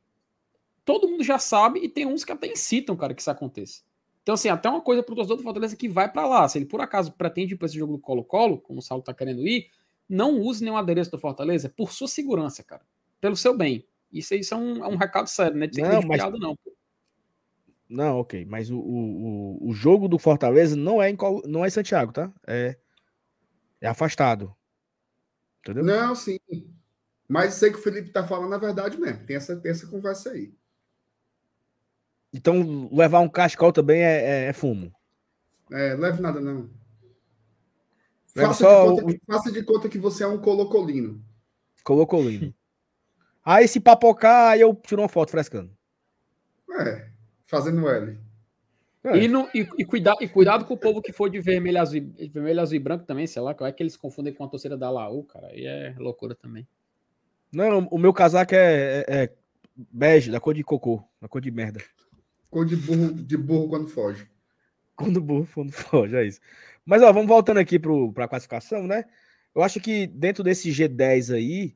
todo 0.84 1.08
mundo 1.08 1.24
já 1.24 1.40
sabe 1.40 1.80
e 1.80 1.88
tem 1.88 2.06
uns 2.06 2.26
que 2.26 2.32
até 2.32 2.48
incitam, 2.48 2.96
cara, 2.96 3.14
que 3.14 3.22
isso 3.22 3.32
aconteça. 3.32 3.82
Então, 4.22 4.36
assim, 4.36 4.50
até 4.50 4.70
uma 4.70 4.82
coisa 4.82 5.02
pro 5.02 5.16
torcedor 5.16 5.38
do 5.38 5.44
Fortaleza 5.44 5.76
que 5.76 5.88
vai 5.88 6.12
para 6.12 6.28
lá. 6.28 6.48
Se 6.48 6.58
ele 6.58 6.66
por 6.66 6.82
acaso 6.82 7.12
pretende 7.14 7.54
ir 7.54 7.58
pra 7.58 7.66
esse 7.66 7.78
jogo 7.78 7.94
do 7.94 8.00
Colo-Colo, 8.00 8.60
como 8.60 8.80
o 8.80 8.82
Saulo 8.82 9.04
tá 9.04 9.14
querendo 9.14 9.48
ir, 9.48 9.70
não 10.08 10.40
use 10.40 10.64
nenhum 10.64 10.78
adereço 10.78 11.12
do 11.12 11.20
Fortaleza 11.20 11.70
por 11.70 11.92
sua 11.92 12.08
segurança, 12.08 12.64
cara. 12.64 12.82
Pelo 13.20 13.36
seu 13.36 13.56
bem. 13.58 13.86
Isso, 14.12 14.34
isso 14.34 14.54
é, 14.54 14.58
um, 14.58 14.84
é 14.84 14.88
um 14.88 14.98
recado 14.98 15.28
sério, 15.28 15.58
né? 15.58 15.68
De 15.68 15.82
não, 15.82 16.02
mas... 16.02 16.22
não. 16.40 16.58
Não, 17.88 18.20
ok. 18.20 18.46
Mas 18.46 18.70
o, 18.70 18.78
o, 18.78 19.70
o 19.70 19.74
jogo 19.74 20.08
do 20.08 20.20
Fortaleza 20.20 20.76
não 20.76 21.02
é 21.02 21.10
em, 21.10 21.18
não 21.46 21.66
é 21.66 21.68
em 21.68 21.72
Santiago, 21.72 22.12
tá? 22.12 22.32
É, 22.46 22.78
é 23.82 23.88
afastado. 23.88 24.56
Entendeu? 25.60 25.84
Não, 25.84 26.14
sim. 26.16 26.40
Mas 27.28 27.56
sei 27.56 27.72
que 27.72 27.78
o 27.78 27.82
Felipe 27.82 28.12
tá 28.12 28.26
falando 28.26 28.54
a 28.54 28.60
verdade 28.60 29.00
mesmo. 29.00 29.26
Tem 29.26 29.36
essa, 29.36 29.56
tem 29.56 29.72
essa 29.72 29.88
conversa 29.88 30.32
aí. 30.32 30.54
Então, 32.34 32.90
levar 32.92 33.20
um 33.20 33.30
cascal 33.30 33.72
também 33.72 34.02
é, 34.02 34.22
é, 34.22 34.46
é 34.46 34.54
fumo. 34.54 34.94
É, 35.72 35.96
leve 35.96 36.22
nada, 36.22 36.40
não. 36.40 36.70
Faça, 38.34 38.64
só 38.64 38.94
de 38.94 39.06
que, 39.06 39.22
faça, 39.26 39.52
de 39.52 39.64
conta 39.64 39.90
que, 39.90 39.98
você 39.98 40.24
é 40.24 40.28
um 40.28 40.40
colocolino. 40.40 41.24
Colocolino. 41.84 42.54
aí 43.44 43.68
se 43.68 43.80
papocar, 43.80 44.52
aí 44.52 44.62
eu 44.62 44.76
tiro 44.76 45.02
uma 45.02 45.10
foto 45.10 45.32
frescando. 45.32 45.72
É, 46.80 47.10
fazendo 47.46 47.90
L. 47.90 48.18
É. 49.04 49.18
E, 49.18 49.28
no, 49.28 49.50
e, 49.54 49.68
e, 49.78 49.86
cuidado, 49.86 50.18
e 50.22 50.28
cuidado 50.28 50.66
com 50.66 50.74
o 50.74 50.78
povo 50.78 51.02
que 51.02 51.14
for 51.14 51.30
de 51.30 51.40
vermelho, 51.40 51.80
azul, 51.80 52.02
vermelho, 52.32 52.62
azul 52.62 52.76
e 52.76 52.80
branco 52.80 53.06
também, 53.06 53.26
sei 53.26 53.42
lá, 53.42 53.54
que 53.54 53.64
é 53.64 53.72
que 53.72 53.82
eles 53.82 53.98
confundem 53.98 54.34
com 54.34 54.44
a 54.44 54.50
torcida 54.50 54.78
da 54.78 54.90
Laú, 54.90 55.24
cara. 55.24 55.48
Aí 55.48 55.66
é 55.66 55.96
loucura 55.98 56.36
também. 56.36 56.68
Não, 57.52 57.88
o 57.90 57.98
meu 57.98 58.14
casaco 58.14 58.54
é, 58.54 59.00
é, 59.00 59.24
é 59.24 59.34
bege, 59.76 60.30
da 60.30 60.40
cor 60.40 60.54
de 60.54 60.64
cocô, 60.64 61.04
da 61.20 61.28
cor 61.28 61.42
de 61.42 61.50
merda. 61.50 61.82
Cor 62.50 62.66
de 62.66 62.76
burro, 62.76 63.14
de 63.14 63.38
burro 63.38 63.70
quando 63.70 63.88
foge. 63.88 64.28
Quando 64.96 65.22
burro 65.22 65.48
quando 65.54 65.72
foge, 65.72 66.16
é 66.16 66.26
isso. 66.26 66.40
Mas 66.86 67.02
ó, 67.02 67.12
vamos 67.14 67.28
voltando 67.28 67.58
aqui 67.58 67.78
para 67.80 68.26
a 68.26 68.28
classificação, 68.28 68.88
né? 68.88 69.06
Eu 69.54 69.62
acho 69.62 69.80
que 69.80 70.08
dentro 70.08 70.44
desse 70.44 70.70
G10 70.72 71.36
aí, 71.36 71.76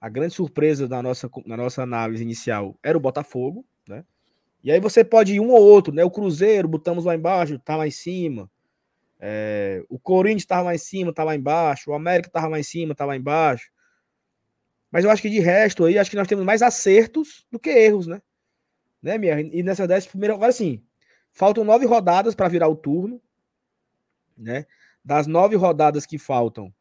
a 0.00 0.08
grande 0.08 0.34
surpresa 0.34 0.88
da 0.88 1.02
nossa, 1.02 1.30
na 1.46 1.56
nossa 1.56 1.82
análise 1.82 2.22
inicial 2.22 2.78
era 2.82 2.96
o 2.96 3.00
Botafogo, 3.00 3.64
né? 3.88 4.04
E 4.62 4.70
aí 4.70 4.78
você 4.78 5.04
pode 5.04 5.34
ir 5.34 5.40
um 5.40 5.50
ou 5.50 5.60
outro, 5.60 5.92
né? 5.92 6.04
O 6.04 6.10
Cruzeiro, 6.10 6.68
botamos 6.68 7.04
lá 7.04 7.14
embaixo, 7.14 7.58
tá 7.58 7.76
lá 7.76 7.86
em 7.86 7.90
cima. 7.90 8.50
É, 9.18 9.84
o 9.88 9.98
Corinthians 9.98 10.42
estava 10.42 10.62
lá 10.62 10.74
em 10.74 10.78
cima, 10.78 11.12
tá 11.12 11.24
lá 11.24 11.34
embaixo. 11.34 11.90
O 11.90 11.94
América 11.94 12.28
estava 12.28 12.48
lá 12.48 12.58
em 12.58 12.64
cima, 12.64 12.94
tá 12.94 13.04
lá 13.04 13.16
embaixo. 13.16 13.70
Mas 14.90 15.04
eu 15.04 15.10
acho 15.10 15.22
que 15.22 15.30
de 15.30 15.40
resto 15.40 15.84
aí, 15.84 15.98
acho 15.98 16.10
que 16.10 16.16
nós 16.16 16.28
temos 16.28 16.44
mais 16.44 16.62
acertos 16.62 17.46
do 17.50 17.58
que 17.58 17.70
erros, 17.70 18.06
né? 18.06 18.20
Né, 19.02 19.18
minha? 19.18 19.40
E 19.40 19.62
nessa 19.62 19.86
10 19.86 20.06
primeiro, 20.06 20.34
agora 20.34 20.52
sim, 20.52 20.82
faltam 21.32 21.64
nove 21.64 21.86
rodadas 21.86 22.34
para 22.34 22.48
virar 22.48 22.68
o 22.68 22.76
turno, 22.76 23.20
né? 24.36 24.66
Das 25.04 25.26
nove 25.26 25.56
rodadas 25.56 26.06
que 26.06 26.18
faltam, 26.18 26.72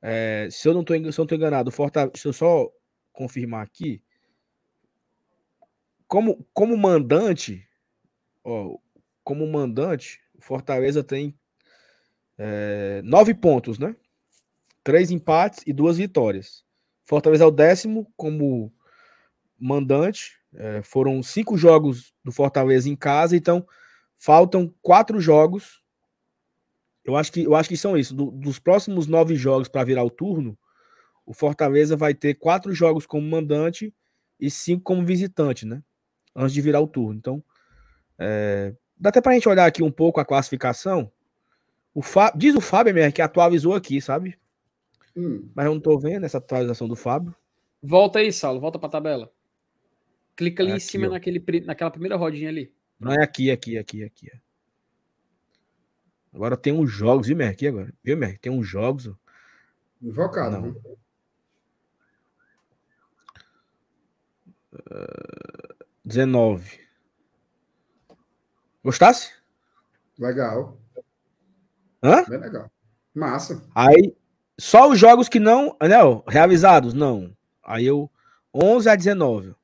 é, 0.00 0.48
se 0.50 0.66
eu 0.66 0.72
não 0.72 0.80
estou 0.80 1.36
enganado, 1.36 1.70
Fortaleza, 1.70 2.12
deixa 2.12 2.28
eu 2.28 2.32
só 2.32 2.72
confirmar 3.12 3.62
aqui 3.62 4.02
como, 6.10 6.44
como 6.52 6.76
mandante, 6.76 7.64
ó, 8.42 8.76
como 9.22 9.46
mandante, 9.46 10.20
o 10.34 10.42
Fortaleza 10.42 11.04
tem 11.04 11.38
é, 12.36 13.00
nove 13.04 13.32
pontos, 13.32 13.78
né? 13.78 13.94
Três 14.82 15.12
empates 15.12 15.62
e 15.68 15.72
duas 15.72 15.98
vitórias. 15.98 16.64
Fortaleza 17.04 17.44
é 17.44 17.46
o 17.46 17.52
décimo 17.52 18.12
como 18.16 18.74
mandante. 19.56 20.39
É, 20.54 20.82
foram 20.82 21.22
cinco 21.22 21.56
jogos 21.56 22.12
do 22.24 22.32
Fortaleza 22.32 22.88
em 22.88 22.96
casa, 22.96 23.36
então 23.36 23.66
faltam 24.16 24.72
quatro 24.82 25.20
jogos. 25.20 25.80
Eu 27.04 27.16
acho 27.16 27.32
que, 27.32 27.44
eu 27.44 27.54
acho 27.54 27.68
que 27.68 27.76
são 27.76 27.96
isso. 27.96 28.14
Do, 28.14 28.30
dos 28.30 28.58
próximos 28.58 29.06
nove 29.06 29.36
jogos 29.36 29.68
para 29.68 29.84
virar 29.84 30.04
o 30.04 30.10
turno, 30.10 30.58
o 31.24 31.32
Fortaleza 31.32 31.96
vai 31.96 32.14
ter 32.14 32.34
quatro 32.34 32.74
jogos 32.74 33.06
como 33.06 33.28
mandante 33.28 33.94
e 34.38 34.50
cinco 34.50 34.82
como 34.82 35.04
visitante, 35.04 35.64
né? 35.64 35.82
antes 36.34 36.52
de 36.52 36.60
virar 36.60 36.80
o 36.80 36.86
turno. 36.86 37.18
Então, 37.18 37.42
é, 38.18 38.74
dá 38.96 39.10
até 39.10 39.20
para 39.20 39.32
a 39.32 39.34
gente 39.34 39.48
olhar 39.48 39.66
aqui 39.66 39.82
um 39.82 39.90
pouco 39.90 40.20
a 40.20 40.24
classificação. 40.24 41.10
O 41.94 42.02
Fá, 42.02 42.32
diz 42.34 42.54
o 42.54 42.60
Fábio 42.60 42.90
MR 42.90 43.12
que 43.12 43.22
atualizou 43.22 43.74
aqui, 43.74 44.00
sabe? 44.00 44.38
Hum. 45.16 45.50
Mas 45.54 45.66
eu 45.66 45.74
não 45.74 45.80
tô 45.80 45.98
vendo 45.98 46.24
essa 46.24 46.38
atualização 46.38 46.86
do 46.86 46.96
Fábio. 46.96 47.34
Volta 47.82 48.20
aí, 48.20 48.32
Saulo, 48.32 48.60
volta 48.60 48.78
pra 48.78 48.88
tabela. 48.88 49.32
Clica 50.40 50.62
ali 50.62 50.72
é 50.72 50.76
em 50.76 50.80
cima 50.80 51.06
naquele, 51.06 51.44
naquela 51.66 51.90
primeira 51.90 52.16
rodinha 52.16 52.48
ali. 52.48 52.72
Não 52.98 53.12
é 53.12 53.22
aqui, 53.22 53.50
aqui, 53.50 53.76
aqui, 53.76 54.02
aqui. 54.02 54.32
Agora 56.32 56.56
tem 56.56 56.72
uns 56.72 56.90
jogos, 56.90 57.26
viu, 57.26 57.36
Mer? 57.36 57.50
Aqui 57.50 57.66
agora. 57.66 57.92
Viu, 58.02 58.16
Mer? 58.16 58.38
Tem 58.38 58.50
uns 58.50 58.66
jogos. 58.66 59.12
Invocado. 60.00 60.58
Não. 60.58 60.70
Uh, 64.72 65.84
19. 66.02 66.80
Gostasse? 68.82 69.34
Legal. 70.18 70.80
Hã? 72.02 72.24
Bem 72.24 72.40
legal. 72.40 72.72
Massa. 73.14 73.62
Aí, 73.74 74.16
só 74.58 74.88
os 74.88 74.98
jogos 74.98 75.28
que 75.28 75.38
não. 75.38 75.76
Não, 75.82 76.24
realizados, 76.26 76.94
não. 76.94 77.36
Aí 77.62 77.84
eu. 77.84 78.10
11 78.54 78.88
a 78.88 78.96
19. 78.96 79.59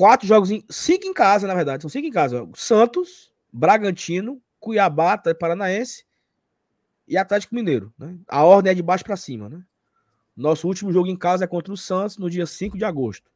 Quatro 0.00 0.26
jogos. 0.26 0.50
Em, 0.50 0.64
cinco 0.70 1.04
em 1.04 1.12
casa, 1.12 1.46
na 1.46 1.54
verdade. 1.54 1.82
São 1.82 1.90
cinco 1.90 2.06
em 2.06 2.10
casa. 2.10 2.48
Santos, 2.54 3.30
Bragantino, 3.52 4.40
Cuiabá, 4.58 5.18
Paranaense 5.38 6.06
e 7.06 7.18
Atlético 7.18 7.54
Mineiro. 7.54 7.92
Né? 7.98 8.18
A 8.26 8.42
ordem 8.42 8.72
é 8.72 8.74
de 8.74 8.82
baixo 8.82 9.04
para 9.04 9.14
cima. 9.18 9.50
Né? 9.50 9.62
Nosso 10.34 10.66
último 10.66 10.90
jogo 10.90 11.08
em 11.08 11.16
casa 11.18 11.44
é 11.44 11.46
contra 11.46 11.70
o 11.70 11.76
Santos 11.76 12.16
no 12.16 12.30
dia 12.30 12.46
5 12.46 12.78
de 12.78 12.84
agosto. 12.86 13.30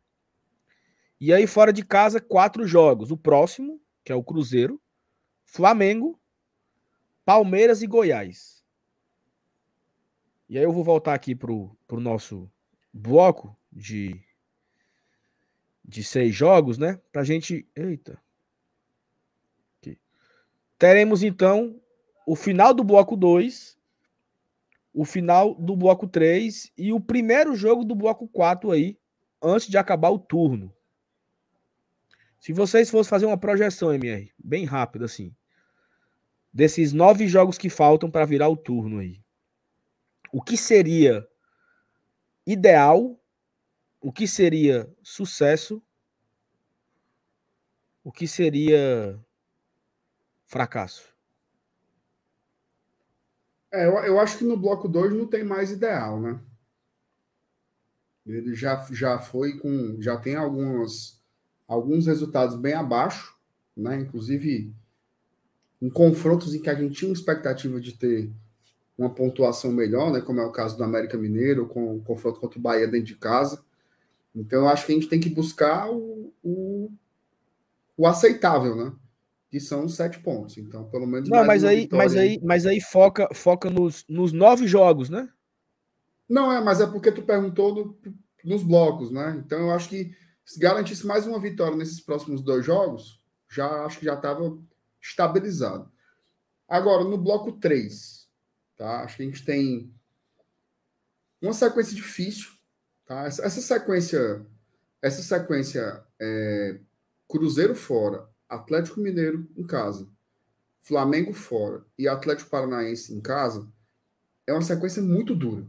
E 1.20 1.34
aí, 1.34 1.46
fora 1.46 1.70
de 1.70 1.84
casa, 1.84 2.18
quatro 2.18 2.66
jogos. 2.66 3.10
O 3.10 3.16
próximo, 3.18 3.78
que 4.02 4.10
é 4.10 4.14
o 4.14 4.24
Cruzeiro, 4.24 4.80
Flamengo, 5.44 6.18
Palmeiras 7.26 7.82
e 7.82 7.86
Goiás. 7.86 8.64
E 10.48 10.56
aí 10.56 10.64
eu 10.64 10.72
vou 10.72 10.82
voltar 10.82 11.12
aqui 11.12 11.34
pro, 11.34 11.76
pro 11.86 12.00
nosso 12.00 12.50
bloco 12.90 13.54
de, 13.70 14.18
de 15.84 16.02
seis 16.02 16.34
jogos, 16.34 16.78
né? 16.78 17.00
Pra 17.12 17.24
gente. 17.24 17.68
Eita. 17.76 18.18
Aqui. 19.78 19.98
Teremos 20.78 21.22
então 21.22 21.80
o 22.26 22.34
final 22.34 22.72
do 22.72 22.82
bloco 22.82 23.16
2, 23.16 23.78
o 24.92 25.04
final 25.04 25.54
do 25.54 25.76
bloco 25.76 26.06
3 26.06 26.72
e 26.78 26.92
o 26.92 27.00
primeiro 27.00 27.54
jogo 27.54 27.84
do 27.84 27.94
bloco 27.94 28.26
4 28.28 28.70
aí, 28.70 28.98
antes 29.42 29.68
de 29.68 29.76
acabar 29.76 30.10
o 30.10 30.18
turno. 30.18 30.72
Se 32.40 32.52
vocês 32.52 32.90
fossem 32.90 33.10
fazer 33.10 33.26
uma 33.26 33.38
projeção, 33.38 33.92
MR, 33.92 34.32
bem 34.38 34.64
rápido 34.64 35.04
assim, 35.04 35.34
desses 36.52 36.92
nove 36.92 37.26
jogos 37.26 37.58
que 37.58 37.68
faltam 37.68 38.10
para 38.10 38.24
virar 38.24 38.48
o 38.48 38.56
turno 38.56 38.98
aí, 38.98 39.20
o 40.32 40.42
que 40.42 40.56
seria 40.56 41.26
ideal, 42.46 43.18
o 44.04 44.12
que 44.12 44.28
seria 44.28 44.86
sucesso, 45.02 45.82
o 48.04 48.12
que 48.12 48.28
seria 48.28 49.18
fracasso? 50.44 51.08
É, 53.72 53.86
eu, 53.86 53.94
eu 54.04 54.20
acho 54.20 54.36
que 54.36 54.44
no 54.44 54.58
bloco 54.58 54.86
2 54.88 55.14
não 55.14 55.26
tem 55.26 55.42
mais 55.42 55.70
ideal, 55.70 56.20
né? 56.20 56.38
Ele 58.26 58.54
já, 58.54 58.86
já 58.90 59.18
foi 59.18 59.56
com. 59.56 59.96
Já 60.02 60.18
tem 60.18 60.36
algumas 60.36 61.18
alguns 61.66 62.06
resultados 62.06 62.56
bem 62.56 62.74
abaixo, 62.74 63.34
né? 63.74 63.98
Inclusive 64.00 64.70
em 65.80 65.88
confrontos 65.88 66.54
em 66.54 66.60
que 66.60 66.68
a 66.68 66.74
gente 66.74 66.94
tinha 66.94 67.10
expectativa 67.10 67.80
de 67.80 67.94
ter 67.94 68.30
uma 68.98 69.08
pontuação 69.08 69.72
melhor, 69.72 70.12
né? 70.12 70.20
Como 70.20 70.40
é 70.40 70.44
o 70.44 70.52
caso 70.52 70.76
do 70.76 70.84
América 70.84 71.16
Mineiro, 71.16 71.66
com 71.66 71.96
o 71.96 72.02
confronto 72.02 72.38
contra 72.38 72.58
o 72.58 72.62
Bahia 72.62 72.86
dentro 72.86 73.06
de 73.06 73.16
casa. 73.16 73.64
Então, 74.34 74.62
eu 74.62 74.68
acho 74.68 74.84
que 74.84 74.92
a 74.92 74.94
gente 74.94 75.08
tem 75.08 75.20
que 75.20 75.28
buscar 75.28 75.90
o, 75.90 76.34
o, 76.42 76.90
o 77.96 78.06
aceitável, 78.06 78.74
né? 78.74 78.92
Que 79.48 79.60
são 79.60 79.84
os 79.84 79.94
sete 79.94 80.18
pontos. 80.18 80.58
Então, 80.58 80.84
pelo 80.90 81.06
menos. 81.06 81.28
Não, 81.28 81.44
mas 81.44 81.62
aí, 81.64 81.88
mas 81.92 82.16
aí, 82.16 82.40
mas 82.42 82.66
aí 82.66 82.80
foca, 82.80 83.28
foca 83.32 83.70
nos, 83.70 84.04
nos 84.08 84.32
nove 84.32 84.66
jogos, 84.66 85.08
né? 85.08 85.28
Não, 86.28 86.50
é, 86.50 86.60
mas 86.60 86.80
é 86.80 86.86
porque 86.86 87.12
tu 87.12 87.22
perguntou 87.22 87.74
no, 87.74 87.98
nos 88.44 88.62
blocos, 88.62 89.10
né? 89.10 89.40
Então, 89.44 89.60
eu 89.60 89.70
acho 89.70 89.88
que 89.88 90.12
se 90.44 90.58
garantisse 90.58 91.06
mais 91.06 91.26
uma 91.26 91.40
vitória 91.40 91.76
nesses 91.76 92.00
próximos 92.00 92.42
dois 92.42 92.64
jogos, 92.64 93.22
já 93.48 93.84
acho 93.84 93.98
que 93.98 94.04
já 94.04 94.14
estava 94.14 94.58
estabilizado. 95.00 95.90
Agora, 96.68 97.04
no 97.04 97.16
bloco 97.16 97.52
3, 97.52 98.28
tá? 98.76 99.02
Acho 99.02 99.16
que 99.16 99.22
a 99.22 99.26
gente 99.26 99.44
tem 99.44 99.94
uma 101.40 101.52
sequência 101.52 101.94
difícil, 101.94 102.50
tá? 103.06 103.26
Essa, 103.26 103.44
essa 103.44 103.60
sequência, 103.60 104.44
essa 105.00 105.22
sequência 105.22 106.02
é, 106.20 106.78
Cruzeiro 107.28 107.74
fora, 107.74 108.28
Atlético 108.48 109.00
Mineiro 109.00 109.48
em 109.56 109.66
casa, 109.66 110.08
Flamengo 110.80 111.32
fora 111.32 111.84
e 111.98 112.06
Atlético 112.06 112.50
Paranaense 112.50 113.14
em 113.14 113.20
casa, 113.20 113.66
é 114.46 114.52
uma 114.52 114.62
sequência 114.62 115.02
muito 115.02 115.34
dura. 115.34 115.66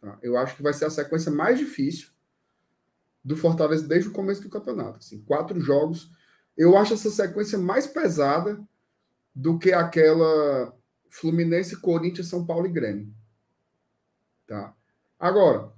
Tá? 0.00 0.18
Eu 0.22 0.36
acho 0.36 0.56
que 0.56 0.62
vai 0.62 0.72
ser 0.72 0.86
a 0.86 0.90
sequência 0.90 1.30
mais 1.30 1.58
difícil 1.58 2.10
do 3.24 3.36
Fortaleza 3.36 3.86
desde 3.86 4.08
o 4.08 4.12
começo 4.12 4.42
do 4.42 4.48
campeonato. 4.48 4.98
Assim, 4.98 5.20
quatro 5.22 5.60
jogos. 5.60 6.10
Eu 6.56 6.76
acho 6.76 6.94
essa 6.94 7.10
sequência 7.10 7.58
mais 7.58 7.86
pesada 7.86 8.60
do 9.34 9.58
que 9.58 9.72
aquela 9.72 10.74
Fluminense, 11.08 11.80
Corinthians, 11.80 12.28
São 12.28 12.44
Paulo 12.44 12.66
e 12.66 12.72
Grêmio. 12.72 13.12
Tá? 14.46 14.74
Agora, 15.18 15.72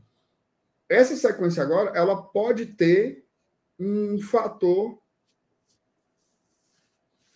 essa 0.90 1.16
sequência 1.16 1.62
agora, 1.62 1.96
ela 1.96 2.20
pode 2.20 2.66
ter 2.66 3.24
um 3.78 4.20
fator 4.20 5.00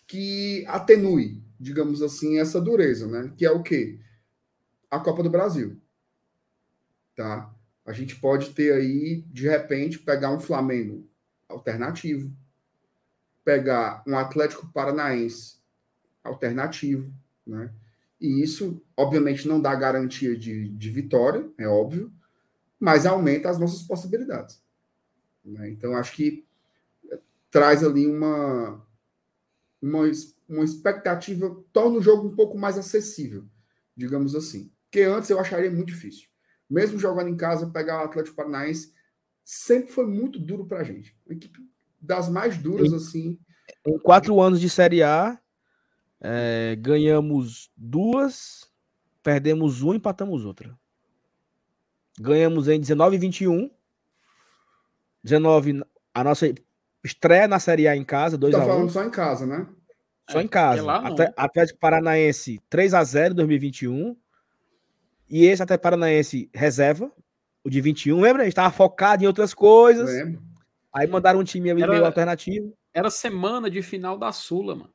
que 0.05 0.63
atenue, 0.67 1.43
digamos 1.59 2.01
assim, 2.01 2.37
essa 2.37 2.61
dureza, 2.61 3.07
né? 3.07 3.33
Que 3.35 3.45
é 3.45 3.51
o 3.51 3.63
quê? 3.63 3.99
A 4.91 4.99
Copa 4.99 5.23
do 5.23 5.29
Brasil. 5.29 5.81
Tá? 7.15 7.55
a 7.85 7.93
gente 7.93 8.15
pode 8.15 8.49
ter 8.49 8.73
aí, 8.73 9.23
de 9.27 9.47
repente, 9.47 9.99
pegar 9.99 10.31
um 10.31 10.39
Flamengo 10.39 11.07
alternativo, 11.47 12.33
pegar 13.43 14.03
um 14.07 14.17
Atlético 14.17 14.67
Paranaense 14.73 15.57
alternativo, 16.23 17.13
né? 17.45 17.71
E 18.19 18.41
isso, 18.41 18.81
obviamente, 18.97 19.47
não 19.47 19.61
dá 19.61 19.75
garantia 19.75 20.35
de, 20.35 20.69
de 20.69 20.89
vitória, 20.89 21.47
é 21.59 21.67
óbvio, 21.67 22.11
mas 22.85 23.05
aumenta 23.05 23.49
as 23.49 23.57
nossas 23.57 23.81
possibilidades. 23.81 24.61
Né? 25.43 25.69
Então, 25.71 25.95
acho 25.95 26.13
que 26.13 26.45
traz 27.49 27.83
ali 27.83 28.05
uma, 28.05 28.85
uma, 29.81 30.03
uma 30.47 30.63
expectativa, 30.63 31.63
torna 31.73 31.97
o 31.97 32.01
jogo 32.01 32.27
um 32.27 32.35
pouco 32.35 32.57
mais 32.57 32.77
acessível, 32.77 33.45
digamos 33.97 34.35
assim. 34.35 34.71
Porque 34.83 35.01
antes 35.01 35.29
eu 35.29 35.39
acharia 35.39 35.71
muito 35.71 35.87
difícil 35.87 36.29
mesmo 36.69 36.99
jogando 36.99 37.29
em 37.29 37.37
casa, 37.37 37.67
pegar 37.67 38.01
o 38.01 38.05
Atlético 38.05 38.35
Paranaense 38.35 38.93
sempre 39.43 39.91
foi 39.91 40.07
muito 40.07 40.39
duro 40.39 40.65
para 40.65 40.79
a 40.79 40.83
gente. 40.83 41.15
Uma 41.25 41.35
equipe 41.35 41.59
das 42.01 42.29
mais 42.29 42.57
duras, 42.57 42.91
em, 42.91 42.95
assim. 42.95 43.39
Em 43.85 43.97
quatro 43.99 44.39
anos 44.41 44.59
de 44.59 44.69
Série 44.69 45.03
A, 45.03 45.39
é, 46.19 46.75
ganhamos 46.79 47.69
duas, 47.77 48.67
perdemos 49.21 49.81
uma, 49.81 49.95
empatamos 49.95 50.45
outra. 50.45 50.77
Ganhamos 52.19 52.67
em 52.67 52.79
19 52.79 53.15
e 53.15 53.19
21. 53.19 53.69
19, 55.23 55.83
a 56.13 56.23
nossa 56.23 56.53
estreia 57.03 57.47
na 57.47 57.59
Série 57.59 57.87
A 57.87 57.95
em 57.95 58.03
casa, 58.03 58.37
2 58.37 58.53
tá 58.53 58.61
a 58.61 58.65
1 58.65 58.67
falando 58.67 58.89
só 58.91 59.03
em 59.03 59.09
casa, 59.09 59.45
né? 59.45 59.67
Só 60.29 60.39
é, 60.39 60.43
em 60.43 60.47
casa. 60.47 60.83
Lá, 60.83 61.03
Atlético 61.35 61.79
Paranaense 61.79 62.59
3 62.69 62.93
a 62.93 63.03
0 63.03 63.33
em 63.33 63.35
2021. 63.37 64.15
E 65.29 65.45
esse 65.45 65.61
até 65.61 65.77
Paranaense 65.77 66.49
reserva, 66.53 67.11
o 67.63 67.69
de 67.69 67.81
21, 67.81 68.21
lembra? 68.21 68.43
A 68.43 68.45
gente 68.45 68.53
estava 68.53 68.71
focado 68.71 69.23
em 69.23 69.27
outras 69.27 69.53
coisas. 69.53 70.09
Lembro. 70.09 70.41
Aí 70.93 71.07
mandaram 71.07 71.39
um 71.39 71.43
time 71.43 71.69
era, 71.69 71.91
meio 71.91 72.05
alternativo. 72.05 72.73
Era 72.93 73.09
semana 73.09 73.69
de 73.69 73.81
final 73.81 74.17
da 74.17 74.31
Sula, 74.31 74.75
mano. 74.75 74.93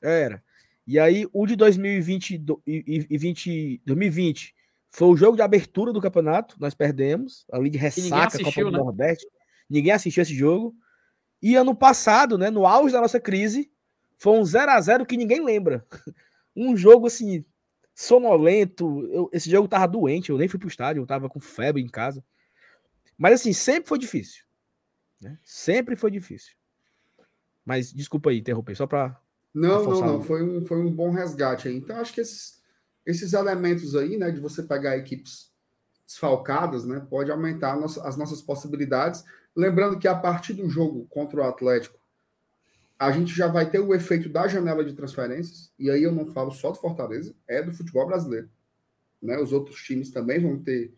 Era. 0.00 0.42
E 0.86 0.98
aí, 0.98 1.26
o 1.32 1.46
de 1.46 1.56
2020, 1.56 2.44
e 2.66 3.18
20, 3.18 3.82
2020 3.84 4.54
foi 4.94 5.08
o 5.08 5.16
jogo 5.16 5.34
de 5.34 5.42
abertura 5.42 5.92
do 5.92 6.00
campeonato. 6.00 6.54
Nós 6.60 6.72
perdemos, 6.72 7.44
ali 7.50 7.68
de 7.68 7.76
ressaca, 7.76 8.28
assistiu, 8.28 8.44
Copa 8.44 8.64
do 8.70 8.70
né? 8.70 8.78
Nordeste. 8.78 9.26
Ninguém 9.68 9.90
assistiu 9.90 10.22
esse 10.22 10.32
jogo. 10.32 10.72
E 11.42 11.56
ano 11.56 11.74
passado, 11.74 12.38
né, 12.38 12.48
no 12.48 12.64
auge 12.64 12.92
da 12.92 13.00
nossa 13.00 13.18
crise, 13.18 13.68
foi 14.16 14.38
um 14.38 14.44
0 14.44 14.70
a 14.70 14.80
0 14.80 15.04
que 15.04 15.16
ninguém 15.16 15.44
lembra. 15.44 15.84
Um 16.56 16.76
jogo 16.76 17.08
assim, 17.08 17.44
sonolento. 17.92 19.04
Eu, 19.10 19.28
esse 19.32 19.50
jogo 19.50 19.66
tava 19.66 19.88
doente, 19.88 20.30
eu 20.30 20.38
nem 20.38 20.46
fui 20.46 20.56
pro 20.56 20.68
estádio, 20.68 21.02
eu 21.02 21.06
tava 21.06 21.28
com 21.28 21.40
febre 21.40 21.82
em 21.82 21.88
casa. 21.88 22.24
Mas 23.18 23.40
assim, 23.40 23.52
sempre 23.52 23.88
foi 23.88 23.98
difícil. 23.98 24.44
Né? 25.20 25.36
Sempre 25.42 25.96
foi 25.96 26.12
difícil. 26.12 26.54
Mas 27.64 27.92
desculpa 27.92 28.30
aí 28.30 28.38
interromper, 28.38 28.76
só 28.76 28.86
para. 28.86 29.20
Não, 29.52 29.82
não, 29.82 30.00
não. 30.00 30.22
Foi 30.22 30.44
um, 30.44 30.64
foi 30.64 30.78
um 30.78 30.92
bom 30.92 31.10
resgate 31.10 31.66
aí. 31.66 31.76
Então, 31.76 31.96
acho 31.96 32.14
que 32.14 32.20
esses, 32.20 32.62
esses 33.06 33.32
elementos 33.32 33.94
aí, 33.94 34.16
né, 34.16 34.30
de 34.30 34.40
você 34.40 34.62
pegar 34.62 34.96
equipes 34.96 35.52
desfalcadas, 36.06 36.84
né, 36.84 37.04
pode 37.08 37.30
aumentar 37.30 37.74
as 37.74 38.16
nossas 38.16 38.42
possibilidades. 38.42 39.24
Lembrando 39.54 39.98
que 39.98 40.08
a 40.08 40.14
partir 40.14 40.54
do 40.54 40.68
jogo 40.68 41.06
contra 41.08 41.40
o 41.40 41.44
Atlético, 41.44 41.98
a 42.98 43.10
gente 43.10 43.34
já 43.34 43.48
vai 43.48 43.68
ter 43.68 43.80
o 43.80 43.94
efeito 43.94 44.28
da 44.28 44.46
janela 44.46 44.84
de 44.84 44.94
transferências, 44.94 45.72
e 45.78 45.90
aí 45.90 46.02
eu 46.02 46.12
não 46.12 46.26
falo 46.26 46.50
só 46.50 46.70
do 46.70 46.78
Fortaleza, 46.78 47.34
é 47.46 47.62
do 47.62 47.72
futebol 47.72 48.06
brasileiro. 48.06 48.48
Né? 49.20 49.38
Os 49.38 49.52
outros 49.52 49.82
times 49.82 50.10
também 50.10 50.40
vão 50.40 50.58
ter, 50.58 50.94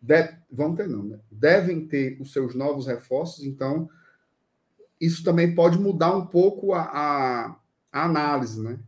de, 0.00 0.34
vão 0.50 0.74
ter 0.74 0.88
não, 0.88 1.04
né? 1.04 1.20
devem 1.30 1.86
ter 1.86 2.20
os 2.20 2.32
seus 2.32 2.54
novos 2.54 2.86
reforços, 2.86 3.44
então 3.44 3.88
isso 5.00 5.24
também 5.24 5.54
pode 5.54 5.78
mudar 5.78 6.14
um 6.14 6.26
pouco 6.26 6.74
a, 6.74 6.82
a, 6.82 7.56
a 7.90 8.04
análise, 8.04 8.60
né? 8.62 8.78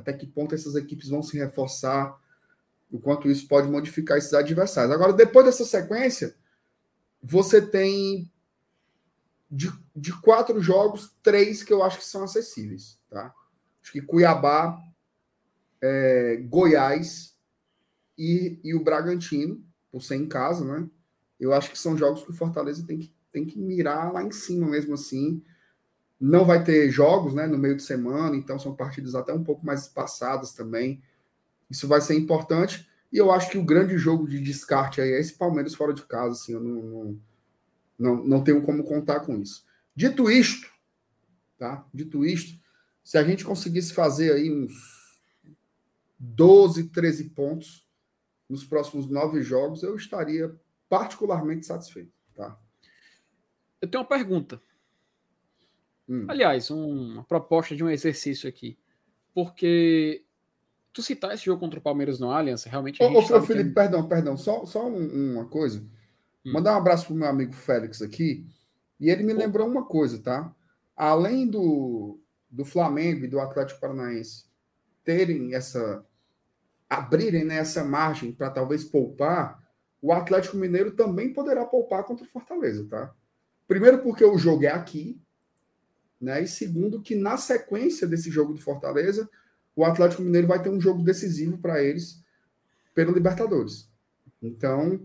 Até 0.00 0.12
que 0.12 0.26
ponto 0.26 0.54
essas 0.54 0.74
equipes 0.74 1.08
vão 1.08 1.22
se 1.22 1.36
reforçar, 1.36 2.18
o 2.90 2.98
quanto 2.98 3.30
isso 3.30 3.46
pode 3.46 3.68
modificar 3.68 4.18
esses 4.18 4.32
adversários. 4.34 4.92
Agora, 4.92 5.12
depois 5.12 5.46
dessa 5.46 5.64
sequência, 5.64 6.34
você 7.22 7.60
tem 7.62 8.30
de, 9.50 9.72
de 9.94 10.12
quatro 10.20 10.60
jogos, 10.60 11.12
três 11.22 11.62
que 11.62 11.72
eu 11.72 11.82
acho 11.82 11.98
que 11.98 12.04
são 12.04 12.24
acessíveis. 12.24 12.98
Tá? 13.08 13.34
Acho 13.82 13.92
que 13.92 14.00
Cuiabá, 14.00 14.78
é, 15.80 16.36
Goiás 16.48 17.36
e, 18.16 18.58
e 18.62 18.74
o 18.74 18.84
Bragantino, 18.84 19.64
por 19.90 20.02
ser 20.02 20.16
em 20.16 20.26
casa, 20.26 20.64
né? 20.64 20.88
Eu 21.38 21.54
acho 21.54 21.70
que 21.70 21.78
são 21.78 21.96
jogos 21.96 22.22
que 22.22 22.30
o 22.30 22.34
Fortaleza 22.34 22.84
tem 22.86 22.98
que, 22.98 23.14
tem 23.32 23.46
que 23.46 23.58
mirar 23.58 24.12
lá 24.12 24.22
em 24.22 24.30
cima 24.30 24.66
mesmo 24.66 24.94
assim. 24.94 25.42
Não 26.20 26.44
vai 26.44 26.62
ter 26.62 26.90
jogos 26.90 27.32
né, 27.32 27.46
no 27.46 27.56
meio 27.56 27.76
de 27.76 27.82
semana, 27.82 28.36
então 28.36 28.58
são 28.58 28.76
partidas 28.76 29.14
até 29.14 29.32
um 29.32 29.42
pouco 29.42 29.64
mais 29.64 29.82
espaçadas 29.82 30.52
também. 30.52 31.02
Isso 31.70 31.88
vai 31.88 32.00
ser 32.00 32.14
importante. 32.14 32.86
E 33.12 33.16
eu 33.16 33.30
acho 33.30 33.50
que 33.50 33.58
o 33.58 33.64
grande 33.64 33.96
jogo 33.96 34.28
de 34.28 34.38
descarte 34.38 35.00
aí 35.00 35.12
é 35.12 35.20
esse 35.20 35.32
Palmeiras 35.32 35.74
fora 35.74 35.94
de 35.94 36.02
casa. 36.02 36.32
Assim, 36.32 36.52
eu 36.52 36.60
não, 36.60 36.82
não, 36.82 37.20
não, 37.98 38.24
não 38.24 38.44
tenho 38.44 38.62
como 38.62 38.84
contar 38.84 39.20
com 39.20 39.36
isso. 39.40 39.64
Dito 39.96 40.30
isto, 40.30 40.68
tá? 41.58 41.86
Dito 41.92 42.24
isto, 42.24 42.60
se 43.02 43.18
a 43.18 43.24
gente 43.24 43.44
conseguisse 43.44 43.92
fazer 43.92 44.32
aí 44.32 44.52
uns 44.52 44.72
12, 46.18 46.90
13 46.90 47.30
pontos 47.30 47.88
nos 48.48 48.64
próximos 48.64 49.08
nove 49.08 49.42
jogos, 49.42 49.82
eu 49.82 49.96
estaria 49.96 50.54
particularmente 50.88 51.66
satisfeito, 51.66 52.12
tá? 52.34 52.58
Eu 53.80 53.88
tenho 53.88 54.02
uma 54.02 54.08
pergunta. 54.08 54.60
Hum. 56.10 56.26
Aliás, 56.26 56.72
um, 56.72 57.12
uma 57.12 57.24
proposta 57.24 57.76
de 57.76 57.84
um 57.84 57.88
exercício 57.88 58.48
aqui. 58.48 58.76
Porque 59.32 60.24
tu 60.92 61.00
citar 61.02 61.32
esse 61.32 61.44
jogo 61.44 61.60
contra 61.60 61.78
o 61.78 61.82
Palmeiras 61.82 62.18
no 62.18 62.32
Allianz, 62.32 62.64
realmente. 62.64 63.00
Ô, 63.00 63.16
ô 63.16 63.42
Felipe, 63.42 63.68
que... 63.68 63.74
perdão, 63.74 64.08
perdão, 64.08 64.36
só, 64.36 64.66
só 64.66 64.88
um, 64.88 65.34
uma 65.34 65.46
coisa. 65.46 65.78
Hum. 66.44 66.52
Mandar 66.52 66.74
um 66.74 66.78
abraço 66.78 67.06
pro 67.06 67.14
meu 67.14 67.28
amigo 67.28 67.52
Félix 67.52 68.02
aqui. 68.02 68.44
E 68.98 69.08
ele 69.08 69.22
me 69.22 69.32
lembrou 69.32 69.68
uma 69.68 69.84
coisa, 69.84 70.20
tá? 70.20 70.52
Além 70.96 71.46
do, 71.46 72.20
do 72.50 72.64
Flamengo 72.64 73.24
e 73.24 73.28
do 73.28 73.38
Atlético 73.38 73.80
Paranaense 73.80 74.44
terem 75.04 75.54
essa. 75.54 76.04
abrirem 76.88 77.44
né, 77.44 77.58
essa 77.58 77.84
margem 77.84 78.32
para 78.32 78.50
talvez 78.50 78.82
poupar, 78.82 79.62
o 80.02 80.12
Atlético 80.12 80.56
Mineiro 80.56 80.90
também 80.90 81.32
poderá 81.32 81.64
poupar 81.64 82.02
contra 82.02 82.24
o 82.24 82.28
Fortaleza, 82.28 82.84
tá? 82.88 83.14
Primeiro, 83.68 84.02
porque 84.02 84.24
o 84.24 84.36
jogo 84.36 84.64
é 84.64 84.72
aqui, 84.72 85.22
né? 86.20 86.42
E 86.42 86.48
segundo, 86.48 87.00
que 87.00 87.14
na 87.14 87.36
sequência 87.36 88.06
desse 88.06 88.30
jogo 88.30 88.52
do 88.52 88.60
Fortaleza, 88.60 89.28
o 89.74 89.84
Atlético 89.84 90.22
Mineiro 90.22 90.46
vai 90.46 90.62
ter 90.62 90.68
um 90.68 90.80
jogo 90.80 91.02
decisivo 91.02 91.58
para 91.58 91.82
eles 91.82 92.22
pelo 92.94 93.12
Libertadores. 93.12 93.88
Então, 94.42 95.00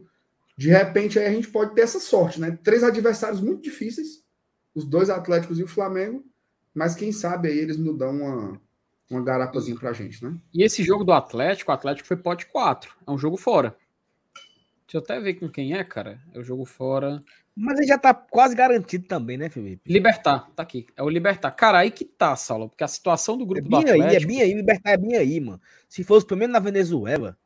de 0.57 0.69
repente, 0.69 1.19
aí 1.19 1.27
a 1.27 1.31
gente 1.31 1.49
pode 1.49 1.73
ter 1.73 1.81
essa 1.81 1.99
sorte, 1.99 2.39
né? 2.39 2.57
Três 2.63 2.83
adversários 2.83 3.41
muito 3.41 3.61
difíceis, 3.61 4.23
os 4.73 4.85
dois 4.85 5.09
Atléticos 5.09 5.59
e 5.59 5.63
o 5.63 5.67
Flamengo, 5.67 6.25
mas 6.73 6.95
quem 6.95 7.11
sabe 7.11 7.47
aí 7.47 7.57
eles 7.57 7.77
não 7.77 7.95
dão 7.95 8.17
uma, 8.17 8.61
uma 9.09 9.23
garapazinha 9.23 9.77
pra 9.77 9.93
gente, 9.93 10.23
né? 10.23 10.35
E 10.53 10.63
esse 10.63 10.83
jogo 10.83 11.03
do 11.03 11.13
Atlético, 11.13 11.71
o 11.71 11.73
Atlético 11.73 12.07
foi 12.07 12.17
pote 12.17 12.45
4, 12.47 12.93
é 13.07 13.11
um 13.11 13.17
jogo 13.17 13.37
fora. 13.37 13.75
Deixa 14.85 14.97
eu 14.97 15.01
até 15.01 15.19
ver 15.19 15.35
com 15.35 15.49
quem 15.49 15.73
é, 15.73 15.83
cara. 15.83 16.21
É 16.33 16.39
o 16.39 16.43
jogo 16.43 16.63
fora. 16.63 17.19
Mas 17.55 17.77
ele 17.77 17.87
já 17.87 17.97
tá 17.97 18.13
quase 18.13 18.53
garantido 18.53 19.07
também, 19.07 19.37
né, 19.37 19.49
Felipe? 19.49 19.91
Libertar, 19.91 20.51
tá 20.55 20.61
aqui. 20.61 20.85
É 20.95 21.01
o 21.01 21.07
Libertar. 21.07 21.51
Cara, 21.51 21.79
aí 21.79 21.89
que 21.89 22.03
tá, 22.03 22.35
Saulo, 22.35 22.67
porque 22.67 22.83
a 22.83 22.87
situação 22.87 23.37
do 23.37 23.45
grupo 23.45 23.65
é 23.65 23.69
do 23.69 23.77
Atlético... 23.77 24.03
Aí, 24.03 24.15
é 24.15 24.25
bem 24.25 24.41
aí, 24.41 24.53
Libertar 24.53 24.91
é 24.91 24.97
bem 24.97 25.15
aí, 25.15 25.39
mano. 25.39 25.61
Se 25.87 26.03
fosse 26.03 26.25
pelo 26.25 26.39
menos 26.39 26.53
na 26.53 26.59
Venezuela... 26.59 27.37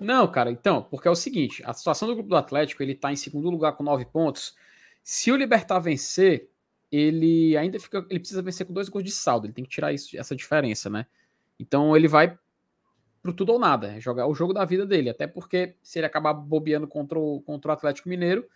Não, 0.00 0.26
cara, 0.26 0.50
então, 0.50 0.82
porque 0.82 1.06
é 1.06 1.10
o 1.10 1.14
seguinte, 1.14 1.62
a 1.66 1.74
situação 1.74 2.08
do 2.08 2.14
grupo 2.14 2.30
do 2.30 2.36
Atlético, 2.36 2.82
ele 2.82 2.94
tá 2.94 3.12
em 3.12 3.16
segundo 3.16 3.50
lugar 3.50 3.72
com 3.72 3.84
nove 3.84 4.06
pontos. 4.06 4.56
Se 5.02 5.30
o 5.30 5.36
Libertar 5.36 5.78
vencer, 5.78 6.48
ele 6.90 7.54
ainda 7.56 7.78
fica... 7.78 8.04
Ele 8.08 8.18
precisa 8.18 8.40
vencer 8.40 8.66
com 8.66 8.72
dois 8.72 8.88
gols 8.88 9.04
de 9.04 9.10
saldo, 9.10 9.46
ele 9.46 9.52
tem 9.52 9.62
que 9.62 9.70
tirar 9.70 9.92
isso, 9.92 10.18
essa 10.18 10.34
diferença, 10.34 10.88
né? 10.88 11.06
Então 11.58 11.94
ele 11.94 12.08
vai 12.08 12.36
pro 13.22 13.34
tudo 13.34 13.52
ou 13.52 13.58
nada, 13.58 13.94
é 13.94 14.00
jogar 14.00 14.26
o 14.26 14.34
jogo 14.34 14.54
da 14.54 14.64
vida 14.64 14.86
dele, 14.86 15.10
até 15.10 15.26
porque 15.26 15.76
se 15.82 15.98
ele 15.98 16.06
acabar 16.06 16.32
bobeando 16.32 16.88
contra 16.88 17.18
o, 17.18 17.42
contra 17.42 17.70
o 17.70 17.74
Atlético 17.74 18.08
Mineiro, 18.08 18.48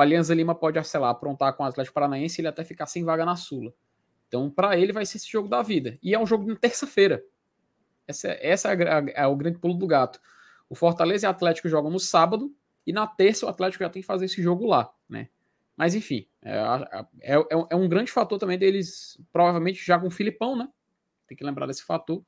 o 0.00 0.02
Alianza 0.02 0.34
Lima 0.34 0.54
pode, 0.54 0.82
sei 0.88 0.98
lá, 0.98 1.10
aprontar 1.10 1.52
com 1.52 1.62
o 1.62 1.66
Atlético 1.66 1.92
Paranaense 1.92 2.40
e 2.40 2.40
ele 2.40 2.48
até 2.48 2.64
ficar 2.64 2.86
sem 2.86 3.04
vaga 3.04 3.22
na 3.26 3.36
Sula. 3.36 3.70
Então, 4.26 4.50
para 4.50 4.78
ele 4.78 4.94
vai 4.94 5.04
ser 5.04 5.18
esse 5.18 5.30
jogo 5.30 5.46
da 5.46 5.60
vida. 5.60 5.98
E 6.02 6.14
é 6.14 6.18
um 6.18 6.26
jogo 6.26 6.46
de 6.46 6.58
terça-feira. 6.58 7.22
Essa, 8.08 8.28
essa 8.40 8.72
é, 8.72 8.88
a, 8.88 9.24
é, 9.24 9.26
o 9.26 9.36
grande 9.36 9.58
pulo 9.58 9.74
do 9.74 9.86
gato. 9.86 10.18
O 10.70 10.74
Fortaleza 10.74 11.26
e 11.26 11.28
o 11.28 11.30
Atlético 11.30 11.68
jogam 11.68 11.90
no 11.90 12.00
sábado 12.00 12.50
e 12.86 12.94
na 12.94 13.06
terça 13.06 13.44
o 13.44 13.48
Atlético 13.50 13.84
já 13.84 13.90
tem 13.90 14.00
que 14.00 14.06
fazer 14.06 14.24
esse 14.24 14.40
jogo 14.40 14.66
lá, 14.66 14.90
né? 15.06 15.28
Mas 15.76 15.94
enfim, 15.94 16.26
é, 16.40 16.56
é, 17.20 17.34
é, 17.36 17.44
é 17.70 17.76
um 17.76 17.88
grande 17.88 18.10
fator 18.10 18.38
também 18.38 18.58
deles, 18.58 19.20
provavelmente 19.30 19.84
já 19.84 19.98
com 19.98 20.06
o 20.06 20.10
Filipão, 20.10 20.56
né? 20.56 20.66
Tem 21.26 21.36
que 21.36 21.44
lembrar 21.44 21.66
desse 21.66 21.82
fator 21.82 22.24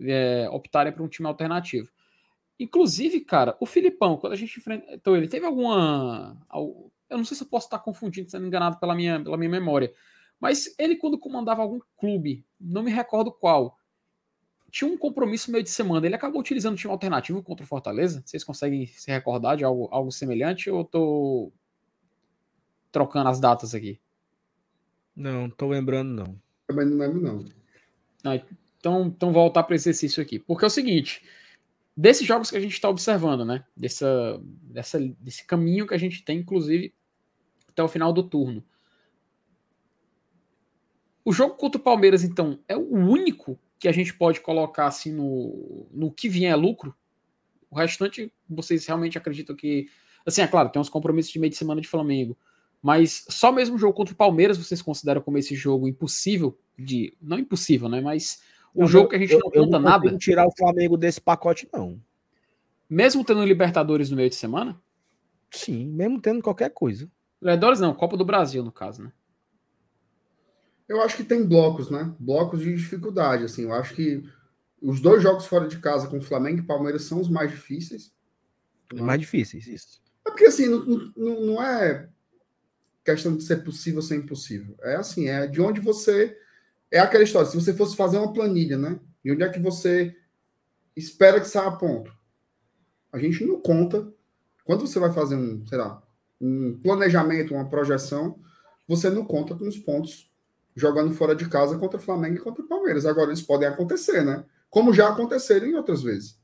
é, 0.00 0.48
optarem 0.50 0.92
por 0.92 1.02
um 1.02 1.08
time 1.08 1.26
alternativo. 1.26 1.88
Inclusive, 2.58 3.20
cara, 3.20 3.56
o 3.60 3.66
Filipão, 3.66 4.16
quando 4.16 4.32
a 4.32 4.36
gente 4.36 4.58
enfrentou 4.58 5.16
ele, 5.16 5.28
teve 5.28 5.46
alguma. 5.46 6.36
Eu 7.08 7.18
não 7.18 7.24
sei 7.24 7.36
se 7.36 7.42
eu 7.42 7.48
posso 7.48 7.66
estar 7.66 7.78
confundindo, 7.78 8.30
sendo 8.30 8.46
enganado 8.46 8.78
pela 8.78 8.94
minha, 8.94 9.22
pela 9.22 9.36
minha 9.36 9.50
memória. 9.50 9.92
Mas 10.40 10.74
ele, 10.78 10.96
quando 10.96 11.18
comandava 11.18 11.62
algum 11.62 11.80
clube, 11.96 12.44
não 12.60 12.82
me 12.82 12.90
recordo 12.90 13.32
qual, 13.32 13.78
tinha 14.70 14.90
um 14.90 14.98
compromisso 14.98 15.50
meio 15.50 15.64
de 15.64 15.70
semana. 15.70 16.06
Ele 16.06 16.14
acabou 16.14 16.40
utilizando 16.40 16.74
um 16.74 16.76
time 16.76 16.92
alternativo 16.92 17.42
contra 17.42 17.64
o 17.64 17.68
Fortaleza. 17.68 18.22
Vocês 18.24 18.44
conseguem 18.44 18.86
se 18.86 19.10
recordar 19.10 19.56
de 19.56 19.64
algo, 19.64 19.88
algo 19.90 20.10
semelhante 20.10 20.68
ou 20.70 20.80
eu 20.80 20.84
tô 20.84 21.52
trocando 22.92 23.28
as 23.28 23.40
datas 23.40 23.74
aqui? 23.74 24.00
Não, 25.14 25.48
tô 25.48 25.68
lembrando, 25.68 26.10
não. 26.12 26.40
Também 26.66 26.86
não 26.86 26.98
lembro, 26.98 27.20
não. 27.22 27.44
não 28.22 28.34
então, 28.78 29.06
então 29.06 29.32
voltar 29.32 29.62
para 29.62 29.72
o 29.72 29.76
exercício 29.76 30.22
aqui. 30.22 30.38
Porque 30.38 30.64
é 30.64 30.68
o 30.68 30.70
seguinte: 30.70 31.22
desses 31.96 32.26
jogos 32.26 32.50
que 32.50 32.56
a 32.56 32.60
gente 32.60 32.74
está 32.74 32.88
observando, 32.88 33.44
né? 33.44 33.64
Dessa, 33.76 34.40
dessa, 34.42 35.00
desse 35.18 35.46
caminho 35.46 35.86
que 35.86 35.94
a 35.94 35.98
gente 35.98 36.22
tem, 36.22 36.38
inclusive, 36.38 36.94
até 37.68 37.82
o 37.82 37.88
final 37.88 38.12
do 38.12 38.22
turno. 38.22 38.62
O 41.24 41.32
jogo 41.32 41.54
contra 41.54 41.80
o 41.80 41.82
Palmeiras, 41.84 42.22
então, 42.22 42.60
é 42.68 42.76
o 42.76 42.94
único 42.94 43.58
que 43.78 43.88
a 43.88 43.92
gente 43.92 44.14
pode 44.14 44.40
colocar 44.40 44.86
assim 44.86 45.12
no, 45.12 45.88
no 45.90 46.10
que 46.10 46.28
vier 46.28 46.52
é 46.52 46.56
lucro. 46.56 46.94
O 47.70 47.76
restante, 47.76 48.32
vocês 48.48 48.86
realmente 48.86 49.18
acreditam 49.18 49.56
que. 49.56 49.88
Assim, 50.24 50.42
é 50.42 50.46
claro, 50.46 50.68
tem 50.70 50.80
uns 50.80 50.88
compromissos 50.88 51.32
de 51.32 51.38
meio 51.38 51.50
de 51.50 51.56
semana 51.56 51.80
de 51.80 51.88
Flamengo. 51.88 52.36
Mas 52.82 53.24
só 53.28 53.50
mesmo 53.50 53.76
o 53.76 53.78
jogo 53.78 53.94
contra 53.94 54.14
o 54.14 54.16
Palmeiras 54.16 54.58
vocês 54.58 54.80
consideram 54.80 55.20
como 55.20 55.38
esse 55.38 55.56
jogo 55.56 55.88
impossível 55.88 56.58
de. 56.78 57.16
Não 57.20 57.38
impossível, 57.38 57.88
né? 57.88 58.00
Mas 58.00 58.40
um 58.76 58.86
jogo 58.86 59.08
que 59.08 59.16
a 59.16 59.18
gente 59.18 59.32
eu, 59.32 59.38
não 59.38 59.50
conta 59.50 59.58
eu 59.58 59.66
não 59.66 59.80
nada. 59.80 60.18
tirar 60.18 60.46
o 60.46 60.54
Flamengo 60.56 60.96
desse 60.96 61.20
pacote, 61.20 61.68
não. 61.72 62.00
Mesmo 62.88 63.24
tendo 63.24 63.44
Libertadores 63.44 64.10
no 64.10 64.16
meio 64.16 64.28
de 64.28 64.36
semana? 64.36 64.80
Sim, 65.50 65.86
mesmo 65.86 66.20
tendo 66.20 66.42
qualquer 66.42 66.70
coisa. 66.70 67.10
Libertadores 67.40 67.80
não, 67.80 67.94
Copa 67.94 68.16
do 68.16 68.24
Brasil, 68.24 68.62
no 68.62 68.70
caso, 68.70 69.02
né? 69.02 69.12
Eu 70.88 71.00
acho 71.02 71.16
que 71.16 71.24
tem 71.24 71.44
blocos, 71.44 71.90
né? 71.90 72.14
Blocos 72.18 72.60
de 72.60 72.74
dificuldade, 72.74 73.44
assim. 73.44 73.62
Eu 73.62 73.72
acho 73.72 73.94
que 73.94 74.22
os 74.80 75.00
dois 75.00 75.22
jogos 75.22 75.46
fora 75.46 75.66
de 75.66 75.78
casa 75.78 76.06
com 76.06 76.20
Flamengo 76.20 76.60
e 76.60 76.66
Palmeiras 76.66 77.02
são 77.02 77.20
os 77.20 77.28
mais 77.28 77.50
difíceis. 77.50 78.12
Os 78.92 79.00
mais 79.00 79.18
difíceis, 79.18 79.66
isso. 79.66 80.00
É 80.24 80.30
porque, 80.30 80.44
assim, 80.44 80.66
não, 80.68 80.84
não, 81.16 81.40
não 81.40 81.62
é 81.62 82.08
questão 83.04 83.36
de 83.36 83.42
ser 83.42 83.64
possível 83.64 83.98
ou 83.98 84.02
ser 84.02 84.16
impossível. 84.16 84.76
É 84.82 84.96
assim, 84.96 85.28
é 85.28 85.46
de 85.46 85.60
onde 85.60 85.80
você 85.80 86.36
é 86.90 86.98
aquela 86.98 87.24
história, 87.24 87.48
se 87.48 87.56
você 87.56 87.74
fosse 87.74 87.96
fazer 87.96 88.18
uma 88.18 88.32
planilha, 88.32 88.78
né? 88.78 88.98
E 89.24 89.32
onde 89.32 89.42
é 89.42 89.48
que 89.48 89.58
você 89.58 90.14
espera 90.94 91.40
que 91.40 91.48
saia 91.48 91.70
ponto? 91.72 92.12
A 93.12 93.18
gente 93.18 93.44
não 93.44 93.60
conta. 93.60 94.12
Quando 94.64 94.86
você 94.86 94.98
vai 94.98 95.12
fazer 95.12 95.36
um, 95.36 95.66
sei 95.66 95.78
lá, 95.78 96.02
um 96.40 96.78
planejamento, 96.82 97.54
uma 97.54 97.68
projeção, 97.68 98.38
você 98.86 99.10
não 99.10 99.24
conta 99.24 99.54
com 99.54 99.66
os 99.66 99.78
pontos 99.78 100.30
jogando 100.74 101.14
fora 101.14 101.34
de 101.34 101.48
casa 101.48 101.78
contra 101.78 101.98
o 101.98 102.02
Flamengo 102.02 102.36
e 102.36 102.40
contra 102.40 102.62
o 102.62 102.68
Palmeiras. 102.68 103.06
Agora, 103.06 103.30
eles 103.30 103.42
podem 103.42 103.66
acontecer, 103.66 104.24
né? 104.24 104.44
Como 104.68 104.92
já 104.92 105.08
aconteceram 105.08 105.66
em 105.66 105.74
outras 105.74 106.02
vezes. 106.02 106.38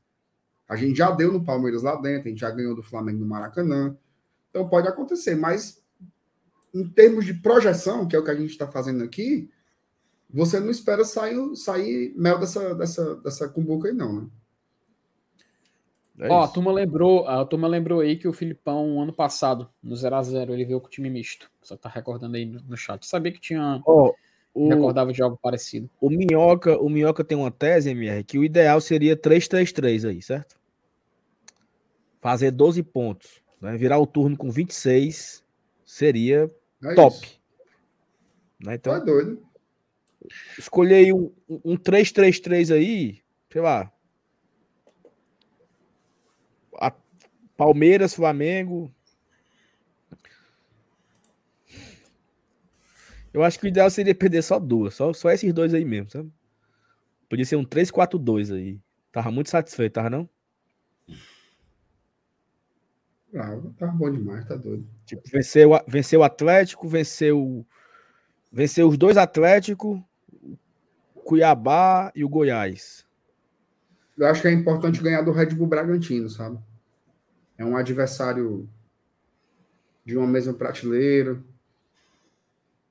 A 0.67 0.75
gente 0.75 0.97
já 0.97 1.11
deu 1.11 1.31
no 1.31 1.43
Palmeiras 1.43 1.83
lá 1.83 1.95
dentro, 1.95 2.27
a 2.27 2.29
gente 2.31 2.39
já 2.39 2.49
ganhou 2.49 2.75
do 2.75 2.81
Flamengo 2.81 3.19
no 3.19 3.25
Maracanã. 3.27 3.95
Então 4.49 4.67
pode 4.67 4.87
acontecer, 4.87 5.35
mas 5.35 5.83
em 6.73 6.87
termos 6.87 7.25
de 7.25 7.33
projeção, 7.35 8.07
que 8.07 8.15
é 8.15 8.19
o 8.19 8.23
que 8.23 8.31
a 8.31 8.35
gente 8.35 8.49
está 8.49 8.67
fazendo 8.67 9.03
aqui, 9.03 9.51
você 10.33 10.59
não 10.59 10.71
espera 10.71 11.05
sair, 11.05 11.55
sair 11.55 12.13
mel 12.15 12.39
dessa, 12.39 12.73
dessa, 12.73 13.15
dessa 13.17 13.47
cumbuca 13.47 13.87
aí, 13.87 13.93
não, 13.93 14.21
né? 14.21 14.27
É 16.19 16.29
Ó, 16.29 16.43
a 16.43 16.47
turma, 16.47 16.71
lembrou, 16.71 17.27
a 17.27 17.43
turma 17.43 17.67
lembrou 17.67 17.99
aí 17.99 18.15
que 18.15 18.27
o 18.27 18.33
Filipão, 18.33 19.01
ano 19.01 19.11
passado, 19.11 19.67
no 19.81 19.95
0x0, 19.95 20.51
ele 20.51 20.65
veio 20.65 20.79
com 20.79 20.87
o 20.87 20.89
time 20.89 21.09
misto. 21.09 21.49
Só 21.61 21.75
tá 21.75 21.89
recordando 21.89 22.35
aí 22.35 22.45
no, 22.45 22.77
chat. 22.77 23.05
Sabia 23.05 23.31
que 23.31 23.39
tinha. 23.39 23.81
Oh, 23.85 24.13
o, 24.53 24.69
recordava 24.69 25.11
de 25.11 25.23
algo 25.23 25.39
parecido. 25.41 25.89
O 25.99 26.11
Minhoca, 26.11 26.77
o 26.77 26.87
Minhoca 26.87 27.23
tem 27.23 27.35
uma 27.35 27.49
tese, 27.49 27.89
MR, 27.89 28.23
que 28.23 28.37
o 28.37 28.43
ideal 28.43 28.79
seria 28.79 29.17
3-3-3 29.17 30.07
aí, 30.07 30.21
certo? 30.21 30.55
Fazer 32.21 32.51
12 32.51 32.83
pontos. 32.83 33.41
Né? 33.59 33.75
Virar 33.75 33.97
o 33.97 34.05
turno 34.05 34.37
com 34.37 34.51
26 34.51 35.43
seria 35.83 36.51
é 36.83 36.93
top. 36.93 37.17
Né? 38.63 38.75
Então, 38.75 38.93
tá 38.93 38.99
doido. 38.99 39.41
Escolher 40.57 41.13
um, 41.13 41.31
um 41.49 41.77
3-3-3 41.77 42.73
aí, 42.73 43.21
sei 43.51 43.61
lá, 43.61 43.91
Palmeiras, 47.55 48.13
Flamengo. 48.13 48.93
Eu 53.33 53.43
acho 53.43 53.59
que 53.59 53.65
o 53.65 53.67
ideal 53.67 53.89
seria 53.89 54.13
perder 54.13 54.43
só 54.43 54.59
duas, 54.59 54.93
só, 54.93 55.11
só 55.13 55.31
esses 55.31 55.51
dois 55.53 55.73
aí 55.73 55.85
mesmo, 55.85 56.09
sabe? 56.09 56.31
Podia 57.29 57.45
ser 57.45 57.55
um 57.55 57.65
3-4-2 57.65 58.53
aí. 58.53 58.79
Tava 59.11 59.31
muito 59.31 59.49
satisfeito, 59.49 59.93
tava 59.93 60.09
não? 60.09 60.29
Ah, 63.35 63.59
tá 63.77 63.87
bom 63.87 64.11
demais, 64.11 64.45
tá 64.45 64.55
doido. 64.55 64.87
Tipo, 65.05 65.23
venceu, 65.31 65.71
venceu 65.87 66.19
o 66.19 66.23
Atlético, 66.23 66.87
venceu, 66.87 67.65
venceu 68.51 68.87
os 68.87 68.97
dois 68.97 69.17
Atléticos, 69.17 69.99
Cuiabá 71.23 72.11
e 72.15 72.23
o 72.23 72.29
Goiás. 72.29 73.05
Eu 74.17 74.27
acho 74.27 74.41
que 74.41 74.47
é 74.47 74.51
importante 74.51 75.01
ganhar 75.01 75.21
do 75.21 75.31
Red 75.31 75.47
Bull 75.47 75.67
Bragantino, 75.67 76.29
sabe? 76.29 76.59
é 77.57 77.65
um 77.65 77.77
adversário 77.77 78.69
de 80.05 80.17
uma 80.17 80.27
mesma 80.27 80.53
prateleira, 80.53 81.41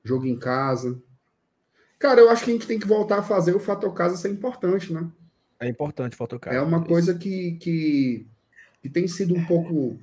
jogo 0.03 0.25
em 0.25 0.37
casa. 0.37 1.01
Cara, 1.99 2.19
eu 2.19 2.29
acho 2.29 2.43
que 2.43 2.51
a 2.51 2.53
gente 2.53 2.67
tem 2.67 2.79
que 2.79 2.87
voltar 2.87 3.19
a 3.19 3.23
fazer 3.23 3.55
o 3.55 3.59
fator 3.59 3.93
casa 3.93 4.17
ser 4.17 4.29
importante, 4.29 4.91
né? 4.91 5.09
É 5.59 5.69
importante 5.69 6.13
o 6.13 6.17
fator 6.17 6.39
casa. 6.39 6.57
É 6.57 6.61
uma 6.61 6.83
coisa 6.83 7.13
que, 7.13 7.53
que, 7.53 8.27
que 8.81 8.89
tem 8.89 9.07
sido 9.07 9.35
um 9.35 9.45
pouco, 9.45 9.97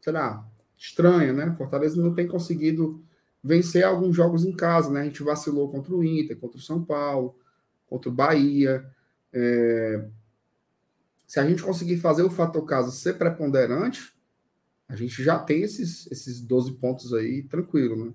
sei 0.00 0.12
lá, 0.12 0.46
estranha, 0.76 1.32
né? 1.32 1.54
Fortaleza 1.56 2.00
não 2.00 2.14
tem 2.14 2.26
conseguido 2.26 3.02
vencer 3.42 3.84
alguns 3.84 4.14
jogos 4.14 4.44
em 4.44 4.52
casa, 4.52 4.90
né? 4.90 5.02
A 5.02 5.04
gente 5.04 5.22
vacilou 5.22 5.70
contra 5.70 5.94
o 5.94 6.04
Inter, 6.04 6.36
contra 6.36 6.58
o 6.58 6.62
São 6.62 6.84
Paulo, 6.84 7.38
contra 7.86 8.10
o 8.10 8.14
Bahia. 8.14 8.84
É... 9.32 10.08
Se 11.26 11.40
a 11.40 11.48
gente 11.48 11.62
conseguir 11.62 11.96
fazer 11.96 12.22
o 12.22 12.30
fator 12.30 12.64
casa 12.64 12.90
ser 12.90 13.14
preponderante, 13.14 14.14
a 14.88 14.94
gente 14.94 15.22
já 15.22 15.38
tem 15.38 15.62
esses, 15.62 16.10
esses 16.10 16.40
12 16.40 16.74
pontos 16.74 17.12
aí 17.12 17.42
tranquilo, 17.42 18.06
né? 18.06 18.14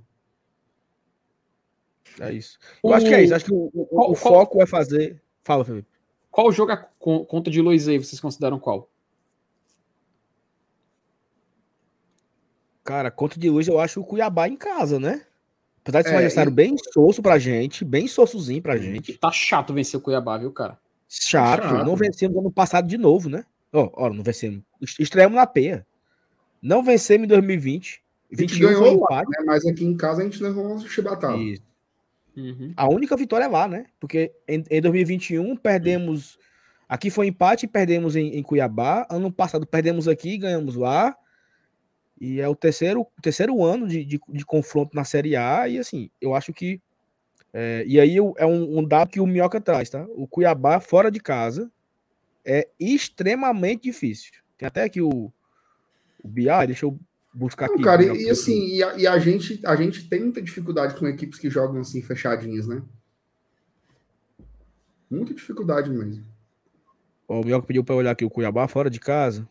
É 2.20 2.34
isso. 2.34 2.58
Eu 2.84 2.90
o... 2.90 2.94
acho 2.94 3.06
que 3.06 3.14
é 3.14 3.24
isso. 3.24 3.36
Acho 3.36 3.46
que 3.46 3.54
o, 3.54 3.70
o, 3.74 3.86
qual, 3.86 4.12
o 4.12 4.16
foco 4.16 4.54
qual... 4.54 4.64
é 4.64 4.66
fazer. 4.66 5.22
Fala, 5.44 5.66
Felipe. 5.66 5.90
Qual 6.30 6.52
jogo 6.52 6.72
a 6.72 6.78
conta 6.78 7.52
de 7.52 7.62
Luiz 7.62 7.88
aí 7.88 7.98
vocês 7.98 8.22
consideram 8.22 8.58
qual? 8.58 8.90
Cara, 12.84 13.12
conta 13.12 13.40
de 13.40 13.50
luz 13.50 13.68
eu 13.68 13.80
acho 13.80 14.02
o 14.02 14.06
Cuiabá 14.06 14.48
em 14.48 14.56
casa, 14.56 15.00
né? 15.00 15.26
Apesar 15.82 16.02
de 16.02 16.08
ser 16.08 16.14
um 16.14 16.16
é, 16.16 16.18
adversário 16.18 16.52
e... 16.52 16.54
bem 16.54 16.76
soço 16.94 17.22
pra 17.22 17.40
gente, 17.40 17.84
bem 17.84 18.08
soçozinho 18.08 18.62
pra 18.62 18.78
gente. 18.78 19.18
Tá 19.18 19.32
chato 19.32 19.74
vencer 19.74 20.00
o 20.00 20.04
Cuiabá, 20.04 20.38
viu, 20.38 20.52
cara? 20.52 20.78
Chato. 21.10 21.64
chato. 21.64 21.86
Não 21.86 21.96
vencemos 21.96 22.38
ano 22.38 22.52
passado 22.52 22.88
de 22.88 22.98
novo, 22.98 23.30
né? 23.30 23.44
Ó, 23.74 23.86
oh, 23.86 24.06
oh, 24.06 24.10
não 24.10 24.24
vencemos. 24.24 24.64
Estreamos 25.00 25.36
na 25.36 25.48
peia. 25.48 25.86
Não 26.62 26.84
vencemos 26.84 27.26
em 27.26 27.28
2020. 27.28 28.02
21 28.32 28.68
ganhou 28.68 28.84
foi 28.84 28.94
empate. 28.94 29.30
Né? 29.30 29.44
Mas 29.46 29.66
aqui 29.66 29.84
em 29.84 29.98
casa 29.98 30.22
a 30.22 30.24
gente 30.24 30.42
levou 30.42 30.66
uma 30.66 30.88
chibatada. 30.88 31.36
Uhum. 31.36 32.74
A 32.78 32.90
única 32.90 33.18
vitória 33.18 33.46
é 33.46 33.48
lá, 33.48 33.68
né? 33.68 33.88
Porque 34.00 34.32
em, 34.48 34.64
em 34.70 34.82
2021 34.82 35.56
perdemos. 35.58 36.38
Aqui 36.88 37.10
foi 37.10 37.28
empate 37.28 37.66
e 37.66 37.70
perdemos 37.70 38.16
em, 38.16 38.38
em, 38.38 38.44
Cuiabá. 38.44 39.08
Ano 39.10 39.32
passado 39.32 39.66
perdemos 39.66 40.08
aqui 40.08 40.34
e 40.34 40.38
ganhamos 40.38 40.76
lá. 40.76 41.16
E 42.22 42.40
é 42.40 42.48
o 42.48 42.56
terceiro, 42.56 43.08
terceiro 43.20 43.64
ano 43.64 43.88
de, 43.88 44.06
de, 44.06 44.22
de 44.30 44.46
confronto 44.46 44.96
na 44.96 45.04
Série 45.04 45.36
A. 45.36 45.68
E 45.68 45.80
assim, 45.80 46.12
eu 46.22 46.36
acho 46.36 46.54
que. 46.54 46.80
É, 47.52 47.84
e 47.88 48.00
aí 48.00 48.16
é 48.38 48.46
um, 48.46 48.78
um 48.78 48.88
dado 48.88 49.10
que 49.10 49.20
o 49.20 49.26
Minhoca 49.26 49.60
traz, 49.60 49.90
tá? 49.90 50.06
O 50.10 50.28
Cuiabá 50.28 50.80
fora 50.80 51.10
de 51.10 51.20
casa 51.20 51.70
é 52.46 52.70
extremamente 52.80 53.84
difícil. 53.86 54.34
Tem 54.56 54.68
até 54.68 54.84
aqui 54.84 55.02
o, 55.02 55.34
o 56.24 56.28
BI, 56.28 56.46
deixa 56.68 56.86
eu 56.86 56.98
buscar 57.34 57.68
Não, 57.68 57.74
aqui. 57.74 57.84
Cara, 57.84 58.04
e, 58.04 58.26
e 58.26 58.30
assim, 58.30 58.68
e, 58.68 58.84
a, 58.84 58.98
e 58.98 59.08
a, 59.08 59.18
gente, 59.18 59.60
a 59.66 59.76
gente 59.76 60.08
tem 60.08 60.20
muita 60.20 60.44
dificuldade 60.44 60.96
com 61.00 61.08
equipes 61.08 61.40
que 61.40 61.50
jogam 61.50 61.82
assim 61.82 62.04
fechadinhas, 62.04 62.68
né? 62.68 62.84
Muita 65.10 65.34
dificuldade 65.34 65.90
mesmo. 65.90 66.24
Ó, 67.28 67.42
o 67.42 67.44
Mioca 67.44 67.66
pediu 67.66 67.84
para 67.84 67.96
olhar 67.96 68.12
aqui 68.12 68.24
o 68.24 68.30
Cuiabá 68.30 68.68
fora 68.68 68.92
de 68.92 69.00
casa. 69.00 69.50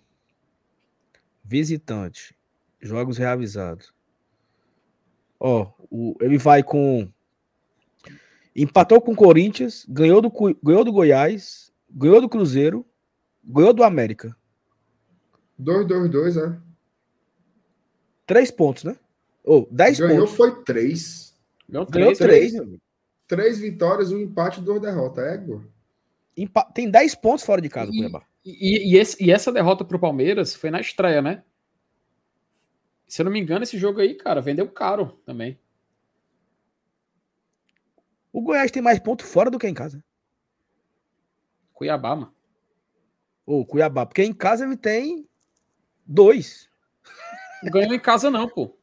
Visitante. 1.45 2.39
Jogos 2.81 3.19
reavisados. 3.19 3.93
Ó, 5.39 5.73
o, 5.91 6.17
ele 6.21 6.39
vai 6.39 6.63
com. 6.63 7.09
Empatou 8.55 9.01
com 9.01 9.13
o 9.13 9.17
Corinthians, 9.17 9.87
ganhou 9.89 10.21
do, 10.21 10.31
ganhou 10.63 10.85
do 10.85 10.93
Goiás, 10.93 11.73
ganhou 11.91 12.21
do 12.21 12.29
Cruzeiro, 12.29 12.85
ganhou 13.45 13.73
do 13.73 13.85
América. 13.85 14.37
2-2-2, 15.61 16.37
é. 16.37 16.59
Três 18.27 18.51
pontos, 18.51 18.85
né? 18.85 18.97
Ou 19.45 19.63
oh, 19.63 19.75
10 19.75 20.01
Ganhou 20.01 20.19
pontos. 20.21 20.37
foi 20.37 20.63
três. 20.63 21.35
Ganhou 21.69 21.87
três. 21.87 22.19
três, 22.19 22.53
três 23.27 23.59
vitórias, 23.59 24.13
um 24.13 24.19
empate, 24.19 24.61
duas 24.61 24.81
derrotas. 24.81 25.25
É, 25.25 25.35
Igor. 25.35 25.63
Tem 26.75 26.91
10 26.91 27.15
pontos 27.17 27.45
fora 27.45 27.61
de 27.61 27.69
casa, 27.69 27.91
e, 27.93 28.07
e, 28.45 28.93
e, 28.93 28.99
esse, 28.99 29.23
e 29.23 29.31
essa 29.31 29.53
derrota 29.53 29.85
pro 29.85 29.99
Palmeiras 29.99 30.55
foi 30.55 30.71
na 30.71 30.81
estreia, 30.81 31.21
né? 31.21 31.43
Se 33.11 33.21
eu 33.21 33.25
não 33.25 33.33
me 33.33 33.41
engano, 33.41 33.65
esse 33.65 33.77
jogo 33.77 34.01
aí, 34.01 34.15
cara, 34.15 34.41
vendeu 34.41 34.71
caro 34.71 35.21
também. 35.27 35.59
O 38.33 38.41
Goiás 38.41 38.71
tem 38.71 38.81
mais 38.81 39.01
pontos 39.01 39.29
fora 39.29 39.51
do 39.51 39.59
que 39.59 39.67
em 39.67 39.75
casa. 39.75 40.03
Cuiabá, 41.73 42.15
mano. 42.15 42.33
O 43.45 43.67
Cuiabá, 43.67 44.07
porque 44.07 44.23
em 44.23 44.33
casa 44.33 44.65
ele 44.65 44.77
tem 44.77 45.29
Dois. 46.07 46.69
Ganhou 47.65 47.93
em 47.93 47.99
casa, 47.99 48.31
não, 48.31 48.49
pô. 48.49 48.79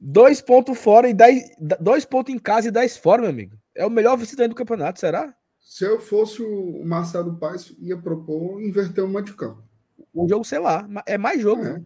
Dois 0.00 0.40
pontos 0.40 0.78
fora 0.78 1.06
e 1.06 1.12
dez. 1.12 1.54
Dois 1.78 2.06
pontos 2.06 2.34
em 2.34 2.38
casa 2.38 2.68
e 2.68 2.70
dez 2.70 2.96
fora, 2.96 3.20
meu 3.20 3.30
amigo. 3.30 3.58
É 3.74 3.84
o 3.84 3.90
melhor 3.90 4.16
visitante 4.16 4.48
do 4.48 4.54
campeonato, 4.54 4.98
será? 4.98 5.36
Se 5.58 5.84
eu 5.84 6.00
fosse 6.00 6.42
o 6.42 6.82
Marcelo 6.82 7.36
Paes, 7.36 7.76
ia 7.78 7.98
propor 7.98 8.62
inverter 8.62 9.06
de 9.22 9.34
campo. 9.34 9.62
Um 10.14 10.26
jogo, 10.26 10.44
sei 10.46 10.60
lá. 10.60 10.88
É 11.04 11.18
mais 11.18 11.42
jogo. 11.42 11.62
É. 11.62 11.82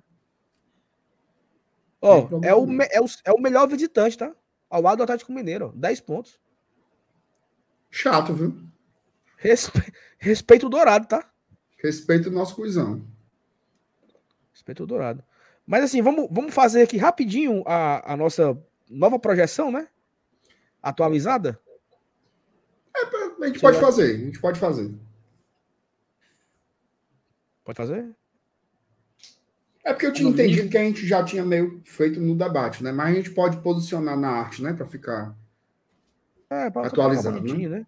Ó, 2.07 2.29
é, 2.43 2.55
o, 2.55 2.83
é, 2.83 3.01
o, 3.01 3.07
é 3.25 3.33
o 3.33 3.41
melhor 3.41 3.67
visitante, 3.67 4.19
tá? 4.19 4.31
Ao 4.69 4.83
lado 4.83 4.99
do 4.99 5.05
Atlético 5.05 5.33
Mineiro, 5.33 5.69
ó, 5.69 5.73
10 5.75 6.01
pontos. 6.01 6.39
Chato, 7.91 8.35
viu? 8.35 8.55
Respe... 9.39 9.81
Respeito 10.19 10.67
o 10.67 10.69
Dourado, 10.69 11.07
tá? 11.07 11.27
Respeito 11.83 12.29
o 12.29 12.33
nosso 12.33 12.55
cuzão. 12.57 13.03
Respeito 14.53 14.87
Dourado. 14.87 15.25
Mas 15.67 15.85
assim, 15.85 16.03
vamos, 16.03 16.29
vamos 16.31 16.53
fazer 16.53 16.83
aqui 16.83 16.99
rapidinho 16.99 17.63
a, 17.67 18.13
a 18.13 18.17
nossa 18.19 18.55
nova 18.91 19.19
projeção, 19.19 19.73
né? 19.73 19.89
Atualizada. 20.83 21.59
É, 22.95 23.45
a 23.45 23.47
gente 23.47 23.61
pode 23.61 23.81
fazer, 23.81 24.15
a 24.15 24.19
gente 24.19 24.41
pode 24.41 24.61
fazer. 24.61 24.95
Pode 27.65 27.77
fazer? 27.79 28.15
É 29.85 29.93
porque 29.93 30.07
eu 30.07 30.13
tinha 30.13 30.31
entendido 30.31 30.71
que 30.71 30.79
a 30.79 30.83
gente 30.83 31.07
já 31.07 31.23
tinha 31.23 31.45
meio 31.45 31.83
feito 31.85 32.19
no 32.19 32.35
debate, 32.35 32.83
né? 32.83 32.91
Mas 32.91 33.11
a 33.11 33.15
gente 33.15 33.31
pode 33.31 33.59
posicionar 33.59 34.19
na 34.19 34.31
arte, 34.31 34.63
né? 34.63 34.73
Para 34.73 34.87
ficar 34.87 35.37
é, 36.49 36.67
atualizado. 36.69 37.37
Ficar 37.37 37.47
bonitinho, 37.47 37.71
né? 37.71 37.87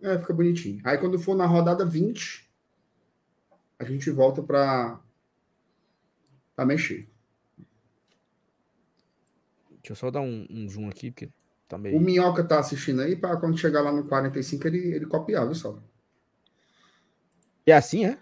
né? 0.00 0.12
É, 0.12 0.18
fica 0.18 0.34
bonitinho. 0.34 0.80
Aí 0.84 0.98
quando 0.98 1.18
for 1.18 1.34
na 1.34 1.46
rodada 1.46 1.86
20, 1.86 2.46
a 3.78 3.84
gente 3.84 4.10
volta 4.10 4.42
para 4.42 5.00
para 6.54 6.66
mexer. 6.66 7.08
Deixa 9.70 9.92
eu 9.92 9.96
só 9.96 10.10
dar 10.10 10.20
um, 10.20 10.46
um 10.50 10.68
zoom 10.68 10.88
aqui, 10.88 11.10
porque 11.10 11.30
tá 11.68 11.76
meio... 11.76 11.96
O 11.96 12.00
Minhoca 12.00 12.42
tá 12.42 12.58
assistindo 12.58 13.02
aí, 13.02 13.14
para 13.14 13.36
quando 13.36 13.58
chegar 13.58 13.82
lá 13.82 13.92
no 13.92 14.04
45 14.04 14.66
ele, 14.66 14.94
ele 14.94 15.06
copiar, 15.06 15.44
viu, 15.44 15.54
só? 15.54 15.78
É 17.66 17.72
assim, 17.72 18.06
é? 18.06 18.18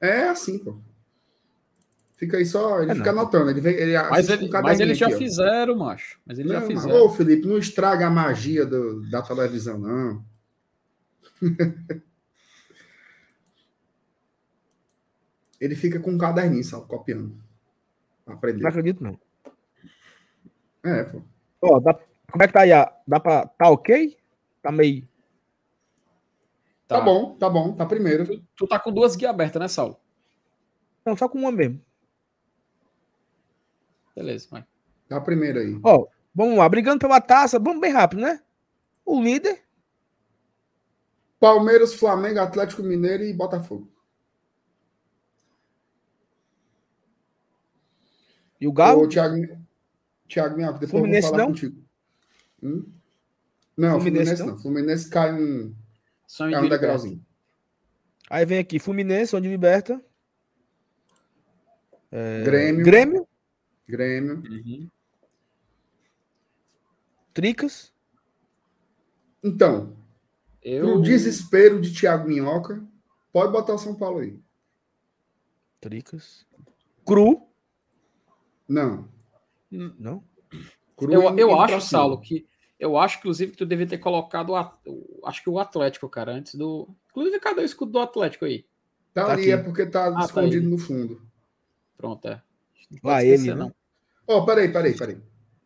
É 0.00 0.28
assim, 0.28 0.58
pô. 0.58 0.78
Fica 2.16 2.38
aí 2.38 2.46
só, 2.46 2.80
ele 2.82 2.92
É, 2.92 2.94
fica 2.94 3.12
não. 3.12 3.20
anotando. 3.22 3.50
Ele, 3.50 3.60
vem- 3.60 3.74
ele 3.74 3.92
Mas, 4.10 4.28
ele, 4.30 4.46
um 4.48 4.62
mas 4.62 4.80
eles 4.80 4.96
já 4.96 5.06
aqui, 5.06 5.14
ó. 5.16 5.18
fizeram, 5.18 5.76
macho. 5.76 6.18
Mas 6.24 6.38
eles 6.38 6.50
já 6.50 6.60
Não, 6.60 6.66
mas- 6.68 6.82
fizeram. 6.82 7.04
Ô, 7.04 7.10
Felipe, 7.10 7.46
não 7.46 7.58
estraga 7.58 8.06
a 8.06 8.10
magia 8.10 8.64
do- 8.64 9.02
da 9.10 9.20
televisão, 9.22 9.78
não. 9.78 10.24
Ele 15.60 15.74
fica 15.74 15.98
com 16.00 16.10
um 16.12 16.18
caderninho, 16.18 16.64
sabe, 16.64 16.86
copiando. 16.86 17.34
Pra 18.24 18.52
Não 18.52 18.68
acredito, 18.68 19.02
não. 19.02 19.18
É, 20.84 21.04
pô. 21.04 21.22
Ó, 21.62 21.80
dá- 21.80 21.98
como 22.30 22.42
é 22.42 22.46
que 22.46 22.52
tá 22.52 22.60
aí? 22.62 22.72
a- 22.72 22.92
Dá 23.06 23.20
pra. 23.20 23.46
Tá 23.46 23.70
ok? 23.70 24.16
Tá 24.62 24.70
meio. 24.72 25.06
Tá. 26.88 27.00
bom, 27.00 27.36
tá 27.36 27.50
bom, 27.50 27.72
tá 27.74 27.84
primeiro. 27.84 28.24
Tu, 28.26 28.42
tu 28.56 28.66
tá 28.66 28.78
com 28.78 28.92
duas 28.92 29.16
guias 29.16 29.30
abertas, 29.30 29.60
né, 29.60 29.66
Saulo? 29.66 29.96
Não, 31.04 31.16
só 31.16 31.28
com 31.28 31.38
uma 31.38 31.50
mesmo. 31.50 31.80
Beleza, 34.16 34.48
vai. 34.50 34.64
Tá 35.08 35.20
primeiro 35.20 35.60
aí. 35.60 35.78
Ó, 35.84 36.06
vamos 36.34 36.58
lá, 36.58 36.68
brigando 36.68 36.98
pela 36.98 37.20
taça, 37.20 37.58
vamos 37.58 37.80
bem 37.80 37.92
rápido, 37.92 38.22
né? 38.22 38.42
O 39.04 39.22
líder, 39.22 39.62
Palmeiras, 41.38 41.94
Flamengo, 41.94 42.40
Atlético 42.40 42.82
Mineiro 42.82 43.22
e 43.22 43.32
Botafogo. 43.32 43.96
e 48.60 48.66
o 48.66 48.72
Galo. 48.72 49.02
Ô, 49.02 49.08
Thiago, 49.08 49.36
Thiago 50.28 50.56
Minhoca, 50.56 50.78
depois 50.78 50.90
Fluminense 50.90 51.26
eu 51.26 51.30
vou 51.30 51.38
falar 51.38 51.42
não? 51.42 51.54
contigo. 51.54 51.84
Hum? 52.62 52.92
Não, 53.76 54.00
Fluminense 54.00 54.36
Fluminense, 54.36 54.42
não? 54.42 54.46
não. 54.48 54.58
Fluminense 54.58 55.10
cai 55.10 55.32
um, 55.34 55.74
cai 56.38 56.64
um 56.64 56.68
degrauzinho. 56.68 57.26
Aí 58.28 58.44
vem 58.44 58.58
aqui 58.58 58.78
Fluminense, 58.78 59.36
onde 59.36 59.48
liberta. 59.48 60.02
Grêmio, 62.44 62.84
Grêmio, 62.84 63.25
Grêmio. 63.88 64.42
Uhum. 64.48 64.88
Tricas. 67.32 67.92
Então, 69.42 69.96
Eu... 70.62 70.84
pro 70.86 71.02
desespero 71.02 71.80
de 71.80 71.92
Thiago 71.92 72.26
Minhoca, 72.28 72.82
pode 73.32 73.52
botar 73.52 73.74
o 73.74 73.78
São 73.78 73.94
Paulo 73.94 74.18
aí. 74.18 74.38
Tricas. 75.80 76.46
Cru. 77.04 77.46
Não. 78.68 79.08
Não. 79.70 80.24
Cru 80.96 81.12
Eu, 81.12 81.38
eu 81.38 81.60
acho. 81.60 81.80
Saulo, 81.82 82.20
que. 82.20 82.46
Eu 82.78 82.98
acho, 82.98 83.18
inclusive, 83.18 83.52
que 83.52 83.58
tu 83.58 83.64
devia 83.66 83.86
ter 83.86 83.98
colocado 83.98 84.50
o, 84.52 84.60
o- 84.90 85.26
acho 85.26 85.42
que 85.42 85.48
o 85.48 85.58
Atlético, 85.58 86.08
cara, 86.08 86.32
antes 86.32 86.54
do. 86.56 86.88
Inclusive, 87.10 87.38
cadê 87.40 87.60
o 87.62 87.64
escudo 87.64 87.92
do 87.92 87.98
Atlético 88.00 88.44
aí? 88.44 88.66
Tá, 89.14 89.26
Tá 89.26 89.32
ali, 89.32 89.42
aqui. 89.42 89.52
é 89.52 89.56
porque 89.56 89.86
tá 89.86 90.12
tá 90.12 90.20
escondido 90.24 90.64
aí. 90.66 90.70
no 90.70 90.78
fundo. 90.78 91.22
Pronto, 91.96 92.26
é. 92.28 92.42
Lá 93.02 93.22
ele, 93.22 93.34
esquecer, 93.34 93.54
né? 93.56 93.62
não. 93.64 93.74
Ó, 94.26 94.44
peraí, 94.44 94.70
peraí, 94.72 94.96
peraí. 94.96 95.18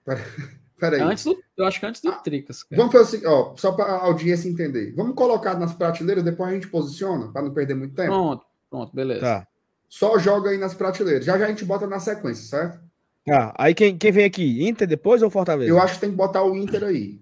Peraí. 0.05 0.25
peraí. 0.79 1.01
Antes 1.01 1.25
do, 1.25 1.39
eu 1.57 1.67
acho 1.67 1.81
que 1.81 1.87
antes 1.87 2.01
do 2.01 2.11
Ah, 2.11 2.17
Tricas. 2.17 2.63
cara. 2.63 2.81
Vamos 2.81 2.93
fazer 2.93 3.17
assim, 3.19 3.27
ó, 3.27 3.55
só 3.57 3.73
para 3.73 3.85
a 3.85 4.05
audiência 4.05 4.49
entender. 4.49 4.93
Vamos 4.95 5.15
colocar 5.15 5.59
nas 5.59 5.75
prateleiras, 5.75 6.25
depois 6.25 6.51
a 6.51 6.55
gente 6.55 6.69
posiciona, 6.69 7.33
para 7.33 7.43
não 7.43 7.53
perder 7.53 7.75
muito 7.75 7.95
tempo. 7.95 8.09
Pronto, 8.09 8.47
pronto, 8.69 8.95
beleza. 8.95 9.21
Tá. 9.21 9.47
Só 9.89 10.19
joga 10.19 10.51
aí 10.51 10.59
nas 10.59 10.75
prateleiras. 10.75 11.25
Já 11.25 11.37
já 11.39 11.47
a 11.47 11.49
gente 11.49 11.65
bota 11.65 11.87
na 11.87 11.99
sequência, 11.99 12.47
certo? 12.47 12.81
Tá. 13.27 13.55
Aí 13.59 13.75
quem, 13.75 13.99
quem 13.99 14.13
vem 14.13 14.25
aqui? 14.25 14.67
Inter 14.67 14.87
depois 14.87 15.23
ou 15.23 15.31
Fortaleza? 15.31 15.69
Eu 15.71 15.81
acho 15.81 15.95
que 15.95 16.01
tem 16.01 16.11
que 16.11 16.17
botar 16.17 16.43
o 16.45 16.57
Inter 16.57 16.85
aí. 16.85 17.21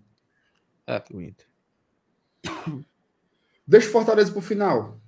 O 1.12 1.20
Inter. 1.20 1.46
Deixa 3.66 3.88
o 3.88 3.92
Fortaleza 3.92 4.32
pro 4.32 4.40
final. 4.40 4.98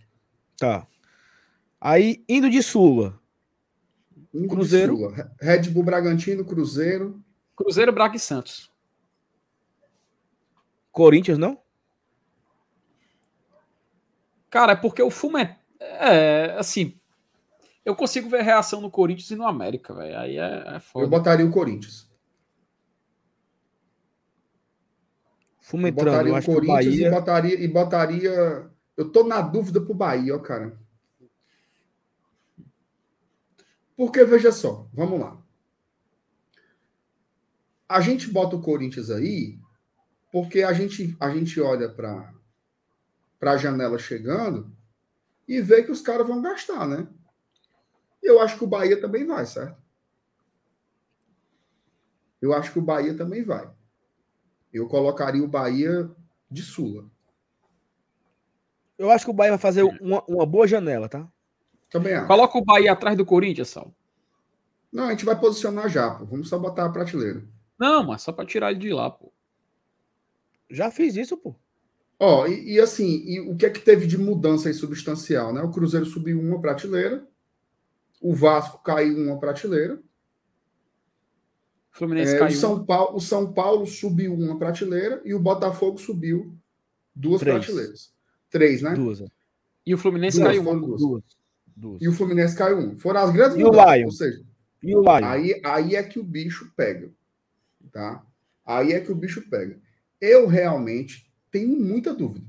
Tá. 0.59 0.87
Aí, 1.81 2.23
indo 2.29 2.51
de 2.51 2.63
Sula. 2.63 3.20
Cruzeiro. 4.49 5.13
Red 5.41 5.71
Bull 5.71 5.83
Bragantino, 5.83 6.45
Cruzeiro. 6.45 7.23
Cruzeiro, 7.57 7.93
Braga 7.93 8.17
e 8.17 8.21
Santos. 8.21 8.71
Corinthians, 10.93 11.39
não? 11.39 11.59
Cara, 14.49 14.73
é 14.73 14.77
porque 14.77 15.03
o 15.03 15.11
Fluminense. 15.11 15.57
É, 15.81 16.57
assim. 16.59 16.97
Eu 17.85 17.97
consigo 17.97 18.29
ver 18.29 18.43
reação 18.43 18.81
no 18.81 18.91
Corinthians 18.91 19.31
e 19.31 19.37
no 19.37 19.47
América, 19.47 19.95
velho. 19.95 20.19
Aí 20.19 20.37
é, 20.37 20.77
é 20.77 20.81
foda. 20.81 21.07
Eu 21.07 21.11
botaria 21.11 21.47
o 21.47 21.51
Corinthians. 21.51 22.09
Fumo 25.61 25.87
Eu 25.87 25.91
entrando, 25.91 26.11
botaria 26.11 26.33
eu 26.33 26.37
acho 26.37 26.47
que 26.47 26.51
o 26.51 26.55
Corinthians 26.55 26.85
e 26.85 26.99
Bahia. 26.99 27.11
botaria, 27.11 27.61
e 27.61 27.69
botaria. 27.69 28.71
Eu 28.97 29.11
tô 29.11 29.25
na 29.25 29.41
dúvida 29.41 29.81
pro 29.81 29.95
Bahia, 29.95 30.37
ó, 30.37 30.39
cara. 30.39 30.79
Porque, 34.01 34.25
veja 34.25 34.51
só, 34.51 34.89
vamos 34.95 35.21
lá. 35.21 35.39
A 37.87 38.01
gente 38.01 38.31
bota 38.31 38.57
o 38.57 38.63
Corinthians 38.63 39.11
aí 39.11 39.61
porque 40.33 40.63
a 40.63 40.73
gente, 40.73 41.15
a 41.21 41.29
gente 41.29 41.61
olha 41.61 41.87
para 41.87 42.33
a 43.43 43.57
janela 43.59 43.99
chegando 43.99 44.75
e 45.47 45.61
vê 45.61 45.83
que 45.83 45.93
os 45.93 46.01
caras 46.01 46.27
vão 46.27 46.41
gastar, 46.41 46.89
né? 46.89 47.07
E 48.23 48.31
eu 48.31 48.41
acho 48.41 48.57
que 48.57 48.65
o 48.65 48.67
Bahia 48.67 48.99
também 48.99 49.27
vai, 49.27 49.45
certo? 49.45 49.77
Eu 52.41 52.55
acho 52.55 52.73
que 52.73 52.79
o 52.79 52.83
Bahia 52.83 53.15
também 53.15 53.45
vai. 53.45 53.71
Eu 54.73 54.89
colocaria 54.89 55.45
o 55.45 55.47
Bahia 55.47 56.11
de 56.51 56.63
Sula. 56.63 57.05
Eu 58.97 59.11
acho 59.11 59.27
que 59.27 59.31
o 59.31 59.35
Bahia 59.35 59.53
vai 59.53 59.59
fazer 59.59 59.83
uma, 59.83 60.25
uma 60.27 60.47
boa 60.47 60.67
janela, 60.67 61.07
tá? 61.07 61.31
Também 61.91 62.15
acho. 62.15 62.27
Coloca 62.27 62.57
o 62.59 62.65
Bahia 62.65 62.93
atrás 62.93 63.17
do 63.17 63.27
Corinthians, 63.27 63.69
Saulo. 63.69 63.95
Não, 64.93 65.05
a 65.05 65.11
gente 65.11 65.25
vai 65.25 65.39
posicionar 65.39 65.89
já, 65.89 66.11
pô. 66.11 66.25
Vamos 66.25 66.49
só 66.49 66.59
botar 66.59 66.85
a 66.87 66.91
prateleira. 66.91 67.45
Não, 67.79 68.05
mas 68.05 68.23
só 68.23 68.33
pra 68.33 68.45
tirar 68.47 68.71
ele 68.71 68.81
de 68.81 68.93
lá, 68.93 69.11
pô. 69.11 69.33
Já 70.69 70.91
fiz 70.91 71.17
isso, 71.17 71.37
pô. 71.37 71.55
Ó, 72.19 72.47
e, 72.47 72.75
e 72.75 72.81
assim, 72.81 73.23
e 73.27 73.41
o 73.41 73.57
que 73.57 73.67
é 73.67 73.71
que 73.71 73.81
teve 73.81 74.07
de 74.07 74.19
mudança 74.19 74.69
aí 74.69 74.75
substancial, 74.75 75.53
né? 75.53 75.63
O 75.63 75.71
Cruzeiro 75.71 76.05
subiu 76.07 76.39
uma 76.41 76.61
prateleira, 76.61 77.27
o 78.21 78.35
Vasco 78.35 78.83
caiu 78.83 79.17
uma 79.17 79.39
prateleira, 79.41 79.95
O 81.93 81.97
Fluminense 81.97 82.35
é, 82.35 82.37
o, 82.37 82.39
caiu. 82.41 82.57
São 82.57 82.85
Paulo, 82.85 83.17
o 83.17 83.21
São 83.21 83.53
Paulo 83.53 83.87
subiu 83.87 84.35
uma 84.35 84.59
prateleira 84.59 85.23
e 85.25 85.33
o 85.35 85.41
Botafogo 85.41 85.99
subiu 85.99 86.55
duas 87.15 87.41
Três. 87.41 87.57
prateleiras. 87.65 88.13
Três, 88.51 88.83
né? 88.83 88.95
Duas. 88.95 89.21
é. 89.23 89.27
E 89.87 89.95
o 89.95 89.99
Fluminense 89.99 90.37
Duas, 90.39 90.49
caiu. 90.51 90.63
foram 90.65 90.81
duas. 90.81 91.01
Duas. 91.01 91.25
Duas. 91.81 92.03
E 92.03 92.09
o 92.09 92.13
Fluminense 92.13 92.55
caiu 92.55 92.79
um. 92.79 92.97
Foram 92.97 93.21
as 93.21 93.31
grandes 93.31 93.57
E 93.57 93.65
o 93.65 93.69
mudanças. 93.69 93.95
Lion? 93.97 94.05
Ou 94.05 94.13
seja, 94.13 94.45
E 94.83 94.95
o 94.95 95.01
Lion? 95.01 95.25
Aí, 95.25 95.61
aí 95.65 95.97
é 95.97 96.03
que 96.03 96.19
o 96.19 96.25
bicho 96.25 96.71
pega, 96.77 97.11
tá? 97.91 98.23
Aí 98.67 98.93
é 98.93 99.01
que 99.01 99.11
o 99.11 99.15
bicho 99.15 99.49
pega. 99.49 99.81
Eu 100.21 100.47
realmente 100.47 101.33
tenho 101.51 101.75
muita 101.81 102.15
dúvida. 102.15 102.47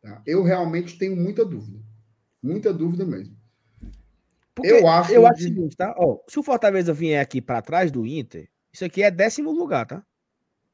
Tá? 0.00 0.22
Eu 0.26 0.42
realmente 0.42 0.98
tenho 0.98 1.14
muita 1.14 1.44
dúvida. 1.44 1.78
Muita 2.42 2.72
dúvida 2.72 3.04
mesmo. 3.04 3.36
Porque 4.54 4.70
eu 4.72 4.88
acho 4.88 5.12
eu 5.12 5.26
acho 5.26 5.40
o 5.40 5.42
seguinte, 5.42 5.76
tá? 5.76 5.94
Ó, 5.96 6.18
se 6.28 6.38
o 6.38 6.42
Fortaleza 6.42 6.92
vier 6.92 7.20
aqui 7.20 7.40
pra 7.40 7.62
trás 7.62 7.90
do 7.90 8.06
Inter, 8.06 8.48
isso 8.72 8.84
aqui 8.84 9.02
é 9.02 9.10
décimo 9.10 9.52
lugar, 9.52 9.86
tá? 9.86 10.04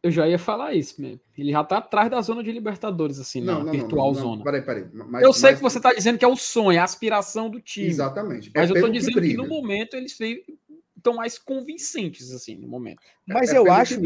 Eu 0.03 0.11
já 0.13 0.29
ia 0.29 0.39
falar 0.39 0.75
isso 0.75 1.01
mesmo. 1.03 1.21
Ele 1.37 1.51
já 1.51 1.65
tá 1.65 1.79
atrás 1.79 2.09
da 2.09 2.21
zona 2.21 2.43
de 2.43 2.53
Libertadores, 2.53 3.19
assim, 3.19 3.41
Não, 3.41 3.59
na 3.59 3.65
não, 3.65 3.73
virtual 3.73 4.13
não, 4.13 4.21
não, 4.21 4.29
zona. 4.31 4.45
Peraí, 4.45 4.63
peraí. 4.63 4.87
Mas, 4.93 5.23
eu 5.25 5.33
sei 5.33 5.51
mas- 5.51 5.59
que 5.59 5.63
você 5.63 5.81
tá 5.81 5.93
dizendo 5.93 6.19
que 6.19 6.25
é 6.25 6.29
o 6.29 6.37
sonho, 6.37 6.81
a 6.81 6.85
aspiração 6.85 7.51
do 7.51 7.61
time. 7.61 7.89
Exatamente. 7.89 8.51
É 8.55 8.61
Mas 8.61 8.71
eu 8.71 8.77
tô 8.81 8.87
que 8.87 8.93
dizendo 8.93 9.15
que, 9.15 9.21
briga. 9.21 9.43
no 9.43 9.49
momento 9.49 9.95
eles 9.95 10.17
estão 10.97 11.15
mais 11.15 11.37
convincentes, 11.37 12.31
assim, 12.33 12.57
no 12.57 12.69
momento. 12.69 13.01
Mas 13.27 13.53
É 13.53 13.59
eu 13.59 13.65
que 13.65 13.71
acho, 13.71 14.01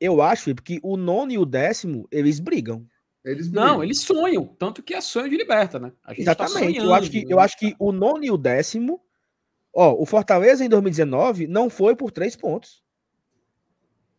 eu 0.00 0.20
acho, 0.22 0.50
Ipe, 0.50 0.62
que 0.62 0.80
o 0.82 0.96
nono 0.96 1.30
e 1.30 1.38
o 1.38 1.44
décimo, 1.46 2.08
eles 2.10 2.40
brigam. 2.40 2.84
Eles 3.24 3.46
brigam. 3.48 3.66
Não, 3.68 3.84
eles 3.84 4.00
sonham, 4.00 4.46
tanto 4.58 4.82
que 4.82 4.94
é 4.94 5.00
sonho 5.00 5.28
de 5.30 5.36
liberta, 5.36 5.78
né? 5.78 5.92
A 6.04 6.12
gente 6.12 6.24
tá 6.24 6.32
Exatamente. 6.32 6.76
eu 6.76 6.82
sonhando, 6.84 6.94
acho 6.94 7.10
que 7.10 7.26
eu 7.28 7.38
acho 7.40 7.56
que 7.58 7.74
o 7.78 7.92
nono 7.92 8.24
e 8.24 8.30
o 8.32 8.36
décimo, 8.36 9.00
ó, 9.72 9.92
o 9.94 10.04
Fortaleza 10.04 10.64
em 10.64 10.68
2019 10.68 11.46
não 11.46 11.70
foi 11.70 11.94
por 11.94 12.10
três 12.10 12.34
pontos. 12.34 12.82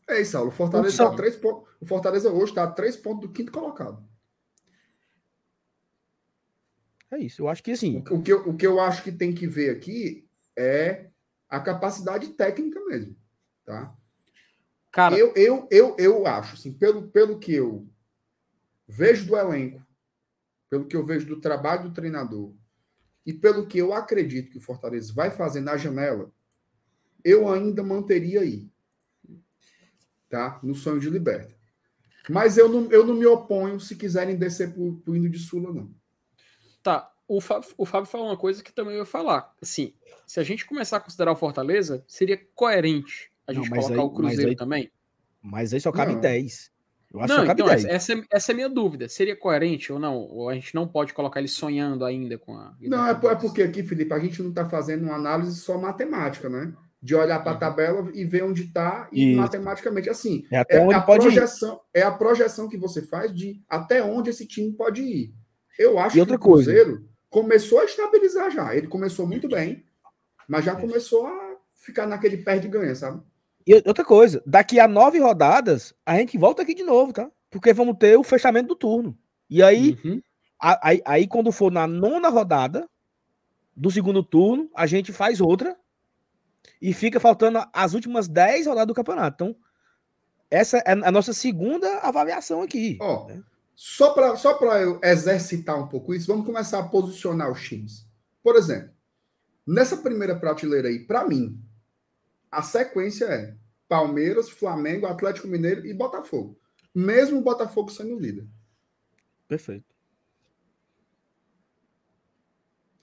É 0.10 0.20
isso, 0.20 0.32
Saulo. 0.32 0.50
O 0.50 0.52
Fortaleza, 0.52 0.98
tá 0.98 1.16
três 1.16 1.36
pontos. 1.36 1.70
o 1.80 1.86
Fortaleza 1.86 2.32
hoje 2.32 2.52
está 2.52 2.64
a 2.64 2.72
três 2.72 2.98
pontos 2.98 3.22
do 3.22 3.32
quinto 3.32 3.52
colocado. 3.52 4.04
É 7.12 7.20
isso. 7.20 7.44
Eu 7.44 7.48
acho 7.48 7.64
que 7.64 7.72
assim, 7.72 8.04
O, 8.10 8.16
o 8.16 8.22
que 8.24 8.34
eu, 8.34 8.50
o 8.50 8.58
que 8.58 8.66
eu 8.66 8.80
acho 8.80 9.04
que 9.04 9.12
tem 9.12 9.34
que 9.34 9.48
ver 9.48 9.70
aqui 9.70 10.28
é 10.58 11.10
a 11.48 11.60
capacidade 11.60 12.28
técnica 12.30 12.84
mesmo. 12.86 13.16
Tá? 13.64 13.96
Cara, 14.92 15.16
Eu, 15.16 15.32
eu, 15.36 15.68
eu, 15.70 15.96
eu 16.00 16.26
acho, 16.26 16.56
assim, 16.56 16.74
pelo, 16.74 17.08
pelo 17.10 17.38
que 17.40 17.54
eu 17.54 17.88
vejo 18.88 19.28
do 19.28 19.38
elenco, 19.38 19.86
pelo 20.70 20.88
que 20.88 20.96
eu 20.96 21.06
vejo 21.06 21.28
do 21.28 21.40
trabalho 21.40 21.84
do 21.84 21.94
treinador 21.94 22.54
e 23.26 23.32
pelo 23.32 23.68
que 23.68 23.78
eu 23.78 23.94
acredito 23.94 24.50
que 24.50 24.58
o 24.58 24.62
Fortaleza 24.62 25.14
vai 25.14 25.30
fazer 25.30 25.62
na 25.62 25.78
janela, 25.78 26.32
eu 27.24 27.48
ainda 27.48 27.84
manteria 27.84 28.42
aí. 28.42 28.68
Tá? 30.30 30.60
No 30.62 30.76
sonho 30.76 31.00
de 31.00 31.10
liberta. 31.10 31.54
Mas 32.30 32.58
eu 32.58 32.70
não, 32.70 32.92
eu 32.92 33.06
não 33.06 33.16
me 33.16 33.26
oponho 33.26 33.80
se 33.80 33.96
quiserem 33.96 34.36
descer 34.36 34.72
pro, 34.72 34.98
pro 34.98 35.16
hino 35.16 35.30
de 35.30 35.40
Sula, 35.40 35.74
não. 35.74 35.90
Tá, 36.84 37.12
o 37.28 37.42
Fábio, 37.42 37.70
o 37.78 37.86
Fábio 37.86 38.10
falou 38.10 38.28
uma 38.28 38.38
coisa 38.38 38.64
que 38.64 38.72
também 38.72 38.94
eu 38.94 39.00
ia 39.00 39.06
falar. 39.06 39.54
Assim, 39.62 39.94
se 40.26 40.40
a 40.40 40.44
gente 40.44 40.66
começar 40.66 40.98
a 40.98 41.00
considerar 41.00 41.32
o 41.32 41.36
Fortaleza, 41.36 42.04
seria 42.08 42.40
coerente 42.56 43.32
a 43.48 43.54
gente 43.54 43.70
não, 43.70 43.78
colocar 43.78 43.94
aí, 43.94 44.00
o 44.00 44.10
Cruzeiro 44.12 44.50
aí, 44.50 44.56
também. 44.56 44.92
Mas 45.42 45.74
aí 45.74 45.82
só 45.82 45.92
cabe 45.92 46.14
não. 46.14 46.22
10. 46.22 46.72
Eu 47.12 47.22
acho 47.22 47.34
não, 47.34 47.36
que 47.36 47.42
só 47.42 47.48
cabe 47.48 47.62
então, 47.62 47.76
10. 47.76 47.86
Essa, 47.86 48.14
é, 48.14 48.24
essa 48.32 48.52
é 48.52 48.54
a 48.54 48.56
minha 48.56 48.70
dúvida. 48.70 49.10
Seria 49.10 49.36
coerente 49.36 49.92
ou 49.92 49.98
não? 49.98 50.18
Ou 50.18 50.50
a 50.50 50.54
gente 50.54 50.76
não 50.76 50.88
pode 50.88 51.14
colocar 51.14 51.40
ele 51.40 51.48
sonhando 51.48 52.06
ainda 52.06 52.38
com 52.38 52.56
a. 52.56 52.76
Não, 52.80 53.08
é, 53.08 53.12
é 53.12 53.36
porque 53.36 53.64
aqui, 53.64 53.82
Felipe, 53.84 54.14
a 54.14 54.20
gente 54.20 54.42
não 54.42 54.50
está 54.50 54.70
fazendo 54.70 55.04
uma 55.04 55.16
análise 55.16 55.60
só 55.60 55.80
matemática, 55.80 56.48
né? 56.48 56.74
De 57.02 57.16
olhar 57.16 57.40
para 57.40 57.52
a 57.52 57.54
uhum. 57.54 57.60
tabela 57.60 58.12
e 58.14 58.26
ver 58.26 58.44
onde 58.44 58.64
está 58.64 59.08
e 59.12 59.32
Isso. 59.32 59.42
matematicamente 59.42 60.10
assim. 60.10 60.46
É, 60.52 60.58
até 60.58 60.78
é 60.78 60.82
onde 60.82 60.96
a 60.96 61.02
pode 61.02 61.24
projeção, 61.24 61.76
ir. 61.96 62.00
é 62.00 62.02
a 62.02 62.12
projeção 62.12 62.68
que 62.68 62.78
você 62.78 63.02
faz 63.02 63.34
de 63.34 63.62
até 63.70 64.04
onde 64.04 64.30
esse 64.30 64.46
time 64.46 64.74
pode 64.74 65.02
ir. 65.02 65.34
Eu 65.78 65.98
acho 65.98 66.18
e 66.18 66.20
outra 66.20 66.38
que 66.38 66.44
o 66.44 66.52
Cruzeiro 66.52 66.92
coisa. 66.92 67.10
começou 67.30 67.80
a 67.80 67.86
estabilizar 67.86 68.52
já. 68.52 68.76
Ele 68.76 68.88
começou 68.88 69.26
muito 69.26 69.48
bem, 69.48 69.86
mas 70.48 70.66
já 70.66 70.76
começou 70.76 71.26
a 71.26 71.56
ficar 71.76 72.06
naquele 72.06 72.38
pé 72.38 72.60
de 72.60 72.68
ganha, 72.68 72.94
sabe? 72.94 73.22
E 73.66 73.76
outra 73.86 74.04
coisa, 74.04 74.42
daqui 74.46 74.80
a 74.80 74.88
nove 74.88 75.20
rodadas, 75.20 75.94
a 76.06 76.16
gente 76.18 76.38
volta 76.38 76.62
aqui 76.62 76.74
de 76.74 76.84
novo, 76.84 77.14
tá? 77.14 77.30
Porque 77.50 77.74
vamos 77.74 77.98
ter 77.98 78.18
o 78.18 78.24
fechamento 78.24 78.70
do 78.70 78.76
turno. 78.76 79.18
E 79.50 79.64
aí, 79.64 79.98
uhum. 80.04 80.22
a, 80.60 80.90
aí, 80.90 81.02
aí, 81.06 81.28
quando 81.28 81.52
for 81.52 81.72
na 81.72 81.88
nona 81.88 82.30
rodada 82.30 82.88
do 83.76 83.90
segundo 83.90 84.24
turno, 84.24 84.70
a 84.76 84.86
gente 84.86 85.14
faz 85.14 85.40
outra 85.40 85.78
e 86.82 86.94
fica 86.94 87.20
faltando 87.20 87.60
as 87.74 87.94
últimas 87.94 88.28
dez 88.28 88.68
rodadas 88.68 88.88
do 88.88 88.94
campeonato. 88.94 89.44
Então, 89.44 89.56
essa 90.50 90.78
é 90.80 90.92
a 90.92 91.12
nossa 91.12 91.34
segunda 91.34 92.00
avaliação 92.00 92.62
aqui. 92.62 92.98
Ó, 93.02 93.28
né? 93.28 93.44
Só 93.76 94.14
para 94.14 94.36
só 94.36 94.58
eu 94.78 95.00
exercitar 95.02 95.80
um 95.80 95.88
pouco 95.88 96.14
isso, 96.14 96.28
vamos 96.28 96.46
começar 96.46 96.80
a 96.80 96.88
posicionar 96.88 97.50
os 97.50 97.62
times. 97.62 98.06
Por 98.44 98.56
exemplo, 98.58 98.92
nessa 99.66 99.98
primeira 99.98 100.38
prateleira 100.38 100.90
aí, 100.90 101.00
para 101.00 101.26
mim, 101.26 101.64
a 102.52 102.62
sequência 102.62 103.26
é 103.26 103.56
Palmeiras, 103.88 104.50
Flamengo, 104.50 105.06
Atlético 105.06 105.48
Mineiro 105.48 105.86
e 105.86 105.94
Botafogo. 105.94 106.60
Mesmo 106.94 107.40
o 107.40 107.44
Botafogo 107.44 107.90
sendo 107.90 108.20
líder. 108.20 108.48
Perfeito. 109.48 109.86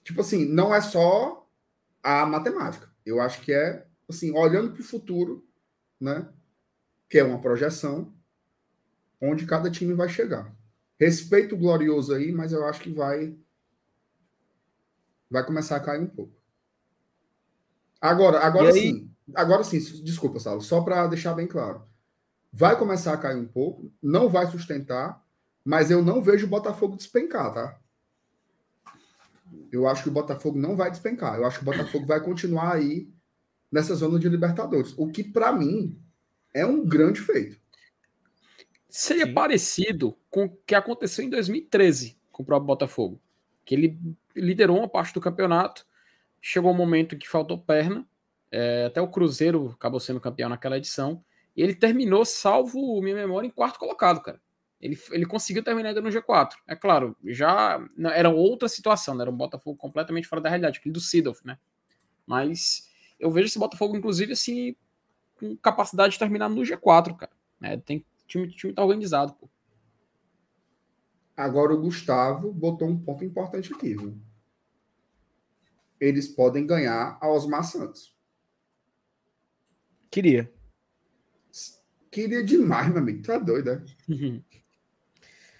Tipo 0.03 0.21
assim, 0.21 0.45
não 0.45 0.73
é 0.73 0.79
só 0.79 1.49
a 2.03 2.25
matemática. 2.25 2.89
Eu 3.07 3.21
acho 3.21 3.41
que 3.41 3.53
é, 3.53 3.85
assim, 4.09 4.31
olhando 4.31 4.71
para 4.71 4.81
o 4.81 4.83
futuro, 4.83 5.47
né? 5.99 6.27
Que 7.09 7.19
é 7.19 7.23
uma 7.23 7.39
projeção 7.39 8.13
onde 9.21 9.45
cada 9.45 9.71
time 9.71 9.93
vai 9.93 10.09
chegar. 10.09 10.53
Respeito 10.99 11.55
o 11.55 11.57
glorioso 11.57 12.13
aí, 12.13 12.31
mas 12.31 12.51
eu 12.51 12.65
acho 12.65 12.81
que 12.81 12.91
vai 12.91 13.37
vai 15.29 15.45
começar 15.45 15.75
a 15.75 15.79
cair 15.79 16.01
um 16.01 16.07
pouco. 16.07 16.33
Agora, 17.99 18.39
agora 18.39 18.71
sim. 18.71 19.09
Agora 19.35 19.63
sim, 19.63 19.79
desculpa, 20.03 20.39
Saulo, 20.39 20.61
só 20.61 20.81
para 20.81 21.07
deixar 21.07 21.33
bem 21.33 21.47
claro. 21.47 21.83
Vai 22.51 22.77
começar 22.77 23.13
a 23.13 23.17
cair 23.17 23.37
um 23.37 23.47
pouco, 23.47 23.91
não 24.01 24.29
vai 24.29 24.47
sustentar, 24.47 25.21
mas 25.65 25.91
eu 25.91 26.01
não 26.01 26.21
vejo 26.21 26.45
o 26.45 26.49
Botafogo 26.49 26.95
despencar, 26.95 27.53
tá? 27.53 27.79
Eu 29.71 29.87
acho 29.87 30.03
que 30.03 30.09
o 30.09 30.13
Botafogo 30.13 30.57
não 30.57 30.75
vai 30.75 30.89
despencar. 30.89 31.35
Eu 31.35 31.45
acho 31.45 31.59
que 31.59 31.63
o 31.63 31.71
Botafogo 31.71 32.05
vai 32.05 32.21
continuar 32.21 32.73
aí 32.73 33.09
nessa 33.71 33.95
zona 33.95 34.17
de 34.19 34.29
Libertadores. 34.29 34.93
O 34.97 35.09
que, 35.09 35.23
para 35.23 35.51
mim, 35.51 35.99
é 36.53 36.65
um 36.65 36.85
grande 36.85 37.19
feito. 37.21 37.59
Seria 38.89 39.25
Sim. 39.25 39.33
parecido 39.33 40.17
com 40.29 40.45
o 40.45 40.57
que 40.65 40.73
aconteceu 40.73 41.23
em 41.25 41.29
2013 41.29 42.17
com 42.31 42.43
o 42.43 42.45
próprio 42.45 42.67
Botafogo. 42.67 43.19
Que 43.65 43.75
ele 43.75 43.99
liderou 44.35 44.77
uma 44.77 44.87
parte 44.87 45.13
do 45.13 45.21
campeonato, 45.21 45.85
chegou 46.41 46.71
um 46.71 46.77
momento 46.77 47.17
que 47.17 47.27
faltou 47.27 47.57
perna, 47.57 48.07
é, 48.51 48.85
até 48.85 49.01
o 49.01 49.07
Cruzeiro 49.09 49.71
acabou 49.75 49.99
sendo 49.99 50.21
campeão 50.21 50.49
naquela 50.49 50.77
edição, 50.77 51.23
e 51.55 51.61
ele 51.61 51.75
terminou, 51.75 52.23
salvo 52.23 53.01
minha 53.01 53.15
memória, 53.15 53.47
em 53.47 53.51
quarto 53.51 53.79
colocado, 53.79 54.21
cara. 54.21 54.39
Ele, 54.79 54.97
ele 55.11 55.25
conseguiu 55.25 55.63
terminar 55.63 55.89
ainda 55.89 56.01
no 56.01 56.09
G4. 56.09 56.51
É 56.67 56.75
claro, 56.75 57.15
já 57.25 57.83
não, 57.97 58.11
era 58.11 58.29
outra 58.29 58.69
situação, 58.69 59.15
né? 59.15 59.23
era 59.23 59.31
um 59.31 59.35
Botafogo 59.35 59.77
completamente 59.77 60.27
fora 60.27 60.41
da 60.41 60.49
realidade, 60.49 60.79
aquele 60.79 60.93
do 60.93 60.99
Sidolf, 60.99 61.43
né? 61.43 61.57
Mas 62.25 62.89
eu 63.19 63.31
vejo 63.31 63.47
esse 63.47 63.57
Botafogo, 63.57 63.97
inclusive, 63.97 64.33
assim, 64.33 64.75
com 65.39 65.55
capacidade 65.57 66.13
de 66.13 66.19
terminar 66.19 66.49
no 66.49 66.61
G4, 66.61 67.15
cara. 67.15 67.31
É, 67.61 67.77
tem 67.77 68.05
time, 68.27 68.47
time 68.49 68.73
tá 68.73 68.83
organizado, 68.83 69.33
pô. 69.33 69.49
Agora 71.35 71.73
o 71.73 71.81
Gustavo 71.81 72.51
botou 72.51 72.87
um 72.87 72.99
ponto 72.99 73.23
importante 73.23 73.73
aqui, 73.73 73.95
viu? 73.95 74.17
Eles 75.99 76.27
podem 76.27 76.65
ganhar 76.65 77.17
a 77.19 77.29
Osmar 77.29 77.63
Santos. 77.63 78.15
Queria. 80.11 80.51
Queria 82.11 82.43
demais, 82.43 82.89
meu 82.89 82.99
amigo. 82.99 83.21
Tá 83.23 83.37
doido, 83.37 83.75
né? 83.75 83.85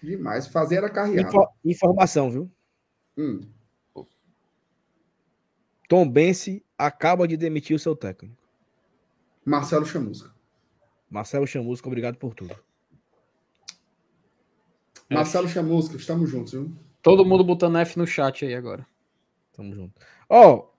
Demais. 0.02 0.48
Fazer 0.48 0.84
a 0.84 0.90
carreira. 0.90 1.28
Info 1.28 1.48
informação, 1.64 2.30
viu? 2.30 2.52
Hum. 3.18 3.42
Tom 5.88 6.08
Bense 6.08 6.64
acaba 6.78 7.28
de 7.28 7.38
demitir 7.38 7.76
o 7.76 7.80
seu 7.80 7.96
técnico. 7.96 8.36
Marcelo 9.46 9.86
Chamusca. 9.86 10.32
Marcelo 11.10 11.48
Chamusca, 11.48 11.88
obrigado 11.88 12.18
por 12.18 12.36
tudo. 12.36 12.56
Marcelo 15.10 15.48
Chamusca, 15.48 15.96
estamos 15.96 16.30
juntos, 16.30 16.52
viu? 16.52 16.72
Todo 17.02 17.26
mundo 17.26 17.44
botando 17.44 17.78
F 17.78 17.98
no 17.98 18.06
chat 18.06 18.44
aí 18.44 18.54
agora. 18.54 18.86
Tamo 19.54 19.74
junto. 19.74 19.94
Ó, 20.28 20.56
oh, 20.56 20.74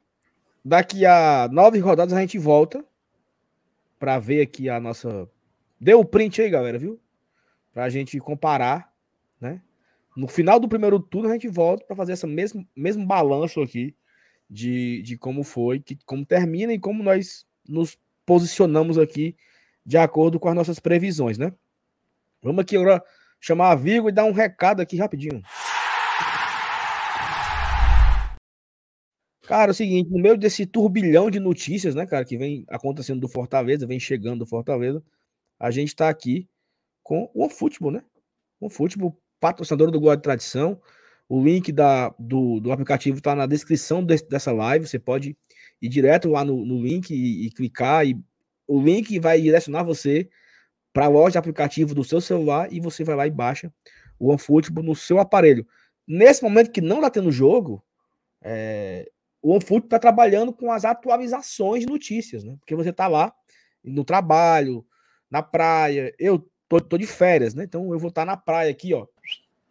daqui 0.63 1.07
a 1.07 1.49
nove 1.51 1.79
rodadas 1.79 2.13
a 2.13 2.21
gente 2.21 2.39
volta 2.39 2.85
para 3.99 4.19
ver 4.19 4.43
aqui 4.43 4.69
a 4.69 4.79
nossa. 4.79 5.27
Deu 5.81 6.01
o 6.01 6.05
print 6.05 6.43
aí, 6.43 6.51
galera, 6.51 6.79
viu? 6.79 7.01
Pra 7.73 7.89
gente 7.89 8.21
comparar, 8.21 8.93
né? 9.41 9.61
No 10.17 10.27
final 10.27 10.59
do 10.59 10.69
primeiro 10.69 10.99
turno 10.99 11.29
a 11.29 11.33
gente 11.33 11.49
volta 11.49 11.85
para 11.85 11.97
fazer 11.97 12.13
esse 12.15 12.27
mesmo, 12.27 12.67
mesmo 12.75 13.07
balanço 13.07 13.61
aqui 13.61 13.95
de, 14.51 15.03
de 15.03 15.17
como 15.17 15.45
foi, 15.45 15.81
que, 15.81 15.97
como 16.05 16.25
termina 16.25 16.73
e 16.73 16.79
como 16.79 17.03
nós 17.03 17.47
nos 17.69 17.97
posicionamos 18.27 18.99
aqui 18.99 19.37
de 19.85 19.97
acordo 19.97 20.41
com 20.41 20.49
as 20.49 20.55
nossas 20.55 20.79
previsões, 20.79 21.39
né? 21.39 21.53
Vamos 22.43 22.63
aqui 22.63 22.77
agora 22.77 23.03
chamar 23.41 23.71
a 23.71 23.75
Vigo 23.75 24.09
e 24.09 24.13
dar 24.13 24.25
um 24.25 24.33
recado 24.33 24.81
aqui 24.81 24.97
rapidinho. 24.97 25.43
Cara, 29.43 29.71
é 29.71 29.73
o 29.73 29.75
seguinte, 29.75 30.11
no 30.11 30.19
meio 30.19 30.37
desse 30.37 30.67
turbilhão 30.67 31.31
de 31.31 31.41
notícias, 31.41 31.95
né, 31.95 32.05
cara, 32.07 32.23
que 32.23 32.37
vem 32.37 32.67
acontecendo 32.69 33.19
do 33.19 33.29
Fortaleza, 33.29 33.87
vem 33.87 33.99
chegando 33.99 34.41
do 34.41 34.47
Fortaleza, 34.47 35.03
a 35.59 35.71
gente 35.71 35.97
tá 35.97 36.09
aqui 36.11 36.47
com 37.03 37.31
o 37.33 37.45
OneFootball, 37.45 37.91
né? 37.91 38.05
O 38.61 38.67
OneFootball, 38.67 39.19
patrocinador 39.41 39.91
do 39.91 40.01
Gol 40.01 40.17
de 40.17 40.23
Tradição. 40.23 40.81
O 41.29 41.43
link 41.43 41.71
da, 41.73 42.15
do, 42.19 42.59
do 42.61 42.73
aplicativo 42.73 43.21
tá 43.21 43.35
na 43.35 43.47
descrição 43.47 44.03
dessa 44.03 44.51
live, 44.51 44.87
você 44.87 44.99
pode 44.99 45.37
ir 45.81 45.89
direto 45.89 46.31
lá 46.31 46.45
no, 46.45 46.65
no 46.65 46.81
link 46.81 47.11
e, 47.11 47.47
e 47.47 47.51
clicar, 47.51 48.07
e 48.07 48.19
o 48.67 48.81
link 48.81 49.19
vai 49.19 49.41
direcionar 49.41 49.83
você 49.83 50.29
para 50.93 51.07
a 51.07 51.09
loja 51.09 51.33
de 51.33 51.39
aplicativo 51.39 51.95
do 51.95 52.03
seu 52.03 52.21
celular 52.21 52.73
e 52.73 52.81
você 52.81 53.05
vai 53.05 53.15
lá 53.15 53.27
e 53.27 53.31
baixa 53.31 53.73
o 54.19 54.31
OneFootball 54.31 54.85
no 54.85 54.97
seu 54.97 55.19
aparelho. 55.19 55.67
Nesse 56.07 56.43
momento 56.43 56.73
que 56.73 56.81
não 56.81 57.01
tá 57.01 57.11
tendo 57.11 57.31
jogo, 57.31 57.85
é, 58.43 59.09
o 59.41 59.53
OneFoot 59.53 59.87
está 59.87 59.99
trabalhando 59.99 60.53
com 60.53 60.73
as 60.73 60.85
atualizações 60.85 61.81
de 61.81 61.87
notícias, 61.87 62.43
né? 62.43 62.57
Porque 62.59 62.75
você 62.75 62.91
está 62.91 63.07
lá 63.07 63.33
no 63.85 64.05
trabalho, 64.05 64.85
na 65.31 65.43
praia. 65.43 66.13
Eu 66.19 66.51
tô, 66.69 66.81
tô 66.81 66.99
de 66.99 67.07
férias, 67.07 67.55
né? 67.55 67.65
Então 67.65 67.93
eu 67.93 67.99
vou 67.99 68.09
estar 68.09 68.23
tá 68.23 68.27
na 68.27 68.37
praia 68.37 68.71
aqui, 68.71 68.93
ó. 68.93 69.07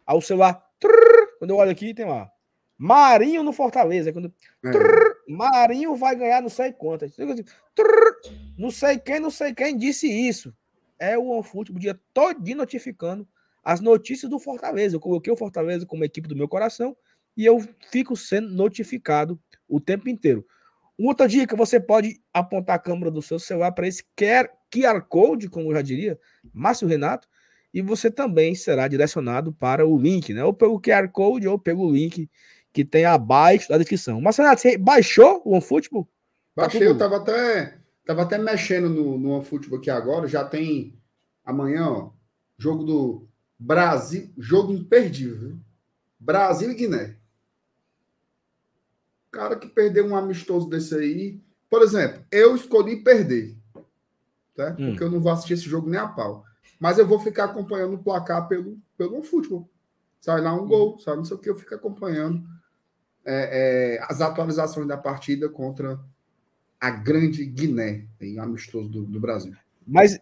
Ao 0.08 0.22
celular, 0.22 0.66
trrr, 0.80 1.36
quando 1.38 1.50
eu 1.50 1.56
olho 1.56 1.70
aqui, 1.70 1.92
tem 1.92 2.06
lá. 2.06 2.32
Marinho 2.78 3.42
no 3.42 3.52
Fortaleza. 3.52 4.10
Quando, 4.10 4.32
é. 4.64 4.70
trrr, 4.70 5.14
Marinho 5.28 5.94
vai 5.94 6.16
ganhar 6.16 6.40
não 6.40 6.48
sei 6.48 6.72
quantas. 6.72 7.14
Trrr, 7.14 8.16
não 8.56 8.70
sei 8.70 8.98
quem, 8.98 9.20
não 9.20 9.30
sei 9.30 9.52
quem 9.52 9.76
disse 9.76 10.08
isso. 10.08 10.56
É 10.98 11.18
o 11.18 11.26
OneFoot 11.26 11.72
o 11.72 11.78
dia 11.78 12.00
todo 12.14 12.42
notificando 12.56 13.28
as 13.62 13.82
notícias 13.82 14.30
do 14.30 14.38
Fortaleza. 14.38 14.96
Eu 14.96 15.00
coloquei 15.00 15.30
o 15.30 15.36
Fortaleza 15.36 15.84
como 15.84 16.04
equipe 16.04 16.26
do 16.26 16.34
meu 16.34 16.48
coração 16.48 16.96
e 17.36 17.44
eu 17.44 17.62
fico 17.90 18.16
sendo 18.16 18.48
notificado 18.48 19.38
o 19.68 19.78
tempo 19.78 20.08
inteiro. 20.08 20.42
Outra 20.98 21.28
dica, 21.28 21.54
você 21.54 21.78
pode 21.78 22.18
apontar 22.32 22.76
a 22.76 22.78
câmera 22.78 23.10
do 23.10 23.20
seu 23.20 23.38
celular 23.38 23.72
para 23.72 23.86
esse 23.86 24.02
QR 24.16 25.02
Code, 25.06 25.50
como 25.50 25.68
eu 25.68 25.74
já 25.74 25.82
diria, 25.82 26.18
Márcio 26.50 26.88
Renato, 26.88 27.28
e 27.72 27.82
você 27.82 28.10
também 28.10 28.54
será 28.54 28.88
direcionado 28.88 29.52
para 29.52 29.86
o 29.86 29.98
link, 29.98 30.32
né? 30.32 30.44
Ou 30.44 30.54
pelo 30.54 30.80
QR 30.80 31.08
Code 31.10 31.46
ou 31.46 31.58
pelo 31.58 31.90
link 31.90 32.28
que 32.72 32.84
tem 32.84 33.04
abaixo 33.04 33.68
da 33.68 33.78
descrição. 33.78 34.20
Márcio 34.20 34.42
Renato, 34.42 34.62
você 34.62 34.78
baixou 34.78 35.42
o 35.44 35.52
OneFootball? 35.52 36.04
Tá 36.54 36.62
Baixei, 36.62 36.86
eu 36.86 36.92
estava 36.92 37.16
até, 37.16 37.78
tava 38.04 38.22
até 38.22 38.38
mexendo 38.38 38.88
no, 38.88 39.18
no 39.18 39.30
OneFootball 39.30 39.78
aqui 39.78 39.90
agora, 39.90 40.26
já 40.26 40.44
tem 40.44 40.98
amanhã, 41.44 41.88
ó, 41.88 42.10
jogo 42.58 42.84
do 42.84 43.28
Brasil, 43.58 44.30
jogo 44.36 44.72
imperdível, 44.72 45.56
Brasil 46.18 46.70
e 46.70 46.74
Guiné. 46.74 47.16
cara 49.30 49.56
que 49.56 49.68
perdeu 49.68 50.06
um 50.06 50.16
amistoso 50.16 50.68
desse 50.68 50.94
aí. 50.94 51.40
Por 51.70 51.82
exemplo, 51.82 52.24
eu 52.30 52.56
escolhi 52.56 53.02
perder. 53.02 53.56
Tá? 54.54 54.76
Hum. 54.78 54.90
Porque 54.90 55.04
eu 55.04 55.10
não 55.10 55.20
vou 55.20 55.30
assistir 55.30 55.54
esse 55.54 55.68
jogo 55.68 55.88
nem 55.88 56.00
a 56.00 56.08
pau. 56.08 56.44
Mas 56.78 56.98
eu 56.98 57.06
vou 57.06 57.18
ficar 57.18 57.44
acompanhando 57.44 57.94
o 57.94 58.02
placar 58.02 58.46
pelo, 58.48 58.78
pelo 58.96 59.22
futebol. 59.22 59.68
Sai 60.20 60.40
lá 60.40 60.52
um 60.54 60.66
gol, 60.66 60.98
sai 60.98 61.16
não 61.16 61.24
sei 61.24 61.36
o 61.36 61.40
que, 61.40 61.50
eu 61.50 61.56
fico 61.56 61.74
acompanhando 61.74 62.44
é, 63.24 63.96
é, 63.96 64.02
as 64.02 64.20
atualizações 64.20 64.86
da 64.86 64.96
partida 64.96 65.48
contra 65.48 65.98
a 66.80 66.90
grande 66.90 67.44
Guiné, 67.44 68.06
em 68.20 68.38
amistoso 68.38 68.88
do, 68.88 69.04
do 69.04 69.20
Brasil. 69.20 69.54
Mas 69.86 70.18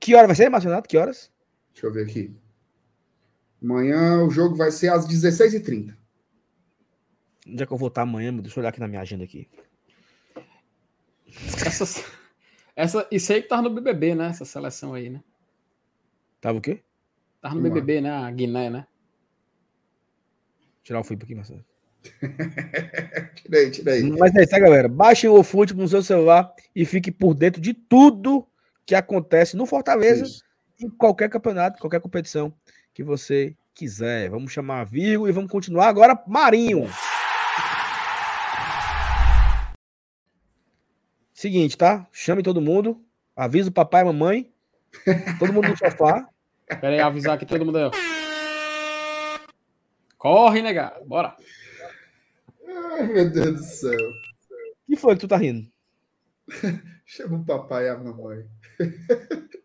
que 0.00 0.14
hora 0.14 0.26
vai 0.26 0.36
ser, 0.36 0.48
Marcionato? 0.48 0.88
Que 0.88 0.96
horas? 0.96 1.30
Deixa 1.72 1.86
eu 1.86 1.92
ver 1.92 2.04
aqui. 2.04 2.34
Amanhã 3.62 4.22
o 4.24 4.30
jogo 4.30 4.54
vai 4.54 4.70
ser 4.70 4.88
às 4.88 5.06
16h30. 5.06 5.96
Onde 7.46 7.62
é 7.62 7.66
que 7.66 7.72
eu 7.72 7.78
vou 7.78 7.88
estar 7.88 8.02
amanhã? 8.02 8.34
Deixa 8.34 8.58
eu 8.58 8.62
olhar 8.62 8.70
aqui 8.70 8.80
na 8.80 8.88
minha 8.88 9.00
agenda 9.00 9.24
aqui. 9.24 9.48
Essa, 11.66 12.04
essa, 12.74 13.08
isso 13.10 13.32
aí 13.32 13.42
que 13.42 13.48
tava 13.48 13.62
no 13.62 13.70
BBB, 13.70 14.14
né? 14.14 14.28
Essa 14.28 14.44
seleção 14.44 14.94
aí, 14.94 15.10
né? 15.10 15.22
Tava 16.40 16.58
o 16.58 16.60
quê? 16.60 16.82
Tava 17.40 17.54
no 17.54 17.62
BBB, 17.62 18.00
né? 18.00 18.10
A 18.10 18.30
Guiné, 18.30 18.70
né? 18.70 18.86
Tirar 20.82 21.00
o 21.00 21.04
flip 21.04 21.22
aqui, 21.22 21.34
Marcelo. 21.34 21.64
tirei, 23.34 23.70
tirei. 23.70 24.02
Mas 24.04 24.34
é 24.34 24.42
isso, 24.42 24.50
tá, 24.50 24.58
galera? 24.58 24.88
Baixem 24.88 25.28
o 25.28 25.42
Futebol 25.42 25.82
no 25.82 25.88
seu 25.88 26.02
celular 26.02 26.52
e 26.74 26.84
fique 26.84 27.10
por 27.10 27.34
dentro 27.34 27.60
de 27.60 27.74
tudo 27.74 28.46
que 28.86 28.94
acontece 28.94 29.56
no 29.56 29.66
Fortaleza, 29.66 30.24
isso. 30.24 30.42
em 30.80 30.88
qualquer 30.88 31.28
campeonato, 31.28 31.80
qualquer 31.80 32.00
competição 32.00 32.54
que 32.94 33.04
você 33.04 33.54
quiser. 33.74 34.30
Vamos 34.30 34.52
chamar 34.52 34.84
Virgo 34.84 35.28
e 35.28 35.32
vamos 35.32 35.50
continuar 35.50 35.88
agora. 35.88 36.20
Marinho. 36.26 36.88
Seguinte, 41.32 41.76
tá? 41.76 42.08
Chame 42.10 42.42
todo 42.42 42.60
mundo. 42.60 43.00
Avisa 43.36 43.68
o 43.68 43.72
papai 43.72 44.00
e 44.00 44.02
a 44.02 44.06
mamãe. 44.06 44.52
Todo 45.38 45.52
mundo 45.52 45.68
no 45.68 45.76
sofá. 45.76 46.28
Pera 46.66 46.88
aí, 46.88 47.00
avisar 47.00 47.34
aqui 47.34 47.46
todo 47.46 47.64
mundo 47.64 47.78
aí. 47.78 47.90
Corre, 50.16 50.62
nega. 50.62 51.00
Bora. 51.06 51.36
Ai, 52.66 53.06
meu 53.06 53.30
Deus 53.30 53.56
do 53.56 53.62
céu. 53.62 54.10
O 54.10 54.86
que 54.86 54.96
foi 54.96 55.14
que 55.14 55.20
tu 55.20 55.28
tá 55.28 55.36
rindo? 55.36 55.70
Chama 57.06 57.38
o 57.38 57.44
papai 57.44 57.86
e 57.86 57.88
a 57.88 57.96
mamãe. 57.96 58.46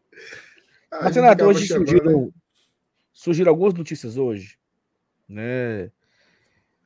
Mas, 0.92 1.16
Renato, 1.16 1.44
hoje 1.46 1.68
surgiram, 1.68 2.32
surgiram 3.12 3.52
algumas 3.52 3.74
notícias 3.74 4.16
hoje, 4.16 4.58
né? 5.28 5.92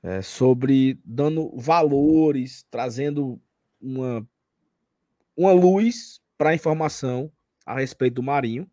É, 0.01 0.22
sobre 0.22 0.99
dando 1.03 1.51
valores, 1.57 2.65
trazendo 2.72 3.41
uma, 3.81 4.26
uma 5.35 5.51
luz 5.51 6.22
para 6.38 6.51
a 6.51 6.55
informação 6.55 7.31
a 7.68 7.80
respeito 7.80 8.15
do 8.15 8.23
Marinho. 8.23 8.69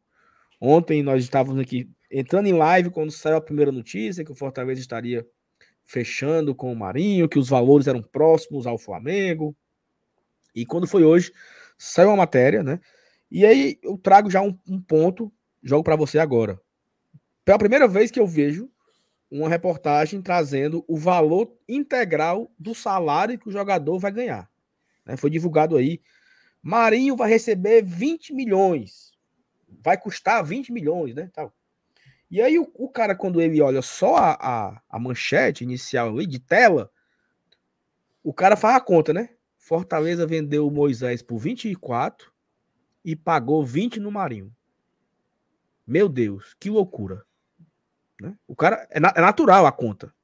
Ontem 0.61 1.03
nós 1.03 1.23
estávamos 1.23 1.61
aqui 1.61 1.91
entrando 2.11 2.47
em 2.47 2.53
live 2.53 2.91
quando 2.91 3.11
saiu 3.11 3.37
a 3.37 3.41
primeira 3.41 3.73
notícia 3.73 4.25
que 4.25 4.31
o 4.31 4.37
Fortaleza 4.37 4.81
estaria 4.81 5.27
fechando 5.85 6.55
com 6.55 6.73
o 6.73 6.77
Marinho, 6.77 7.29
que 7.29 7.39
os 7.39 7.49
valores 7.49 7.89
eram 7.89 8.01
próximos 8.01 8.66
ao 8.66 8.79
Flamengo. 8.79 9.55
E 10.55 10.65
quando 10.65 10.87
foi 10.87 11.05
hoje, 11.05 11.33
saiu 11.77 12.09
uma 12.09 12.16
matéria, 12.16 12.62
né? 12.62 12.81
E 13.31 13.45
aí 13.45 13.79
eu 13.83 13.99
trago 13.99 14.31
já 14.31 14.41
um, 14.41 14.57
um 14.69 14.81
ponto, 14.81 15.31
jogo 15.62 15.83
para 15.83 15.97
você 15.97 16.19
agora. 16.19 16.59
Pela 17.45 17.59
primeira 17.59 17.89
vez 17.89 18.11
que 18.11 18.21
eu 18.21 18.27
vejo 18.27 18.71
uma 19.31 19.49
reportagem 19.49 20.23
trazendo 20.23 20.85
o 20.87 20.97
valor 20.97 21.53
integral 21.69 22.51
do 22.57 22.75
salário 22.75 23.39
que 23.39 23.49
o 23.49 23.53
jogador 23.53 23.99
vai 23.99 24.12
ganhar. 24.12 24.49
Né? 25.05 25.16
Foi 25.16 25.29
divulgado 25.29 25.77
aí. 25.77 26.01
Marinho 26.65 27.15
vai 27.15 27.28
receber 27.28 27.85
20 27.85 28.32
milhões. 28.32 29.12
Vai 29.85 29.99
custar 29.99 30.43
20 30.43 30.73
milhões, 30.73 31.15
né? 31.15 31.31
Tal. 31.35 31.55
E 32.31 32.41
aí 32.41 32.59
o, 32.59 32.66
o 32.74 32.89
cara, 32.89 33.15
quando 33.15 33.39
ele 33.39 33.61
olha 33.61 33.82
só 33.82 34.16
a, 34.16 34.32
a, 34.41 34.82
a, 34.89 34.99
manchete 34.99 35.62
inicial 35.62 36.09
ali 36.09 36.27
de 36.27 36.39
tela, 36.39 36.91
o 38.23 38.32
cara 38.32 38.57
faz 38.57 38.77
a 38.77 38.81
conta, 38.81 39.12
né? 39.12 39.28
Fortaleza 39.59 40.27
vendeu 40.27 40.66
o 40.66 40.70
Moisés 40.70 41.20
por 41.20 41.36
24 41.36 42.32
e 43.05 43.15
pagou 43.15 43.62
20 43.62 44.01
no 44.01 44.11
Marinho. 44.11 44.51
Meu 45.86 46.09
Deus, 46.09 46.57
que 46.59 46.70
loucura. 46.70 47.27
Né? 48.19 48.35
O 48.49 48.57
cara 48.57 48.89
é, 48.91 48.99
na, 48.99 49.12
é 49.15 49.20
natural 49.20 49.66
a 49.66 49.73
conta. 49.73 50.15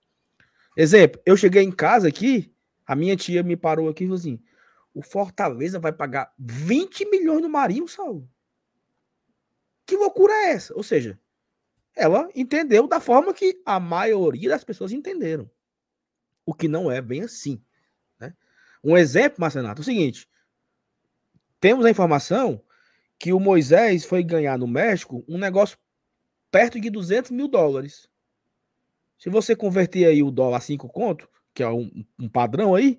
Exemplo, 0.74 1.20
eu 1.26 1.36
cheguei 1.36 1.62
em 1.62 1.70
casa 1.70 2.08
aqui, 2.08 2.50
a 2.86 2.96
minha 2.96 3.14
tia 3.14 3.42
me 3.42 3.58
parou 3.58 3.90
aqui 3.90 4.04
e 4.04 4.06
falou 4.06 4.18
assim: 4.18 4.40
o 4.94 5.02
Fortaleza 5.02 5.78
vai 5.78 5.92
pagar 5.92 6.32
20 6.38 7.08
milhões 7.10 7.42
no 7.42 7.48
Marinho, 7.48 7.86
Saulo. 7.86 8.28
Que 9.86 9.96
loucura 9.96 10.32
é 10.32 10.50
essa? 10.52 10.74
Ou 10.74 10.82
seja, 10.82 11.18
ela 11.96 12.28
entendeu 12.34 12.86
da 12.86 13.00
forma 13.00 13.34
que 13.34 13.60
a 13.64 13.78
maioria 13.80 14.48
das 14.48 14.64
pessoas 14.64 14.92
entenderam. 14.92 15.50
O 16.44 16.54
que 16.54 16.68
não 16.68 16.90
é 16.90 17.00
bem 17.00 17.22
assim. 17.22 17.62
Né? 18.18 18.34
Um 18.82 18.96
exemplo, 18.96 19.40
Marcenato, 19.40 19.80
é 19.80 19.82
o 19.82 19.84
seguinte: 19.84 20.28
temos 21.60 21.84
a 21.84 21.90
informação 21.90 22.62
que 23.18 23.32
o 23.32 23.40
Moisés 23.40 24.04
foi 24.04 24.22
ganhar 24.22 24.58
no 24.58 24.66
México 24.66 25.24
um 25.28 25.38
negócio 25.38 25.78
perto 26.50 26.80
de 26.80 26.88
200 26.90 27.30
mil 27.30 27.46
dólares. 27.46 28.08
Se 29.18 29.28
você 29.28 29.54
converter 29.54 30.06
aí 30.06 30.22
o 30.22 30.30
dólar 30.30 30.56
a 30.56 30.60
5 30.60 30.88
conto, 30.88 31.28
que 31.52 31.62
é 31.62 31.68
um, 31.68 32.04
um 32.18 32.28
padrão 32.28 32.74
aí, 32.74 32.98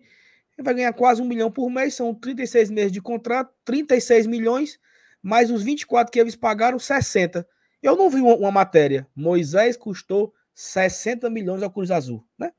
ele 0.62 0.66
vai 0.66 0.74
ganhar 0.76 0.94
quase 0.94 1.22
um 1.22 1.26
milhão 1.26 1.52
por 1.52 1.70
mês, 1.70 1.96
são 1.96 2.14
36 2.14 2.70
meses 2.70 2.92
de 2.92 3.02
contrato, 3.02 3.52
36 3.66 4.28
milhões, 4.28 4.80
mais 5.22 5.52
os 5.52 5.64
24 5.64 6.12
que 6.12 6.20
eles 6.20 6.36
pagaram, 6.36 6.80
60. 6.80 7.48
Eu 7.82 7.96
não 7.96 8.10
vi 8.10 8.22
uma, 8.22 8.36
uma, 8.36 8.52
matéria. 8.52 9.08
Moisés 9.16 9.76
custou 9.76 10.34
60 10.54 11.30
milhões 11.30 11.64
ao 11.64 11.72
Cruz 11.72 11.90
Azul, 11.90 12.26
né? 12.38 12.54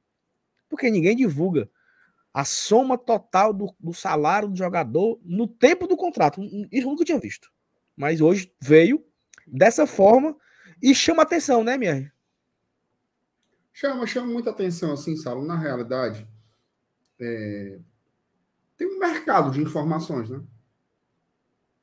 Porque 0.68 0.90
ninguém 0.90 1.16
divulga 1.16 1.70
a 2.34 2.44
soma 2.44 2.98
total 2.98 3.52
do, 3.52 3.74
do, 3.78 3.92
salário 3.92 4.48
do 4.48 4.56
jogador 4.56 5.20
no 5.22 5.46
tempo 5.46 5.86
do 5.86 5.96
contrato. 5.96 6.42
Isso 6.42 6.86
eu 6.86 6.90
nunca 6.90 7.04
tinha 7.04 7.18
visto. 7.18 7.52
Mas 7.96 8.20
hoje 8.20 8.52
veio 8.60 9.04
dessa 9.46 9.86
forma 9.86 10.36
e 10.82 10.94
chama 10.94 11.22
atenção, 11.22 11.62
né, 11.62 11.76
minha? 11.76 12.12
Chama, 13.72 14.06
chama 14.06 14.32
muita 14.32 14.50
atenção, 14.50 14.92
assim, 14.92 15.16
Salo. 15.16 15.44
Na 15.44 15.58
realidade, 15.58 16.26
é... 17.20 17.78
tem 18.82 18.96
um 18.96 18.98
mercado 18.98 19.52
de 19.52 19.62
informações, 19.62 20.28
né? 20.28 20.42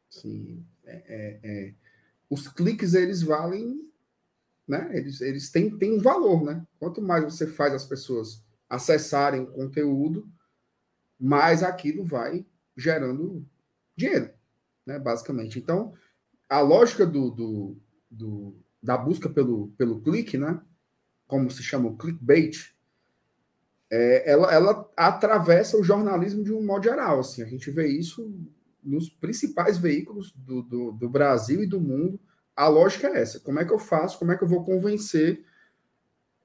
Sim, 0.09 0.65
é, 0.84 1.03
é, 1.07 1.39
é 1.43 1.73
os 2.30 2.47
cliques 2.47 2.93
eles 2.93 3.23
valem, 3.23 3.89
né? 4.67 4.89
Eles, 4.93 5.21
eles 5.21 5.49
têm, 5.49 5.77
têm 5.77 5.97
um 5.97 6.01
valor, 6.01 6.43
né? 6.43 6.65
Quanto 6.77 7.01
mais 7.01 7.23
você 7.23 7.47
faz 7.47 7.73
as 7.73 7.85
pessoas 7.85 8.43
acessarem 8.69 9.41
o 9.41 9.47
conteúdo, 9.47 10.30
mais 11.17 11.63
aquilo 11.63 12.03
vai 12.03 12.45
gerando 12.76 13.45
dinheiro, 13.95 14.31
né? 14.85 14.99
Basicamente. 14.99 15.57
Então, 15.57 15.93
a 16.49 16.59
lógica 16.59 17.05
do, 17.05 17.31
do, 17.31 17.77
do 18.11 18.55
da 18.84 18.97
busca 18.97 19.30
pelo, 19.30 19.69
pelo 19.77 20.01
clique, 20.01 20.38
né? 20.38 20.61
Como 21.27 21.49
se 21.49 21.63
chama 21.63 21.89
o 21.89 21.97
clickbait, 21.97 22.76
é, 23.91 24.32
ela, 24.32 24.53
ela 24.53 24.91
atravessa 24.95 25.78
o 25.78 25.84
jornalismo 25.84 26.44
de 26.44 26.53
um 26.53 26.64
modo 26.64 26.84
geral. 26.84 27.20
Assim, 27.20 27.41
a 27.41 27.45
gente 27.45 27.72
vê 27.72 27.88
isso 27.88 28.32
nos 28.84 29.10
principais 29.10 29.78
veículos 29.78 30.32
do, 30.34 30.61
do, 30.61 30.91
do, 30.91 31.10
Brasil 31.10 31.64
e 31.64 31.68
do 31.68 31.82
mundo, 31.82 32.20
a 32.56 32.68
lógica 32.68 33.07
é 33.07 33.22
essa. 33.22 33.40
Como 33.40 33.60
é 33.60 33.66
que 33.66 33.74
eu 33.74 33.80
faço? 33.80 34.18
Como 34.20 34.32
é 34.32 34.38
que 34.38 34.44
eu 34.44 34.48
vou 34.48 34.64
convencer 34.64 35.44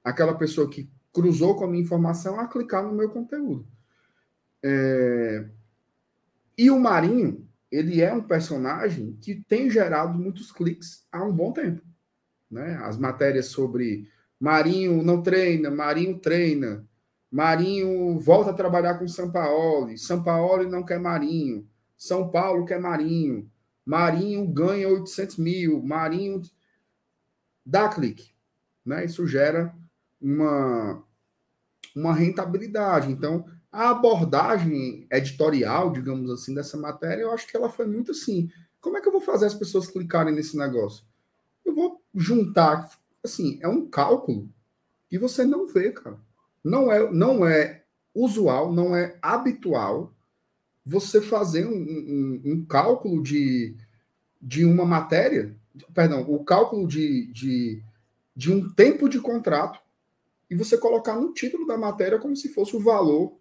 aquela 0.03 0.35
pessoa 0.35 0.69
que 0.69 0.89
cruzou 1.13 1.55
com 1.55 1.65
a 1.65 1.67
minha 1.67 1.83
informação 1.83 2.39
a 2.39 2.47
clicar 2.47 2.83
no 2.83 2.93
meu 2.93 3.09
conteúdo? 3.09 3.67
É... 4.63 5.47
E 6.57 6.71
o 6.71 6.79
Marinho, 6.79 7.47
ele 7.71 8.01
é 8.01 8.13
um 8.13 8.21
personagem 8.21 9.17
que 9.21 9.35
tem 9.35 9.69
gerado 9.69 10.17
muitos 10.17 10.51
cliques 10.51 11.05
há 11.11 11.23
um 11.23 11.33
bom 11.33 11.51
tempo. 11.51 11.81
Né? 12.49 12.75
As 12.81 12.97
matérias 12.97 13.47
sobre 13.47 14.09
Marinho 14.39 15.03
não 15.03 15.21
treina, 15.21 15.69
Marinho 15.69 16.19
treina, 16.19 16.87
Marinho 17.35 18.17
volta 18.17 18.51
a 18.51 18.53
trabalhar 18.53 18.97
com 18.97 19.05
São 19.09 19.29
Paulo, 19.29 19.97
São 19.97 20.23
Paulo 20.23 20.69
não 20.69 20.85
quer 20.85 20.97
Marinho. 20.97 21.67
São 21.97 22.31
Paulo 22.31 22.65
quer 22.65 22.79
Marinho. 22.79 23.51
Marinho 23.85 24.47
ganha 24.47 24.87
800 24.87 25.35
mil. 25.35 25.83
Marinho 25.83 26.41
dá 27.65 27.89
clique. 27.89 28.31
Né? 28.85 29.03
Isso 29.03 29.27
gera 29.27 29.75
uma, 30.21 31.03
uma 31.93 32.13
rentabilidade. 32.13 33.11
Então, 33.11 33.45
a 33.69 33.89
abordagem 33.89 35.05
editorial, 35.11 35.91
digamos 35.91 36.31
assim, 36.31 36.55
dessa 36.55 36.77
matéria, 36.77 37.23
eu 37.23 37.33
acho 37.33 37.47
que 37.47 37.57
ela 37.57 37.69
foi 37.69 37.85
muito 37.85 38.11
assim. 38.11 38.49
Como 38.79 38.95
é 38.95 39.01
que 39.01 39.09
eu 39.09 39.11
vou 39.11 39.19
fazer 39.19 39.45
as 39.45 39.53
pessoas 39.53 39.87
clicarem 39.87 40.33
nesse 40.33 40.55
negócio? 40.55 41.03
Eu 41.65 41.75
vou 41.75 42.01
juntar, 42.15 42.89
assim, 43.21 43.59
é 43.61 43.67
um 43.67 43.89
cálculo 43.89 44.49
que 45.09 45.19
você 45.19 45.43
não 45.43 45.67
vê, 45.67 45.91
cara. 45.91 46.17
Não 46.65 46.91
é, 46.91 47.11
não 47.11 47.45
é 47.45 47.83
usual, 48.11 48.73
não 48.73 48.95
é 48.95 49.19
habitual 49.21 50.11
você 50.83 51.21
fazer 51.21 51.67
um, 51.67 51.75
um, 51.75 52.41
um 52.43 52.65
cálculo 52.65 53.21
de, 53.21 53.77
de 54.41 54.65
uma 54.65 54.83
matéria, 54.83 55.55
perdão, 55.93 56.21
o 56.27 56.43
cálculo 56.43 56.87
de, 56.87 57.31
de, 57.31 57.83
de 58.35 58.51
um 58.51 58.67
tempo 58.73 59.07
de 59.07 59.19
contrato 59.19 59.79
e 60.49 60.55
você 60.55 60.75
colocar 60.75 61.15
no 61.15 61.33
título 61.33 61.67
da 61.67 61.77
matéria 61.77 62.17
como 62.17 62.35
se 62.35 62.49
fosse 62.49 62.75
o 62.75 62.79
valor 62.79 63.37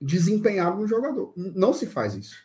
desempenhado 0.00 0.80
no 0.80 0.86
jogador. 0.86 1.32
Não 1.36 1.72
se 1.72 1.86
faz 1.86 2.16
isso. 2.16 2.42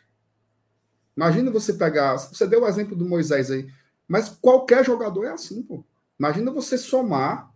Imagina 1.16 1.50
você 1.50 1.72
pegar. 1.72 2.16
Você 2.16 2.46
deu 2.46 2.62
o 2.62 2.68
exemplo 2.68 2.94
do 2.94 3.08
Moisés 3.08 3.50
aí, 3.50 3.68
mas 4.06 4.28
qualquer 4.28 4.84
jogador 4.84 5.24
é 5.24 5.32
assim, 5.32 5.60
pô. 5.60 5.84
Imagina 6.16 6.52
você 6.52 6.78
somar. 6.78 7.52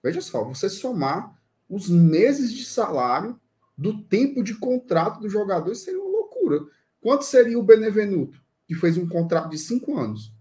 Veja 0.00 0.20
só, 0.20 0.44
você 0.44 0.68
somar 0.68 1.33
os 1.68 1.88
meses 1.88 2.52
de 2.52 2.64
salário 2.64 3.40
do 3.76 4.02
tempo 4.02 4.42
de 4.42 4.54
contrato 4.54 5.20
do 5.20 5.28
jogador, 5.28 5.74
seria 5.74 6.00
uma 6.00 6.10
loucura. 6.10 6.60
Quanto 7.00 7.24
seria 7.24 7.58
o 7.58 7.62
Benevenuto, 7.62 8.40
que 8.66 8.74
fez 8.74 8.96
um 8.96 9.08
contrato 9.08 9.50
de 9.50 9.58
cinco 9.58 9.98
anos? 9.98 10.32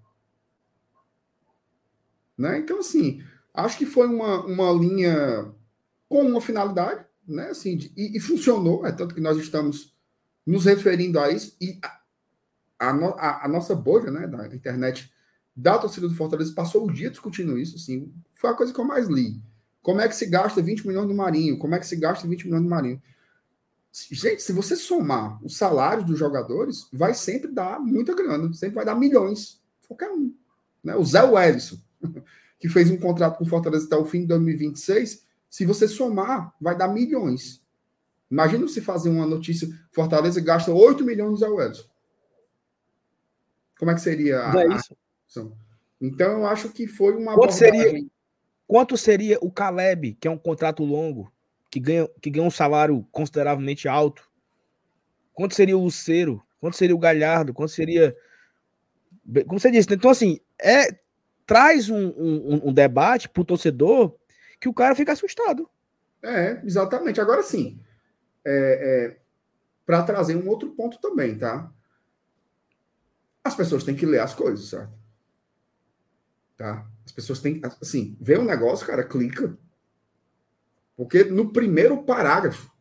Né? 2.37 2.59
Então, 2.59 2.79
assim, 2.79 3.23
acho 3.53 3.77
que 3.77 3.85
foi 3.85 4.07
uma, 4.07 4.45
uma 4.45 4.71
linha 4.71 5.53
com 6.07 6.21
uma 6.21 6.41
finalidade, 6.41 7.05
né? 7.27 7.49
Assim, 7.49 7.77
de, 7.77 7.91
e, 7.95 8.17
e, 8.17 8.19
funcionou, 8.19 8.85
é 8.85 8.91
tanto 8.91 9.15
que 9.15 9.21
nós 9.21 9.37
estamos 9.37 9.95
nos 10.45 10.65
referindo 10.65 11.19
a 11.19 11.31
isso, 11.31 11.55
e 11.59 11.79
a, 11.83 12.89
a, 12.89 12.93
no, 12.93 13.13
a, 13.15 13.45
a 13.45 13.47
nossa 13.47 13.73
bolha 13.73 14.11
né, 14.11 14.27
da 14.27 14.47
internet 14.47 15.11
da 15.55 15.77
torcida 15.77 16.07
do 16.07 16.15
Fortaleza 16.15 16.53
passou 16.53 16.85
o 16.85 16.91
dia 16.91 17.09
discutindo 17.09 17.57
isso, 17.57 17.75
assim, 17.75 18.13
foi 18.33 18.49
a 18.49 18.53
coisa 18.53 18.73
que 18.73 18.79
eu 18.79 18.85
mais 18.85 19.07
li. 19.07 19.41
Como 19.84 19.99
é 19.99 20.07
que 20.07 20.15
se 20.15 20.26
gasta 20.26 20.61
20 20.61 20.88
milhões 20.88 21.07
no 21.07 21.14
Marinho? 21.14 21.60
Como 21.60 21.76
é 21.76 21.80
que 21.80 21.85
se 21.85 21.97
gasta 21.97 22.26
20 22.26 22.45
milhões 22.45 22.64
no 22.64 22.69
Marinho? 22.69 23.01
Gente, 24.10 24.41
se 24.41 24.53
você 24.53 24.76
somar 24.76 25.43
os 25.45 25.57
salários 25.57 26.05
dos 26.05 26.18
jogadores, 26.18 26.88
vai 26.91 27.14
sempre 27.14 27.51
dar 27.51 27.80
muita 27.80 28.15
grana, 28.15 28.51
sempre 28.53 28.76
vai 28.76 28.85
dar 28.85 28.95
milhões. 28.95 29.61
Qualquer 29.85 30.10
um. 30.10 30.34
Né? 30.84 30.95
O 30.95 31.03
Zé 31.03 31.22
Wellison, 31.22 31.77
que 32.57 32.69
fez 32.69 32.89
um 32.89 32.97
contrato 32.97 33.38
com 33.38 33.43
o 33.43 33.47
Fortaleza 33.47 33.85
até 33.85 33.95
o 33.97 34.05
fim 34.05 34.22
de 34.22 34.27
2026, 34.27 35.26
se 35.49 35.65
você 35.65 35.88
somar, 35.88 36.55
vai 36.60 36.76
dar 36.76 36.88
milhões. 36.88 37.61
Imagina 38.31 38.68
se 38.68 38.81
fazer 38.81 39.10
uma 39.10 39.27
notícia: 39.27 39.68
Fortaleza 39.91 40.41
gasta 40.41 40.72
8 40.72 41.03
milhões 41.03 41.31
no 41.31 41.38
Zé 41.38 41.47
Wellison. 41.47 41.84
Como 43.77 43.91
é 43.91 43.93
que 43.93 44.01
seria 44.01 44.49
a, 44.49 44.64
é 44.64 44.68
isso. 44.76 44.95
Então, 46.01 46.39
eu 46.39 46.47
acho 46.47 46.69
que 46.69 46.88
foi 46.88 47.15
uma. 47.15 47.35
Quanto 47.35 47.53
seria, 47.53 48.03
quanto 48.68 48.98
seria 48.98 49.38
o 49.41 49.52
Caleb, 49.52 50.14
que 50.19 50.27
é 50.27 50.31
um 50.31 50.38
contrato 50.38 50.84
longo? 50.84 51.34
que 51.73 51.80
ganha, 51.80 52.07
que 52.22 52.30
ganha 52.30 52.45
um 52.45 52.52
salário 52.52 53.03
consideravelmente 53.11 53.88
alto? 53.88 54.30
Quanto 55.34 55.56
seria 55.56 55.76
o 55.76 55.84
Lucero? 55.84 56.40
Quanto 56.60 56.77
seria 56.77 56.95
o 56.95 56.99
Galhardo? 56.99 57.52
Quanto 57.52 57.72
seria. 57.72 58.15
Como 59.48 59.60
você 59.60 59.72
disse, 59.72 59.90
né? 59.90 59.95
então 59.95 60.11
assim, 60.11 60.40
é, 60.61 60.99
traz 61.48 61.90
um, 61.90 62.10
um, 62.10 62.69
um 62.69 62.73
debate 62.73 63.27
para 63.27 63.41
o 63.41 63.45
torcedor 63.45 64.15
que 64.61 64.69
o 64.69 64.73
cara 64.73 64.94
fica 64.94 65.14
assustado. 65.14 65.68
É, 66.22 66.61
exatamente. 66.64 67.19
Agora 67.19 67.41
sim, 67.41 67.81
é, 68.45 69.15
é, 69.15 69.19
para 69.84 70.03
trazer 70.03 70.35
um 70.35 70.48
outro 70.48 70.76
ponto 70.76 70.99
também, 71.02 71.40
tá? 71.40 71.72
As 73.44 73.56
pessoas 73.56 73.84
têm 73.84 73.95
que 73.95 74.06
ler 74.06 74.19
as 74.19 74.35
coisas, 74.35 74.69
certo? 74.69 74.94
Tá? 76.56 76.88
As 77.05 77.11
pessoas 77.11 77.39
têm, 77.39 77.61
assim, 77.81 78.17
vê 78.19 78.38
um 78.38 78.45
negócio, 78.45 78.88
cara, 78.88 79.03
clica. 79.03 79.57
Porque 80.95 81.23
no 81.23 81.51
primeiro 81.51 82.03
parágrafo, 82.03 82.71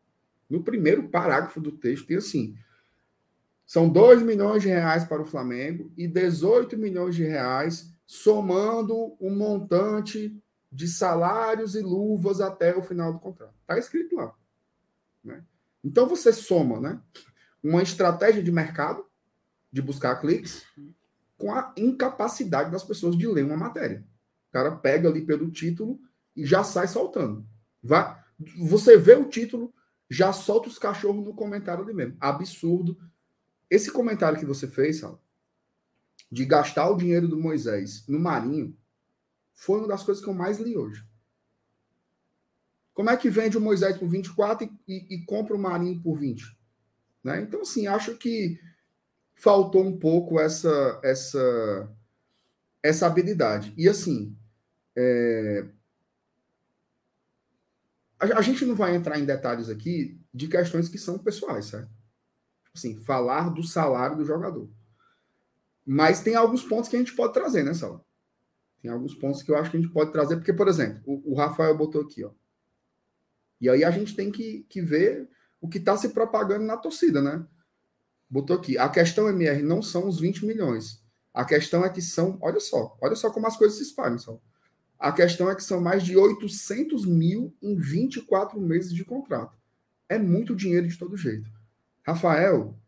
no 0.49 0.63
primeiro 0.63 1.09
parágrafo 1.09 1.61
do 1.61 1.73
texto, 1.73 2.07
tem 2.07 2.19
assim: 2.19 2.57
são 3.67 3.89
2 3.89 4.23
milhões 4.23 4.63
de 4.63 4.69
reais 4.69 5.05
para 5.05 5.23
o 5.23 5.25
Flamengo 5.25 5.91
e 5.97 6.07
18 6.07 6.77
milhões 6.77 7.15
de 7.15 7.25
reais, 7.25 7.91
somando 8.07 9.17
um 9.21 9.35
montante 9.35 10.39
de 10.71 10.89
salários 10.89 11.75
e 11.75 11.81
luvas 11.81 12.41
até 12.41 12.77
o 12.77 12.83
final 12.83 13.13
do 13.13 13.19
contrato. 13.19 13.55
Está 13.63 13.79
escrito 13.79 14.17
lá. 14.17 14.35
Né? 15.25 15.43
Então 15.83 16.07
você 16.07 16.33
soma 16.33 16.81
né, 16.81 17.01
uma 17.63 17.83
estratégia 17.83 18.43
de 18.43 18.53
mercado, 18.53 19.05
de 19.71 19.81
buscar 19.81 20.17
cliques, 20.21 20.65
com 21.37 21.53
a 21.53 21.73
incapacidade 21.77 22.71
das 22.71 22.85
pessoas 22.85 23.17
de 23.17 23.27
ler 23.27 23.45
uma 23.45 23.57
matéria. 23.57 24.05
O 24.53 24.59
cara 24.61 24.77
pega 24.77 25.09
ali 25.09 25.25
pelo 25.25 25.51
título 25.51 25.99
e 26.37 26.45
já 26.45 26.63
sai 26.63 26.87
soltando. 26.87 27.47
Vá, 27.83 28.23
você 28.59 28.99
vê 28.99 29.15
o 29.15 29.31
título, 29.31 29.73
já 30.11 30.31
solta 30.31 30.69
os 30.69 30.79
cachorros 30.79 31.25
no 31.25 31.35
comentário 31.35 31.83
ali 31.83 31.95
mesmo. 31.95 32.19
Absurdo. 32.21 32.99
Esse 33.71 33.91
comentário 33.91 34.39
que 34.39 34.45
você 34.45 34.69
fez, 34.69 34.99
Sal, 34.99 35.25
de 36.31 36.45
gastar 36.45 36.91
o 36.91 36.99
dinheiro 36.99 37.27
do 37.27 37.41
Moisés 37.41 38.07
no 38.07 38.21
Marinho, 38.21 38.77
foi 39.55 39.79
uma 39.79 39.89
das 39.89 40.03
coisas 40.03 40.23
que 40.23 40.29
eu 40.29 40.35
mais 40.35 40.59
li 40.59 40.77
hoje. 40.77 41.03
Como 42.93 43.09
é 43.09 43.17
que 43.17 43.31
vende 43.31 43.57
o 43.57 43.61
Moisés 43.61 43.97
por 43.97 44.07
24 44.07 44.69
e, 44.87 44.93
e, 44.93 45.15
e 45.15 45.25
compra 45.25 45.57
o 45.57 45.59
Marinho 45.59 46.03
por 46.03 46.19
20? 46.19 46.45
Né? 47.25 47.41
Então, 47.41 47.63
assim, 47.63 47.87
acho 47.87 48.19
que 48.19 48.61
faltou 49.35 49.83
um 49.83 49.99
pouco 49.99 50.39
essa 50.39 51.01
essa 51.03 51.91
essa 52.83 53.07
habilidade. 53.07 53.73
E 53.79 53.89
assim, 53.89 54.37
é, 54.97 55.67
a, 58.19 58.39
a, 58.39 58.43
gente 58.43 58.65
não 58.65 58.75
vai 58.75 58.95
entrar 58.95 59.19
em 59.19 59.25
detalhes 59.25 59.69
aqui 59.69 60.21
de 60.33 60.49
questões 60.49 60.89
que 60.89 60.99
são 60.99 61.19
pessoais, 61.19 61.67
certo? 61.67 61.89
Tipo 61.89 62.77
assim, 62.77 63.01
falar 63.01 63.51
do 63.51 63.63
salário 63.63 64.17
do 64.17 64.25
jogador. 64.25 64.71
Mas 65.85 66.21
tem 66.21 66.35
alguns 66.35 66.63
pontos 66.63 66.89
que 66.89 66.97
a 66.97 66.99
gente 66.99 67.15
pode 67.15 67.33
trazer, 67.33 67.65
né, 67.65 67.75
Saulo? 67.75 68.05
Tem 68.81 68.91
alguns 68.91 69.15
pontos 69.15 69.43
que 69.43 69.51
eu 69.51 69.57
acho 69.57 69.71
que 69.71 69.77
a 69.77 69.81
gente 69.81 69.93
pode 69.93 70.13
trazer, 70.13 70.37
porque, 70.37 70.53
por 70.53 70.69
exemplo, 70.69 71.03
o, 71.05 71.33
o 71.33 71.35
Rafael 71.35 71.77
botou 71.77 72.03
aqui, 72.03 72.25
ó. 72.25 72.31
E 73.61 73.69
aí 73.69 73.85
a 73.85 73.91
gente 73.91 74.17
tem 74.17 74.31
que, 74.31 74.67
que 74.69 74.83
ver 74.83 75.29
o 75.61 75.69
que 75.69 75.79
está 75.79 75.97
se 75.97 76.09
propagando 76.09 76.65
na 76.65 76.77
torcida, 76.77 77.23
né? 77.23 77.47
Botou 78.29 78.57
aqui. 78.57 78.77
A 78.77 78.89
questão, 78.89 79.29
MR, 79.29 79.63
não 79.63 79.81
são 79.81 80.09
os 80.09 80.19
20 80.19 80.45
milhões. 80.45 81.01
A 81.33 81.45
questão 81.45 81.85
é 81.85 81.91
que 81.91 82.03
são. 82.03 82.39
Olha 82.43 82.59
só, 82.59 82.97
olha 83.01 83.15
só 83.15 83.31
como 83.31 83.47
as 83.47 83.57
coisas 83.57 83.79
se 83.79 83.85
espalham, 83.85 84.19
Saulo. 84.19 84.43
A 85.03 85.11
questão 85.11 85.51
é 85.51 85.57
que 85.57 85.65
são 85.65 85.81
mais 85.81 86.05
de 86.05 86.17
800 86.17 87.05
mil 87.07 87.53
em 87.61 87.75
24 87.75 88.61
meses 88.61 88.95
de 88.95 89.05
contrato. 89.05 89.59
É 90.09 90.17
muito 90.17 90.55
dinheiro 90.55 90.87
de 90.87 90.97
todo 90.97 91.17
jeito. 91.17 91.51
Rafael, 92.07 92.79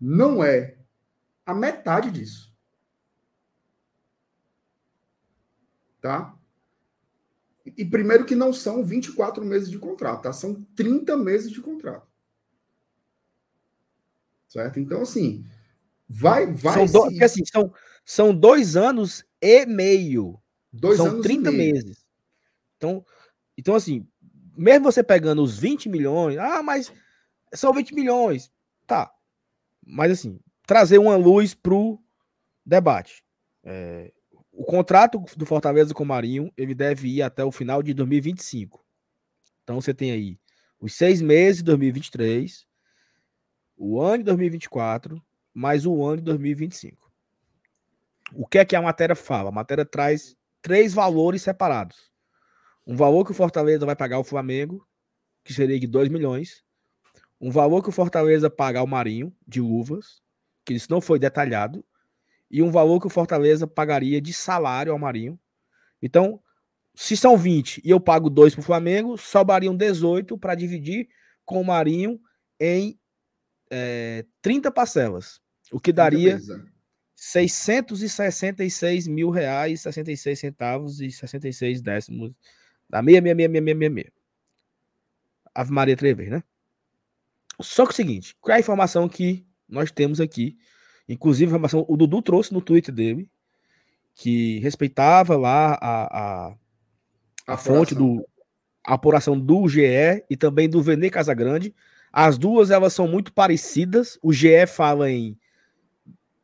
não 0.00 0.42
é 0.42 0.76
a 1.46 1.54
metade 1.54 2.10
disso. 2.10 2.52
Tá? 6.00 6.36
E 7.64 7.84
primeiro 7.84 8.24
que 8.24 8.34
não 8.34 8.52
são 8.52 8.84
24 8.84 9.44
meses 9.44 9.70
de 9.70 9.78
contrato, 9.78 10.22
tá? 10.22 10.32
São 10.32 10.64
30 10.74 11.16
meses 11.16 11.52
de 11.52 11.60
contrato. 11.60 12.08
Certo? 14.48 14.80
Então, 14.80 15.02
assim, 15.02 15.46
vai. 16.08 16.52
vai 16.52 16.88
são, 16.88 17.08
do, 17.08 17.24
assim, 17.24 17.44
são, 17.44 17.72
são 18.04 18.34
dois 18.34 18.74
anos 18.74 19.24
e 19.40 19.64
meio 19.64 20.40
Dois 20.76 20.96
São 20.96 21.06
anos 21.06 21.22
30 21.22 21.52
meses. 21.52 22.04
Então, 22.76 23.04
então, 23.56 23.74
assim, 23.76 24.06
mesmo 24.56 24.90
você 24.90 25.02
pegando 25.02 25.42
os 25.42 25.56
20 25.56 25.88
milhões, 25.88 26.36
ah, 26.36 26.62
mas 26.62 26.92
são 27.54 27.72
20 27.72 27.94
milhões. 27.94 28.50
Tá. 28.86 29.12
Mas, 29.86 30.10
assim, 30.10 30.40
trazer 30.66 30.98
uma 30.98 31.16
luz 31.16 31.54
pro 31.54 32.00
debate. 32.66 33.24
É, 33.62 34.12
o 34.50 34.64
contrato 34.64 35.24
do 35.36 35.46
Fortaleza 35.46 35.94
com 35.94 36.02
o 36.02 36.06
Marinho, 36.06 36.52
ele 36.56 36.74
deve 36.74 37.08
ir 37.08 37.22
até 37.22 37.44
o 37.44 37.52
final 37.52 37.82
de 37.82 37.94
2025. 37.94 38.84
Então, 39.62 39.80
você 39.80 39.94
tem 39.94 40.10
aí 40.10 40.38
os 40.80 40.94
seis 40.94 41.22
meses 41.22 41.58
de 41.58 41.64
2023, 41.64 42.66
o 43.76 44.00
ano 44.00 44.18
de 44.18 44.24
2024, 44.24 45.22
mais 45.52 45.86
o 45.86 46.04
ano 46.04 46.16
de 46.16 46.24
2025. 46.24 47.10
O 48.34 48.46
que 48.46 48.58
é 48.58 48.64
que 48.64 48.74
a 48.74 48.82
matéria 48.82 49.14
fala? 49.14 49.50
A 49.50 49.52
matéria 49.52 49.84
traz 49.84 50.36
três 50.64 50.94
valores 50.94 51.42
separados. 51.42 52.10
Um 52.86 52.96
valor 52.96 53.22
que 53.26 53.32
o 53.32 53.34
Fortaleza 53.34 53.84
vai 53.84 53.94
pagar 53.94 54.16
ao 54.16 54.24
Flamengo, 54.24 54.88
que 55.44 55.52
seria 55.52 55.78
de 55.78 55.86
2 55.86 56.08
milhões. 56.08 56.64
Um 57.38 57.50
valor 57.50 57.82
que 57.82 57.90
o 57.90 57.92
Fortaleza 57.92 58.48
paga 58.48 58.80
ao 58.80 58.86
Marinho, 58.86 59.30
de 59.46 59.60
luvas, 59.60 60.22
que 60.64 60.72
isso 60.72 60.90
não 60.90 61.02
foi 61.02 61.18
detalhado. 61.18 61.84
E 62.50 62.62
um 62.62 62.70
valor 62.70 62.98
que 62.98 63.06
o 63.06 63.10
Fortaleza 63.10 63.66
pagaria 63.66 64.22
de 64.22 64.32
salário 64.32 64.90
ao 64.90 64.98
Marinho. 64.98 65.38
Então, 66.00 66.40
se 66.94 67.14
são 67.14 67.36
20 67.36 67.82
e 67.84 67.90
eu 67.90 68.00
pago 68.00 68.30
2 68.30 68.54
para 68.54 68.62
o 68.62 68.64
Flamengo, 68.64 69.18
sobrariam 69.18 69.76
18 69.76 70.38
para 70.38 70.54
dividir 70.54 71.10
com 71.44 71.60
o 71.60 71.64
Marinho 71.64 72.18
em 72.58 72.98
é, 73.70 74.24
30 74.40 74.70
parcelas. 74.70 75.42
O 75.70 75.78
que 75.78 75.92
daria 75.92 76.40
666 77.26 79.08
mil 79.08 79.30
reais, 79.30 79.80
66 79.80 80.38
centavos 80.38 81.00
e 81.00 81.10
66 81.10 81.80
décimos 81.80 82.32
da 82.88 83.00
meia, 83.00 83.22
meia, 83.22 83.34
meia, 83.34 83.48
meia, 83.48 83.74
meia, 83.74 83.90
meia. 83.90 84.12
Ave 85.54 85.72
Maria 85.72 85.96
três 85.96 86.14
vezes, 86.14 86.32
né? 86.32 86.42
Só 87.58 87.84
que 87.84 87.92
é 87.92 87.94
o 87.94 87.96
seguinte, 87.96 88.36
qual 88.42 88.52
é 88.52 88.58
a 88.58 88.60
informação 88.60 89.08
que 89.08 89.42
nós 89.66 89.90
temos 89.90 90.20
aqui? 90.20 90.58
Inclusive, 91.08 91.46
a 91.46 91.48
informação 91.48 91.86
o 91.88 91.96
Dudu 91.96 92.20
trouxe 92.20 92.52
no 92.52 92.60
Twitter 92.60 92.94
dele, 92.94 93.26
que 94.14 94.58
respeitava 94.58 95.34
lá 95.34 95.78
a, 95.80 96.48
a, 96.48 96.56
a 97.46 97.56
fonte 97.56 97.94
do 97.94 98.22
a 98.86 98.94
apuração 98.94 99.40
do 99.40 99.66
GE 99.66 99.80
e 100.28 100.36
também 100.36 100.68
do 100.68 100.82
Vene 100.82 101.08
Casagrande. 101.08 101.74
As 102.12 102.36
duas 102.36 102.70
elas 102.70 102.92
são 102.92 103.08
muito 103.08 103.32
parecidas. 103.32 104.18
O 104.22 104.30
GE 104.30 104.66
fala 104.66 105.10
em 105.10 105.38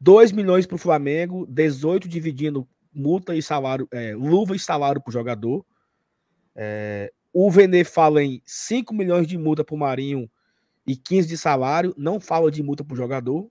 2 0.01 0.33
milhões 0.33 0.67
para 0.67 0.77
o 0.77 0.79
Flamengo, 0.79 1.47
18 1.47 2.09
dividindo 2.09 2.67
multa 2.93 3.35
e 3.35 3.43
salário, 3.43 3.87
é, 3.93 4.15
luva 4.15 4.57
e 4.57 4.59
salário 4.59 5.01
para 5.01 5.11
o 5.11 5.13
jogador. 5.13 5.65
É, 6.57 7.13
o 7.33 7.51
Vene 7.51 7.85
fala 7.85 8.23
em 8.23 8.43
5 8.45 8.95
milhões 8.95 9.27
de 9.27 9.39
multa 9.39 9.63
para 9.63 9.75
o 9.75 9.79
Marinho 9.79 10.29
e 10.87 10.97
15 10.97 11.29
de 11.29 11.39
salário, 11.39 11.95
não 11.97 12.19
fala 12.19 12.51
de 12.51 12.63
multa 12.63 12.83
para 12.83 12.95
o 12.95 12.97
jogador. 12.97 13.51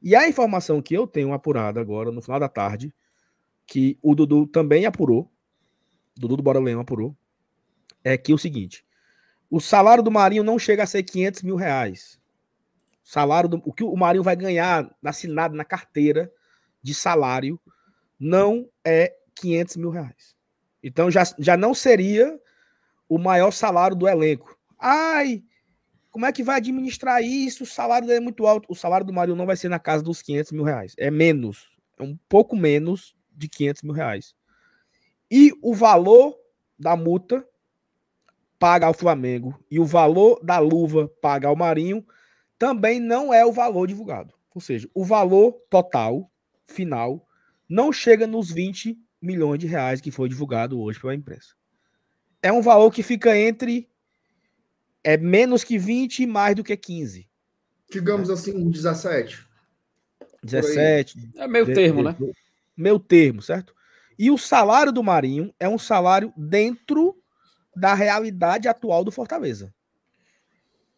E 0.00 0.14
a 0.14 0.28
informação 0.28 0.80
que 0.80 0.94
eu 0.94 1.06
tenho 1.06 1.32
apurada 1.32 1.80
agora, 1.80 2.12
no 2.12 2.22
final 2.22 2.38
da 2.38 2.48
tarde, 2.48 2.94
que 3.66 3.98
o 4.02 4.14
Dudu 4.14 4.46
também 4.46 4.86
apurou, 4.86 5.30
Dudu 6.16 6.36
do 6.36 6.42
Bora 6.42 6.60
apurou, 6.80 7.16
é 8.04 8.16
que 8.16 8.30
é 8.30 8.34
o 8.34 8.38
seguinte: 8.38 8.84
o 9.50 9.60
salário 9.60 10.02
do 10.02 10.10
Marinho 10.10 10.44
não 10.44 10.58
chega 10.58 10.82
a 10.82 10.86
ser 10.86 11.02
500 11.02 11.42
mil 11.42 11.56
reais. 11.56 12.18
Salário 13.04 13.50
do, 13.50 13.62
o 13.66 13.72
que 13.72 13.84
o 13.84 13.94
Marinho 13.94 14.24
vai 14.24 14.34
ganhar 14.34 14.90
assinado 15.04 15.54
na 15.54 15.64
carteira 15.64 16.32
de 16.82 16.94
salário 16.94 17.60
não 18.18 18.66
é 18.82 19.14
500 19.34 19.76
mil 19.76 19.90
reais. 19.90 20.34
Então 20.82 21.10
já, 21.10 21.22
já 21.38 21.56
não 21.56 21.74
seria 21.74 22.40
o 23.06 23.18
maior 23.18 23.50
salário 23.50 23.94
do 23.94 24.08
elenco. 24.08 24.58
Ai, 24.78 25.42
como 26.10 26.24
é 26.24 26.32
que 26.32 26.42
vai 26.42 26.56
administrar 26.56 27.22
isso? 27.22 27.64
O 27.64 27.66
salário 27.66 28.10
é 28.10 28.20
muito 28.20 28.46
alto. 28.46 28.66
O 28.70 28.74
salário 28.74 29.06
do 29.06 29.12
Marinho 29.12 29.36
não 29.36 29.46
vai 29.46 29.56
ser 29.56 29.68
na 29.68 29.78
casa 29.78 30.02
dos 30.02 30.22
500 30.22 30.52
mil 30.52 30.64
reais. 30.64 30.94
É 30.96 31.10
menos. 31.10 31.70
É 31.98 32.02
um 32.02 32.18
pouco 32.28 32.56
menos 32.56 33.14
de 33.30 33.48
500 33.48 33.82
mil 33.82 33.92
reais. 33.92 34.34
E 35.30 35.52
o 35.62 35.74
valor 35.74 36.38
da 36.78 36.96
multa 36.96 37.46
paga 38.58 38.86
ao 38.86 38.94
Flamengo 38.94 39.58
e 39.70 39.78
o 39.78 39.84
valor 39.84 40.40
da 40.42 40.58
luva 40.58 41.10
paga 41.20 41.48
ao 41.48 41.56
Marinho 41.56 42.06
também 42.58 43.00
não 43.00 43.32
é 43.32 43.44
o 43.44 43.52
valor 43.52 43.86
divulgado. 43.86 44.32
Ou 44.54 44.60
seja, 44.60 44.88
o 44.94 45.04
valor 45.04 45.52
total, 45.68 46.30
final, 46.66 47.26
não 47.68 47.92
chega 47.92 48.26
nos 48.26 48.50
20 48.50 48.98
milhões 49.20 49.58
de 49.58 49.66
reais 49.66 50.00
que 50.00 50.10
foi 50.10 50.28
divulgado 50.28 50.80
hoje 50.80 51.00
pela 51.00 51.14
imprensa. 51.14 51.54
É 52.42 52.52
um 52.52 52.60
valor 52.62 52.90
que 52.90 53.02
fica 53.02 53.36
entre 53.36 53.88
é 55.02 55.16
menos 55.16 55.64
que 55.64 55.78
20 55.78 56.20
e 56.20 56.26
mais 56.26 56.54
do 56.56 56.64
que 56.64 56.76
15. 56.76 57.28
Digamos 57.90 58.28
né? 58.28 58.34
assim, 58.34 58.70
17. 58.70 59.46
17. 60.42 61.30
É 61.36 61.46
meio 61.46 61.66
termo, 61.66 61.98
de, 61.98 62.04
né? 62.04 62.32
Meio 62.76 62.98
termo, 62.98 63.42
certo? 63.42 63.74
E 64.18 64.30
o 64.30 64.38
salário 64.38 64.92
do 64.92 65.02
Marinho 65.02 65.52
é 65.58 65.68
um 65.68 65.78
salário 65.78 66.32
dentro 66.36 67.16
da 67.76 67.94
realidade 67.94 68.68
atual 68.68 69.04
do 69.04 69.10
Fortaleza. 69.10 69.74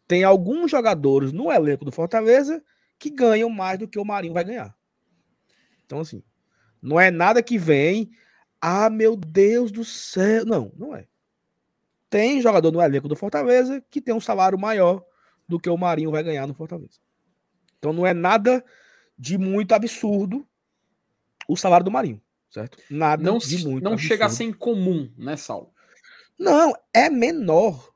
Tem 0.07 0.25
alguns 0.25 0.71
jogadores 0.71 1.33
no 1.33 1.51
elenco 1.51 1.85
do 1.85 1.93
Fortaleza 1.93 2.63
que 2.99 3.11
ganham 3.11 3.51
mais 3.51 3.79
do 3.79 3.89
que 3.89 3.99
o 3.99 4.05
Marinho 4.05 4.35
vai 4.35 4.45
ganhar. 4.45 4.77
Então, 5.85 6.01
assim, 6.01 6.23
não 6.81 6.99
é 6.99 7.11
nada 7.11 7.43
que 7.43 7.59
vem. 7.59 8.11
Ah, 8.61 8.89
meu 8.89 9.17
Deus 9.17 9.71
do 9.71 9.85
céu. 9.85 10.45
Não, 10.45 10.73
não 10.77 10.95
é. 10.95 11.07
Tem 12.09 12.41
jogador 12.41 12.71
no 12.71 12.81
elenco 12.81 13.09
do 13.09 13.17
Fortaleza 13.17 13.85
que 13.91 14.01
tem 14.01 14.15
um 14.15 14.21
salário 14.21 14.59
maior 14.59 15.05
do 15.49 15.59
que 15.59 15.69
o 15.69 15.77
Marinho 15.77 16.11
vai 16.11 16.23
ganhar 16.23 16.47
no 16.47 16.55
Fortaleza. 16.55 16.99
Então 17.79 17.93
não 17.93 18.07
é 18.07 18.15
nada 18.15 18.65
de 19.19 19.37
muito 19.37 19.73
absurdo 19.73 20.47
o 21.49 21.57
salário 21.57 21.85
do 21.85 21.91
Marinho, 21.91 22.21
certo? 22.51 22.79
Nada 22.91 23.23
não, 23.23 23.39
de 23.39 23.65
muito 23.67 23.85
Não 23.85 23.93
absurdo. 23.93 24.09
chega 24.09 24.27
a 24.27 24.29
ser 24.29 24.45
incomum, 24.45 25.13
né, 25.17 25.37
Saulo? 25.37 25.73
Não, 26.39 26.75
é 26.93 27.09
menor. 27.09 27.95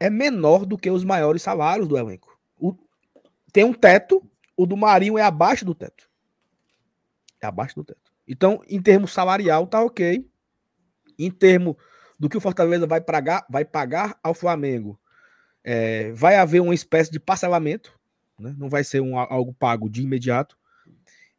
É 0.00 0.10
menor 0.10 0.64
do 0.64 0.76
que 0.76 0.90
os 0.90 1.04
maiores 1.04 1.42
salários 1.42 1.86
do 1.86 1.96
elenco. 1.96 2.36
O, 2.58 2.74
tem 3.52 3.62
um 3.62 3.72
teto, 3.74 4.26
o 4.56 4.66
do 4.66 4.76
Marinho 4.76 5.18
é 5.18 5.22
abaixo 5.22 5.64
do 5.64 5.74
teto. 5.74 6.08
É 7.40 7.46
abaixo 7.46 7.74
do 7.76 7.84
teto. 7.84 8.10
Então, 8.26 8.62
em 8.68 8.80
termos 8.80 9.12
salarial, 9.12 9.66
tá 9.66 9.84
ok. 9.84 10.26
Em 11.18 11.30
termos 11.30 11.76
do 12.18 12.28
que 12.28 12.36
o 12.36 12.40
Fortaleza 12.40 12.86
vai 12.86 13.00
pagar, 13.00 13.46
vai 13.48 13.64
pagar 13.64 14.18
ao 14.22 14.34
Flamengo, 14.34 15.00
é, 15.64 16.12
vai 16.12 16.36
haver 16.36 16.60
uma 16.60 16.74
espécie 16.74 17.10
de 17.10 17.18
parcelamento, 17.18 17.98
né? 18.38 18.54
não 18.58 18.68
vai 18.68 18.84
ser 18.84 19.00
um, 19.00 19.18
algo 19.18 19.54
pago 19.54 19.88
de 19.88 20.02
imediato. 20.02 20.56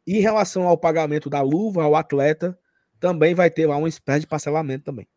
E 0.06 0.18
em 0.18 0.20
relação 0.20 0.66
ao 0.66 0.76
pagamento 0.76 1.30
da 1.30 1.40
luva 1.40 1.84
ao 1.84 1.94
atleta, 1.94 2.58
também 2.98 3.34
vai 3.34 3.48
ter 3.48 3.66
lá 3.66 3.76
uma 3.76 3.88
espécie 3.88 4.20
de 4.20 4.26
parcelamento 4.26 4.84
também. 4.84 5.08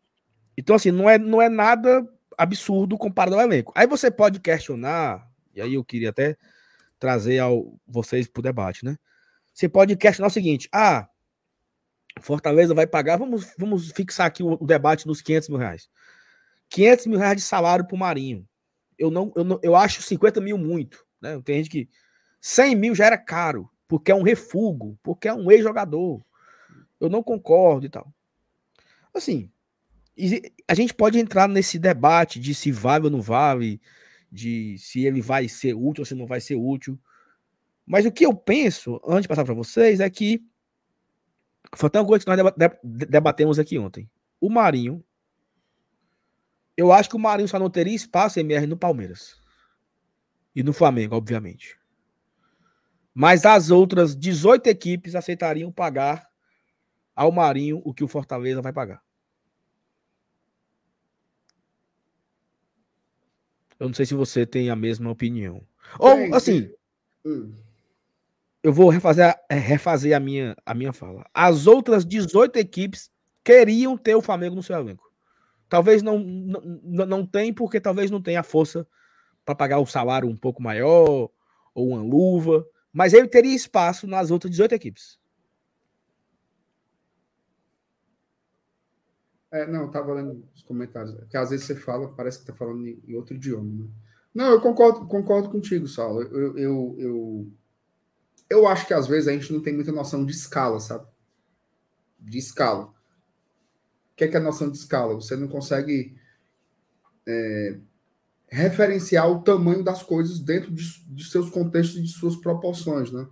Então, 0.56 0.74
assim, 0.74 0.90
não 0.90 1.10
é, 1.10 1.18
não 1.18 1.42
é 1.42 1.48
nada 1.48 2.08
absurdo 2.36 2.98
comparado 2.98 3.36
ao 3.36 3.42
elenco. 3.42 3.72
Aí 3.74 3.86
você 3.86 4.10
pode 4.10 4.40
questionar, 4.40 5.28
e 5.54 5.60
aí 5.60 5.74
eu 5.74 5.84
queria 5.84 6.10
até 6.10 6.36
trazer 6.98 7.38
ao, 7.38 7.78
vocês 7.86 8.26
para 8.28 8.40
o 8.40 8.42
debate, 8.42 8.84
né? 8.84 8.96
Você 9.52 9.68
pode 9.68 9.96
questionar 9.96 10.28
o 10.28 10.32
seguinte: 10.32 10.68
ah, 10.72 11.08
Fortaleza 12.20 12.74
vai 12.74 12.86
pagar, 12.86 13.18
vamos, 13.18 13.52
vamos 13.58 13.90
fixar 13.92 14.26
aqui 14.26 14.42
o, 14.42 14.54
o 14.60 14.66
debate 14.66 15.06
nos 15.06 15.20
500 15.20 15.48
mil 15.48 15.58
reais. 15.58 15.88
500 16.68 17.06
mil 17.06 17.18
reais 17.18 17.36
de 17.36 17.42
salário 17.42 17.86
para 17.86 17.94
o 17.94 17.98
Marinho. 17.98 18.46
Eu 18.98 19.10
não, 19.10 19.32
eu 19.36 19.44
não, 19.44 19.60
eu 19.62 19.76
acho 19.76 20.02
50 20.02 20.40
mil 20.40 20.58
muito, 20.58 21.04
né? 21.20 21.40
Tem 21.44 21.56
gente 21.56 21.70
que 21.70 21.88
100 22.40 22.76
mil 22.76 22.94
já 22.94 23.06
era 23.06 23.18
caro, 23.18 23.68
porque 23.86 24.10
é 24.10 24.14
um 24.14 24.22
refugo, 24.22 24.98
porque 25.02 25.28
é 25.28 25.34
um 25.34 25.50
ex-jogador. 25.50 26.24
Eu 26.98 27.08
não 27.08 27.22
concordo 27.22 27.86
e 27.86 27.90
tal. 27.90 28.10
Assim, 29.14 29.50
a 30.66 30.74
gente 30.74 30.94
pode 30.94 31.18
entrar 31.18 31.48
nesse 31.48 31.78
debate 31.78 32.40
de 32.40 32.54
se 32.54 32.72
vale 32.72 33.04
ou 33.04 33.10
não 33.10 33.20
vale, 33.20 33.80
de 34.32 34.76
se 34.78 35.04
ele 35.04 35.20
vai 35.20 35.48
ser 35.48 35.74
útil 35.74 36.02
ou 36.02 36.06
se 36.06 36.14
não 36.14 36.26
vai 36.26 36.40
ser 36.40 36.56
útil. 36.56 36.98
Mas 37.86 38.06
o 38.06 38.12
que 38.12 38.24
eu 38.24 38.34
penso, 38.34 39.00
antes 39.06 39.22
de 39.22 39.28
passar 39.28 39.44
para 39.44 39.54
vocês, 39.54 40.00
é 40.00 40.08
que 40.08 40.42
foi 41.74 41.88
até 41.88 42.00
uma 42.00 42.06
coisa 42.06 42.24
que 42.24 42.30
nós 42.30 42.52
debatemos 42.82 43.58
aqui 43.58 43.78
ontem. 43.78 44.10
O 44.40 44.48
Marinho, 44.48 45.04
eu 46.76 46.92
acho 46.92 47.08
que 47.08 47.16
o 47.16 47.20
Marinho 47.20 47.48
só 47.48 47.58
não 47.58 47.70
teria 47.70 47.94
espaço 47.94 48.40
MR 48.40 48.66
no 48.66 48.76
Palmeiras. 48.76 49.36
E 50.54 50.62
no 50.62 50.72
Flamengo, 50.72 51.14
obviamente. 51.14 51.78
Mas 53.14 53.44
as 53.44 53.70
outras 53.70 54.16
18 54.16 54.66
equipes 54.66 55.14
aceitariam 55.14 55.70
pagar 55.70 56.28
ao 57.14 57.30
Marinho 57.30 57.80
o 57.84 57.94
que 57.94 58.04
o 58.04 58.08
Fortaleza 58.08 58.60
vai 58.60 58.72
pagar. 58.72 59.05
Eu 63.78 63.88
não 63.88 63.94
sei 63.94 64.06
se 64.06 64.14
você 64.14 64.46
tem 64.46 64.70
a 64.70 64.76
mesma 64.76 65.10
opinião. 65.10 65.62
Ou, 65.98 66.34
assim, 66.34 66.70
hum. 67.24 67.52
eu 68.62 68.72
vou 68.72 68.88
refazer, 68.88 69.26
a, 69.26 69.38
é, 69.48 69.54
refazer 69.54 70.16
a, 70.16 70.20
minha, 70.20 70.56
a 70.64 70.74
minha 70.74 70.92
fala. 70.92 71.24
As 71.32 71.66
outras 71.66 72.04
18 72.04 72.56
equipes 72.56 73.10
queriam 73.44 73.96
ter 73.96 74.14
o 74.14 74.22
Flamengo 74.22 74.56
no 74.56 74.62
seu 74.62 74.76
elenco. 74.76 75.10
Talvez 75.68 76.02
não, 76.02 76.18
não, 76.18 77.06
não 77.06 77.26
tem, 77.26 77.52
porque 77.52 77.80
talvez 77.80 78.10
não 78.10 78.22
tenha 78.22 78.42
força 78.42 78.86
para 79.44 79.54
pagar 79.54 79.78
o 79.78 79.86
salário 79.86 80.28
um 80.28 80.36
pouco 80.36 80.62
maior, 80.62 81.30
ou 81.74 81.88
uma 81.88 82.02
luva, 82.02 82.66
mas 82.92 83.12
ele 83.12 83.28
teria 83.28 83.54
espaço 83.54 84.06
nas 84.06 84.30
outras 84.30 84.50
18 84.50 84.74
equipes. 84.74 85.18
É, 89.50 89.66
não, 89.66 89.86
estava 89.86 90.12
lendo 90.14 90.44
os 90.54 90.62
comentários. 90.62 91.14
Porque 91.14 91.36
às 91.36 91.50
vezes 91.50 91.66
você 91.66 91.76
fala, 91.76 92.12
parece 92.12 92.38
que 92.38 92.44
está 92.44 92.54
falando 92.54 92.86
em 92.86 93.14
outro 93.14 93.34
idioma. 93.34 93.84
Né? 93.84 93.88
Não, 94.34 94.50
eu 94.50 94.60
concordo, 94.60 95.06
concordo 95.06 95.48
contigo, 95.48 95.86
Saulo. 95.86 96.22
Eu, 96.22 96.58
eu, 96.58 96.96
eu, 96.98 97.52
eu 98.50 98.68
acho 98.68 98.86
que 98.86 98.94
às 98.94 99.06
vezes 99.06 99.28
a 99.28 99.32
gente 99.32 99.52
não 99.52 99.62
tem 99.62 99.74
muita 99.74 99.92
noção 99.92 100.26
de 100.26 100.32
escala, 100.32 100.78
sabe? 100.80 101.06
De 102.18 102.38
escala. 102.38 102.86
O 102.86 104.16
que 104.16 104.24
é, 104.24 104.28
que 104.28 104.36
é 104.36 104.40
a 104.40 104.42
noção 104.42 104.70
de 104.70 104.76
escala? 104.76 105.14
Você 105.14 105.36
não 105.36 105.48
consegue 105.48 106.16
é, 107.26 107.78
referenciar 108.48 109.30
o 109.30 109.42
tamanho 109.42 109.82
das 109.82 110.02
coisas 110.02 110.38
dentro 110.40 110.72
de, 110.72 110.84
de, 111.06 111.24
seus 111.24 111.50
contextos 111.50 111.98
e 111.98 112.02
de 112.02 112.10
suas 112.10 112.36
proporções, 112.36 113.10
né? 113.10 113.26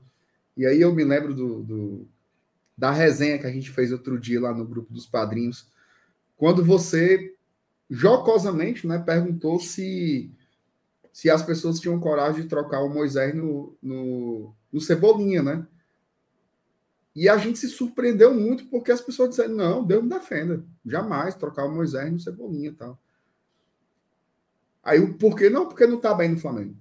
E 0.57 0.65
aí 0.65 0.81
eu 0.81 0.95
me 0.95 1.05
lembro 1.05 1.35
do, 1.35 1.62
do, 1.62 2.09
da 2.78 2.91
resenha 2.91 3.39
que 3.39 3.47
a 3.47 3.53
gente 3.53 3.70
fez 3.70 3.93
outro 3.93 4.19
dia 4.19 4.41
lá 4.41 4.55
no 4.55 4.65
grupo 4.65 4.93
dos 4.93 5.07
padrinhos 5.07 5.69
quando 6.36 6.65
você 6.65 7.35
jocosamente 7.89 8.86
né, 8.86 8.98
perguntou 8.98 9.59
se, 9.61 10.31
se 11.12 11.31
as 11.31 11.43
pessoas 11.43 11.78
tinham 11.78 12.01
coragem 12.01 12.43
de 12.43 12.48
trocar 12.48 12.81
o 12.81 12.93
Moisés 12.93 13.35
no, 13.35 13.77
no, 13.82 14.55
no 14.73 14.81
Cebolinha, 14.81 15.43
né? 15.43 15.66
E 17.15 17.28
a 17.28 17.36
gente 17.39 17.59
se 17.59 17.69
surpreendeu 17.69 18.35
muito 18.35 18.66
porque 18.66 18.90
as 18.90 19.01
pessoas 19.01 19.31
disseram: 19.31 19.55
não, 19.55 19.85
Deus 19.85 20.02
me 20.02 20.09
defenda, 20.09 20.65
jamais 20.85 21.36
trocar 21.36 21.65
o 21.65 21.73
Moisés 21.73 22.11
no 22.11 22.19
Cebolinha 22.19 22.70
e 22.70 22.74
tal. 22.74 22.98
Aí 24.82 24.98
o 24.98 25.15
porquê? 25.15 25.48
Não, 25.48 25.66
porque 25.66 25.86
não 25.86 25.97
está 25.97 26.12
bem 26.12 26.31
no 26.31 26.40
Flamengo. 26.40 26.77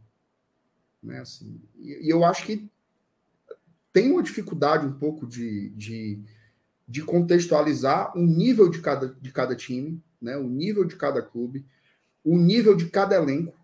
Né, 1.01 1.19
assim, 1.19 1.61
e, 1.75 2.07
e, 2.07 2.09
eu 2.09 2.23
acho 2.23 2.45
que 2.45 2.69
tem 3.91 4.11
uma 4.11 4.23
dificuldade 4.23 4.88
um 4.88 4.93
pouco 4.93 5.27
de, 5.27 5.69
de, 5.71 6.19
de 6.88 7.01
contextualizar 7.01 8.18
o 8.18 8.22
nível 8.22 8.69
de 8.69 8.81
cada, 8.81 9.15
de 9.22 9.31
cada 9.31 9.55
time, 9.55 10.01
né, 10.22 10.38
o 10.38 10.47
nível 10.47 10.85
de 10.85 10.95
cada 10.95 11.22
clube, 11.22 11.65
o 12.23 12.38
nível 12.38 12.76
de 12.76 12.89
cada 12.89 13.15
elenco 13.15 13.55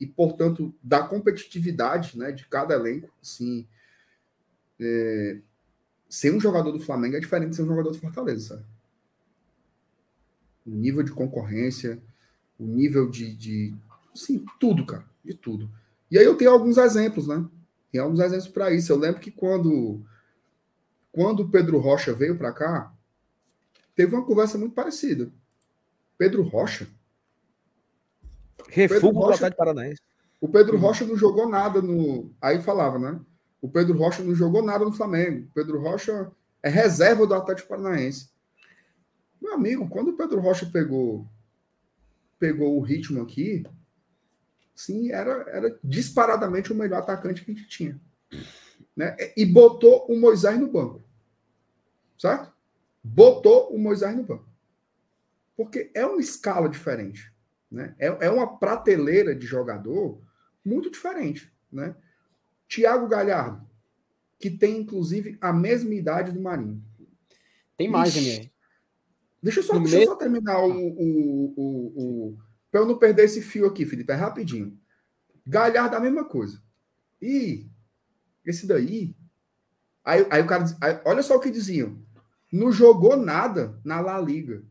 e, 0.00 0.06
portanto, 0.06 0.74
da 0.82 1.02
competitividade 1.02 2.18
né, 2.18 2.32
de 2.32 2.46
cada 2.46 2.74
elenco. 2.74 3.10
Assim, 3.22 3.66
é, 4.80 5.38
ser 6.08 6.34
um 6.34 6.40
jogador 6.40 6.72
do 6.72 6.80
Flamengo 6.80 7.16
é 7.16 7.20
diferente 7.20 7.50
de 7.50 7.56
ser 7.56 7.62
um 7.62 7.68
jogador 7.68 7.90
do 7.90 7.98
Fortaleza. 7.98 8.64
O 10.66 10.70
nível 10.70 11.02
de 11.02 11.12
concorrência, 11.12 12.00
o 12.58 12.64
nível 12.64 13.10
de, 13.10 13.34
de. 13.34 13.74
Sim, 14.14 14.44
tudo, 14.58 14.86
cara. 14.86 15.04
De 15.24 15.34
tudo. 15.34 15.70
E 16.10 16.18
aí 16.18 16.24
eu 16.24 16.36
tenho 16.36 16.50
alguns 16.50 16.78
exemplos, 16.78 17.26
né? 17.26 17.44
Tem 17.90 18.00
alguns 18.00 18.20
exemplos 18.20 18.48
para 18.48 18.72
isso. 18.72 18.92
Eu 18.92 18.98
lembro 18.98 19.20
que 19.20 19.30
quando, 19.30 20.04
quando 21.14 21.44
o 21.44 21.48
Pedro 21.48 21.78
Rocha 21.78 22.12
veio 22.12 22.36
para 22.36 22.52
cá, 22.52 22.92
teve 23.94 24.16
uma 24.16 24.26
conversa 24.26 24.58
muito 24.58 24.74
parecida. 24.74 25.30
Pedro 26.18 26.42
Rocha. 26.42 26.88
Refugo 28.68 29.20
do 29.20 29.32
Atlético 29.32 29.58
Paranaense. 29.58 30.02
O 30.40 30.48
Pedro 30.48 30.76
Rocha 30.76 31.06
não 31.06 31.16
jogou 31.16 31.48
nada 31.48 31.80
no. 31.80 32.34
Aí 32.42 32.60
falava, 32.60 32.98
né? 32.98 33.20
O 33.62 33.68
Pedro 33.68 33.96
Rocha 33.96 34.24
não 34.24 34.34
jogou 34.34 34.60
nada 34.60 34.84
no 34.84 34.92
Flamengo. 34.92 35.46
O 35.46 35.54
Pedro 35.54 35.80
Rocha 35.80 36.32
é 36.60 36.68
reserva 36.68 37.26
do 37.26 37.34
Atlético 37.34 37.68
Paranaense. 37.68 38.30
Meu 39.40 39.54
amigo, 39.54 39.88
quando 39.88 40.08
o 40.08 40.16
Pedro 40.16 40.40
Rocha 40.40 40.66
pegou 40.66 41.28
pegou 42.40 42.76
o 42.76 42.82
ritmo 42.82 43.22
aqui, 43.22 43.64
sim, 44.74 45.12
era, 45.12 45.48
era 45.48 45.78
disparadamente 45.82 46.72
o 46.72 46.74
melhor 46.74 46.98
atacante 46.98 47.44
que 47.44 47.52
a 47.52 47.54
gente 47.54 47.68
tinha. 47.68 48.00
Né? 48.96 49.16
E 49.36 49.46
botou 49.46 50.06
o 50.08 50.18
Moisés 50.18 50.58
no 50.58 50.70
banco. 50.70 51.03
Certo? 52.24 52.50
Botou 53.02 53.68
o 53.68 53.78
Moisés 53.78 54.16
no 54.16 54.22
banco. 54.22 54.48
Porque 55.54 55.90
é 55.92 56.06
uma 56.06 56.22
escala 56.22 56.70
diferente. 56.70 57.30
Né? 57.70 57.94
É, 57.98 58.06
é 58.06 58.30
uma 58.30 58.56
prateleira 58.56 59.34
de 59.34 59.46
jogador 59.46 60.22
muito 60.64 60.90
diferente. 60.90 61.52
Né? 61.70 61.94
Tiago 62.66 63.06
Galhardo, 63.06 63.68
que 64.38 64.48
tem 64.48 64.78
inclusive 64.78 65.36
a 65.38 65.52
mesma 65.52 65.92
idade 65.92 66.32
do 66.32 66.40
Marinho. 66.40 66.82
Tem 67.76 67.90
mais, 67.90 68.16
MR. 68.16 68.50
Deixa 69.42 69.60
eu 69.60 69.64
só, 69.64 69.78
deixa 69.78 69.98
eu 69.98 70.06
só 70.06 70.16
terminar 70.16 70.60
o, 70.60 70.72
o, 70.72 71.54
o, 71.54 72.30
o 72.32 72.38
para 72.70 72.80
eu 72.80 72.86
não 72.86 72.98
perder 72.98 73.24
esse 73.24 73.42
fio 73.42 73.66
aqui, 73.66 73.84
Felipe, 73.84 74.10
é 74.10 74.14
rapidinho. 74.14 74.80
Galhardo 75.46 75.94
a 75.94 76.00
mesma 76.00 76.24
coisa. 76.24 76.62
E 77.20 77.66
esse 78.46 78.66
daí. 78.66 79.14
Aí, 80.02 80.26
aí 80.30 80.40
o 80.40 80.46
cara. 80.46 80.64
Aí, 80.80 80.98
olha 81.04 81.22
só 81.22 81.36
o 81.36 81.40
que 81.40 81.50
diziam. 81.50 82.02
Não 82.54 82.70
jogou 82.70 83.16
nada 83.16 83.80
na 83.84 84.00
La 84.00 84.20
Liga. 84.20 84.64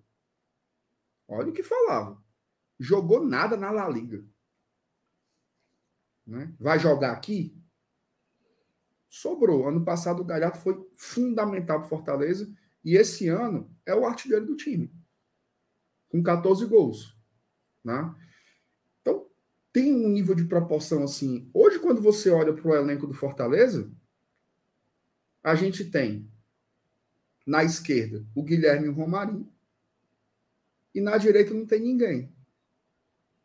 Olha 1.27 1.49
o 1.49 1.53
que 1.53 1.61
falava. 1.61 2.17
Jogou 2.79 3.25
nada 3.25 3.57
na 3.57 3.71
La 3.71 3.89
Liga. 3.89 4.23
Né? 6.25 6.55
Vai 6.57 6.79
jogar 6.79 7.11
aqui? 7.11 7.61
Sobrou. 9.09 9.67
Ano 9.67 9.83
passado 9.83 10.21
o 10.21 10.23
Galhardo 10.23 10.59
foi 10.59 10.89
fundamental 10.95 11.81
para 11.81 11.89
Fortaleza 11.89 12.49
e 12.85 12.95
esse 12.95 13.27
ano 13.27 13.69
é 13.85 13.93
o 13.93 14.05
artilheiro 14.05 14.45
do 14.45 14.55
time, 14.55 14.89
com 16.07 16.23
14 16.23 16.65
gols. 16.67 17.17
Né? 17.83 18.15
Então, 19.01 19.29
tem 19.73 19.93
um 19.93 20.07
nível 20.07 20.35
de 20.35 20.45
proporção 20.45 21.03
assim. 21.03 21.51
Hoje, 21.53 21.79
quando 21.79 22.01
você 22.01 22.29
olha 22.29 22.53
para 22.53 22.65
o 22.65 22.73
elenco 22.73 23.05
do 23.05 23.13
Fortaleza, 23.13 23.91
a 25.43 25.53
gente 25.53 25.91
tem 25.91 26.31
na 27.45 27.63
esquerda 27.63 28.25
o 28.35 28.43
Guilherme 28.43 28.87
Romarinho, 28.87 29.51
e 30.93 31.01
na 31.01 31.17
direita 31.17 31.53
não 31.53 31.65
tem 31.65 31.81
ninguém. 31.81 32.31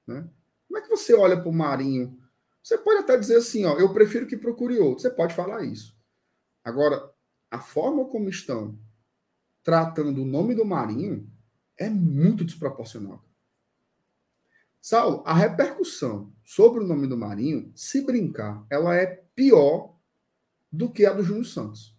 Né? 0.06 0.28
Como 0.66 0.78
é 0.78 0.82
que 0.82 0.88
você 0.88 1.14
olha 1.14 1.38
para 1.38 1.48
o 1.48 1.52
Marinho? 1.52 2.18
Você 2.62 2.76
pode 2.76 3.00
até 3.00 3.16
dizer 3.16 3.36
assim, 3.36 3.64
ó, 3.64 3.78
eu 3.78 3.92
prefiro 3.92 4.26
que 4.26 4.36
procure 4.36 4.78
outro. 4.78 5.00
Você 5.00 5.10
pode 5.10 5.34
falar 5.34 5.64
isso. 5.64 5.96
Agora, 6.62 7.10
a 7.50 7.60
forma 7.60 8.04
como 8.04 8.28
estão 8.28 8.78
tratando 9.62 10.22
o 10.22 10.26
nome 10.26 10.54
do 10.54 10.64
Marinho 10.64 11.30
é 11.76 11.88
muito 11.88 12.44
desproporcional. 12.44 13.24
Saulo, 14.80 15.22
a 15.26 15.34
repercussão 15.34 16.32
sobre 16.44 16.84
o 16.84 16.86
nome 16.86 17.06
do 17.06 17.16
Marinho, 17.16 17.72
se 17.74 18.02
brincar, 18.02 18.64
ela 18.70 18.94
é 18.94 19.06
pior 19.34 19.96
do 20.70 20.90
que 20.90 21.06
a 21.06 21.12
do 21.12 21.22
Júnior 21.22 21.46
Santos. 21.46 21.97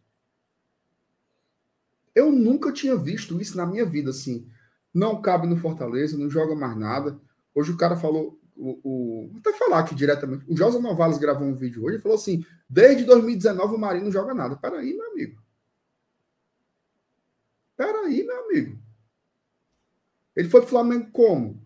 Eu 2.20 2.34
nunca 2.34 2.74
tinha 2.74 2.98
visto 2.98 3.40
isso 3.40 3.56
na 3.56 3.66
minha 3.66 3.86
vida, 3.86 4.10
assim. 4.10 4.46
Não 4.94 5.22
cabe 5.22 5.48
no 5.48 5.56
Fortaleza, 5.56 6.18
não 6.18 6.30
joga 6.30 6.54
mais 6.54 6.78
nada. 6.78 7.18
Hoje 7.56 7.72
o 7.72 7.78
cara 7.78 7.96
falou, 7.96 8.38
o, 8.58 8.80
o, 8.84 9.38
até 9.38 9.54
falar 9.54 9.80
aqui 9.80 9.96
diretamente. 9.96 10.44
O 10.46 10.56
José 10.56 10.80
Novales 10.80 11.18
gravou 11.18 11.48
um 11.48 11.56
vídeo 11.56 11.82
hoje 11.86 11.98
e 11.98 12.02
falou 12.02 12.18
assim: 12.18 12.44
desde 12.70 13.06
2019 13.06 13.74
o 13.74 13.78
Marinho 13.78 14.06
não 14.06 14.12
joga 14.12 14.34
nada. 14.34 14.58
Peraí, 14.58 14.94
meu 14.94 15.12
amigo. 15.12 15.42
Peraí, 17.78 18.26
meu 18.26 18.44
amigo. 18.44 18.78
Ele 20.36 20.50
foi 20.50 20.60
pro 20.60 20.70
Flamengo 20.70 21.10
como? 21.12 21.66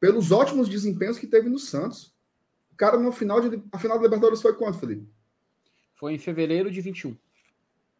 Pelos 0.00 0.32
ótimos 0.32 0.70
desempenhos 0.70 1.18
que 1.18 1.26
teve 1.26 1.50
no 1.50 1.58
Santos. 1.58 2.14
O 2.72 2.76
cara, 2.76 2.96
no 2.96 3.12
final 3.12 3.42
de. 3.42 3.62
A 3.70 3.78
final 3.78 3.98
da 3.98 4.04
Libertadores 4.04 4.40
foi 4.40 4.56
quanto, 4.56 4.78
Felipe? 4.78 5.06
Foi 5.94 6.14
em 6.14 6.18
fevereiro 6.18 6.70
de 6.70 6.80
21. 6.80 7.14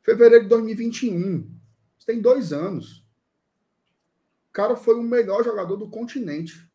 Fevereiro 0.03 0.45
de 0.45 0.49
2021. 0.49 1.41
Isso 1.99 2.07
tem 2.07 2.21
dois 2.21 2.53
anos. 2.53 3.05
O 4.49 4.53
cara 4.53 4.75
foi 4.75 4.97
o 4.97 5.03
melhor 5.03 5.45
jogador 5.45 5.77
do 5.77 5.89
continente. 5.89 6.69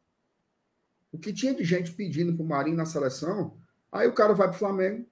O 1.11 1.17
que 1.17 1.33
tinha 1.33 1.53
de 1.53 1.63
gente 1.63 1.93
pedindo 1.93 2.35
pro 2.35 2.45
Marinho 2.45 2.77
na 2.77 2.85
seleção, 2.85 3.57
aí 3.91 4.07
o 4.07 4.13
cara 4.13 4.33
vai 4.33 4.49
pro 4.49 4.57
Flamengo, 4.57 5.07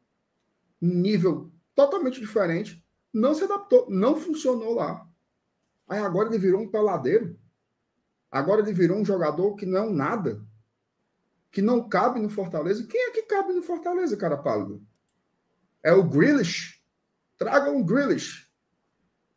um 0.81 0.93
nível 0.93 1.51
totalmente 1.73 2.19
diferente, 2.19 2.83
não 3.11 3.33
se 3.33 3.43
adaptou, 3.43 3.89
não 3.89 4.15
funcionou 4.15 4.73
lá. 4.73 5.07
Aí 5.87 5.99
agora 5.99 6.29
ele 6.29 6.37
virou 6.37 6.61
um 6.61 6.69
peladeiro. 6.69 7.39
Agora 8.29 8.61
ele 8.61 8.73
virou 8.73 8.97
um 8.97 9.05
jogador 9.05 9.55
que 9.55 9.65
não 9.65 9.77
é 9.77 9.81
um 9.81 9.93
nada. 9.93 10.41
Que 11.51 11.61
não 11.61 11.87
cabe 11.87 12.19
no 12.19 12.29
Fortaleza. 12.29 12.85
Quem 12.87 13.01
é 13.01 13.11
que 13.11 13.23
cabe 13.23 13.53
no 13.53 13.61
Fortaleza, 13.61 14.17
cara 14.17 14.37
pálido? 14.37 14.81
É 15.83 15.93
o 15.93 16.03
Grealish? 16.03 16.82
Traga 17.43 17.71
um 17.71 17.83
Grealish. 17.83 18.47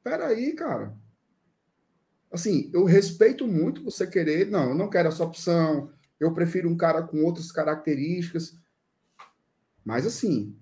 Peraí, 0.02 0.54
cara. 0.54 0.96
Assim, 2.30 2.70
eu 2.72 2.84
respeito 2.84 3.46
muito 3.46 3.82
você 3.82 4.06
querer. 4.06 4.46
Não, 4.50 4.70
eu 4.70 4.74
não 4.74 4.88
quero 4.88 5.08
essa 5.08 5.24
opção. 5.24 5.90
Eu 6.20 6.32
prefiro 6.32 6.68
um 6.68 6.76
cara 6.76 7.02
com 7.02 7.24
outras 7.24 7.50
características. 7.50 8.56
Mas 9.84 10.06
assim, 10.06 10.56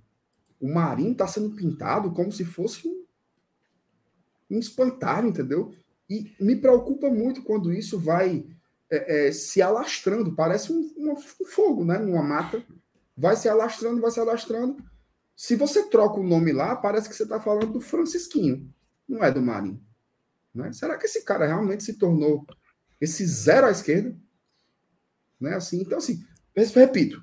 o 0.60 0.72
Marinho 0.72 1.12
está 1.12 1.26
sendo 1.26 1.54
pintado 1.54 2.12
como 2.12 2.32
se 2.32 2.44
fosse 2.44 2.88
um 2.88 3.04
um 4.50 4.58
espantalho, 4.58 5.28
entendeu? 5.28 5.72
E 6.08 6.34
me 6.40 6.56
preocupa 6.56 7.08
muito 7.10 7.42
quando 7.42 7.72
isso 7.72 7.98
vai 7.98 8.46
é, 8.90 9.28
é, 9.28 9.32
se 9.32 9.60
alastrando, 9.62 10.34
parece 10.34 10.72
um, 10.72 10.92
um, 10.96 11.12
um, 11.12 11.46
fogo, 11.46 11.84
né? 11.84 11.98
Numa 11.98 12.22
mata, 12.22 12.64
vai 13.16 13.36
se 13.36 13.48
alastrando, 13.48 14.00
vai 14.00 14.10
se 14.10 14.20
alastrando. 14.20 14.76
Se 15.36 15.56
você 15.56 15.88
troca 15.88 16.20
o 16.20 16.26
nome 16.26 16.52
lá, 16.52 16.76
parece 16.76 17.08
que 17.08 17.14
você 17.14 17.24
está 17.24 17.40
falando 17.40 17.72
do 17.72 17.80
Francisquinho, 17.80 18.72
não 19.08 19.22
é 19.22 19.30
do 19.30 19.42
Marinho. 19.42 19.82
Né? 20.54 20.72
Será 20.72 20.96
que 20.96 21.06
esse 21.06 21.24
cara 21.24 21.46
realmente 21.46 21.82
se 21.82 21.94
tornou 21.94 22.46
esse 23.00 23.26
zero 23.26 23.66
à 23.66 23.70
esquerda? 23.70 24.16
Né? 25.40 25.54
Assim, 25.54 25.80
então, 25.80 25.98
assim, 25.98 26.24
repito, 26.74 27.20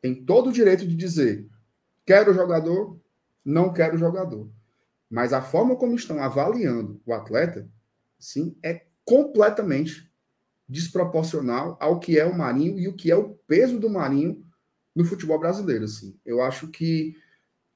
tem 0.00 0.24
todo 0.24 0.50
o 0.50 0.52
direito 0.52 0.86
de 0.86 0.94
dizer 0.94 1.48
quero 2.06 2.32
jogador, 2.32 3.00
não 3.44 3.72
quero 3.72 3.98
jogador. 3.98 4.50
Mas 5.10 5.32
a 5.32 5.42
forma 5.42 5.76
como 5.76 5.94
estão 5.94 6.22
avaliando 6.22 7.00
o 7.04 7.12
atleta, 7.12 7.68
sim, 8.18 8.56
é 8.62 8.86
completamente 9.04 10.10
desproporcional 10.68 11.76
ao 11.80 12.00
que 12.00 12.18
é 12.18 12.24
o 12.24 12.36
Marinho 12.36 12.78
e 12.78 12.88
o 12.88 12.94
que 12.94 13.10
é 13.10 13.16
o 13.16 13.34
peso 13.46 13.78
do 13.78 13.90
Marinho 13.90 14.42
no 14.94 15.04
futebol 15.04 15.38
brasileiro. 15.38 15.84
Assim. 15.84 16.18
Eu 16.24 16.42
acho 16.42 16.68
que 16.68 17.14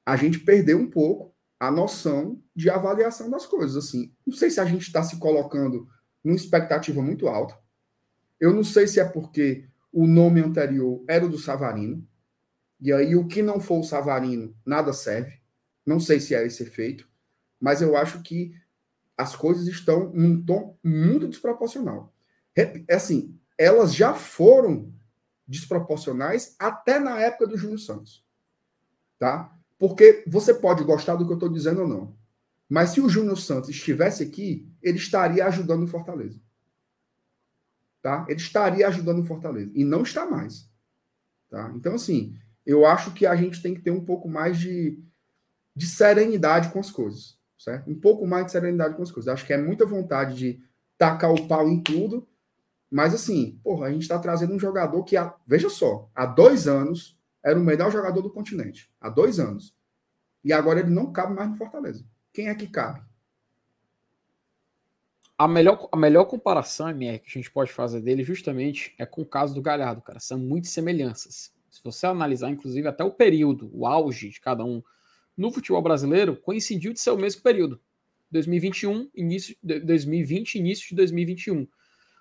a 0.07 0.15
gente 0.15 0.39
perdeu 0.39 0.79
um 0.79 0.89
pouco 0.89 1.35
a 1.59 1.69
noção 1.69 2.41
de 2.55 2.69
avaliação 2.69 3.29
das 3.29 3.45
coisas. 3.45 3.75
Assim. 3.75 4.13
Não 4.25 4.33
sei 4.33 4.49
se 4.49 4.59
a 4.59 4.65
gente 4.65 4.83
está 4.83 5.03
se 5.03 5.17
colocando 5.17 5.87
numa 6.23 6.35
expectativa 6.35 7.01
muito 7.01 7.27
alta. 7.27 7.57
Eu 8.39 8.53
não 8.53 8.63
sei 8.63 8.87
se 8.87 8.99
é 8.99 9.05
porque 9.05 9.67
o 9.91 10.07
nome 10.07 10.39
anterior 10.39 11.03
era 11.07 11.25
o 11.25 11.29
do 11.29 11.37
Savarino. 11.37 12.07
E 12.79 12.93
aí 12.93 13.15
o 13.15 13.27
que 13.27 13.41
não 13.41 13.59
for 13.59 13.79
o 13.79 13.83
Savarino, 13.83 14.55
nada 14.65 14.93
serve. 14.93 15.41
Não 15.85 15.99
sei 15.99 16.19
se 16.19 16.35
é 16.35 16.45
esse 16.45 16.63
efeito 16.63 17.07
mas 17.59 17.81
eu 17.81 17.97
acho 17.97 18.21
que 18.21 18.53
as 19.17 19.35
coisas 19.35 19.67
estão 19.67 20.11
num 20.13 20.43
tom 20.43 20.77
muito 20.83 21.27
desproporcional. 21.27 22.13
É 22.55 22.93
assim, 22.93 23.37
elas 23.57 23.93
já 23.93 24.13
foram 24.13 24.93
desproporcionais 25.47 26.55
até 26.59 26.99
na 26.99 27.19
época 27.19 27.47
do 27.47 27.57
Júnior 27.57 27.79
Santos. 27.79 28.25
Tá? 29.17 29.56
Porque 29.79 30.23
você 30.27 30.53
pode 30.53 30.83
gostar 30.83 31.15
do 31.15 31.25
que 31.25 31.31
eu 31.31 31.35
estou 31.35 31.49
dizendo 31.49 31.81
ou 31.81 31.87
não. 31.87 32.15
Mas 32.69 32.89
se 32.89 33.01
o 33.01 33.09
Júnior 33.09 33.37
Santos 33.37 33.69
estivesse 33.69 34.23
aqui, 34.23 34.67
ele 34.81 34.97
estaria 34.97 35.45
ajudando 35.45 35.83
o 35.83 35.87
Fortaleza. 35.87 36.39
Tá? 38.01 38.25
Ele 38.27 38.39
estaria 38.39 38.87
ajudando 38.87 39.19
o 39.19 39.25
Fortaleza. 39.25 39.71
E 39.73 39.83
não 39.83 40.03
está 40.03 40.25
mais. 40.25 40.69
Tá? 41.49 41.71
Então, 41.75 41.95
assim, 41.95 42.35
eu 42.65 42.85
acho 42.85 43.13
que 43.13 43.25
a 43.25 43.35
gente 43.35 43.61
tem 43.61 43.73
que 43.73 43.81
ter 43.81 43.91
um 43.91 44.03
pouco 44.03 44.27
mais 44.27 44.57
de, 44.59 44.99
de 45.75 45.87
serenidade 45.87 46.69
com 46.69 46.79
as 46.79 46.91
coisas. 46.91 47.37
Certo? 47.57 47.89
Um 47.89 47.99
pouco 47.99 48.27
mais 48.27 48.45
de 48.45 48.51
serenidade 48.51 48.95
com 48.95 49.03
as 49.03 49.11
coisas. 49.11 49.33
Acho 49.33 49.45
que 49.45 49.53
é 49.53 49.57
muita 49.57 49.85
vontade 49.85 50.35
de 50.35 50.61
tacar 50.97 51.31
o 51.31 51.47
pau 51.47 51.67
em 51.69 51.81
tudo. 51.81 52.27
Mas, 52.89 53.13
assim, 53.13 53.59
porra, 53.63 53.87
a 53.87 53.91
gente 53.91 54.03
está 54.03 54.19
trazendo 54.19 54.53
um 54.53 54.59
jogador 54.59 55.03
que, 55.03 55.17
há, 55.17 55.33
veja 55.45 55.69
só, 55.69 56.09
há 56.15 56.25
dois 56.25 56.67
anos 56.67 57.16
era 57.43 57.57
o 57.57 57.63
melhor 57.63 57.91
jogador 57.91 58.21
do 58.21 58.31
continente. 58.31 58.91
Há 58.99 59.09
dois 59.09 59.39
anos. 59.39 59.75
E 60.43 60.53
agora 60.53 60.79
ele 60.79 60.89
não 60.89 61.11
cabe 61.11 61.33
mais 61.33 61.49
no 61.49 61.55
Fortaleza. 61.55 62.05
Quem 62.33 62.49
é 62.49 62.55
que 62.55 62.67
cabe? 62.67 63.01
A 65.37 65.47
melhor, 65.47 65.87
a 65.91 65.97
melhor 65.97 66.25
comparação, 66.25 66.89
MR, 66.89 67.19
que 67.19 67.29
a 67.29 67.33
gente 67.33 67.51
pode 67.51 67.71
fazer 67.71 68.01
dele 68.01 68.23
justamente 68.23 68.95
é 68.97 69.05
com 69.05 69.21
o 69.21 69.25
caso 69.25 69.53
do 69.53 69.61
Galhardo, 69.61 70.01
cara. 70.01 70.19
São 70.19 70.37
muitas 70.39 70.71
semelhanças. 70.71 71.53
Se 71.69 71.83
você 71.83 72.07
analisar, 72.07 72.49
inclusive, 72.49 72.87
até 72.87 73.03
o 73.03 73.11
período, 73.11 73.69
o 73.71 73.85
auge 73.85 74.29
de 74.29 74.41
cada 74.41 74.65
um 74.65 74.81
no 75.35 75.51
futebol 75.51 75.81
brasileiro, 75.81 76.35
coincidiu 76.35 76.91
de 76.91 76.99
ser 76.99 77.11
o 77.11 77.17
mesmo 77.17 77.43
período. 77.43 77.79
2021, 78.31 79.09
início 79.15 79.55
de 79.61 79.79
2020, 79.79 80.55
início 80.55 80.89
de 80.89 80.95
2021. 80.95 81.67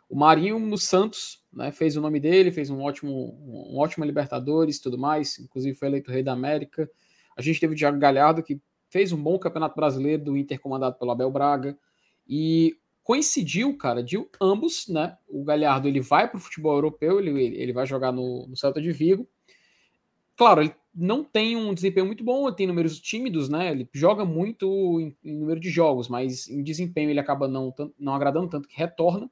O 0.09 0.17
Marinho 0.17 0.59
no 0.59 0.79
Santos, 0.79 1.45
né, 1.53 1.73
fez 1.73 1.97
o 1.97 2.01
nome 2.01 2.21
dele, 2.21 2.53
fez 2.53 2.71
um 2.71 2.81
ótimo, 2.81 3.37
um 3.73 3.79
ótimo 3.79 4.05
Libertadores, 4.05 4.79
tudo 4.79 4.97
mais, 4.97 5.39
inclusive 5.39 5.77
foi 5.77 5.89
eleito 5.89 6.13
rei 6.13 6.23
da 6.23 6.33
América. 6.33 6.89
A 7.37 7.43
gente 7.43 7.59
teve 7.59 7.75
o 7.75 7.77
Thiago 7.77 7.99
Galhardo 7.99 8.43
que 8.43 8.61
fez 8.89 9.13
um 9.13 9.23
bom 9.23 9.39
campeonato 9.39 9.75
brasileiro 9.75 10.25
do 10.25 10.37
Inter 10.37 10.61
comandado 10.61 10.97
pelo 10.97 11.11
Abel 11.11 11.31
Braga 11.31 11.77
e 12.29 12.77
coincidiu, 13.03 13.77
cara, 13.77 14.03
de 14.03 14.17
ambos, 14.41 14.89
né? 14.89 15.17
O 15.29 15.45
Galhardo 15.45 15.87
ele 15.87 16.01
vai 16.01 16.29
para 16.29 16.39
o 16.39 16.41
futebol 16.41 16.75
europeu, 16.75 17.21
ele, 17.21 17.41
ele 17.57 17.73
vai 17.73 17.87
jogar 17.87 18.11
no, 18.11 18.47
no 18.49 18.57
Celta 18.57 18.81
de 18.81 18.91
Vigo. 18.91 19.29
Claro, 20.37 20.61
ele 20.61 20.75
não 20.95 21.23
tem 21.23 21.57
um 21.57 21.73
desempenho 21.73 22.07
muito 22.07 22.25
bom, 22.25 22.47
ele 22.47 22.57
tem 22.57 22.67
números 22.67 22.99
tímidos, 23.01 23.49
né? 23.49 23.71
Ele 23.71 23.89
joga 23.93 24.25
muito 24.25 25.01
em, 25.01 25.17
em 25.25 25.37
número 25.39 25.61
de 25.61 25.71
jogos, 25.71 26.09
mas 26.09 26.49
em 26.49 26.63
desempenho 26.63 27.11
ele 27.11 27.21
acaba 27.21 27.47
não, 27.47 27.73
não 27.99 28.15
agradando 28.15 28.49
tanto 28.49 28.69
que 28.69 28.77
retorna. 28.77 29.31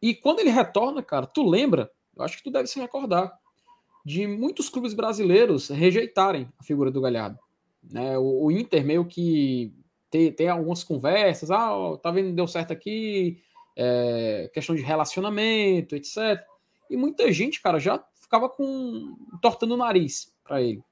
E 0.00 0.14
quando 0.14 0.40
ele 0.40 0.50
retorna, 0.50 1.02
cara, 1.02 1.26
tu 1.26 1.48
lembra? 1.48 1.90
Eu 2.16 2.24
acho 2.24 2.36
que 2.36 2.44
tu 2.44 2.50
deve 2.50 2.66
se 2.68 2.80
recordar 2.80 3.32
de 4.04 4.26
muitos 4.26 4.68
clubes 4.68 4.94
brasileiros 4.94 5.68
rejeitarem 5.68 6.48
a 6.58 6.62
figura 6.62 6.90
do 6.90 7.00
Galhardo. 7.00 7.38
Né? 7.82 8.16
O, 8.18 8.46
o 8.46 8.50
Inter 8.50 8.84
meio 8.84 9.04
que 9.04 9.72
tem, 10.10 10.32
tem 10.32 10.48
algumas 10.48 10.82
conversas, 10.82 11.50
ah, 11.50 11.70
tá 12.02 12.10
vendo, 12.10 12.34
deu 12.34 12.46
certo 12.46 12.72
aqui, 12.72 13.42
é, 13.76 14.50
questão 14.52 14.74
de 14.74 14.82
relacionamento, 14.82 15.94
etc. 15.94 16.42
E 16.90 16.96
muita 16.96 17.30
gente, 17.32 17.60
cara, 17.60 17.78
já 17.78 18.02
ficava 18.14 18.48
com 18.48 19.16
tortando 19.40 19.74
o 19.74 19.76
nariz 19.76 20.32
para 20.42 20.62
ele. 20.62 20.82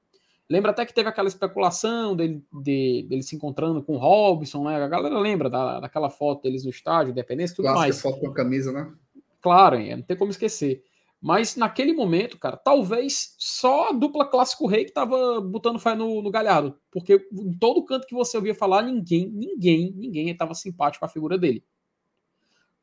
Lembra 0.49 0.71
até 0.71 0.85
que 0.85 0.93
teve 0.93 1.09
aquela 1.09 1.27
especulação 1.27 2.15
dele, 2.15 2.41
de, 2.53 3.05
dele 3.09 3.21
se 3.21 3.35
encontrando 3.35 3.83
com 3.83 3.95
o 3.95 3.97
Robson, 3.97 4.63
né? 4.63 4.81
A 4.81 4.87
galera 4.87 5.19
lembra 5.19 5.49
da, 5.49 5.81
daquela 5.81 6.09
foto 6.09 6.43
deles 6.43 6.63
no 6.63 6.69
estádio, 6.69 7.11
Independência, 7.11 7.55
tudo 7.55 7.65
Clássica 7.65 7.81
mais. 7.81 8.01
foto 8.01 8.19
com 8.19 8.29
a 8.29 8.33
camisa, 8.33 8.71
né? 8.71 8.93
Claro, 9.41 9.75
é, 9.75 9.95
não 9.95 10.03
tem 10.03 10.15
como 10.15 10.31
esquecer. 10.31 10.83
Mas 11.21 11.55
naquele 11.55 11.93
momento, 11.93 12.37
cara, 12.37 12.55
talvez 12.55 13.35
só 13.37 13.89
a 13.89 13.91
dupla 13.91 14.25
clássico 14.25 14.67
rei 14.67 14.85
que 14.85 14.91
tava 14.91 15.41
botando 15.41 15.79
fé 15.79 15.95
no, 15.95 16.21
no 16.21 16.29
Galhardo. 16.29 16.77
Porque 16.91 17.27
em 17.33 17.57
todo 17.57 17.83
canto 17.83 18.07
que 18.07 18.15
você 18.15 18.37
ouvia 18.37 18.53
falar, 18.53 18.83
ninguém, 18.83 19.29
ninguém, 19.29 19.91
ninguém 19.95 20.29
estava 20.29 20.53
simpático 20.53 20.99
com 20.99 21.05
a 21.05 21.09
figura 21.09 21.37
dele. 21.37 21.63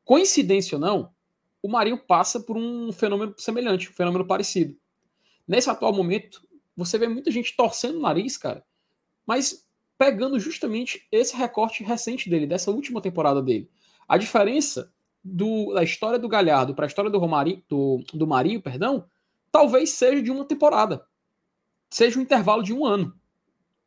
Coincidência 0.03 0.75
ou 0.75 0.81
não, 0.81 1.11
o 1.63 1.67
Marinho 1.69 1.97
passa 1.97 2.39
por 2.39 2.57
um 2.57 2.91
fenômeno 2.91 3.33
semelhante, 3.37 3.89
um 3.89 3.93
fenômeno 3.93 4.27
parecido. 4.27 4.77
Nesse 5.47 5.69
atual 5.69 5.93
momento, 5.93 6.45
você 6.75 6.97
vê 6.97 7.07
muita 7.07 7.31
gente 7.31 7.55
torcendo 7.55 7.97
o 7.97 8.01
nariz, 8.01 8.37
cara, 8.37 8.65
mas 9.25 9.65
pegando 9.97 10.39
justamente 10.39 11.07
esse 11.11 11.35
recorte 11.35 11.83
recente 11.83 12.29
dele, 12.29 12.45
dessa 12.45 12.71
última 12.71 13.01
temporada 13.01 13.41
dele. 13.41 13.69
A 14.07 14.17
diferença 14.17 14.91
do, 15.23 15.73
da 15.73 15.83
história 15.83 16.19
do 16.19 16.29
Galhardo 16.29 16.75
para 16.75 16.85
a 16.85 16.87
história 16.87 17.09
do, 17.09 17.17
Romarinho, 17.17 17.63
do, 17.67 18.03
do 18.13 18.27
Marinho, 18.27 18.61
perdão, 18.61 19.05
talvez 19.51 19.91
seja 19.91 20.21
de 20.21 20.29
uma 20.29 20.45
temporada. 20.45 21.05
Seja 21.89 22.19
um 22.19 22.21
intervalo 22.21 22.61
de 22.61 22.73
um 22.73 22.85
ano. 22.85 23.17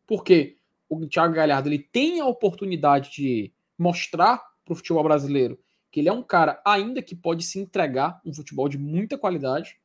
Porque 0.06 0.56
o 0.88 1.06
Thiago 1.06 1.34
Galhardo 1.34 1.68
ele 1.68 1.78
tem 1.78 2.20
a 2.20 2.26
oportunidade 2.26 3.10
de 3.12 3.52
mostrar 3.78 4.42
para 4.64 4.72
o 4.72 4.76
futebol 4.76 5.04
brasileiro 5.04 5.58
que 5.90 6.00
ele 6.00 6.08
é 6.08 6.12
um 6.12 6.22
cara 6.22 6.60
ainda 6.64 7.02
que 7.02 7.14
pode 7.14 7.44
se 7.44 7.58
entregar 7.58 8.20
um 8.24 8.32
futebol 8.32 8.68
de 8.68 8.78
muita 8.78 9.16
qualidade. 9.16 9.78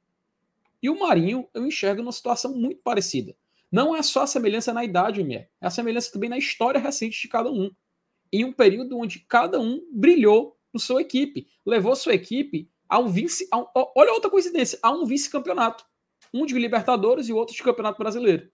E 0.84 0.90
o 0.90 1.00
Marinho 1.00 1.48
eu 1.54 1.66
enxergo 1.66 2.02
numa 2.02 2.12
situação 2.12 2.54
muito 2.54 2.82
parecida. 2.84 3.34
Não 3.72 3.96
é 3.96 4.04
só 4.04 4.24
a 4.24 4.28
semelhança 4.28 4.74
na 4.74 4.84
idade, 4.84 5.24
Mier, 5.24 5.50
é 5.62 5.66
a 5.66 5.70
semelhança 5.70 6.12
também 6.12 6.30
na 6.30 6.38
história 6.38 6.80
recente 6.80 7.22
de 7.22 7.28
cada 7.30 7.50
um. 7.50 7.72
Em 8.32 8.44
um 8.44 8.52
período 8.52 9.00
onde 9.00 9.20
cada 9.22 9.60
um 9.62 9.82
brilhou 9.92 10.60
no 10.74 10.80
sua 10.80 11.02
equipe. 11.02 11.48
Levou 11.66 11.96
sua 11.96 12.14
equipe 12.14 12.70
a 12.90 13.00
um 13.00 13.08
vice. 13.08 13.48
Olha 13.96 14.12
outra 14.12 14.30
coincidência, 14.30 14.78
a 14.84 14.92
um 14.92 15.06
vice-campeonato. 15.06 15.86
Um 16.34 16.46
de 16.46 16.54
Libertadores 16.58 17.30
e 17.30 17.34
o 17.34 17.38
outro 17.38 17.56
de 17.56 17.64
Campeonato 17.64 17.98
Brasileiro. 17.98 18.52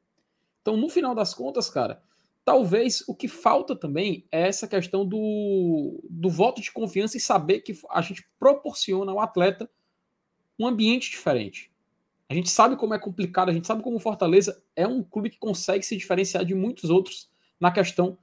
Então, 0.61 0.77
no 0.77 0.89
final 0.89 1.15
das 1.15 1.33
contas, 1.33 1.69
cara, 1.69 2.03
talvez 2.45 3.03
o 3.07 3.15
que 3.15 3.27
falta 3.27 3.75
também 3.75 4.27
é 4.31 4.47
essa 4.47 4.67
questão 4.67 5.05
do, 5.05 5.99
do 6.09 6.29
voto 6.29 6.61
de 6.61 6.71
confiança 6.71 7.17
e 7.17 7.21
saber 7.21 7.61
que 7.61 7.73
a 7.89 8.01
gente 8.01 8.23
proporciona 8.37 9.11
ao 9.11 9.19
atleta 9.19 9.69
um 10.59 10.67
ambiente 10.67 11.09
diferente. 11.09 11.71
A 12.29 12.33
gente 12.35 12.49
sabe 12.49 12.75
como 12.75 12.93
é 12.93 12.99
complicado, 12.99 13.49
a 13.49 13.53
gente 13.53 13.65
sabe 13.65 13.81
como 13.81 13.97
o 13.97 13.99
Fortaleza 13.99 14.61
é 14.75 14.87
um 14.87 15.01
clube 15.01 15.31
que 15.31 15.39
consegue 15.39 15.83
se 15.83 15.97
diferenciar 15.97 16.45
de 16.45 16.53
muitos 16.53 16.91
outros 16.91 17.27
na 17.59 17.71
questão 17.71 18.17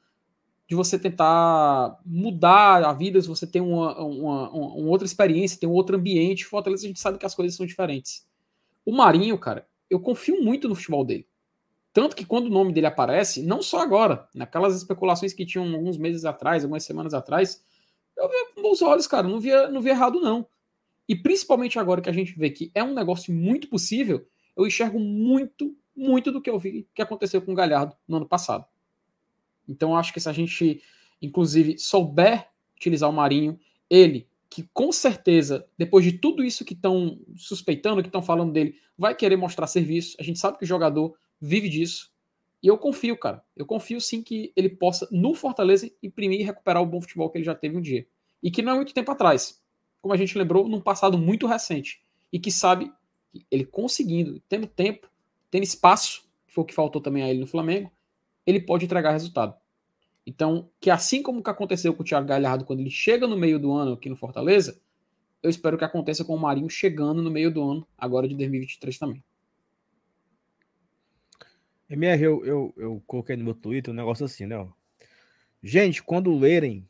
de 0.68 0.74
você 0.74 0.98
tentar 0.98 2.00
mudar 2.04 2.84
a 2.84 2.92
vida, 2.92 3.20
se 3.20 3.28
você 3.28 3.46
tem 3.46 3.60
uma, 3.60 4.00
uma, 4.00 4.50
uma, 4.50 4.90
outra 4.90 5.06
experiência, 5.06 5.58
tem 5.58 5.68
um 5.68 5.72
outro 5.72 5.96
ambiente. 5.96 6.44
Fortaleza, 6.44 6.84
a 6.84 6.88
gente 6.88 7.00
sabe 7.00 7.18
que 7.18 7.26
as 7.26 7.34
coisas 7.34 7.56
são 7.56 7.66
diferentes. 7.66 8.26
O 8.84 8.92
Marinho, 8.92 9.38
cara, 9.38 9.66
eu 9.88 10.00
confio 10.00 10.42
muito 10.42 10.68
no 10.68 10.74
futebol 10.74 11.04
dele. 11.04 11.26
Tanto 11.92 12.14
que 12.14 12.26
quando 12.26 12.46
o 12.46 12.50
nome 12.50 12.72
dele 12.72 12.86
aparece, 12.86 13.42
não 13.42 13.62
só 13.62 13.80
agora, 13.80 14.28
naquelas 14.34 14.76
especulações 14.76 15.32
que 15.32 15.46
tinham 15.46 15.72
alguns 15.72 15.96
meses 15.96 16.24
atrás, 16.24 16.62
algumas 16.62 16.84
semanas 16.84 17.14
atrás, 17.14 17.62
eu 18.16 18.28
via 18.28 18.54
com 18.54 18.62
bons 18.62 18.82
olhos, 18.82 19.06
cara, 19.06 19.26
não 19.26 19.40
via, 19.40 19.68
não 19.68 19.80
via 19.80 19.92
errado, 19.92 20.20
não. 20.20 20.46
E 21.08 21.14
principalmente 21.14 21.78
agora 21.78 22.00
que 22.00 22.08
a 22.08 22.12
gente 22.12 22.36
vê 22.38 22.50
que 22.50 22.70
é 22.74 22.82
um 22.82 22.94
negócio 22.94 23.32
muito 23.32 23.68
possível, 23.68 24.26
eu 24.56 24.66
enxergo 24.66 24.98
muito, 24.98 25.76
muito 25.94 26.32
do 26.32 26.40
que 26.40 26.50
eu 26.50 26.58
vi 26.58 26.88
que 26.94 27.02
aconteceu 27.02 27.40
com 27.40 27.52
o 27.52 27.54
Galhardo 27.54 27.96
no 28.08 28.16
ano 28.16 28.26
passado. 28.26 28.64
Então 29.68 29.96
acho 29.96 30.12
que 30.12 30.20
se 30.20 30.28
a 30.28 30.32
gente, 30.32 30.82
inclusive, 31.20 31.78
souber 31.78 32.48
utilizar 32.76 33.08
o 33.08 33.12
Marinho, 33.12 33.58
ele, 33.88 34.28
que 34.48 34.68
com 34.72 34.90
certeza, 34.92 35.66
depois 35.76 36.04
de 36.04 36.12
tudo 36.12 36.44
isso 36.44 36.64
que 36.64 36.74
estão 36.74 37.18
suspeitando, 37.36 38.02
que 38.02 38.08
estão 38.08 38.22
falando 38.22 38.52
dele, 38.52 38.76
vai 38.96 39.14
querer 39.14 39.36
mostrar 39.36 39.66
serviço. 39.66 40.16
A 40.18 40.22
gente 40.22 40.38
sabe 40.38 40.58
que 40.58 40.64
o 40.64 40.68
jogador 40.68 41.14
vive 41.40 41.68
disso. 41.68 42.10
E 42.62 42.68
eu 42.68 42.78
confio, 42.78 43.16
cara. 43.16 43.44
Eu 43.54 43.66
confio 43.66 44.00
sim 44.00 44.22
que 44.22 44.52
ele 44.56 44.68
possa, 44.68 45.06
no 45.12 45.34
Fortaleza, 45.34 45.90
imprimir 46.02 46.40
e 46.40 46.44
recuperar 46.44 46.82
o 46.82 46.86
bom 46.86 47.00
futebol 47.00 47.30
que 47.30 47.38
ele 47.38 47.44
já 47.44 47.54
teve 47.54 47.76
um 47.76 47.80
dia. 47.80 48.06
E 48.42 48.50
que 48.50 48.62
não 48.62 48.72
é 48.72 48.76
muito 48.76 48.94
tempo 48.94 49.10
atrás. 49.10 49.62
Como 50.06 50.14
a 50.14 50.16
gente 50.16 50.38
lembrou, 50.38 50.68
num 50.68 50.80
passado 50.80 51.18
muito 51.18 51.48
recente. 51.48 52.00
E 52.32 52.38
que 52.38 52.52
sabe, 52.52 52.92
ele 53.50 53.64
conseguindo, 53.64 54.40
tendo 54.48 54.68
tempo, 54.68 55.10
tendo 55.50 55.64
espaço, 55.64 56.22
que 56.46 56.54
foi 56.54 56.62
o 56.62 56.64
que 56.64 56.72
faltou 56.72 57.02
também 57.02 57.24
a 57.24 57.28
ele 57.28 57.40
no 57.40 57.46
Flamengo, 57.48 57.90
ele 58.46 58.60
pode 58.60 58.84
entregar 58.84 59.10
resultado. 59.10 59.56
Então, 60.24 60.70
que 60.78 60.90
assim 60.90 61.24
como 61.24 61.42
que 61.42 61.50
aconteceu 61.50 61.92
com 61.92 62.04
o 62.04 62.06
Thiago 62.06 62.24
Galhardo 62.24 62.64
quando 62.64 62.78
ele 62.78 62.90
chega 62.90 63.26
no 63.26 63.36
meio 63.36 63.58
do 63.58 63.72
ano 63.72 63.94
aqui 63.94 64.08
no 64.08 64.14
Fortaleza, 64.14 64.80
eu 65.42 65.50
espero 65.50 65.76
que 65.76 65.84
aconteça 65.84 66.24
com 66.24 66.36
o 66.36 66.38
Marinho 66.38 66.70
chegando 66.70 67.20
no 67.20 67.28
meio 67.28 67.50
do 67.50 67.68
ano, 67.68 67.84
agora 67.98 68.28
de 68.28 68.36
2023 68.36 68.96
também. 68.98 69.24
MR, 71.90 72.22
eu, 72.22 72.46
eu, 72.46 72.74
eu 72.76 73.02
coloquei 73.08 73.34
no 73.34 73.42
meu 73.42 73.54
Twitter 73.54 73.92
um 73.92 73.96
negócio 73.96 74.24
assim, 74.24 74.46
né? 74.46 74.68
Gente, 75.60 76.00
quando 76.00 76.32
lerem, 76.38 76.88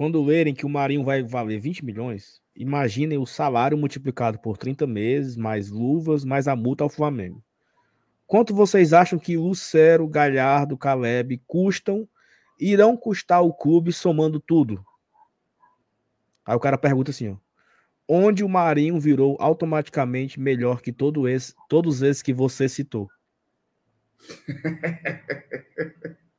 quando 0.00 0.24
lerem 0.24 0.54
que 0.54 0.64
o 0.64 0.68
Marinho 0.70 1.04
vai 1.04 1.22
valer 1.22 1.60
20 1.60 1.84
milhões, 1.84 2.40
imaginem 2.56 3.18
o 3.18 3.26
salário 3.26 3.76
multiplicado 3.76 4.38
por 4.38 4.56
30 4.56 4.86
meses, 4.86 5.36
mais 5.36 5.68
luvas, 5.68 6.24
mais 6.24 6.48
a 6.48 6.56
multa 6.56 6.82
ao 6.82 6.88
Flamengo. 6.88 7.44
Quanto 8.26 8.54
vocês 8.54 8.94
acham 8.94 9.18
que 9.18 9.36
Lucero, 9.36 10.08
Galhardo, 10.08 10.74
Caleb 10.74 11.42
custam, 11.46 12.08
irão 12.58 12.96
custar 12.96 13.42
o 13.42 13.52
clube 13.52 13.92
somando 13.92 14.40
tudo? 14.40 14.82
Aí 16.46 16.56
o 16.56 16.60
cara 16.60 16.78
pergunta 16.78 17.10
assim, 17.10 17.28
ó, 17.28 17.36
onde 18.08 18.42
o 18.42 18.48
Marinho 18.48 18.98
virou 18.98 19.36
automaticamente 19.38 20.40
melhor 20.40 20.80
que 20.80 20.94
todo 20.94 21.28
esse, 21.28 21.54
todos 21.68 22.00
esses 22.00 22.22
que 22.22 22.32
você 22.32 22.70
citou? 22.70 23.06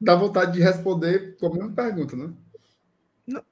Dá 0.00 0.14
vontade 0.14 0.52
de 0.52 0.60
responder 0.60 1.36
com 1.38 1.46
a 1.46 1.50
mesma 1.50 1.72
pergunta, 1.72 2.16
né? 2.16 2.32
Não. 3.26 3.42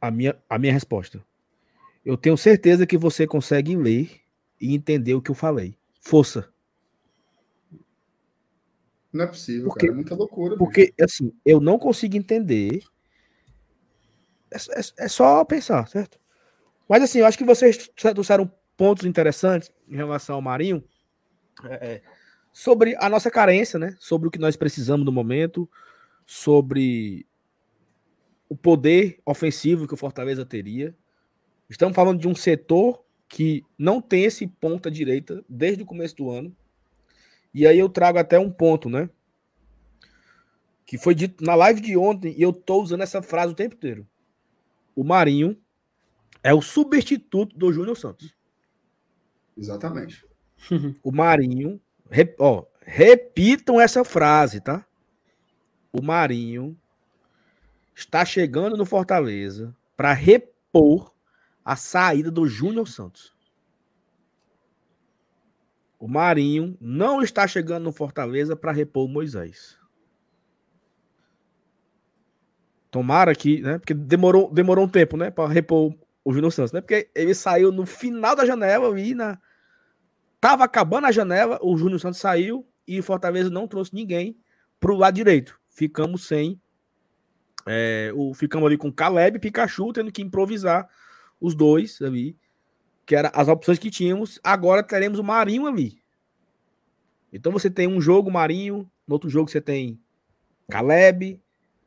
A 0.00 0.10
minha, 0.10 0.36
a 0.48 0.58
minha 0.58 0.72
resposta. 0.72 1.22
Eu 2.04 2.16
tenho 2.16 2.36
certeza 2.36 2.86
que 2.86 2.96
você 2.96 3.26
consegue 3.26 3.76
ler 3.76 4.10
e 4.60 4.74
entender 4.74 5.14
o 5.14 5.22
que 5.22 5.30
eu 5.30 5.34
falei. 5.34 5.76
Força. 6.00 6.48
Não 9.12 9.24
é 9.24 9.26
possível, 9.26 9.68
porque, 9.68 9.86
cara. 9.86 9.92
É 9.92 9.94
muita 9.94 10.14
loucura. 10.14 10.56
Porque, 10.56 10.86
bicho. 10.86 10.94
assim, 11.02 11.32
eu 11.44 11.60
não 11.60 11.78
consigo 11.78 12.16
entender. 12.16 12.82
É, 14.50 14.56
é, 14.56 15.04
é, 15.04 15.08
só 15.08 15.44
pensar, 15.44 15.86
certo? 15.88 16.18
Mas, 16.88 17.02
assim, 17.02 17.18
eu 17.18 17.26
acho 17.26 17.36
que 17.36 17.44
vocês 17.44 17.88
trouxeram 17.88 18.50
pontos 18.76 19.04
interessantes 19.04 19.70
em 19.88 19.96
relação 19.96 20.36
ao 20.36 20.42
Marinho. 20.42 20.82
É, 21.64 21.86
é 21.86 22.02
sobre 22.52 22.96
a 22.98 23.08
nossa 23.08 23.30
carência, 23.30 23.78
né? 23.78 23.96
Sobre 23.98 24.28
o 24.28 24.30
que 24.30 24.38
nós 24.38 24.56
precisamos 24.56 25.04
no 25.04 25.12
momento. 25.12 25.68
Sobre 26.26 27.26
o 28.48 28.56
poder 28.56 29.20
ofensivo 29.24 29.86
que 29.86 29.94
o 29.94 29.98
Fortaleza 29.98 30.44
teria. 30.44 30.94
Estamos 31.68 31.94
falando 31.94 32.20
de 32.20 32.26
um 32.26 32.34
setor 32.34 33.04
que 33.28 33.62
não 33.76 34.00
tem 34.00 34.24
esse 34.24 34.46
ponta 34.46 34.90
direita 34.90 35.44
desde 35.48 35.82
o 35.82 35.86
começo 35.86 36.16
do 36.16 36.30
ano. 36.30 36.56
E 37.52 37.66
aí 37.66 37.78
eu 37.78 37.88
trago 37.88 38.18
até 38.18 38.38
um 38.38 38.50
ponto, 38.50 38.88
né? 38.88 39.10
Que 40.86 40.96
foi 40.96 41.14
dito 41.14 41.44
na 41.44 41.54
live 41.54 41.80
de 41.80 41.96
ontem, 41.96 42.34
e 42.36 42.42
eu 42.42 42.52
tô 42.52 42.82
usando 42.82 43.02
essa 43.02 43.20
frase 43.20 43.52
o 43.52 43.56
tempo 43.56 43.74
inteiro. 43.74 44.08
O 44.96 45.04
Marinho 45.04 45.60
é 46.42 46.54
o 46.54 46.62
substituto 46.62 47.56
do 47.56 47.72
Júnior 47.72 47.96
Santos. 47.96 48.34
Exatamente. 49.56 50.24
o 51.02 51.12
Marinho, 51.12 51.80
rep, 52.10 52.34
ó, 52.38 52.64
repitam 52.80 53.80
essa 53.80 54.04
frase, 54.04 54.60
tá? 54.60 54.84
O 55.92 56.02
Marinho 56.02 56.76
está 57.94 58.24
chegando 58.24 58.76
no 58.76 58.84
Fortaleza 58.86 59.74
para 59.96 60.12
repor 60.12 61.12
a 61.64 61.76
saída 61.76 62.30
do 62.30 62.46
Júnior 62.46 62.88
Santos. 62.88 63.34
O 65.98 66.06
Marinho 66.06 66.78
não 66.80 67.20
está 67.20 67.46
chegando 67.46 67.84
no 67.84 67.92
Fortaleza 67.92 68.54
para 68.54 68.70
repor 68.70 69.06
o 69.06 69.08
Moisés. 69.08 69.76
Tomara 72.90 73.34
que, 73.34 73.60
né? 73.60 73.78
Porque 73.78 73.92
demorou, 73.92 74.52
demorou 74.52 74.84
um 74.84 74.88
tempo, 74.88 75.16
né? 75.16 75.30
Para 75.30 75.52
repor 75.52 75.94
o 76.24 76.32
Júnior 76.32 76.52
Santos, 76.52 76.72
né? 76.72 76.80
Porque 76.80 77.10
ele 77.14 77.34
saiu 77.34 77.72
no 77.72 77.84
final 77.84 78.36
da 78.36 78.46
janela 78.46 78.98
e 78.98 79.14
na. 79.14 79.38
Tava 80.40 80.64
acabando 80.64 81.06
a 81.06 81.12
janela, 81.12 81.58
o 81.62 81.76
Júnior 81.76 82.00
Santos 82.00 82.20
saiu 82.20 82.66
e 82.86 82.98
o 82.98 83.02
Fortaleza 83.02 83.50
não 83.50 83.66
trouxe 83.66 83.94
ninguém 83.94 84.36
para 84.78 84.92
o 84.92 84.96
lado 84.96 85.14
direito. 85.14 85.58
Ficamos 85.68 86.26
sem. 86.26 86.60
É, 87.66 88.12
o, 88.14 88.32
ficamos 88.32 88.66
ali 88.66 88.78
com 88.78 88.92
Caleb 88.92 89.36
e 89.36 89.40
Pikachu, 89.40 89.92
tendo 89.92 90.12
que 90.12 90.22
improvisar 90.22 90.88
os 91.40 91.54
dois 91.54 92.00
ali 92.00 92.36
que 93.08 93.16
eram 93.16 93.30
as 93.32 93.48
opções 93.48 93.78
que 93.78 93.90
tínhamos. 93.90 94.38
Agora 94.44 94.82
teremos 94.82 95.18
o 95.18 95.24
Marinho 95.24 95.66
ali. 95.66 95.98
Então 97.32 97.50
você 97.50 97.70
tem 97.70 97.88
um 97.88 98.02
jogo 98.02 98.30
Marinho, 98.30 98.88
no 99.06 99.14
outro 99.14 99.30
jogo 99.30 99.50
você 99.50 99.62
tem 99.62 99.98
Caleb. 100.68 101.40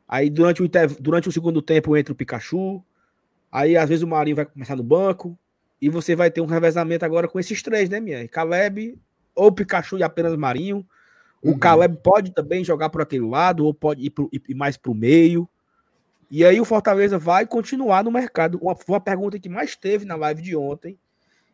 Aí 0.07 0.31
durante 0.31 0.63
o, 0.63 0.69
durante 0.99 1.29
o 1.29 1.31
segundo 1.31 1.61
tempo 1.61 1.95
entra 1.95 2.11
o 2.11 2.15
Pikachu. 2.15 2.83
Aí 3.51 3.77
às 3.77 3.87
vezes 3.87 4.01
o 4.01 4.07
Marinho 4.07 4.35
vai 4.35 4.47
começar 4.47 4.75
no 4.75 4.81
banco. 4.81 5.37
E 5.81 5.89
você 5.89 6.15
vai 6.15 6.29
ter 6.29 6.41
um 6.41 6.45
revezamento 6.45 7.03
agora 7.03 7.27
com 7.27 7.39
esses 7.39 7.61
três, 7.63 7.89
né, 7.89 7.99
minha? 7.99 8.27
Caleb, 8.27 8.99
ou 9.33 9.51
Pikachu 9.51 9.97
e 9.97 10.03
apenas 10.03 10.35
Marinho. 10.35 10.85
O 11.41 11.49
uhum. 11.49 11.59
Caleb 11.59 11.97
pode 12.03 12.31
também 12.31 12.63
jogar 12.63 12.89
por 12.89 13.01
aquele 13.01 13.25
lado, 13.25 13.65
ou 13.65 13.73
pode 13.73 14.05
ir, 14.05 14.11
pro, 14.11 14.29
ir 14.31 14.53
mais 14.53 14.77
para 14.77 14.91
o 14.91 14.95
meio. 14.95 15.49
E 16.29 16.45
aí 16.45 16.61
o 16.61 16.65
Fortaleza 16.65 17.17
vai 17.17 17.47
continuar 17.47 18.03
no 18.03 18.11
mercado. 18.11 18.59
Uma, 18.61 18.77
uma 18.87 19.01
pergunta 19.01 19.39
que 19.39 19.49
mais 19.49 19.75
teve 19.75 20.05
na 20.05 20.15
live 20.15 20.41
de 20.41 20.55
ontem 20.55 20.99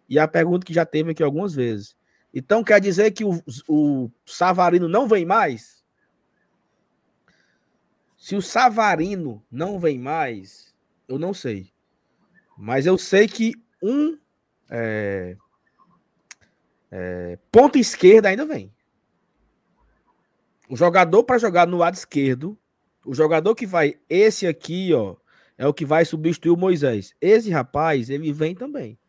e 0.09 0.19
a 0.19 0.27
pergunta 0.27 0.65
que 0.65 0.73
já 0.73 0.85
teve 0.85 1.11
aqui 1.11 1.23
algumas 1.23 1.55
vezes. 1.55 1.95
Então 2.33 2.63
quer 2.63 2.81
dizer 2.81 3.11
que 3.11 3.23
o, 3.23 3.41
o 3.67 4.11
Savarino 4.25 4.89
não 4.89 5.07
vem 5.07 5.25
mais? 5.25 5.83
Se 8.17 8.35
o 8.35 8.41
Savarino 8.41 9.43
não 9.49 9.79
vem 9.79 9.97
mais, 9.97 10.75
eu 11.07 11.17
não 11.17 11.33
sei. 11.33 11.71
Mas 12.57 12.85
eu 12.85 12.97
sei 12.97 13.27
que 13.27 13.53
um 13.81 14.17
é, 14.69 15.37
é, 16.91 17.37
esquerda 17.75 18.29
ainda 18.29 18.45
vem. 18.45 18.73
O 20.69 20.75
jogador 20.75 21.23
para 21.23 21.37
jogar 21.37 21.65
no 21.67 21.77
lado 21.77 21.95
esquerdo, 21.95 22.57
o 23.05 23.13
jogador 23.13 23.55
que 23.55 23.65
vai, 23.65 23.95
esse 24.09 24.45
aqui, 24.45 24.93
ó, 24.93 25.15
é 25.57 25.65
o 25.65 25.73
que 25.73 25.85
vai 25.85 26.03
substituir 26.05 26.51
o 26.51 26.57
Moisés. 26.57 27.15
Esse 27.21 27.49
rapaz, 27.49 28.09
ele 28.09 28.33
vem 28.33 28.53
também. 28.53 28.99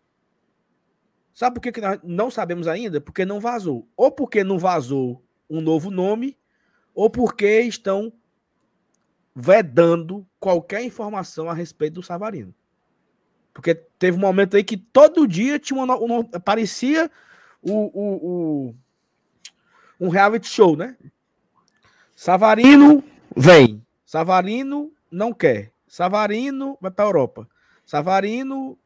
Sabe 1.34 1.54
por 1.54 1.60
que, 1.60 1.72
que 1.72 1.80
nós 1.80 2.00
não 2.02 2.30
sabemos 2.30 2.66
ainda? 2.66 3.00
Porque 3.00 3.24
não 3.24 3.38
vazou. 3.38 3.88
Ou 3.96 4.10
porque 4.10 4.42
não 4.42 4.58
vazou 4.58 5.22
um 5.48 5.60
novo 5.60 5.90
nome, 5.90 6.36
ou 6.94 7.08
porque 7.08 7.60
estão 7.60 8.12
vedando 9.34 10.26
qualquer 10.40 10.82
informação 10.82 11.48
a 11.48 11.54
respeito 11.54 11.94
do 11.94 12.02
Savarino. 12.02 12.54
Porque 13.59 13.74
teve 13.74 14.16
um 14.16 14.20
momento 14.20 14.56
aí 14.56 14.62
que 14.62 14.76
todo 14.76 15.26
dia 15.26 15.59
tinha 15.59 15.82
uma, 15.82 15.97
uma 15.97 16.22
parecia 16.39 17.10
o, 17.60 17.72
o, 17.72 18.68
o, 18.68 18.74
um 19.98 20.09
reality 20.09 20.47
show, 20.47 20.76
né? 20.76 20.97
Savarino 22.14 23.02
vem. 23.36 23.85
Savarino 24.06 24.93
não 25.10 25.32
quer. 25.32 25.72
Savarino 25.89 26.78
vai 26.80 26.93
para 26.93 27.05
a 27.05 27.09
Europa. 27.09 27.48
Savarino 27.85 28.78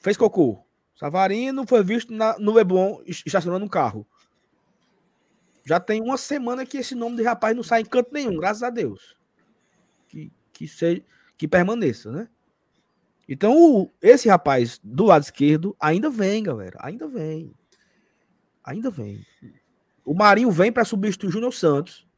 fez 0.00 0.16
cocô. 0.16 0.58
Savarino 0.96 1.64
foi 1.64 1.84
visto 1.84 2.12
na, 2.12 2.36
no 2.36 2.54
Leblon 2.54 3.00
estacionando 3.06 3.64
um 3.64 3.68
carro. 3.68 4.04
Já 5.64 5.78
tem 5.78 6.02
uma 6.02 6.18
semana 6.18 6.66
que 6.66 6.78
esse 6.78 6.96
nome 6.96 7.14
de 7.14 7.22
rapaz 7.22 7.54
não 7.54 7.62
sai 7.62 7.82
em 7.82 7.84
canto 7.84 8.12
nenhum, 8.12 8.36
graças 8.38 8.64
a 8.64 8.70
Deus. 8.70 9.16
Que, 10.08 10.32
que, 10.52 10.66
seja, 10.66 11.00
que 11.36 11.46
permaneça, 11.46 12.10
né? 12.10 12.28
Então, 13.28 13.54
o, 13.54 13.90
esse 14.00 14.28
rapaz 14.28 14.80
do 14.82 15.04
lado 15.04 15.22
esquerdo 15.22 15.76
ainda 15.78 16.08
vem, 16.08 16.42
galera. 16.42 16.78
Ainda 16.80 17.06
vem. 17.06 17.52
Ainda 18.64 18.90
vem. 18.90 19.24
O 20.04 20.14
Marinho 20.14 20.50
vem 20.50 20.72
para 20.72 20.84
substituir 20.84 21.28
o 21.28 21.32
Júnior 21.32 21.52
Santos. 21.52 22.08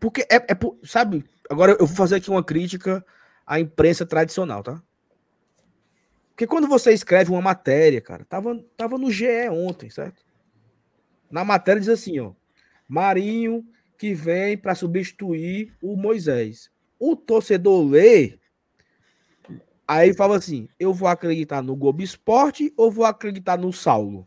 Porque 0.00 0.22
é, 0.30 0.36
é, 0.36 0.58
sabe, 0.84 1.24
agora 1.50 1.72
eu 1.72 1.86
vou 1.86 1.96
fazer 1.96 2.16
aqui 2.16 2.30
uma 2.30 2.42
crítica 2.42 3.04
à 3.46 3.60
imprensa 3.60 4.06
tradicional, 4.06 4.62
tá? 4.62 4.82
Porque 6.30 6.46
quando 6.46 6.66
você 6.66 6.92
escreve 6.92 7.30
uma 7.30 7.40
matéria, 7.42 8.00
cara, 8.00 8.24
tava, 8.24 8.58
tava 8.76 8.98
no 8.98 9.10
GE 9.10 9.48
ontem, 9.50 9.88
certo? 9.88 10.24
Na 11.30 11.44
matéria 11.44 11.80
diz 11.80 11.88
assim, 11.88 12.18
ó. 12.20 12.32
Marinho 12.88 13.66
que 13.96 14.14
vem 14.14 14.58
para 14.58 14.74
substituir 14.74 15.72
o 15.80 15.96
Moisés. 15.96 16.70
O 16.98 17.14
torcedor 17.14 17.86
lê, 17.86 18.38
aí 19.86 20.14
fala 20.14 20.36
assim: 20.36 20.68
eu 20.78 20.92
vou 20.92 21.08
acreditar 21.08 21.62
no 21.62 21.76
Globo 21.76 22.02
Esporte 22.02 22.72
ou 22.76 22.90
vou 22.90 23.04
acreditar 23.04 23.56
no 23.58 23.72
Saulo? 23.72 24.26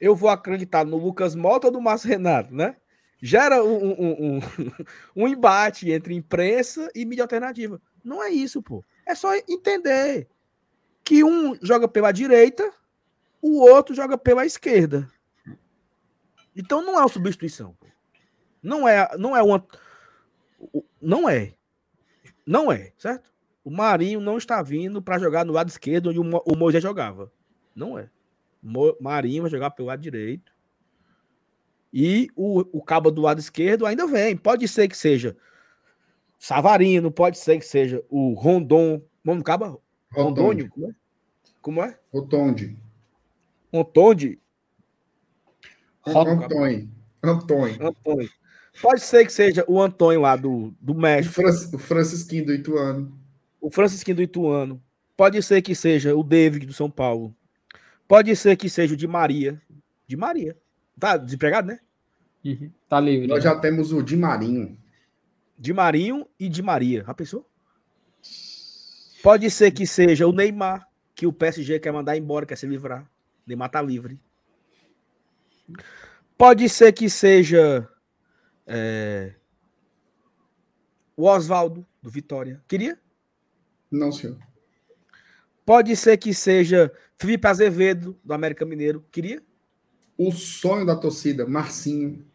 Eu 0.00 0.14
vou 0.14 0.30
acreditar 0.30 0.84
no 0.84 0.96
Lucas 0.96 1.34
Mota 1.34 1.66
ou 1.66 1.72
no 1.72 1.80
Márcio 1.80 2.08
Renato, 2.08 2.54
né? 2.54 2.76
Gera 3.20 3.64
um, 3.64 3.76
um, 3.84 4.36
um, 4.36 4.40
um 5.24 5.28
embate 5.28 5.90
entre 5.90 6.14
imprensa 6.14 6.88
e 6.94 7.04
mídia 7.04 7.24
alternativa. 7.24 7.80
Não 8.04 8.22
é 8.22 8.30
isso, 8.30 8.62
pô. 8.62 8.84
É 9.04 9.14
só 9.14 9.34
entender 9.34 10.28
que 11.02 11.24
um 11.24 11.56
joga 11.60 11.88
pela 11.88 12.12
direita, 12.12 12.72
o 13.42 13.60
outro 13.60 13.94
joga 13.94 14.16
pela 14.16 14.46
esquerda. 14.46 15.10
Então 16.54 16.80
não 16.80 16.94
é 16.94 17.00
uma 17.00 17.08
substituição. 17.08 17.76
Não 18.62 18.88
é, 18.88 19.08
não 19.16 19.36
é 19.36 19.42
uma 19.42 19.66
não 21.00 21.28
é. 21.28 21.54
Não 22.46 22.72
é, 22.72 22.92
certo? 22.98 23.32
O 23.68 23.70
Marinho 23.70 24.18
não 24.18 24.38
está 24.38 24.62
vindo 24.62 25.02
para 25.02 25.18
jogar 25.18 25.44
no 25.44 25.52
lado 25.52 25.68
esquerdo 25.68 26.08
onde 26.08 26.18
o 26.18 26.56
Moisés 26.56 26.82
jogava. 26.82 27.30
Não 27.76 27.98
é. 27.98 28.08
O 28.64 28.96
Marinho 28.98 29.42
vai 29.42 29.50
jogar 29.50 29.72
pelo 29.72 29.88
lado 29.88 30.00
direito. 30.00 30.50
E 31.92 32.30
o, 32.34 32.60
o 32.72 32.82
cabo 32.82 33.10
do 33.10 33.20
lado 33.20 33.40
esquerdo 33.40 33.84
ainda 33.84 34.06
vem. 34.06 34.34
Pode 34.38 34.66
ser 34.66 34.88
que 34.88 34.96
seja 34.96 35.36
Savarino, 36.38 37.10
pode 37.10 37.36
ser 37.36 37.58
que 37.58 37.66
seja 37.66 38.02
o 38.08 38.32
Rondon. 38.32 39.02
Vamos 39.22 39.42
acaba? 39.42 39.78
Rondônio? 40.14 40.70
Como 40.70 40.86
é? 40.88 40.94
Como 41.60 41.82
é? 41.82 41.98
Rotonde. 42.10 42.74
Rotonde? 43.70 44.40
Antônio. 46.06 46.88
Antônio. 47.22 47.86
Antônio. 47.86 48.30
Pode 48.80 49.02
ser 49.02 49.26
que 49.26 49.32
seja 49.32 49.62
o 49.68 49.78
Antônio 49.78 50.22
lá 50.22 50.36
do, 50.36 50.72
do 50.80 50.94
México, 50.94 51.42
o 51.74 51.78
Francisquinho 51.78 52.46
do 52.46 52.54
Ituano. 52.54 53.27
O 53.60 53.70
Francisquinho 53.70 54.16
do 54.16 54.22
Ituano. 54.22 54.82
Pode 55.16 55.42
ser 55.42 55.62
que 55.62 55.74
seja 55.74 56.14
o 56.14 56.22
David 56.22 56.66
do 56.66 56.72
São 56.72 56.90
Paulo. 56.90 57.34
Pode 58.06 58.34
ser 58.36 58.56
que 58.56 58.70
seja 58.70 58.94
o 58.94 58.96
de 58.96 59.06
Maria. 59.06 59.60
De 60.06 60.16
Maria. 60.16 60.56
Tá 60.98 61.16
desempregado, 61.16 61.68
né? 61.68 61.80
Uhum. 62.44 62.70
Tá 62.88 63.00
livre. 63.00 63.26
Nós 63.26 63.42
já 63.42 63.58
temos 63.58 63.92
o 63.92 64.02
Di 64.02 64.16
Marinho. 64.16 64.78
De 65.58 65.72
Marinho 65.72 66.26
e 66.38 66.48
de 66.48 66.62
Maria. 66.62 67.04
Já 67.04 67.14
pensou? 67.14 67.48
Pode 69.22 69.50
ser 69.50 69.72
que 69.72 69.86
seja 69.86 70.26
o 70.26 70.32
Neymar, 70.32 70.88
que 71.14 71.26
o 71.26 71.32
PSG 71.32 71.80
quer 71.80 71.92
mandar 71.92 72.16
embora, 72.16 72.46
quer 72.46 72.56
se 72.56 72.66
livrar. 72.66 73.08
Neymar 73.46 73.70
tá 73.70 73.82
livre. 73.82 74.20
Pode 76.36 76.68
ser 76.68 76.92
que 76.92 77.10
seja 77.10 77.88
é, 78.64 79.34
o 81.16 81.24
Oswaldo, 81.24 81.84
do 82.00 82.08
Vitória. 82.08 82.62
Queria? 82.68 82.96
Não, 83.90 84.12
senhor. 84.12 84.38
Pode 85.64 85.94
ser 85.96 86.16
que 86.16 86.32
seja 86.32 86.92
Felipe 87.18 87.46
Azevedo, 87.46 88.18
do 88.24 88.32
América 88.32 88.64
Mineiro. 88.64 89.04
Queria? 89.10 89.42
O 90.16 90.32
sonho 90.32 90.86
da 90.86 90.96
torcida, 90.96 91.46
Marcinho. 91.46 92.26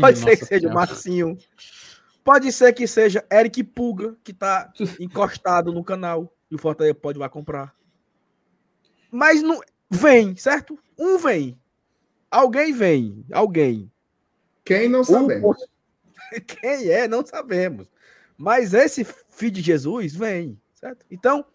Pode 0.00 0.18
ser 0.18 0.36
que 0.36 0.42
Nossa 0.42 0.46
seja 0.46 0.68
o. 0.68 0.74
Marcinho. 0.74 1.38
Pode 2.24 2.52
ser 2.52 2.72
que 2.72 2.86
seja 2.86 3.24
Eric 3.32 3.62
Pulga, 3.64 4.16
que 4.22 4.32
tá 4.32 4.72
encostado 5.00 5.72
no 5.72 5.84
canal. 5.84 6.34
E 6.50 6.54
o 6.54 6.58
Fortaleza 6.58 6.94
pode 6.94 7.18
lá 7.18 7.28
comprar. 7.28 7.74
Mas 9.10 9.42
não. 9.42 9.60
Vem, 9.90 10.34
certo? 10.36 10.78
Um 10.98 11.18
vem. 11.18 11.58
Alguém 12.30 12.72
vem. 12.72 13.26
Alguém. 13.30 13.92
Quem 14.64 14.88
não 14.88 15.04
sabemos. 15.04 15.56
Quem 16.46 16.88
é, 16.88 17.06
não 17.06 17.24
sabemos. 17.24 17.91
Mas 18.42 18.74
esse 18.74 19.04
filho 19.04 19.52
de 19.52 19.62
Jesus 19.62 20.16
vem, 20.16 20.60
certo? 20.74 21.06
Então, 21.08 21.46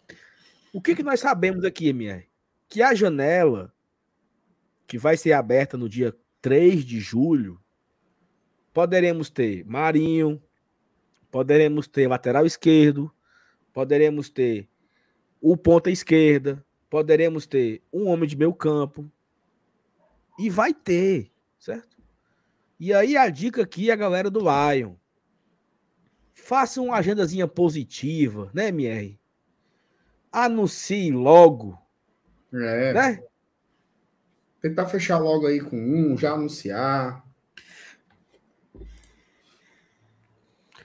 o 0.72 0.80
que, 0.80 0.96
que 0.96 1.02
nós 1.02 1.20
sabemos 1.20 1.62
aqui, 1.62 1.88
MR? 1.88 2.26
Que 2.66 2.80
a 2.80 2.94
janela 2.94 3.70
que 4.86 4.96
vai 4.96 5.14
ser 5.14 5.34
aberta 5.34 5.76
no 5.76 5.86
dia 5.86 6.16
3 6.40 6.82
de 6.82 6.98
julho, 6.98 7.60
poderemos 8.72 9.28
ter 9.28 9.66
Marinho, 9.66 10.42
poderemos 11.30 11.86
ter 11.86 12.08
lateral 12.08 12.46
esquerdo, 12.46 13.12
poderemos 13.70 14.30
ter 14.30 14.66
o 15.42 15.58
ponta 15.58 15.90
esquerda, 15.90 16.64
poderemos 16.88 17.46
ter 17.46 17.82
um 17.92 18.06
homem 18.06 18.26
de 18.26 18.34
meio 18.34 18.54
campo. 18.54 19.12
E 20.38 20.48
vai 20.48 20.72
ter, 20.72 21.30
certo? 21.58 21.98
E 22.80 22.94
aí 22.94 23.14
a 23.14 23.28
dica 23.28 23.60
aqui 23.60 23.90
é 23.90 23.92
a 23.92 23.96
galera 23.96 24.30
do 24.30 24.40
Lion. 24.40 24.94
Faça 26.48 26.80
uma 26.80 26.96
agendazinha 26.96 27.46
positiva, 27.46 28.50
né, 28.54 28.68
MR? 28.68 29.20
Anuncie 30.32 31.10
logo, 31.12 31.78
É. 32.54 32.94
né? 32.94 33.22
Tentar 34.62 34.86
fechar 34.86 35.18
logo 35.18 35.46
aí 35.46 35.60
com 35.60 35.76
um, 35.76 36.16
já 36.16 36.32
anunciar. 36.32 37.22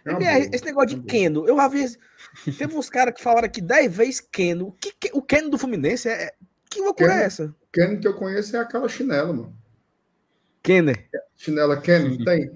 É 0.04 0.12
MR, 0.12 0.50
esse 0.52 0.66
negócio 0.66 0.90
de 0.90 0.96
boa. 0.98 1.08
Keno, 1.08 1.48
eu 1.48 1.56
já 1.56 1.68
vi. 1.70 1.86
Teve 2.58 2.76
uns 2.76 2.90
caras 2.90 3.14
que 3.16 3.24
falaram 3.24 3.46
aqui 3.46 3.62
10 3.62 3.96
vezes 3.96 4.20
Keno. 4.20 4.68
O, 4.68 4.72
que, 4.74 4.94
o 5.14 5.22
Keno 5.22 5.50
do 5.50 5.58
Fluminense 5.58 6.10
é. 6.10 6.24
é- 6.26 6.34
Que 6.70 6.82
loucura 6.82 7.08
Keno? 7.12 7.22
é 7.22 7.26
essa? 7.26 7.56
Canon 7.72 8.00
que 8.02 8.08
eu 8.10 8.16
conheço 8.16 8.58
é 8.58 8.60
aquela 8.60 8.90
chinela, 8.90 9.32
mano. 9.32 9.58
Kenner. 10.62 11.10
Chinela 11.38 11.80
Canon, 11.80 12.18
tem? 12.26 12.52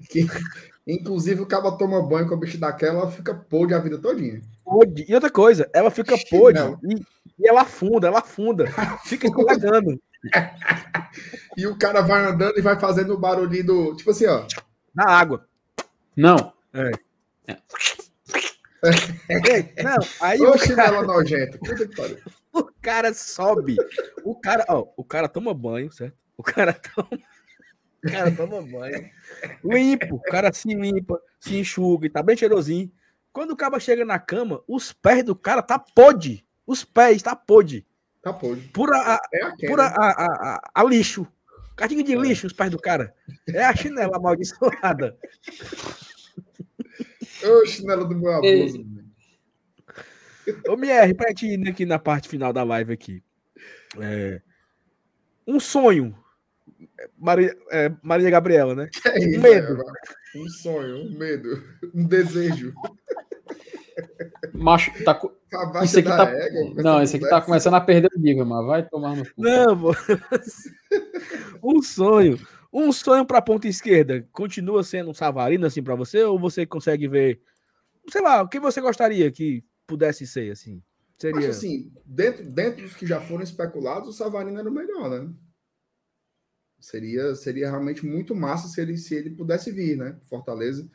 Inclusive, 0.88 1.42
o 1.42 1.46
cara 1.46 1.70
toma 1.72 2.02
banho 2.02 2.26
com 2.26 2.34
a 2.34 2.38
bicha 2.38 2.56
daquela, 2.56 3.00
ela 3.00 3.10
fica 3.10 3.34
podre 3.34 3.74
a 3.74 3.78
vida 3.78 3.98
todinha. 3.98 4.40
Podre. 4.64 5.04
E 5.06 5.14
outra 5.14 5.28
coisa, 5.28 5.68
ela 5.74 5.90
fica 5.90 6.16
podre 6.30 6.62
e, 6.82 6.94
e 7.38 7.46
ela 7.46 7.60
afunda, 7.60 8.08
ela 8.08 8.20
afunda. 8.20 8.64
Fica 9.04 9.26
escorregando 9.26 10.00
E 11.56 11.66
o 11.66 11.76
cara 11.76 12.00
vai 12.00 12.24
andando 12.24 12.58
e 12.58 12.62
vai 12.62 12.80
fazendo 12.80 13.12
o 13.12 13.18
barulhinho 13.18 13.66
do. 13.66 13.96
Tipo 13.96 14.10
assim, 14.10 14.26
ó. 14.26 14.46
na 14.94 15.10
água. 15.10 15.46
Não. 16.16 16.52
Ei, 18.82 19.72
Não, 19.82 19.96
aí 20.20 20.40
Ô, 20.40 20.50
o 20.50 20.58
cara, 20.74 21.04
pariu. 21.96 22.18
o 22.52 22.64
cara 22.80 23.12
sobe. 23.12 23.76
O 24.24 24.34
cara, 24.34 24.64
ó, 24.68 24.86
o 24.96 25.04
cara 25.04 25.28
toma 25.28 25.52
banho, 25.52 25.92
certo? 25.92 26.16
O 26.36 26.42
cara 26.42 26.72
toma. 26.94 27.08
Cara 28.02 28.30
toma 28.30 28.62
banho. 28.62 29.10
Limpo, 29.64 30.16
o 30.16 30.20
cara 30.20 30.52
se 30.52 30.68
limpa, 30.68 31.20
se 31.40 31.56
enxuga 31.56 32.06
e 32.06 32.10
tá 32.10 32.22
bem 32.22 32.36
cheirosinho. 32.36 32.90
Quando 33.32 33.52
o 33.52 33.56
cara 33.56 33.78
chega 33.80 34.04
na 34.04 34.18
cama, 34.18 34.62
os 34.66 34.92
pés 34.92 35.24
do 35.24 35.34
cara 35.34 35.62
tá 35.62 35.78
podre. 35.78 36.44
Os 36.66 36.84
pés 36.84 37.22
tá 37.22 37.34
podre. 37.34 37.86
Tá 38.22 38.32
podre. 38.32 38.68
Pura 38.68 38.96
a, 38.96 39.20
É 39.32 39.66
pura 39.66 39.84
a, 39.84 40.10
a, 40.10 40.54
a, 40.54 40.70
a 40.74 40.84
lixo. 40.84 41.26
Cadinho 41.76 42.02
de 42.02 42.16
lixo, 42.16 42.46
os 42.46 42.52
pés 42.52 42.70
do 42.70 42.78
cara. 42.78 43.14
É 43.48 43.64
a 43.64 43.74
chinela 43.74 44.16
amaldiçoada. 44.16 45.16
Ô, 47.44 47.66
chinela 47.66 48.04
do 48.04 48.16
meu 48.16 48.32
abuso. 48.32 48.84
Ô, 50.68 50.72
MR, 50.72 51.14
pra 51.14 51.28
gente 51.28 51.46
ir 51.46 51.68
aqui 51.68 51.86
na 51.86 51.98
parte 51.98 52.28
final 52.28 52.52
da 52.52 52.64
live 52.64 52.92
aqui. 52.92 53.22
É, 54.00 54.40
um 55.46 55.60
sonho. 55.60 56.16
Maria, 57.18 57.56
é, 57.70 57.92
Maria 58.02 58.30
Gabriela, 58.30 58.74
né? 58.74 58.88
É 59.06 59.18
isso, 59.18 59.40
medo. 59.40 59.82
é, 59.82 60.38
um 60.38 60.48
sonho, 60.48 60.96
um 61.06 61.18
medo, 61.18 61.48
um 61.94 62.04
desejo. 62.04 62.72
Macho, 64.54 64.92
tá, 65.04 65.14
co- 65.14 65.36
Abaixo 65.52 65.86
isso 65.86 65.98
aqui 65.98 66.08
tá. 66.08 66.30
égua, 66.30 66.74
com 66.74 66.82
Não, 66.82 67.02
esse 67.02 67.16
aqui 67.16 67.28
tá 67.28 67.40
começando 67.40 67.74
a 67.74 67.80
perder 67.80 68.08
o 68.14 68.20
nível, 68.20 68.44
mas 68.46 68.66
vai 68.66 68.86
tomar 68.88 69.16
no 69.16 69.24
cu. 69.24 69.30
Não, 69.42 69.76
pô. 69.78 69.90
um 71.62 71.82
sonho. 71.82 72.38
Um 72.72 72.92
sonho 72.92 73.24
pra 73.24 73.40
ponta 73.42 73.66
esquerda. 73.66 74.26
Continua 74.32 74.84
sendo 74.84 75.10
um 75.10 75.14
Savarino 75.14 75.66
assim 75.66 75.82
pra 75.82 75.94
você? 75.94 76.22
Ou 76.22 76.38
você 76.38 76.66
consegue 76.66 77.08
ver. 77.08 77.40
Sei 78.10 78.20
lá, 78.20 78.42
o 78.42 78.48
que 78.48 78.60
você 78.60 78.80
gostaria 78.80 79.30
que 79.32 79.64
pudesse 79.86 80.26
ser 80.26 80.52
assim? 80.52 80.82
Seria. 81.16 81.38
Acho 81.40 81.50
assim, 81.50 81.90
dentro, 82.04 82.44
dentro 82.44 82.82
dos 82.82 82.94
que 82.94 83.06
já 83.06 83.20
foram 83.20 83.42
especulados, 83.42 84.08
o 84.08 84.12
Savarino 84.12 84.58
era 84.60 84.68
o 84.68 84.72
melhor, 84.72 85.10
né? 85.10 85.28
Seria, 86.80 87.34
seria 87.34 87.70
realmente 87.70 88.06
muito 88.06 88.34
massa 88.34 88.68
se 88.68 88.80
ele, 88.80 88.96
se 88.96 89.14
ele 89.14 89.30
pudesse 89.30 89.70
vir, 89.72 89.96
né? 89.96 90.16
Fortaleza. 90.28 90.88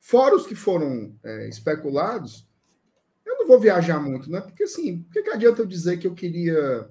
Fora 0.00 0.34
os 0.34 0.46
que 0.46 0.54
foram 0.54 1.14
é, 1.22 1.48
especulados, 1.48 2.48
eu 3.26 3.36
não 3.36 3.46
vou 3.46 3.60
viajar 3.60 4.00
muito, 4.00 4.30
né? 4.30 4.40
Porque 4.40 4.64
assim, 4.64 5.02
por 5.02 5.12
que, 5.12 5.22
que 5.22 5.30
adianta 5.30 5.62
eu 5.62 5.66
dizer 5.66 5.98
que 5.98 6.06
eu 6.06 6.14
queria 6.14 6.88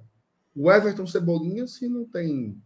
o 0.58 0.72
Everton 0.72 1.06
Cebolinha 1.06 1.68
se 1.68 1.88
não 1.88 2.04
tem. 2.04 2.60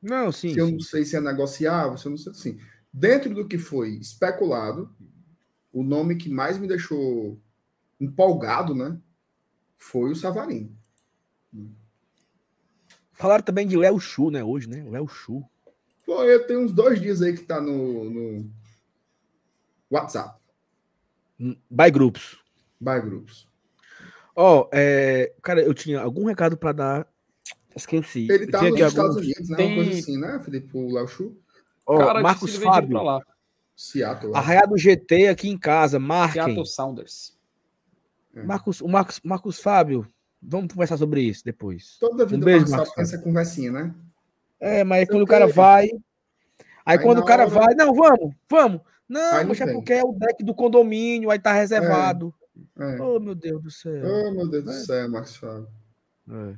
Não, 0.00 0.30
sim. 0.30 0.52
se 0.52 0.58
eu 0.58 0.66
sim. 0.66 0.72
não 0.72 0.80
sei 0.80 1.04
se 1.04 1.16
é 1.16 1.20
negociável, 1.20 1.98
se 1.98 2.06
eu 2.06 2.10
não 2.10 2.16
sei 2.16 2.30
assim. 2.30 2.58
Dentro 2.92 3.34
do 3.34 3.48
que 3.48 3.58
foi 3.58 3.96
especulado, 3.96 4.94
o 5.72 5.82
nome 5.82 6.14
que 6.14 6.28
mais 6.28 6.56
me 6.56 6.68
deixou 6.68 7.40
empolgado, 8.00 8.72
né? 8.72 8.96
Foi 9.76 10.12
o 10.12 10.16
Savarino. 10.16 10.76
Falaram 13.14 13.42
também 13.42 13.66
de 13.66 13.76
Léo 13.76 13.98
Chu, 14.00 14.30
né? 14.30 14.42
Hoje, 14.44 14.68
né? 14.68 14.84
Léo 14.88 15.06
Chu. 15.08 15.42
Pô, 16.04 16.22
eu 16.24 16.46
tenho 16.46 16.60
uns 16.60 16.72
dois 16.72 17.00
dias 17.00 17.22
aí 17.22 17.32
que 17.36 17.44
tá 17.44 17.60
no, 17.60 18.04
no 18.10 18.50
WhatsApp, 19.90 20.38
By 21.70 21.90
grupos. 21.90 22.36
by 22.80 23.00
grupos. 23.00 23.48
Ó, 24.36 24.68
é, 24.72 25.32
cara, 25.42 25.62
eu 25.62 25.72
tinha 25.72 26.00
algum 26.00 26.24
recado 26.26 26.56
pra 26.56 26.72
dar. 26.72 27.06
Esqueci. 27.74 28.28
Ele 28.30 28.46
tá 28.46 28.58
tinha 28.60 28.70
nos 28.70 28.80
Estados 28.80 28.98
alguns- 29.16 29.16
Unidos, 29.24 29.48
né? 29.48 29.56
Tem- 29.56 29.66
Uma 29.74 29.84
coisa 29.84 29.98
assim, 29.98 30.18
né, 30.20 30.40
Felipe? 30.44 30.70
O 30.76 30.92
Léo 30.92 31.08
Chu? 31.08 31.36
Ó, 31.86 31.98
Cara, 31.98 32.20
Marcos 32.22 32.56
Fábio. 32.56 33.02
lá. 33.02 33.20
Seattle. 33.76 34.30
lá. 34.32 34.38
Arraiado 34.38 34.76
GT 34.78 35.26
aqui 35.28 35.48
em 35.48 35.58
casa, 35.58 35.98
marquem. 35.98 36.42
Seattle 36.44 36.66
Sounders. 36.66 37.36
Marcos, 38.32 38.80
o 38.80 38.88
Marcos, 38.88 39.20
Marcos 39.24 39.60
Fábio, 39.60 40.06
vamos 40.46 40.72
conversar 40.72 40.96
sobre 40.96 41.22
isso 41.22 41.44
depois. 41.44 41.96
Toda 41.98 42.24
vida 42.24 42.36
Um 42.36 42.44
beijo, 42.44 42.68
Marcos 42.70 42.88
Marcos 42.88 42.98
essa 43.12 43.18
conversinha, 43.22 43.72
né? 43.72 43.94
É, 44.60 44.84
mas 44.84 45.08
quando 45.08 45.22
o 45.22 45.26
cara 45.26 45.46
vai. 45.46 45.84
Aí, 45.84 45.90
Aí 46.86 46.98
quando 46.98 47.18
o 47.18 47.24
cara 47.24 47.44
hora- 47.44 47.50
vai, 47.50 47.74
não, 47.74 47.94
vamos, 47.94 48.34
vamos. 48.48 48.80
Não, 49.08 49.20
Aí 49.36 49.44
não 49.44 49.52
é 49.52 49.72
porque 49.72 49.92
é 49.92 50.04
o 50.04 50.12
deck 50.12 50.42
do 50.44 50.54
condomínio, 50.54 51.30
aí 51.30 51.38
tá 51.38 51.52
reservado. 51.52 52.32
É. 52.78 53.00
Oh, 53.00 53.18
meu 53.20 53.34
Deus 53.34 53.62
do 53.62 53.70
céu. 53.70 54.02
Oh, 54.06 54.30
meu 54.32 54.48
Deus 54.48 54.64
do 54.64 54.70
É. 54.70 54.74
céu, 54.74 55.08
Marcos 55.10 55.36
Fábio. 55.36 55.68
É. 56.30 56.54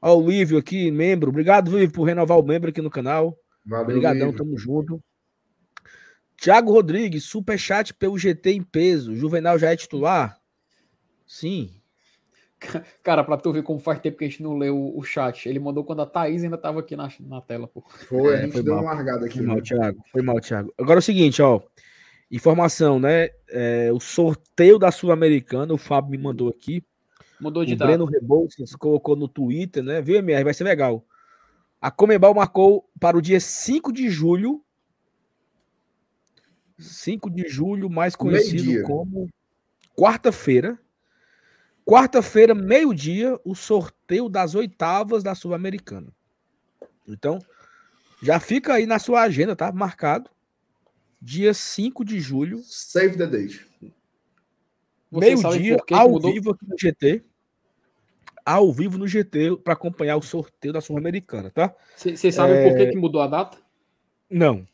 Ó, 0.00 0.16
o 0.16 0.28
Lívio 0.30 0.58
aqui, 0.58 0.90
membro. 0.90 1.30
Obrigado, 1.30 1.70
Lívio, 1.70 1.92
por 1.92 2.04
renovar 2.04 2.38
o 2.38 2.42
membro 2.42 2.70
aqui 2.70 2.80
no 2.82 2.90
canal. 2.90 3.38
Valeu, 3.64 3.84
Obrigadão, 3.84 4.26
Lívio. 4.30 4.36
tamo 4.38 4.58
junto. 4.58 5.02
Tiago 6.36 6.72
Rodrigues, 6.72 7.24
superchat 7.24 7.94
pelo 7.94 8.18
GT 8.18 8.52
em 8.52 8.62
peso. 8.62 9.14
Juvenal 9.14 9.58
já 9.58 9.70
é 9.72 9.76
titular? 9.76 10.38
Sim. 11.26 11.70
Cara, 13.02 13.22
pra 13.24 13.36
tu 13.36 13.52
ver 13.52 13.62
como 13.62 13.78
faz 13.78 14.00
tempo 14.00 14.18
que 14.18 14.24
a 14.24 14.28
gente 14.28 14.42
não 14.42 14.56
leu 14.56 14.92
o, 14.96 15.02
chat. 15.02 15.48
Ele 15.48 15.58
mandou 15.58 15.84
quando 15.84 16.02
a 16.02 16.06
Thaís 16.06 16.42
ainda 16.44 16.58
tava 16.58 16.80
aqui 16.80 16.96
na, 16.96 17.08
na 17.20 17.40
tela, 17.40 17.66
pô. 17.68 17.82
Foi, 18.08 18.34
É, 18.34 18.38
a 18.38 18.42
gente 18.42 18.52
foi 18.52 18.62
deu 18.62 18.74
mal. 18.74 18.84
uma 18.84 18.92
largada 18.94 19.26
aqui. 19.26 19.38
Foi 19.38 19.46
mal, 19.46 19.56
né? 19.56 19.62
Thiago. 19.62 20.04
Foi 20.12 20.22
mal, 20.22 20.40
Thiago. 20.40 20.74
Agora 20.78 20.98
é 20.98 21.00
o 21.00 21.02
seguinte, 21.02 21.40
ó. 21.42 21.60
Informação, 22.30 22.98
né? 22.98 23.28
É, 23.48 23.90
o 23.92 24.00
sorteio 24.00 24.78
da 24.78 24.90
Sul-Americana, 24.90 25.72
o 25.72 25.78
Fábio 25.78 26.10
me 26.10 26.18
mandou 26.18 26.48
aqui. 26.48 26.82
Mudou 27.40 27.64
de 27.64 27.74
O 27.74 27.76
data. 27.76 27.88
Breno 27.88 28.04
Rebouças 28.04 28.74
colocou 28.74 29.14
no 29.14 29.28
Twitter, 29.28 29.82
né? 29.82 30.00
Viu, 30.00 30.16
MR? 30.16 30.44
Vai 30.44 30.54
ser 30.54 30.64
legal. 30.64 31.04
A 31.80 31.90
Comebol 31.90 32.34
marcou 32.34 32.88
para 32.98 33.16
o 33.16 33.20
dia 33.20 33.38
5 33.38 33.92
de 33.92 34.08
julho. 34.08 34.62
5 36.78 37.30
de 37.30 37.46
julho, 37.46 37.90
mais 37.90 38.16
conhecido 38.16 38.82
como 38.84 39.28
quarta-feira. 39.96 40.78
Quarta-feira, 41.86 42.54
meio-dia, 42.54 43.38
o 43.44 43.54
sorteio 43.54 44.28
das 44.28 44.54
oitavas 44.54 45.22
da 45.22 45.34
Sul-Americana. 45.34 46.08
Então, 47.06 47.38
já 48.22 48.40
fica 48.40 48.74
aí 48.74 48.86
na 48.86 48.98
sua 48.98 49.22
agenda, 49.22 49.54
tá? 49.54 49.70
Marcado. 49.70 50.30
Dia 51.20 51.52
5 51.54 52.04
de 52.04 52.20
julho, 52.20 52.60
Save 52.64 53.16
the 53.16 53.26
date. 53.26 53.66
Meio-dia, 55.10 55.76
ao 55.92 56.10
mudou? 56.10 56.32
vivo 56.32 56.50
aqui 56.50 56.66
no 56.68 56.76
GT. 56.78 57.22
Ao 58.44 58.70
vivo 58.72 58.98
no 58.98 59.06
GT 59.06 59.56
para 59.58 59.72
acompanhar 59.72 60.16
o 60.16 60.22
sorteio 60.22 60.72
da 60.72 60.80
Sul-Americana, 60.80 61.50
tá? 61.50 61.74
Vocês 61.96 62.34
sabem 62.34 62.56
É. 62.56 62.68
por 62.68 62.76
que, 62.76 62.86
que 62.90 62.96
mudou 62.98 63.22
a 63.22 63.26
data? 63.26 63.58
Não. 64.28 64.66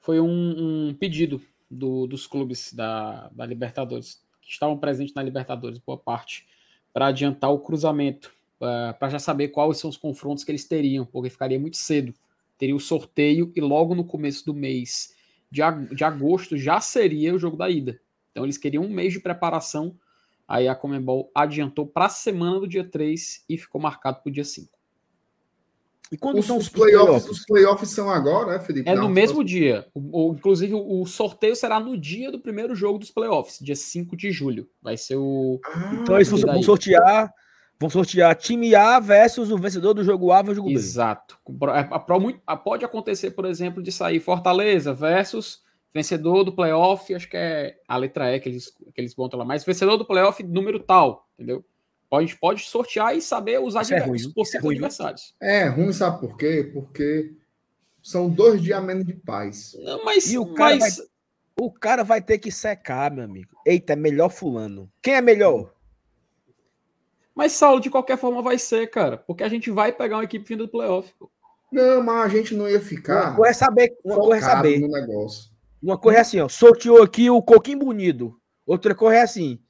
Foi 0.00 0.20
um, 0.20 0.88
um 0.88 0.94
pedido 0.94 1.40
do- 1.70 2.06
dos 2.06 2.26
clubes 2.26 2.72
da, 2.74 3.28
da 3.28 3.46
Libertadores, 3.46 4.22
que 4.50 4.54
estavam 4.54 4.76
presentes 4.76 5.14
na 5.14 5.22
Libertadores, 5.22 5.78
boa 5.78 5.96
parte, 5.96 6.44
para 6.92 7.06
adiantar 7.06 7.52
o 7.52 7.60
cruzamento, 7.60 8.32
para 8.58 9.08
já 9.08 9.20
saber 9.20 9.48
quais 9.48 9.78
são 9.78 9.88
os 9.88 9.96
confrontos 9.96 10.42
que 10.42 10.50
eles 10.50 10.64
teriam, 10.64 11.06
porque 11.06 11.30
ficaria 11.30 11.58
muito 11.58 11.76
cedo. 11.76 12.12
Teria 12.58 12.74
o 12.74 12.80
sorteio 12.80 13.52
e 13.54 13.60
logo 13.60 13.94
no 13.94 14.04
começo 14.04 14.44
do 14.44 14.52
mês 14.52 15.14
de, 15.52 15.62
ag- 15.62 15.94
de 15.94 16.02
agosto 16.02 16.58
já 16.58 16.80
seria 16.80 17.32
o 17.32 17.38
jogo 17.38 17.56
da 17.56 17.70
ida. 17.70 18.00
Então 18.32 18.44
eles 18.44 18.58
queriam 18.58 18.82
um 18.84 18.90
mês 18.90 19.12
de 19.12 19.20
preparação, 19.20 19.96
aí 20.48 20.66
a 20.66 20.74
Comembol 20.74 21.30
adiantou 21.32 21.86
para 21.86 22.06
a 22.06 22.10
semana 22.10 22.58
do 22.58 22.66
dia 22.66 22.82
3 22.82 23.44
e 23.48 23.56
ficou 23.56 23.80
marcado 23.80 24.20
para 24.20 24.30
o 24.30 24.32
dia 24.32 24.44
5. 24.44 24.79
E 26.12 26.16
quando 26.16 26.38
Os, 26.38 26.46
são 26.46 26.56
os 26.56 26.64
os 26.64 26.68
playoffs, 26.68 27.04
playoffs? 27.06 27.30
os 27.30 27.46
playoffs 27.46 27.90
são 27.90 28.10
agora, 28.10 28.54
né, 28.54 28.64
Felipe? 28.64 28.88
É 28.88 28.94
no 28.96 29.02
Não, 29.02 29.08
mesmo 29.08 29.44
dia. 29.44 29.86
O, 29.94 30.30
o- 30.30 30.34
inclusive, 30.34 30.74
o, 30.74 31.02
o 31.02 31.06
sorteio 31.06 31.54
será 31.54 31.78
no 31.78 31.96
dia 31.96 32.32
do 32.32 32.40
primeiro 32.40 32.74
jogo 32.74 32.98
dos 32.98 33.10
playoffs, 33.12 33.58
dia 33.60 33.76
5 33.76 34.16
de 34.16 34.32
julho. 34.32 34.68
Vai 34.82 34.96
ser 34.96 35.16
o. 35.16 35.60
Ah, 35.64 35.90
Então 36.02 36.16
eles 36.16 36.28
vão, 36.28 36.40
vão 36.40 36.62
sortear, 36.64 37.32
vão 37.78 37.88
sortear 37.88 38.34
time 38.34 38.74
A 38.74 38.98
versus 38.98 39.52
o 39.52 39.56
vencedor 39.56 39.94
do 39.94 40.02
jogo 40.02 40.32
A 40.32 40.42
versus 40.42 40.52
o 40.52 40.56
jogo 40.56 40.68
B. 40.68 40.74
Exato. 40.74 41.38
É- 41.74 42.56
Pode 42.56 42.84
acontecer, 42.84 43.30
por 43.30 43.44
exemplo, 43.44 43.80
de 43.82 43.92
sair 43.92 44.18
Fortaleza 44.18 44.92
versus 44.92 45.62
vencedor 45.94 46.44
do 46.44 46.52
playoff, 46.52 47.12
acho 47.14 47.28
que 47.28 47.36
é 47.36 47.76
a 47.88 47.96
letra 47.96 48.34
E 48.34 48.38
que 48.40 48.48
eles, 48.48 48.70
que 48.94 49.00
eles 49.00 49.14
botam 49.14 49.38
lá, 49.38 49.44
mas 49.44 49.64
vencedor 49.64 49.96
do 49.96 50.04
playoff 50.04 50.42
número 50.42 50.78
tal, 50.80 51.28
entendeu? 51.34 51.64
Pode, 52.10 52.36
pode 52.36 52.62
sortear 52.64 53.16
e 53.16 53.22
saber 53.22 53.60
Isso 53.64 53.94
é 53.94 54.00
ruim, 54.00 54.18
os 54.36 54.54
é 54.54 54.58
ruim, 54.58 54.74
adversários. 54.74 55.34
É 55.40 55.68
ruim, 55.68 55.92
sabe 55.92 56.20
por 56.20 56.36
quê? 56.36 56.68
Porque 56.74 57.32
são 58.02 58.28
dois 58.28 58.60
dias 58.60 58.78
a 58.78 58.82
menos 58.82 59.06
de 59.06 59.14
paz. 59.14 59.76
Não, 59.78 60.04
mas, 60.04 60.30
E 60.32 60.36
o 60.36 60.52
cara 60.52 60.76
mas 60.76 61.00
O 61.56 61.70
cara 61.70 62.02
vai 62.02 62.20
ter 62.20 62.38
que 62.38 62.50
secar, 62.50 63.12
meu 63.12 63.24
amigo. 63.24 63.50
Eita, 63.64 63.92
é 63.92 63.96
melhor 63.96 64.28
fulano. 64.28 64.90
Quem 65.00 65.14
é 65.14 65.20
melhor? 65.20 65.72
Mas, 67.32 67.52
Saulo, 67.52 67.80
de 67.80 67.88
qualquer 67.88 68.18
forma 68.18 68.42
vai 68.42 68.58
ser, 68.58 68.90
cara. 68.90 69.16
Porque 69.16 69.44
a 69.44 69.48
gente 69.48 69.70
vai 69.70 69.92
pegar 69.92 70.16
uma 70.16 70.24
equipe 70.24 70.46
vinda 70.46 70.64
do 70.64 70.70
playoff. 70.70 71.14
pô. 71.18 71.30
Não, 71.70 72.02
mas 72.02 72.24
a 72.24 72.28
gente 72.36 72.54
não 72.54 72.68
ia 72.68 72.78
Uma 72.78 72.84
ficar 72.84 73.36
coisa 73.36 73.50
é 73.50 73.54
saber. 73.54 73.96
Uma 74.04 74.16
coisa 74.16 74.36
é 74.36 74.40
saber. 74.50 74.80
no 74.80 74.88
negócio. 74.88 75.50
Uma 75.80 75.96
coisa 75.96 76.18
é 76.18 76.22
assim, 76.22 76.40
ó. 76.40 76.48
Sorteou 76.48 77.02
aqui 77.02 77.30
o 77.30 77.40
Coquinho 77.40 77.78
Bonito. 77.78 78.36
Outra 78.66 78.94
coisa 78.94 79.18
é 79.18 79.22
assim. 79.22 79.60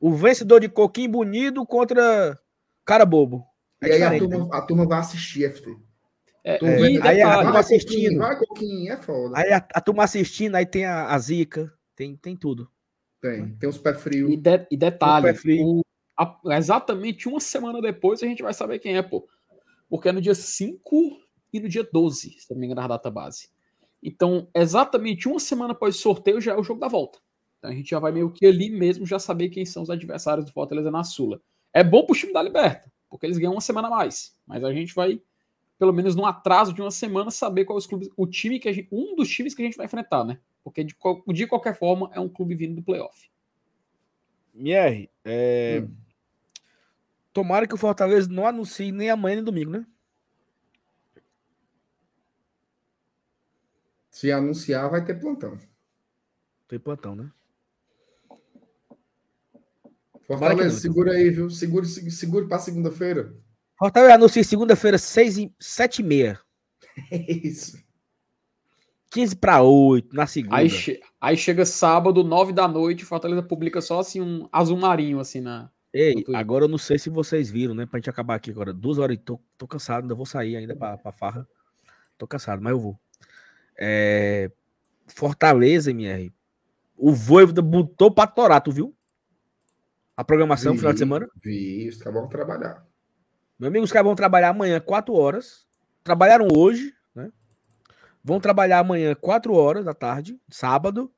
O 0.00 0.14
vencedor 0.14 0.60
de 0.60 0.68
Coquinho 0.68 1.10
Bonito 1.10 1.64
contra 1.66 2.38
cara 2.84 3.04
bobo. 3.04 3.44
É 3.80 3.88
e 3.88 3.92
aí 3.92 4.02
a 4.02 4.18
turma, 4.18 4.48
a 4.52 4.62
turma 4.62 4.86
vai 4.86 4.98
assistir, 5.00 5.44
FT. 5.50 5.76
É, 6.44 6.64
É, 6.64 6.76
aí 6.76 6.96
a 6.96 7.00
detalhe, 7.00 7.22
turma 7.22 7.52
vai, 7.52 7.60
assistindo. 7.60 8.18
Vai, 8.18 8.38
Coquinho, 8.38 8.92
é 8.92 8.96
foda. 8.96 9.38
Aí 9.38 9.52
a, 9.52 9.56
a 9.74 9.80
turma 9.80 10.04
assistindo, 10.04 10.54
aí 10.54 10.66
tem 10.66 10.84
a, 10.84 11.08
a 11.12 11.18
zica, 11.18 11.72
tem, 11.94 12.16
tem 12.16 12.36
tudo. 12.36 12.70
Tem, 13.20 13.54
tem 13.56 13.68
os 13.68 13.78
pé 13.78 13.94
frio. 13.94 14.30
E, 14.30 14.36
de- 14.36 14.66
e 14.70 14.76
detalhe, 14.76 15.26
O 15.26 15.32
pé 15.32 15.34
frio. 15.34 15.64
o- 15.64 15.82
a- 16.16 16.38
exatamente 16.56 17.28
uma 17.28 17.40
semana 17.40 17.80
depois 17.82 18.22
a 18.22 18.26
gente 18.26 18.42
vai 18.42 18.54
saber 18.54 18.78
quem 18.78 18.96
é, 18.96 19.02
pô. 19.02 19.28
Porque 19.88 20.08
é 20.08 20.12
no 20.12 20.20
dia 20.20 20.34
5 20.34 21.18
e 21.52 21.58
no 21.60 21.68
dia 21.68 21.86
12, 21.92 22.30
se 22.38 22.50
não 22.52 22.58
me 22.58 22.66
engano, 22.66 22.80
na 22.82 22.88
data 22.88 23.10
base. 23.10 23.48
Então, 24.02 24.48
exatamente 24.54 25.26
uma 25.28 25.40
semana 25.40 25.72
após 25.72 25.96
o 25.96 25.98
sorteio 25.98 26.40
já 26.40 26.52
é 26.52 26.56
o 26.56 26.62
jogo 26.62 26.80
da 26.80 26.88
volta. 26.88 27.18
Então 27.58 27.70
a 27.70 27.74
gente 27.74 27.90
já 27.90 27.98
vai 27.98 28.12
meio 28.12 28.30
que 28.30 28.46
ali 28.46 28.70
mesmo 28.70 29.04
já 29.04 29.18
saber 29.18 29.48
quem 29.48 29.66
são 29.66 29.82
os 29.82 29.90
adversários 29.90 30.44
do 30.44 30.52
Fortaleza 30.52 30.90
na 30.90 31.02
Sula. 31.04 31.40
É 31.72 31.82
bom 31.82 32.06
pro 32.06 32.16
time 32.16 32.32
da 32.32 32.42
Liberta, 32.42 32.90
porque 33.10 33.26
eles 33.26 33.36
ganham 33.36 33.52
uma 33.52 33.60
semana 33.60 33.88
a 33.88 33.90
mais. 33.90 34.36
Mas 34.46 34.62
a 34.64 34.72
gente 34.72 34.94
vai, 34.94 35.20
pelo 35.78 35.92
menos 35.92 36.14
num 36.14 36.24
atraso 36.24 36.72
de 36.72 36.80
uma 36.80 36.90
semana, 36.90 37.30
saber 37.30 37.64
qual 37.64 37.76
é 37.76 37.80
os 37.80 37.86
clubes, 37.86 38.08
o 38.16 38.26
time 38.26 38.58
que 38.58 38.68
a 38.68 38.72
gente, 38.72 38.88
um 38.92 39.16
dos 39.16 39.28
times 39.28 39.54
que 39.54 39.62
a 39.62 39.64
gente 39.64 39.76
vai 39.76 39.86
enfrentar, 39.86 40.24
né? 40.24 40.38
Porque 40.62 40.84
de, 40.84 40.94
de 41.34 41.46
qualquer 41.46 41.76
forma 41.76 42.10
é 42.12 42.20
um 42.20 42.28
clube 42.28 42.54
vindo 42.54 42.76
do 42.76 42.82
playoff. 42.82 43.28
Mier, 44.54 45.08
é... 45.24 45.82
Hum. 45.82 45.94
tomara 47.32 47.66
que 47.66 47.74
o 47.74 47.78
Fortaleza 47.78 48.28
não 48.30 48.46
anuncie 48.46 48.92
nem 48.92 49.10
amanhã 49.10 49.36
nem 49.36 49.44
domingo, 49.44 49.70
né? 49.70 49.86
Se 54.10 54.32
anunciar, 54.32 54.90
vai 54.90 55.04
ter 55.04 55.14
plantão. 55.14 55.56
Tem 56.66 56.78
plantão, 56.78 57.14
né? 57.14 57.30
Fortaleza, 60.28 60.78
segura 60.78 61.12
aí, 61.12 61.30
viu? 61.30 61.48
Segure, 61.50 61.86
segure, 61.86 62.10
segure 62.12 62.46
pra 62.48 62.58
segunda-feira. 62.58 63.34
Fortaleza 63.78 64.14
anuncia 64.14 64.44
segunda-feira, 64.44 64.98
6 64.98 65.38
e 65.38 65.52
7 65.58 66.00
e 66.00 66.04
meia. 66.04 66.40
É 67.12 67.32
isso. 67.32 67.78
15 69.10 69.36
para 69.36 69.62
8, 69.62 70.14
na 70.14 70.26
segunda. 70.26 70.56
Aí, 70.56 70.68
che- 70.68 71.00
aí 71.20 71.36
chega 71.36 71.64
sábado, 71.64 72.22
nove 72.24 72.52
da 72.52 72.66
noite, 72.68 73.04
Fortaleza 73.04 73.42
publica 73.42 73.80
só 73.80 74.00
assim 74.00 74.20
um 74.20 74.48
azul 74.52 74.76
marinho 74.76 75.18
assim 75.20 75.40
na. 75.40 75.70
Ei, 75.94 76.22
agora 76.34 76.64
eu 76.64 76.68
não 76.68 76.76
sei 76.76 76.98
se 76.98 77.08
vocês 77.08 77.50
viram, 77.50 77.72
né? 77.74 77.86
Pra 77.86 77.98
gente 77.98 78.10
acabar 78.10 78.34
aqui 78.34 78.50
agora. 78.50 78.74
Duas 78.74 78.98
horas 78.98 79.16
e 79.16 79.18
tô, 79.18 79.40
tô 79.56 79.66
cansado, 79.66 80.02
ainda 80.02 80.14
vou 80.14 80.26
sair 80.26 80.56
ainda 80.56 80.76
pra, 80.76 80.98
pra 80.98 81.10
farra. 81.12 81.48
Tô 82.18 82.26
cansado, 82.26 82.60
mas 82.60 82.72
eu 82.72 82.80
vou. 82.80 82.98
É... 83.78 84.50
Fortaleza, 85.06 85.90
MR. 85.90 86.30
O 86.96 87.12
Voivoda 87.14 87.62
botou 87.62 88.10
pra 88.10 88.26
torar, 88.26 88.60
tu 88.60 88.70
viu? 88.70 88.94
A 90.18 90.24
programação, 90.24 90.72
Vi, 90.72 90.78
final 90.78 90.92
de 90.92 90.98
semana. 90.98 91.30
Vi, 91.40 91.88
os 91.88 91.98
caras 91.98 92.20
vão 92.20 92.28
trabalhar. 92.28 92.84
Meu 93.56 93.68
amigo, 93.68 93.84
os 93.84 93.92
caras 93.92 94.04
vão 94.04 94.16
trabalhar 94.16 94.48
amanhã 94.48 94.80
4 94.80 95.14
horas. 95.14 95.64
Trabalharam 96.02 96.48
hoje, 96.52 96.92
né? 97.14 97.30
Vão 98.24 98.40
trabalhar 98.40 98.80
amanhã 98.80 99.14
4 99.14 99.54
horas 99.54 99.84
da 99.84 99.94
tarde, 99.94 100.36
sábado. 100.50 101.08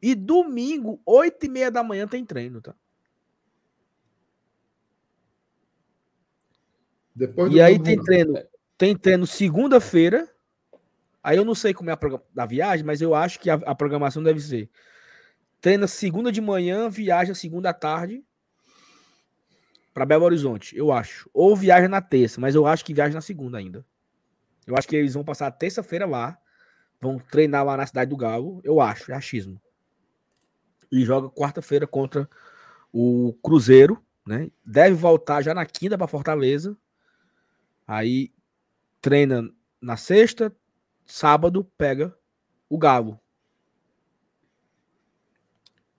E 0.00 0.14
domingo, 0.14 1.02
8 1.04 1.46
e 1.46 1.48
meia 1.48 1.68
da 1.68 1.82
manhã, 1.82 2.06
tem 2.06 2.24
treino, 2.24 2.62
tá? 2.62 2.76
Depois 7.12 7.52
E 7.52 7.60
aí 7.60 7.76
tem 7.82 8.00
treino, 8.00 8.34
tem 8.76 8.96
treino 8.96 9.26
segunda-feira. 9.26 10.32
Aí 11.24 11.36
eu 11.36 11.44
não 11.44 11.56
sei 11.56 11.74
como 11.74 11.90
é 11.90 11.92
a 11.92 11.96
progra- 11.96 12.22
da 12.32 12.46
viagem, 12.46 12.86
mas 12.86 13.02
eu 13.02 13.16
acho 13.16 13.40
que 13.40 13.50
a, 13.50 13.54
a 13.54 13.74
programação 13.74 14.22
deve 14.22 14.38
ser 14.38 14.70
treina 15.60 15.88
segunda 15.88 16.30
de 16.30 16.40
manhã, 16.40 16.88
viaja 16.88 17.34
segunda 17.34 17.70
à 17.70 17.74
tarde 17.74 18.24
para 19.98 20.06
Belo 20.06 20.24
Horizonte, 20.26 20.76
eu 20.78 20.92
acho. 20.92 21.28
Ou 21.34 21.56
viaja 21.56 21.88
na 21.88 22.00
terça, 22.00 22.40
mas 22.40 22.54
eu 22.54 22.68
acho 22.68 22.84
que 22.84 22.94
viaja 22.94 23.12
na 23.12 23.20
segunda 23.20 23.58
ainda. 23.58 23.84
Eu 24.64 24.76
acho 24.76 24.86
que 24.86 24.94
eles 24.94 25.14
vão 25.14 25.24
passar 25.24 25.50
terça-feira 25.50 26.06
lá, 26.06 26.38
vão 27.00 27.18
treinar 27.18 27.64
lá 27.64 27.76
na 27.76 27.84
cidade 27.84 28.10
do 28.10 28.16
Galo, 28.16 28.60
eu 28.62 28.80
acho, 28.80 29.10
é 29.10 29.14
achismo. 29.16 29.60
E 30.92 31.04
joga 31.04 31.28
quarta-feira 31.28 31.84
contra 31.84 32.30
o 32.92 33.36
Cruzeiro, 33.42 34.00
né? 34.24 34.52
Deve 34.64 34.94
voltar 34.94 35.42
já 35.42 35.52
na 35.52 35.66
quinta 35.66 35.98
para 35.98 36.06
Fortaleza. 36.06 36.76
Aí 37.84 38.32
treina 39.00 39.52
na 39.80 39.96
sexta, 39.96 40.54
sábado 41.04 41.64
pega 41.76 42.16
o 42.68 42.78
Galo. 42.78 43.18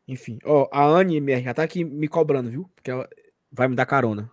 Enfim, 0.07 0.39
ó, 0.45 0.69
a 0.71 0.85
Anne 0.85 1.21
já 1.43 1.53
tá 1.53 1.63
aqui 1.63 1.83
me 1.83 2.07
cobrando, 2.07 2.49
viu? 2.49 2.71
Porque 2.73 2.89
ela 2.89 3.09
vai 3.51 3.67
me 3.67 3.75
dar 3.75 3.85
carona. 3.85 4.31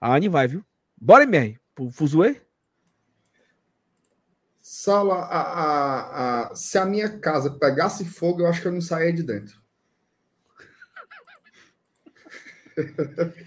A 0.00 0.14
Anne 0.14 0.28
vai, 0.28 0.46
viu? 0.48 0.64
Bora, 1.00 1.24
MR, 1.24 1.58
pro 1.74 1.90
Fuzue? 1.90 2.40
Saulo, 4.60 5.12
a, 5.12 5.24
a- 5.24 6.50
a- 6.50 6.54
se 6.54 6.76
a 6.78 6.84
minha 6.84 7.18
casa 7.18 7.50
pegasse 7.50 8.04
fogo, 8.04 8.42
eu 8.42 8.46
acho 8.46 8.60
que 8.60 8.68
eu 8.68 8.72
não 8.72 8.80
saía 8.80 9.12
de 9.12 9.22
dentro. 9.22 9.60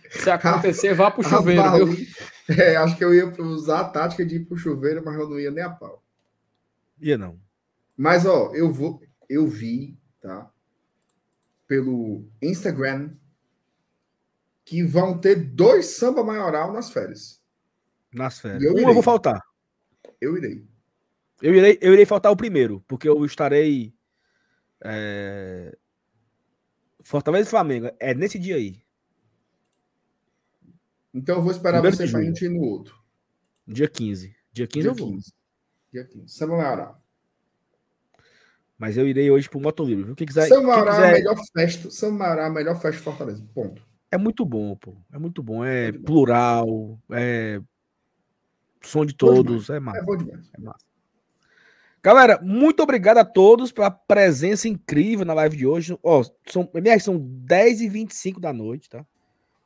Se 0.10 0.30
acontecer, 0.30 0.94
vá 0.94 1.10
pro 1.10 1.24
chuveiro, 1.24 1.86
viu? 1.86 2.08
É, 2.50 2.76
acho 2.76 2.98
que 2.98 3.04
eu 3.04 3.14
ia 3.14 3.28
usar 3.42 3.80
a 3.82 3.90
tática 3.90 4.26
de 4.26 4.36
ir 4.38 4.46
pro 4.46 4.58
chuveiro, 4.58 5.02
mas 5.06 5.16
eu 5.18 5.30
não 5.30 5.40
ia 5.40 5.52
nem 5.52 5.64
a 5.64 5.70
pau. 5.70 6.04
Ia 7.00 7.18
não. 7.18 7.40
Mas, 7.96 8.26
ó, 8.26 8.52
eu 8.54 8.72
vou. 8.72 9.02
Eu 9.30 9.48
vi, 9.48 9.98
tá? 10.20 10.52
Pelo 11.66 12.28
Instagram 12.42 13.12
que 14.72 14.82
vão 14.82 15.18
ter 15.18 15.36
dois 15.36 15.88
samba 15.88 16.24
maioral 16.24 16.72
nas 16.72 16.90
férias. 16.90 17.42
Nas 18.10 18.40
férias. 18.40 18.64
Eu 18.64 18.72
um 18.72 18.78
irei. 18.78 18.90
eu 18.90 18.94
vou 18.94 19.04
faltar. 19.04 19.44
Eu 20.22 20.38
irei. 20.38 20.66
Eu 21.42 21.54
irei, 21.54 21.78
eu 21.82 21.92
irei 21.92 22.06
faltar 22.06 22.32
o 22.32 22.38
primeiro, 22.38 22.82
porque 22.88 23.10
eu 23.10 23.26
estarei. 23.26 23.94
É... 24.82 25.78
Fortaleza 27.02 27.50
e 27.50 27.52
Flamengo. 27.52 27.92
É 28.00 28.14
nesse 28.14 28.40
dia 28.40 28.56
aí. 28.56 28.82
Então 31.14 31.36
eu 31.36 31.42
vou 31.42 31.52
esperar 31.52 31.82
Primeiro 31.82 31.98
você 31.98 32.10
pra 32.10 32.22
gente 32.22 32.46
ir 32.46 32.50
no 32.50 32.62
outro. 32.62 32.96
Dia 33.68 33.90
15. 33.90 34.34
Dia 34.54 34.68
15 34.68 34.82
dia 34.82 34.90
eu 34.90 34.96
vou. 34.96 35.16
15. 35.16 35.34
Dia 35.92 36.06
15. 36.06 36.30
Samba 36.30 36.56
Maioral. 36.56 37.04
Mas 38.78 38.96
eu 38.96 39.06
irei 39.06 39.30
hoje 39.30 39.50
pro 39.50 39.60
Motolivre, 39.60 40.06
viu? 40.06 40.16
Quem 40.16 40.26
quiser. 40.26 40.48
Samba 40.48 40.68
Maioral 40.68 40.96
quiser... 40.96 41.08
é 41.08 41.10
a 41.10 41.12
melhor 41.12 41.38
festa. 41.54 41.92
Samba 41.92 42.18
Maioral 42.20 42.46
é 42.46 42.48
a 42.48 42.54
melhor 42.54 42.76
festa 42.76 42.92
de 42.92 43.04
Fortaleza. 43.04 43.46
Ponto. 43.54 43.91
É 44.12 44.18
muito 44.18 44.46
bom, 44.46 44.76
pô. 44.76 44.96
É 45.12 45.18
muito 45.18 45.42
bom. 45.42 45.64
É 45.64 45.92
plural. 45.92 47.00
É. 47.12 47.62
Som 48.82 49.06
de 49.06 49.16
todos. 49.16 49.70
É 49.70 49.80
massa. 49.80 50.00
É 50.00 50.04
bom 50.04 50.18
demais. 50.18 50.52
É 50.54 50.62
massa. 50.62 50.86
Galera, 52.04 52.40
muito 52.42 52.82
obrigado 52.82 53.20
a 53.20 53.26
todos 53.26 53.72
pela 53.72 53.92
presença 53.92 54.68
incrível 54.68 55.24
na 55.24 55.36
live 55.36 55.56
de 55.56 55.68
hoje. 55.68 55.98
Ó, 56.02 56.24
são, 56.48 56.70
são 57.00 57.18
10 57.20 57.82
e 57.82 57.90
25 57.90 58.40
da 58.40 58.52
noite, 58.52 58.90
tá? 58.90 59.06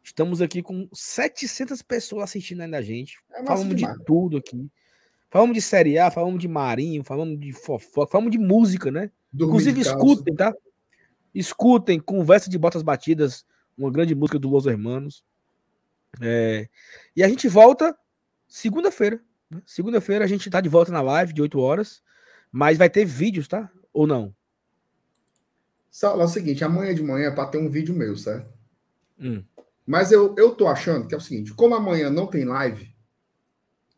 Estamos 0.04 0.42
aqui 0.42 0.62
com 0.62 0.88
700 0.94 1.82
pessoas 1.82 2.26
assistindo 2.26 2.62
ainda 2.62 2.78
a 2.78 2.82
gente. 2.82 3.18
É 3.32 3.44
falamos 3.44 3.76
demais. 3.76 3.98
de 3.98 4.04
tudo 4.04 4.38
aqui. 4.38 4.70
Falamos 5.32 5.56
de 5.56 5.62
Série 5.62 5.98
A, 5.98 6.12
falamos 6.12 6.40
de 6.40 6.48
Marinho, 6.48 7.04
falamos 7.04 7.40
de 7.40 7.52
fofoca, 7.54 8.12
falamos 8.12 8.32
de 8.32 8.38
música, 8.38 8.92
né? 8.92 9.10
Dormir 9.32 9.52
Inclusive, 9.54 9.82
escutem, 9.82 10.36
tá? 10.36 10.54
Escutem 11.34 12.00
Conversa 12.00 12.50
de 12.50 12.58
Botas 12.58 12.84
Batidas, 12.84 13.46
uma 13.78 13.92
grande 13.92 14.16
música 14.16 14.40
do 14.40 14.50
Los 14.50 14.66
Hermanos. 14.66 15.24
É... 16.22 16.70
E 17.16 17.24
a 17.24 17.28
gente 17.28 17.48
volta 17.48 17.98
segunda-feira. 18.48 19.22
Né? 19.50 19.62
Segunda-feira 19.66 20.24
a 20.26 20.28
gente 20.28 20.50
tá 20.50 20.62
de 20.62 20.70
volta 20.70 20.92
na 20.92 21.02
live 21.02 21.34
de 21.34 21.42
8 21.42 21.60
horas. 21.60 22.04
Mas 22.52 22.78
vai 22.78 22.90
ter 22.90 23.06
vídeos, 23.06 23.48
tá? 23.48 23.70
Ou 23.92 24.08
não? 24.08 24.34
Só, 25.92 26.20
é 26.20 26.24
o 26.24 26.28
seguinte, 26.28 26.64
amanhã 26.64 26.94
de 26.94 27.04
manhã 27.04 27.28
é 27.28 27.32
para 27.32 27.48
ter 27.48 27.58
um 27.58 27.70
vídeo 27.70 27.96
meu, 27.96 28.18
certo? 28.18 28.54
Hum. 29.20 29.44
Mas 29.86 30.12
eu, 30.12 30.36
eu 30.38 30.54
tô 30.54 30.68
achando 30.68 31.08
que 31.08 31.14
é 31.14 31.18
o 31.18 31.22
seguinte, 31.22 31.54
como 31.54 31.76
amanhã 31.76 32.10
não 32.10 32.28
tem 32.28 32.44
live, 32.44 32.94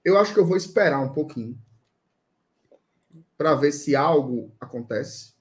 eu 0.05 0.17
acho 0.17 0.33
que 0.33 0.39
eu 0.39 0.45
vou 0.45 0.55
esperar 0.55 0.99
um 0.99 1.11
pouquinho 1.11 1.59
para 3.37 3.55
ver 3.55 3.71
se 3.71 3.95
algo 3.95 4.55
acontece. 4.59 5.33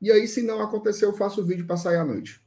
E 0.00 0.12
aí, 0.12 0.28
se 0.28 0.42
não 0.42 0.60
acontecer, 0.60 1.06
eu 1.06 1.14
faço 1.14 1.40
o 1.40 1.44
vídeo 1.44 1.66
para 1.66 1.76
sair 1.76 1.96
à 1.96 2.04
noite. 2.04 2.43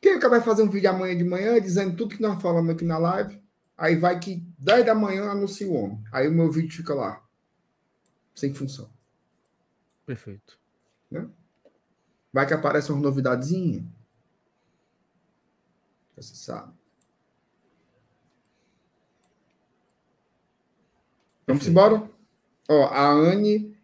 Quem 0.00 0.18
vai 0.18 0.40
fazer 0.40 0.62
um 0.62 0.70
vídeo 0.70 0.90
amanhã 0.90 1.16
de 1.16 1.24
manhã 1.24 1.60
dizendo 1.60 1.96
tudo 1.96 2.14
que 2.14 2.22
nós 2.22 2.40
falamos 2.40 2.70
aqui 2.70 2.84
na 2.84 2.98
live? 2.98 3.42
Aí 3.76 3.96
vai 3.96 4.18
que 4.18 4.44
10 4.58 4.86
da 4.86 4.94
manhã 4.94 5.30
anuncia 5.30 5.68
o 5.68 5.74
homem. 5.74 6.02
Aí 6.12 6.28
o 6.28 6.32
meu 6.32 6.50
vídeo 6.50 6.76
fica 6.76 6.94
lá. 6.94 7.24
Sem 8.34 8.54
função. 8.54 8.90
Perfeito. 10.06 10.58
Né? 11.10 11.28
Vai 12.32 12.46
que 12.46 12.54
aparece 12.54 12.92
uma 12.92 13.00
novidadezinha. 13.00 13.86
Você 16.16 16.34
sabe. 16.34 16.72
Vamos 21.46 21.66
embora? 21.66 22.08
Ó, 22.68 22.84
a 22.86 23.10
Anne. 23.10 23.76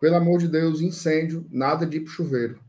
Pelo 0.00 0.16
amor 0.16 0.38
de 0.38 0.48
Deus, 0.48 0.80
incêndio, 0.80 1.46
nada 1.50 1.86
de 1.86 1.98
ir 1.98 2.00
pro 2.00 2.12
chuveiro. 2.12 2.65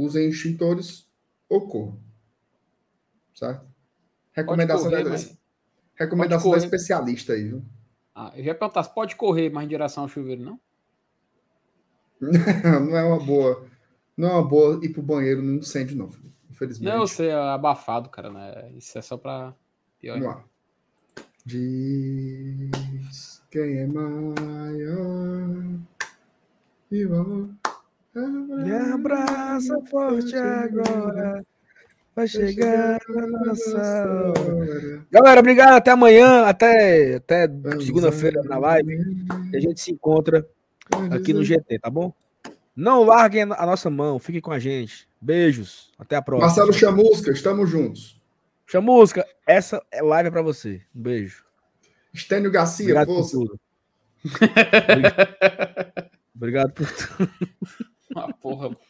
Usem 0.00 0.28
extintores 0.28 1.06
ou 1.48 1.68
corram. 1.68 2.00
Certo? 3.34 3.66
Recomendação, 4.32 4.90
correr, 4.90 5.04
da, 5.04 5.10
mas... 5.10 5.38
recomendação 5.94 6.50
da 6.52 6.56
especialista 6.56 7.34
aí, 7.34 7.44
viu? 7.44 7.62
Ah, 8.14 8.32
eu 8.34 8.44
já 8.44 8.54
perguntar, 8.54 8.84
pode 8.84 9.16
correr 9.16 9.50
mais 9.50 9.66
em 9.66 9.68
direção 9.68 10.04
ao 10.04 10.08
chuveiro, 10.08 10.42
não? 10.42 10.60
não 12.20 12.96
é 12.96 13.04
uma 13.04 13.18
boa. 13.18 13.66
Não 14.16 14.28
é 14.28 14.32
uma 14.32 14.46
boa 14.46 14.80
ir 14.82 14.90
pro 14.90 15.02
banheiro 15.02 15.42
num 15.42 15.56
incêndio, 15.56 15.96
não, 15.96 16.10
infelizmente. 16.50 16.92
Não, 16.92 17.06
você 17.06 17.26
é 17.26 17.34
abafado, 17.34 18.08
cara, 18.08 18.30
né? 18.30 18.70
Isso 18.76 18.98
é 18.98 19.02
só 19.02 19.16
pra 19.16 19.54
pior. 19.98 20.18
Vamos 20.18 20.34
lá. 20.34 20.44
Diz 21.44 23.42
quem 23.50 23.78
é 23.78 23.86
maior 23.86 25.80
e 26.90 27.06
o 27.06 27.54
Me 28.14 28.72
abraça 28.72 29.74
forte 29.88 30.34
agora. 30.34 31.44
Vai 32.14 32.26
chegar 32.26 32.98
a 33.08 33.26
nossa 33.26 34.32
hora. 34.36 35.06
Galera, 35.10 35.40
obrigado. 35.40 35.74
Até 35.74 35.92
amanhã. 35.92 36.44
Até, 36.44 37.16
até 37.16 37.48
segunda-feira 37.84 38.42
na 38.42 38.58
live. 38.58 39.26
E 39.52 39.56
a 39.56 39.60
gente 39.60 39.80
se 39.80 39.92
encontra 39.92 40.46
aqui 41.12 41.32
no 41.32 41.44
GT, 41.44 41.78
tá 41.78 41.88
bom? 41.88 42.12
Não 42.74 43.04
larguem 43.04 43.42
a 43.42 43.66
nossa 43.66 43.88
mão, 43.90 44.18
fiquem 44.18 44.40
com 44.40 44.50
a 44.50 44.58
gente. 44.58 45.08
Beijos, 45.20 45.92
até 45.98 46.16
a 46.16 46.22
próxima. 46.22 46.46
Marcelo 46.46 46.72
Chamusca, 46.72 47.30
estamos 47.30 47.68
juntos. 47.68 48.20
Chamusca, 48.66 49.24
essa 49.46 49.82
é 49.90 50.02
live 50.02 50.28
é 50.28 50.30
para 50.30 50.42
você. 50.42 50.80
Um 50.94 51.02
beijo. 51.02 51.44
Estênio 52.12 52.50
Garcia, 52.50 52.86
Obrigado 52.86 53.06
força. 53.06 53.36
Por 53.36 53.46
tudo. 53.46 53.60
Obrigado 56.34 56.72
por 56.72 56.90
tudo. 56.90 57.30
Ah, 58.14 58.32
porra. 58.40 58.70